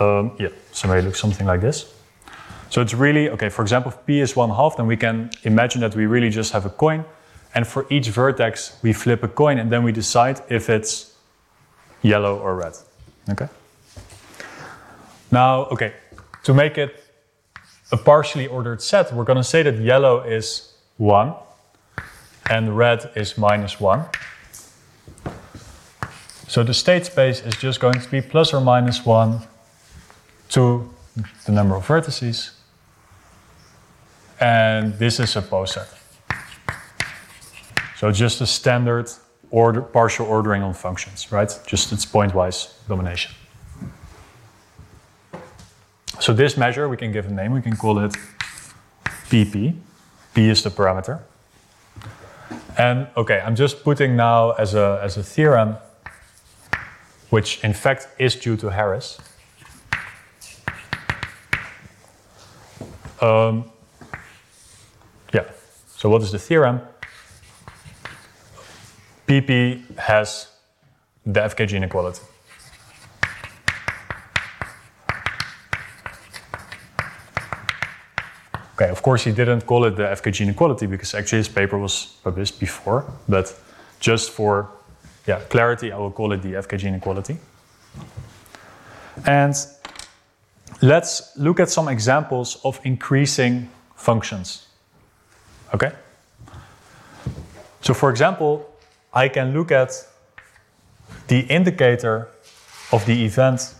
Um, 0.00 0.34
yeah, 0.40 0.48
so 0.72 0.88
may 0.88 1.02
look 1.02 1.14
something 1.14 1.46
like 1.46 1.60
this. 1.60 1.92
So 2.70 2.80
it's 2.80 2.94
really, 2.94 3.28
okay, 3.28 3.50
for 3.50 3.60
example, 3.60 3.92
if 3.92 4.06
p 4.06 4.20
is 4.20 4.34
1 4.34 4.48
half, 4.48 4.78
then 4.78 4.86
we 4.86 4.96
can 4.96 5.30
imagine 5.42 5.82
that 5.82 5.94
we 5.94 6.06
really 6.06 6.30
just 6.30 6.54
have 6.54 6.64
a 6.64 6.70
coin. 6.70 7.04
And 7.54 7.66
for 7.66 7.84
each 7.90 8.08
vertex, 8.08 8.78
we 8.82 8.94
flip 8.94 9.22
a 9.22 9.28
coin 9.28 9.58
and 9.58 9.70
then 9.70 9.82
we 9.82 9.92
decide 9.92 10.40
if 10.48 10.70
it's 10.70 11.14
yellow 12.00 12.38
or 12.38 12.56
red. 12.56 12.85
Okay? 13.28 13.48
Now, 15.30 15.64
okay, 15.66 15.94
to 16.44 16.54
make 16.54 16.78
it 16.78 17.02
a 17.92 17.96
partially 17.96 18.46
ordered 18.46 18.80
set, 18.82 19.12
we're 19.12 19.24
going 19.24 19.36
to 19.36 19.44
say 19.44 19.62
that 19.62 19.78
yellow 19.78 20.20
is 20.20 20.72
1 20.98 21.34
and 22.48 22.76
red 22.76 23.10
is 23.16 23.36
minus 23.36 23.80
1. 23.80 24.04
So 26.48 26.62
the 26.62 26.74
state 26.74 27.06
space 27.06 27.40
is 27.40 27.56
just 27.56 27.80
going 27.80 28.00
to 28.00 28.08
be 28.08 28.20
plus 28.20 28.54
or 28.54 28.60
minus 28.60 29.04
1 29.04 29.40
to 30.50 30.88
the 31.44 31.52
number 31.52 31.74
of 31.74 31.86
vertices. 31.86 32.50
And 34.38 34.98
this 34.98 35.18
is 35.18 35.34
a 35.36 35.42
poset. 35.42 35.88
So 37.96 38.12
just 38.12 38.40
a 38.40 38.46
standard 38.46 39.10
order, 39.50 39.82
partial 39.82 40.26
ordering 40.26 40.62
on 40.62 40.74
functions, 40.74 41.32
right? 41.32 41.58
Just 41.66 41.92
its 41.92 42.04
pointwise 42.04 42.72
domination. 42.88 43.34
So 46.20 46.32
this 46.32 46.56
measure, 46.56 46.88
we 46.88 46.96
can 46.96 47.12
give 47.12 47.26
a 47.26 47.30
name. 47.30 47.52
We 47.52 47.62
can 47.62 47.76
call 47.76 47.98
it 47.98 48.16
PP. 49.28 49.76
P 50.34 50.48
is 50.48 50.62
the 50.62 50.70
parameter. 50.70 51.20
And 52.78 53.06
okay, 53.16 53.40
I'm 53.40 53.56
just 53.56 53.82
putting 53.82 54.16
now 54.16 54.50
as 54.52 54.74
a, 54.74 55.00
as 55.02 55.16
a 55.16 55.22
theorem, 55.22 55.76
which 57.30 57.62
in 57.64 57.72
fact 57.72 58.08
is 58.18 58.36
due 58.36 58.56
to 58.56 58.70
Harris. 58.70 59.18
Um, 63.20 63.70
yeah, 65.32 65.50
so 65.96 66.10
what 66.10 66.22
is 66.22 66.32
the 66.32 66.38
theorem? 66.38 66.80
PP 69.26 69.98
has 69.98 70.48
the 71.24 71.40
FKG 71.40 71.72
inequality. 71.72 72.22
Okay, 78.74 78.90
of 78.90 79.02
course, 79.02 79.24
he 79.24 79.32
didn't 79.32 79.66
call 79.66 79.84
it 79.86 79.96
the 79.96 80.02
FKG 80.02 80.42
inequality 80.42 80.86
because 80.86 81.14
actually 81.14 81.38
his 81.38 81.48
paper 81.48 81.78
was 81.78 82.18
published 82.22 82.60
before, 82.60 83.04
but 83.26 83.58
just 84.00 84.30
for 84.30 84.68
yeah, 85.26 85.40
clarity, 85.48 85.92
I 85.92 85.98
will 85.98 86.12
call 86.12 86.32
it 86.32 86.42
the 86.42 86.52
FKG 86.52 86.84
inequality. 86.84 87.38
And 89.24 89.54
let's 90.82 91.36
look 91.36 91.58
at 91.58 91.70
some 91.70 91.88
examples 91.88 92.58
of 92.64 92.78
increasing 92.84 93.70
functions. 93.96 94.66
Okay? 95.74 95.90
So, 97.80 97.94
for 97.94 98.10
example, 98.10 98.75
I 99.16 99.30
can 99.30 99.54
look 99.54 99.72
at 99.72 100.06
the 101.28 101.40
indicator 101.40 102.28
of 102.92 103.06
the 103.06 103.24
event. 103.24 103.74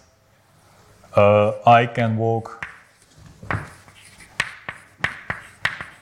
Uh, 1.15 1.53
I 1.67 1.85
can 1.85 2.17
walk 2.17 2.67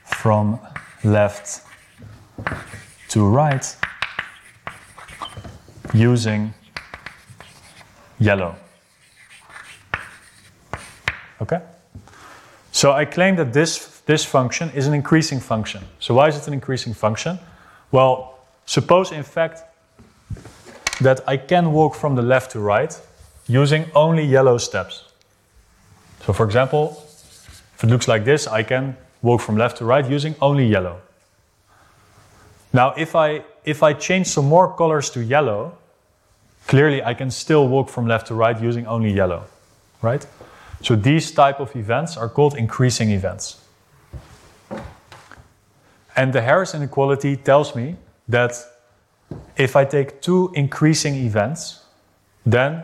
from 0.06 0.60
left 1.02 1.62
to 3.08 3.26
right 3.26 3.76
using 5.92 6.54
yellow. 8.20 8.54
Okay? 11.40 11.60
So 12.70 12.92
I 12.92 13.04
claim 13.04 13.34
that 13.34 13.52
this, 13.52 14.00
this 14.06 14.24
function 14.24 14.70
is 14.70 14.86
an 14.86 14.94
increasing 14.94 15.40
function. 15.40 15.82
So 15.98 16.14
why 16.14 16.28
is 16.28 16.36
it 16.36 16.46
an 16.46 16.54
increasing 16.54 16.94
function? 16.94 17.40
Well, 17.90 18.33
suppose 18.66 19.12
in 19.12 19.22
fact 19.22 19.62
that 21.00 21.20
I 21.26 21.36
can 21.36 21.72
walk 21.72 21.94
from 21.94 22.14
the 22.14 22.22
left 22.22 22.52
to 22.52 22.60
right 22.60 22.98
using 23.46 23.90
only 23.94 24.24
yellow 24.24 24.58
steps. 24.58 25.04
So 26.24 26.32
for 26.32 26.46
example, 26.46 27.02
if 27.76 27.84
it 27.84 27.88
looks 27.88 28.08
like 28.08 28.24
this, 28.24 28.46
I 28.46 28.62
can 28.62 28.96
walk 29.22 29.40
from 29.40 29.56
left 29.56 29.78
to 29.78 29.84
right 29.84 30.08
using 30.08 30.34
only 30.40 30.66
yellow. 30.66 31.00
Now, 32.72 32.94
if 32.96 33.14
I, 33.14 33.44
if 33.64 33.82
I 33.82 33.92
change 33.92 34.26
some 34.26 34.46
more 34.46 34.74
colors 34.74 35.10
to 35.10 35.22
yellow, 35.22 35.76
clearly 36.66 37.02
I 37.02 37.14
can 37.14 37.30
still 37.30 37.68
walk 37.68 37.88
from 37.88 38.06
left 38.06 38.26
to 38.28 38.34
right 38.34 38.60
using 38.60 38.86
only 38.86 39.12
yellow, 39.12 39.44
right? 40.02 40.26
So 40.82 40.96
these 40.96 41.30
type 41.30 41.60
of 41.60 41.74
events 41.76 42.16
are 42.16 42.28
called 42.28 42.56
increasing 42.56 43.10
events. 43.10 43.60
And 46.16 46.32
the 46.32 46.42
Harris 46.42 46.74
inequality 46.74 47.36
tells 47.36 47.74
me 47.74 47.96
that 48.28 48.52
if 49.56 49.76
I 49.76 49.84
take 49.84 50.20
two 50.20 50.50
increasing 50.54 51.14
events, 51.14 51.80
then 52.44 52.82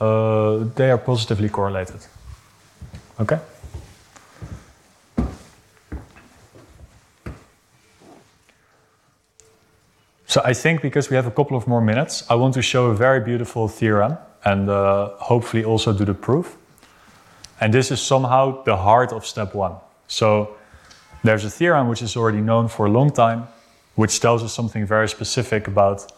uh, 0.00 0.64
they 0.74 0.90
are 0.90 0.98
positively 0.98 1.48
correlated. 1.48 2.06
Okay? 3.20 3.38
So 10.26 10.40
I 10.44 10.54
think 10.54 10.80
because 10.80 11.10
we 11.10 11.16
have 11.16 11.26
a 11.26 11.30
couple 11.32 11.56
of 11.56 11.66
more 11.66 11.80
minutes, 11.80 12.24
I 12.30 12.36
want 12.36 12.54
to 12.54 12.62
show 12.62 12.86
a 12.86 12.94
very 12.94 13.18
beautiful 13.18 13.66
theorem 13.66 14.16
and 14.44 14.70
uh, 14.70 15.08
hopefully 15.18 15.64
also 15.64 15.92
do 15.92 16.04
the 16.04 16.14
proof. 16.14 16.56
And 17.60 17.74
this 17.74 17.90
is 17.90 18.00
somehow 18.00 18.62
the 18.62 18.76
heart 18.76 19.12
of 19.12 19.26
step 19.26 19.54
one. 19.54 19.74
So 20.06 20.56
there's 21.24 21.44
a 21.44 21.50
theorem 21.50 21.88
which 21.88 22.00
is 22.00 22.16
already 22.16 22.40
known 22.40 22.68
for 22.68 22.86
a 22.86 22.90
long 22.90 23.10
time, 23.10 23.48
which 23.94 24.20
tells 24.20 24.42
us 24.42 24.52
something 24.52 24.86
very 24.86 25.08
specific 25.08 25.68
about 25.68 26.10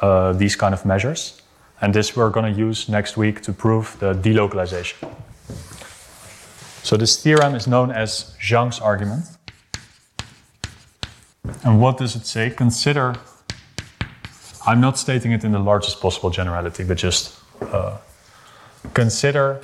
uh, 0.00 0.32
these 0.32 0.56
kind 0.56 0.74
of 0.74 0.84
measures. 0.84 1.40
And 1.80 1.94
this 1.94 2.16
we're 2.16 2.30
going 2.30 2.52
to 2.52 2.58
use 2.58 2.88
next 2.88 3.16
week 3.16 3.42
to 3.42 3.52
prove 3.52 3.96
the 3.98 4.14
delocalization. 4.14 5.14
So 6.82 6.96
this 6.96 7.22
theorem 7.22 7.54
is 7.54 7.66
known 7.66 7.90
as 7.90 8.36
Zhang's 8.40 8.80
argument. 8.80 9.24
And 11.64 11.80
what 11.80 11.98
does 11.98 12.16
it 12.16 12.26
say? 12.26 12.50
Consider, 12.50 13.16
I'm 14.66 14.80
not 14.80 14.98
stating 14.98 15.32
it 15.32 15.44
in 15.44 15.52
the 15.52 15.58
largest 15.58 16.00
possible 16.00 16.30
generality, 16.30 16.84
but 16.84 16.96
just 16.96 17.38
uh, 17.60 17.98
consider 18.94 19.60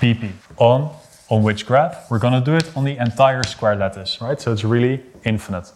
PP 0.00 0.30
on, 0.58 0.94
on 1.34 1.42
which 1.42 1.66
graph? 1.66 2.08
We're 2.10 2.20
going 2.20 2.34
to 2.34 2.40
do 2.40 2.54
it 2.54 2.76
on 2.76 2.84
the 2.84 2.96
entire 2.96 3.42
square 3.42 3.74
lattice, 3.74 4.20
right? 4.20 4.40
So 4.40 4.52
it's 4.52 4.62
really 4.62 5.02
infinite. 5.24 5.72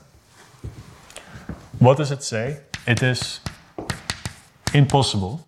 What 1.81 1.97
does 1.97 2.13
it 2.13 2.23
say? 2.23 2.61
It 2.87 3.03
is 3.03 3.41
impossible 4.73 5.45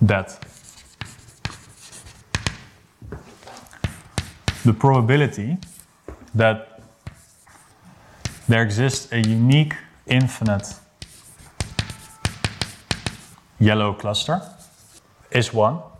that 0.00 0.28
the 4.64 4.72
probability 4.72 5.58
that 6.34 6.80
there 8.48 8.62
exists 8.62 9.12
a 9.12 9.20
unique 9.20 9.74
infinite 10.06 10.68
yellow 13.60 13.92
cluster 13.92 14.40
is 15.30 15.52
1 15.52 15.91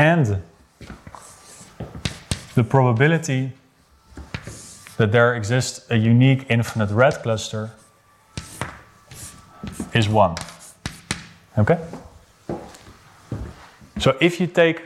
and 0.00 0.42
the 2.54 2.64
probability 2.64 3.52
that 4.96 5.12
there 5.12 5.34
exists 5.34 5.84
a 5.90 5.96
unique 5.96 6.46
infinite 6.48 6.90
red 6.90 7.22
cluster 7.22 7.70
is 9.92 10.08
1. 10.08 10.36
Okay? 11.58 11.78
So 13.98 14.16
if 14.22 14.40
you 14.40 14.46
take 14.46 14.80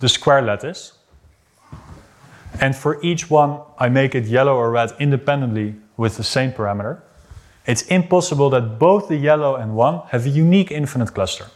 the 0.00 0.08
square 0.08 0.42
lattice, 0.42 0.92
and 2.60 2.76
for 2.76 3.02
each 3.02 3.30
one 3.30 3.60
I 3.78 3.88
make 3.88 4.14
it 4.14 4.26
yellow 4.26 4.54
or 4.54 4.70
red 4.70 4.92
independently 4.98 5.76
with 5.96 6.18
the 6.18 6.24
same 6.24 6.52
parameter, 6.52 7.00
it's 7.66 7.82
impossible 7.86 8.50
that 8.50 8.78
both 8.78 9.08
the 9.08 9.16
yellow 9.16 9.56
and 9.56 9.74
1 9.74 10.08
have 10.10 10.26
a 10.26 10.28
unique 10.28 10.70
infinite 10.70 11.14
cluster. 11.14 11.46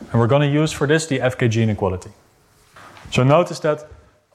And 0.00 0.20
we're 0.20 0.26
going 0.26 0.42
to 0.42 0.54
use 0.62 0.72
for 0.72 0.86
this 0.86 1.06
the 1.06 1.18
FKG 1.18 1.62
inequality. 1.62 2.10
So 3.10 3.24
notice 3.24 3.60
that, 3.60 3.86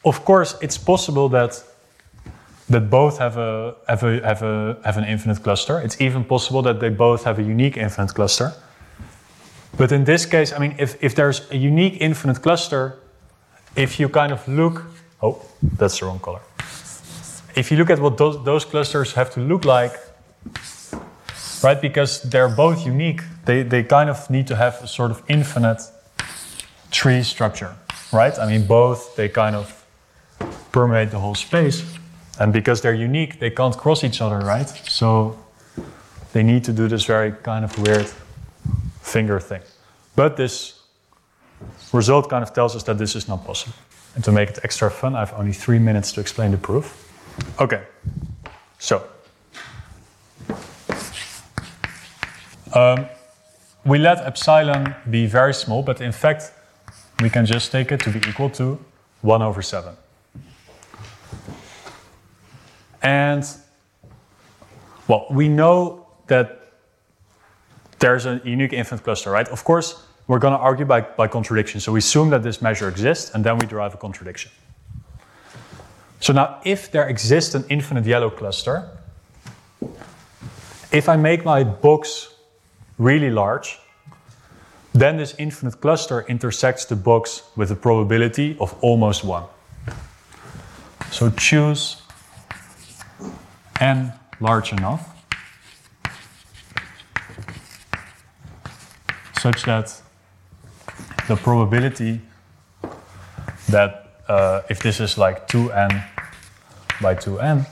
of 0.04 0.26
course, 0.26 0.56
it's 0.62 0.78
possible 0.78 1.30
that 1.30 1.64
that 2.70 2.90
both 2.90 3.18
have 3.20 3.38
a, 3.38 3.76
have 3.88 4.04
a 4.04 4.22
have 4.22 4.42
a 4.42 4.78
have 4.84 4.98
an 4.98 5.04
infinite 5.06 5.44
cluster. 5.44 5.80
It's 5.80 6.00
even 6.00 6.24
possible 6.24 6.62
that 6.64 6.80
they 6.80 6.90
both 6.90 7.24
have 7.24 7.40
a 7.40 7.44
unique 7.44 7.78
infinite 7.78 8.14
cluster. 8.14 8.54
But 9.78 9.92
in 9.92 10.04
this 10.04 10.26
case, 10.26 10.54
I 10.54 10.60
mean, 10.60 10.76
if, 10.78 11.04
if 11.04 11.16
there's 11.16 11.50
a 11.52 11.58
unique 11.58 11.98
infinite 12.00 12.42
cluster, 12.42 13.00
if 13.76 14.00
you 14.00 14.08
kind 14.08 14.32
of 14.32 14.48
look, 14.48 14.86
oh, 15.22 15.42
that's 15.64 16.00
the 16.00 16.06
wrong 16.06 16.20
color. 16.20 16.42
If 17.56 17.72
you 17.72 17.78
look 17.78 17.90
at 17.90 18.00
what 18.00 18.18
those, 18.18 18.44
those 18.44 18.66
clusters 18.66 19.14
have 19.14 19.32
to 19.34 19.40
look 19.40 19.66
like, 19.66 19.94
right, 21.64 21.80
because 21.82 22.22
they're 22.24 22.50
both 22.50 22.86
unique, 22.86 23.22
they, 23.46 23.64
they 23.64 23.84
kind 23.84 24.10
of 24.10 24.30
need 24.30 24.48
to 24.48 24.56
have 24.56 24.82
a 24.84 24.88
sort 24.88 25.12
of 25.12 25.22
infinite 25.28 25.82
tree 26.92 27.24
structure, 27.24 27.76
right? 28.12 28.38
I 28.40 28.48
mean, 28.48 28.66
both, 28.66 29.16
they 29.16 29.30
kind 29.30 29.56
of 29.56 29.86
permeate 30.72 31.12
the 31.12 31.20
whole 31.20 31.36
space. 31.36 31.84
And 32.40 32.52
because 32.52 32.82
they're 32.82 32.94
unique, 32.94 33.40
they 33.40 33.50
can't 33.50 33.78
cross 33.78 34.04
each 34.04 34.22
other, 34.22 34.40
right? 34.40 34.68
So 34.68 35.38
they 36.32 36.44
need 36.44 36.64
to 36.66 36.74
do 36.74 36.88
this 36.88 37.06
very 37.06 37.32
kind 37.32 37.64
of 37.64 37.78
weird 37.78 38.08
finger 39.02 39.40
thing. 39.40 39.62
But 40.16 40.38
this 40.38 40.82
result 41.92 42.30
kind 42.30 42.44
of 42.44 42.54
tells 42.54 42.76
us 42.76 42.84
that 42.84 42.98
this 42.98 43.16
is 43.16 43.28
not 43.28 43.46
possible. 43.46 43.76
And 44.16 44.24
to 44.24 44.32
make 44.32 44.50
it 44.50 44.60
extra 44.64 44.90
fun, 44.90 45.16
I 45.16 45.20
have 45.20 45.34
only 45.34 45.54
three 45.54 45.80
minutes 45.80 46.12
to 46.14 46.22
explain 46.22 46.52
the 46.52 46.58
proof. 46.58 47.00
Okay, 47.60 47.84
so 48.78 49.04
um, 52.74 53.08
we 53.86 53.98
let 53.98 54.20
epsilon 54.20 54.96
be 55.10 55.26
very 55.26 55.54
small, 55.54 55.84
but 55.84 56.02
in 56.02 56.12
fact, 56.12 56.52
we 57.22 57.30
can 57.30 57.46
just 57.46 57.72
take 57.72 57.92
it 57.92 58.00
to 58.02 58.10
be 58.10 58.20
equal 58.30 58.50
to 58.52 58.80
1 59.22 59.42
over 59.42 59.62
7. 59.62 59.96
And, 63.02 63.46
well, 65.08 65.28
we 65.30 65.50
know 65.50 66.08
that 66.28 66.72
there's 68.00 68.26
a 68.26 68.42
unique 68.44 68.74
infinite 68.74 69.04
cluster, 69.04 69.32
right? 69.32 69.48
Of 69.50 69.64
course, 69.64 70.04
we're 70.28 70.40
going 70.40 70.54
to 70.54 70.60
argue 70.60 70.86
by, 70.86 71.02
by 71.02 71.28
contradiction. 71.28 71.82
So 71.82 71.92
we 71.92 72.00
assume 72.00 72.30
that 72.30 72.44
this 72.44 72.62
measure 72.62 72.88
exists, 72.88 73.32
and 73.34 73.44
then 73.44 73.58
we 73.58 73.68
derive 73.68 73.94
a 73.94 73.98
contradiction. 73.98 74.52
So 76.22 76.32
now, 76.32 76.62
if 76.64 76.90
there 76.90 77.10
exists 77.10 77.54
an 77.56 77.66
infinite 77.70 78.06
yellow 78.06 78.30
cluster, 78.30 78.90
if 80.92 81.10
I 81.10 81.18
make 81.18 81.44
my 81.44 81.66
box 81.66 82.33
really 82.98 83.30
large, 83.30 83.80
then 84.94 85.18
this 85.18 85.34
infinite 85.38 85.82
cluster 85.82 86.22
intersects 86.28 86.86
the 86.86 86.96
box 86.96 87.44
with 87.56 87.72
a 87.72 87.76
probability 87.76 88.56
of 88.60 88.76
almost 88.82 89.24
1. 89.24 89.44
So 91.12 91.30
choose 91.32 92.02
n 93.80 94.14
large 94.40 94.72
enough 94.72 95.10
such 99.40 99.64
that 99.64 100.02
the 101.28 101.36
probability 101.36 102.22
that 103.70 104.08
uh, 104.28 104.62
if 104.70 104.82
this 104.82 105.00
is 105.00 105.18
like 105.18 105.48
2n 105.48 106.04
by 107.02 107.16
2n, 107.16 107.66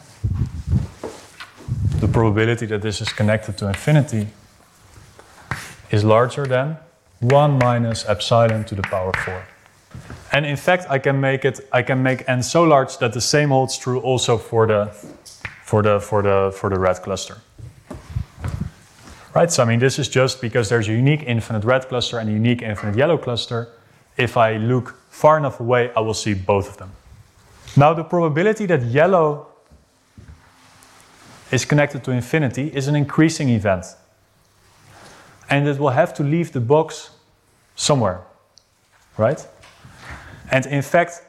the 1.99 2.07
probability 2.07 2.65
that 2.65 2.81
this 2.81 2.99
is 2.99 3.09
connected 3.13 3.57
to 3.57 3.67
infinity 3.67 4.27
is 5.91 6.03
larger 6.03 6.47
than 6.47 6.77
1 7.19 7.59
minus 7.59 8.07
epsilon 8.07 8.63
to 8.65 8.75
the 8.75 8.81
power 8.81 9.11
4. 9.13 9.45
And 10.31 10.45
in 10.45 10.55
fact, 10.55 10.85
I 10.89 10.97
can 10.97 11.19
make 11.19 11.45
it, 11.45 11.59
I 11.71 11.83
can 11.83 12.01
make 12.01 12.23
n 12.27 12.41
so 12.41 12.63
large 12.63 12.97
that 12.97 13.13
the 13.13 13.21
same 13.21 13.49
holds 13.49 13.77
true 13.77 13.99
also 13.99 14.37
for 14.37 14.65
the, 14.65 14.87
for 15.65 15.83
the, 15.83 15.99
for 15.99 16.21
the, 16.21 16.51
for 16.55 16.69
the 16.69 16.79
red 16.79 17.01
cluster. 17.01 17.37
Right, 19.35 19.51
so 19.51 19.63
I 19.63 19.65
mean, 19.65 19.79
this 19.79 19.99
is 19.99 20.09
just 20.09 20.41
because 20.41 20.69
there's 20.69 20.87
a 20.87 20.93
unique 20.93 21.23
infinite 21.23 21.63
red 21.63 21.87
cluster 21.87 22.19
and 22.19 22.29
a 22.29 22.33
unique 22.33 22.61
infinite 22.61 22.95
yellow 22.95 23.17
cluster. 23.17 23.69
If 24.17 24.35
I 24.35 24.57
look 24.57 24.97
far 25.09 25.37
enough 25.37 25.59
away, 25.59 25.91
I 25.95 25.99
will 26.01 26.13
see 26.13 26.33
both 26.33 26.69
of 26.69 26.77
them. 26.77 26.91
Now, 27.77 27.93
the 27.93 28.03
probability 28.03 28.65
that 28.65 28.83
yellow 28.83 29.47
is 31.51 31.63
connected 31.65 32.03
to 32.03 32.11
infinity 32.11 32.67
is 32.73 32.87
an 32.87 32.95
increasing 32.95 33.49
event. 33.49 33.85
And 35.51 35.67
it 35.67 35.77
will 35.77 35.89
have 35.89 36.13
to 36.15 36.23
leave 36.23 36.51
the 36.51 36.61
box 36.61 37.11
somewhere, 37.75 38.21
right? 39.17 39.45
And 40.51 40.65
in 40.65 40.81
fact, 40.81 41.21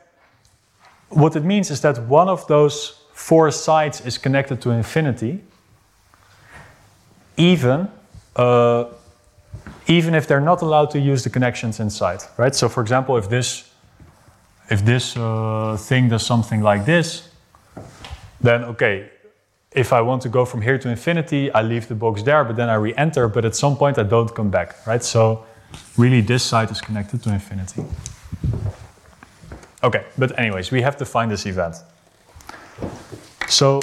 what 1.09 1.37
it 1.37 1.45
means 1.45 1.71
is 1.71 1.81
that 1.83 1.99
one 2.07 2.29
of 2.29 2.47
those 2.47 3.03
four 3.13 3.51
sides 3.51 4.01
is 4.01 4.19
connected 4.19 4.61
to 4.63 4.71
infinity, 4.71 5.41
even, 7.37 7.89
uh, 8.37 8.85
even 9.87 10.15
if 10.15 10.27
they're 10.27 10.41
not 10.41 10.63
allowed 10.63 10.91
to 10.91 10.99
use 10.99 11.25
the 11.25 11.31
connections 11.31 11.81
inside, 11.81 12.21
right? 12.37 12.55
So, 12.55 12.69
for 12.69 12.81
example, 12.81 13.17
if 13.17 13.29
this, 13.29 13.71
if 14.71 14.85
this 14.85 15.17
uh, 15.17 15.77
thing 15.79 16.09
does 16.09 16.25
something 16.25 16.63
like 16.63 16.85
this, 16.85 17.29
then 18.41 18.65
okay, 18.65 19.11
if 19.75 19.93
I 19.93 20.01
want 20.01 20.23
to 20.23 20.29
go 20.29 20.45
from 20.45 20.61
here 20.61 20.79
to 20.79 20.89
infinity, 20.89 21.51
I 21.53 21.63
leave 21.63 21.89
the 21.89 21.95
box 21.95 22.23
there, 22.23 22.45
but 22.45 22.57
then 22.57 22.69
I 22.69 22.75
re-enter, 22.75 23.29
but 23.29 23.45
at 23.45 23.55
some 23.55 23.77
point 23.77 23.99
I 23.99 24.03
don't 24.03 24.35
come 24.35 24.51
back, 24.51 24.87
right? 24.87 25.03
So 25.03 25.45
really 25.97 26.21
this 26.21 26.43
side 26.43 26.71
is 26.71 26.81
connected 26.81 27.23
to 27.23 27.33
infinity. 27.33 27.85
Okay, 29.83 30.05
but 30.17 30.39
anyways, 30.39 30.71
we 30.71 30.83
have 30.83 30.97
to 30.99 31.05
find 31.05 31.31
this 31.31 31.47
event. 31.47 31.77
So 33.49 33.81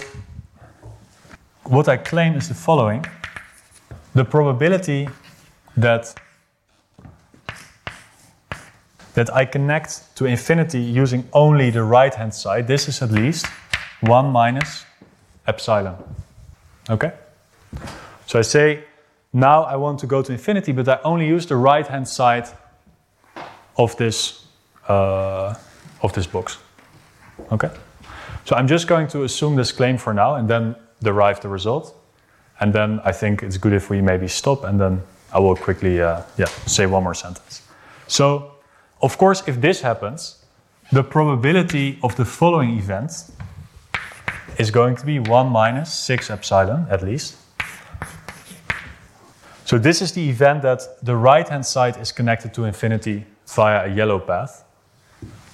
what 1.64 1.88
I 1.88 1.98
claim 1.98 2.36
is 2.36 2.48
the 2.48 2.54
following. 2.54 3.06
The 4.16 4.26
probability 4.26 5.10
that 5.78 6.14
that 9.14 9.34
I 9.34 9.44
connect 9.44 10.16
to 10.16 10.26
infinity 10.26 10.80
using 10.80 11.28
only 11.34 11.72
the 11.72 11.84
right 11.84 12.14
hand 12.14 12.34
side, 12.34 12.68
this 12.68 12.88
is 12.88 13.02
at 13.02 13.12
least 13.12 13.46
1 14.02 14.30
minus 14.32 14.86
epsilon. 15.50 15.96
Okay? 16.90 17.12
So 18.26 18.40
I 18.40 18.44
say, 18.44 18.84
now 19.34 19.64
I 19.64 19.76
want 19.76 20.00
to 20.00 20.08
go 20.08 20.22
to 20.22 20.32
infinity, 20.32 20.72
but 20.72 20.88
I 20.88 21.00
only 21.04 21.28
use 21.28 21.46
the 21.46 21.56
right 21.56 21.88
hand 21.88 22.08
side 22.08 22.48
of 23.78 23.96
this, 23.98 24.46
uh, 24.88 25.56
of 26.02 26.14
this 26.14 26.28
box. 26.28 26.58
Okay? 27.52 27.70
So 28.46 28.56
I'm 28.56 28.68
just 28.68 28.88
going 28.88 29.08
to 29.10 29.24
assume 29.24 29.56
this 29.56 29.72
claim 29.72 29.98
for 29.98 30.14
now 30.14 30.36
and 30.36 30.48
then 30.50 30.76
derive 31.02 31.42
the 31.42 31.50
result. 31.50 31.96
And 32.60 32.74
then 32.74 33.00
I 33.06 33.12
think 33.12 33.44
it's 33.44 33.58
good 33.58 33.74
if 33.74 33.90
we 33.90 34.02
maybe 34.02 34.28
stop 34.28 34.64
and 34.64 34.80
then 34.80 35.02
I 35.32 35.40
will 35.40 35.56
quickly 35.56 36.02
uh, 36.02 36.22
yeah, 36.38 36.48
say 36.66 36.86
one 36.86 37.04
more 37.04 37.14
sentence. 37.14 37.62
So, 38.08 38.52
of 39.02 39.18
course, 39.18 39.44
if 39.48 39.62
this 39.62 39.82
happens, 39.82 40.44
the 40.92 41.04
probability 41.04 42.00
of 42.02 42.16
the 42.16 42.26
following 42.26 42.78
event 42.78 43.12
is 44.60 44.70
going 44.70 44.96
to 44.98 45.06
be 45.06 45.20
1 45.20 45.48
minus 45.48 45.92
6 45.94 46.30
epsilon 46.30 46.86
at 46.92 47.02
least. 47.02 47.38
So 49.66 49.78
this 49.78 50.02
is 50.02 50.12
the 50.12 50.30
event 50.30 50.64
that 50.64 50.82
the 51.04 51.16
right-hand 51.16 51.66
side 51.66 51.98
is 51.98 52.12
connected 52.12 52.54
to 52.56 52.66
infinity 52.66 53.26
via 53.48 53.86
a 53.86 53.88
yellow 53.88 54.20
path. 54.20 54.66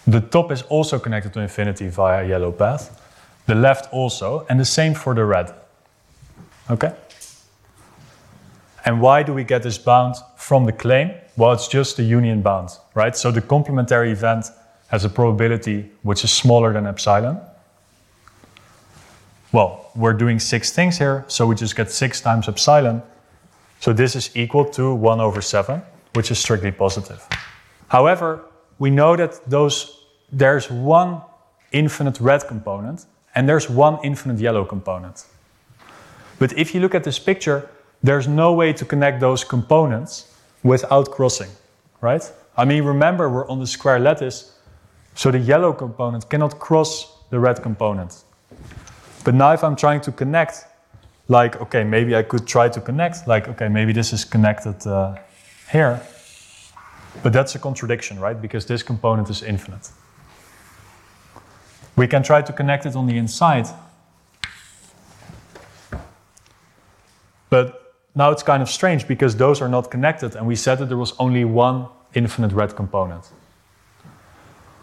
The 0.07 0.21
top 0.21 0.51
is 0.51 0.63
also 0.63 0.99
connected 0.99 1.33
to 1.33 1.39
infinity 1.39 1.89
via 1.89 2.25
a 2.25 2.27
yellow 2.27 2.51
path. 2.51 3.01
The 3.45 3.55
left 3.55 3.93
also, 3.93 4.45
and 4.49 4.59
the 4.59 4.65
same 4.65 4.93
for 4.95 5.13
the 5.13 5.25
red. 5.25 5.53
Okay? 6.69 6.93
And 8.85 9.01
why 9.01 9.21
do 9.23 9.33
we 9.33 9.43
get 9.43 9.63
this 9.63 9.77
bound 9.77 10.15
from 10.37 10.65
the 10.65 10.71
claim? 10.71 11.11
Well, 11.37 11.51
it's 11.51 11.67
just 11.67 11.97
the 11.97 12.03
union 12.03 12.41
bound, 12.41 12.69
right? 12.93 13.15
So 13.15 13.31
the 13.31 13.41
complementary 13.41 14.11
event 14.11 14.45
has 14.87 15.05
a 15.05 15.09
probability 15.09 15.91
which 16.03 16.23
is 16.23 16.31
smaller 16.31 16.73
than 16.73 16.87
epsilon. 16.87 17.39
Well, 19.55 19.89
we're 19.95 20.11
doing 20.11 20.37
six 20.37 20.73
things 20.73 20.97
here, 20.97 21.23
so 21.29 21.47
we 21.47 21.55
just 21.55 21.77
get 21.77 21.89
six 21.89 22.19
times 22.19 22.49
epsilon. 22.49 23.01
So 23.79 23.93
this 23.93 24.13
is 24.13 24.29
equal 24.35 24.65
to 24.71 24.93
1 24.93 25.21
over 25.21 25.41
7, 25.41 25.81
which 26.11 26.29
is 26.29 26.39
strictly 26.39 26.73
positive. 26.73 27.25
However, 27.87 28.41
we 28.79 28.89
know 28.89 29.15
that 29.15 29.39
those, 29.49 30.03
there's 30.29 30.69
one 30.69 31.21
infinite 31.71 32.19
red 32.19 32.45
component 32.49 33.05
and 33.33 33.47
there's 33.47 33.69
one 33.69 33.97
infinite 34.03 34.39
yellow 34.39 34.65
component. 34.65 35.23
But 36.37 36.51
if 36.57 36.75
you 36.75 36.81
look 36.81 36.93
at 36.93 37.05
this 37.05 37.17
picture, 37.17 37.69
there's 38.03 38.27
no 38.27 38.51
way 38.51 38.73
to 38.73 38.83
connect 38.83 39.21
those 39.21 39.45
components 39.45 40.35
without 40.63 41.11
crossing, 41.11 41.51
right? 42.01 42.29
I 42.57 42.65
mean, 42.65 42.83
remember, 42.83 43.29
we're 43.29 43.47
on 43.47 43.61
the 43.61 43.67
square 43.67 43.99
lattice, 43.99 44.59
so 45.13 45.31
the 45.31 45.39
yellow 45.39 45.71
component 45.71 46.29
cannot 46.29 46.59
cross 46.59 47.09
the 47.29 47.39
red 47.39 47.63
component. 47.63 48.25
But 49.25 49.33
now 49.33 49.53
if 49.53 49.63
I'm 49.63 49.75
trying 49.75 50.01
to 50.01 50.11
connect, 50.11 50.65
like, 51.27 51.59
okay, 51.59 51.83
maybe 51.83 52.15
I 52.15 52.21
could 52.21 52.45
try 52.45 52.69
to 52.69 52.79
connect, 52.79 53.27
like, 53.27 53.47
okay, 53.49 53.67
maybe 53.67 53.91
this 53.91 54.13
is 54.13 54.23
connected 54.23 54.85
uh, 54.87 55.15
here, 55.71 55.99
but 57.23 57.33
that's 57.33 57.55
a 57.55 57.59
contradiction, 57.59 58.19
right? 58.19 58.39
Because 58.39 58.67
this 58.67 58.83
component 58.83 59.29
is 59.31 59.41
infinite. 59.41 59.89
We 61.95 62.07
can 62.07 62.21
try 62.21 62.43
to 62.43 62.53
connect 62.53 62.85
it 62.85 62.95
on 62.95 63.07
the 63.07 63.17
inside, 63.17 63.67
but 67.49 67.95
now 68.13 68.29
it's 68.29 68.43
kind 68.43 68.61
of 68.61 68.69
strange 68.69 69.07
because 69.07 69.35
those 69.37 69.59
are 69.59 69.69
not 69.69 69.89
connected, 69.89 70.35
and 70.35 70.45
we 70.45 70.55
said 70.55 70.77
that 70.77 70.85
there 70.85 70.97
was 70.97 71.13
only 71.17 71.45
one 71.45 71.87
infinite 72.13 72.51
red 72.51 72.75
component. 72.75 73.31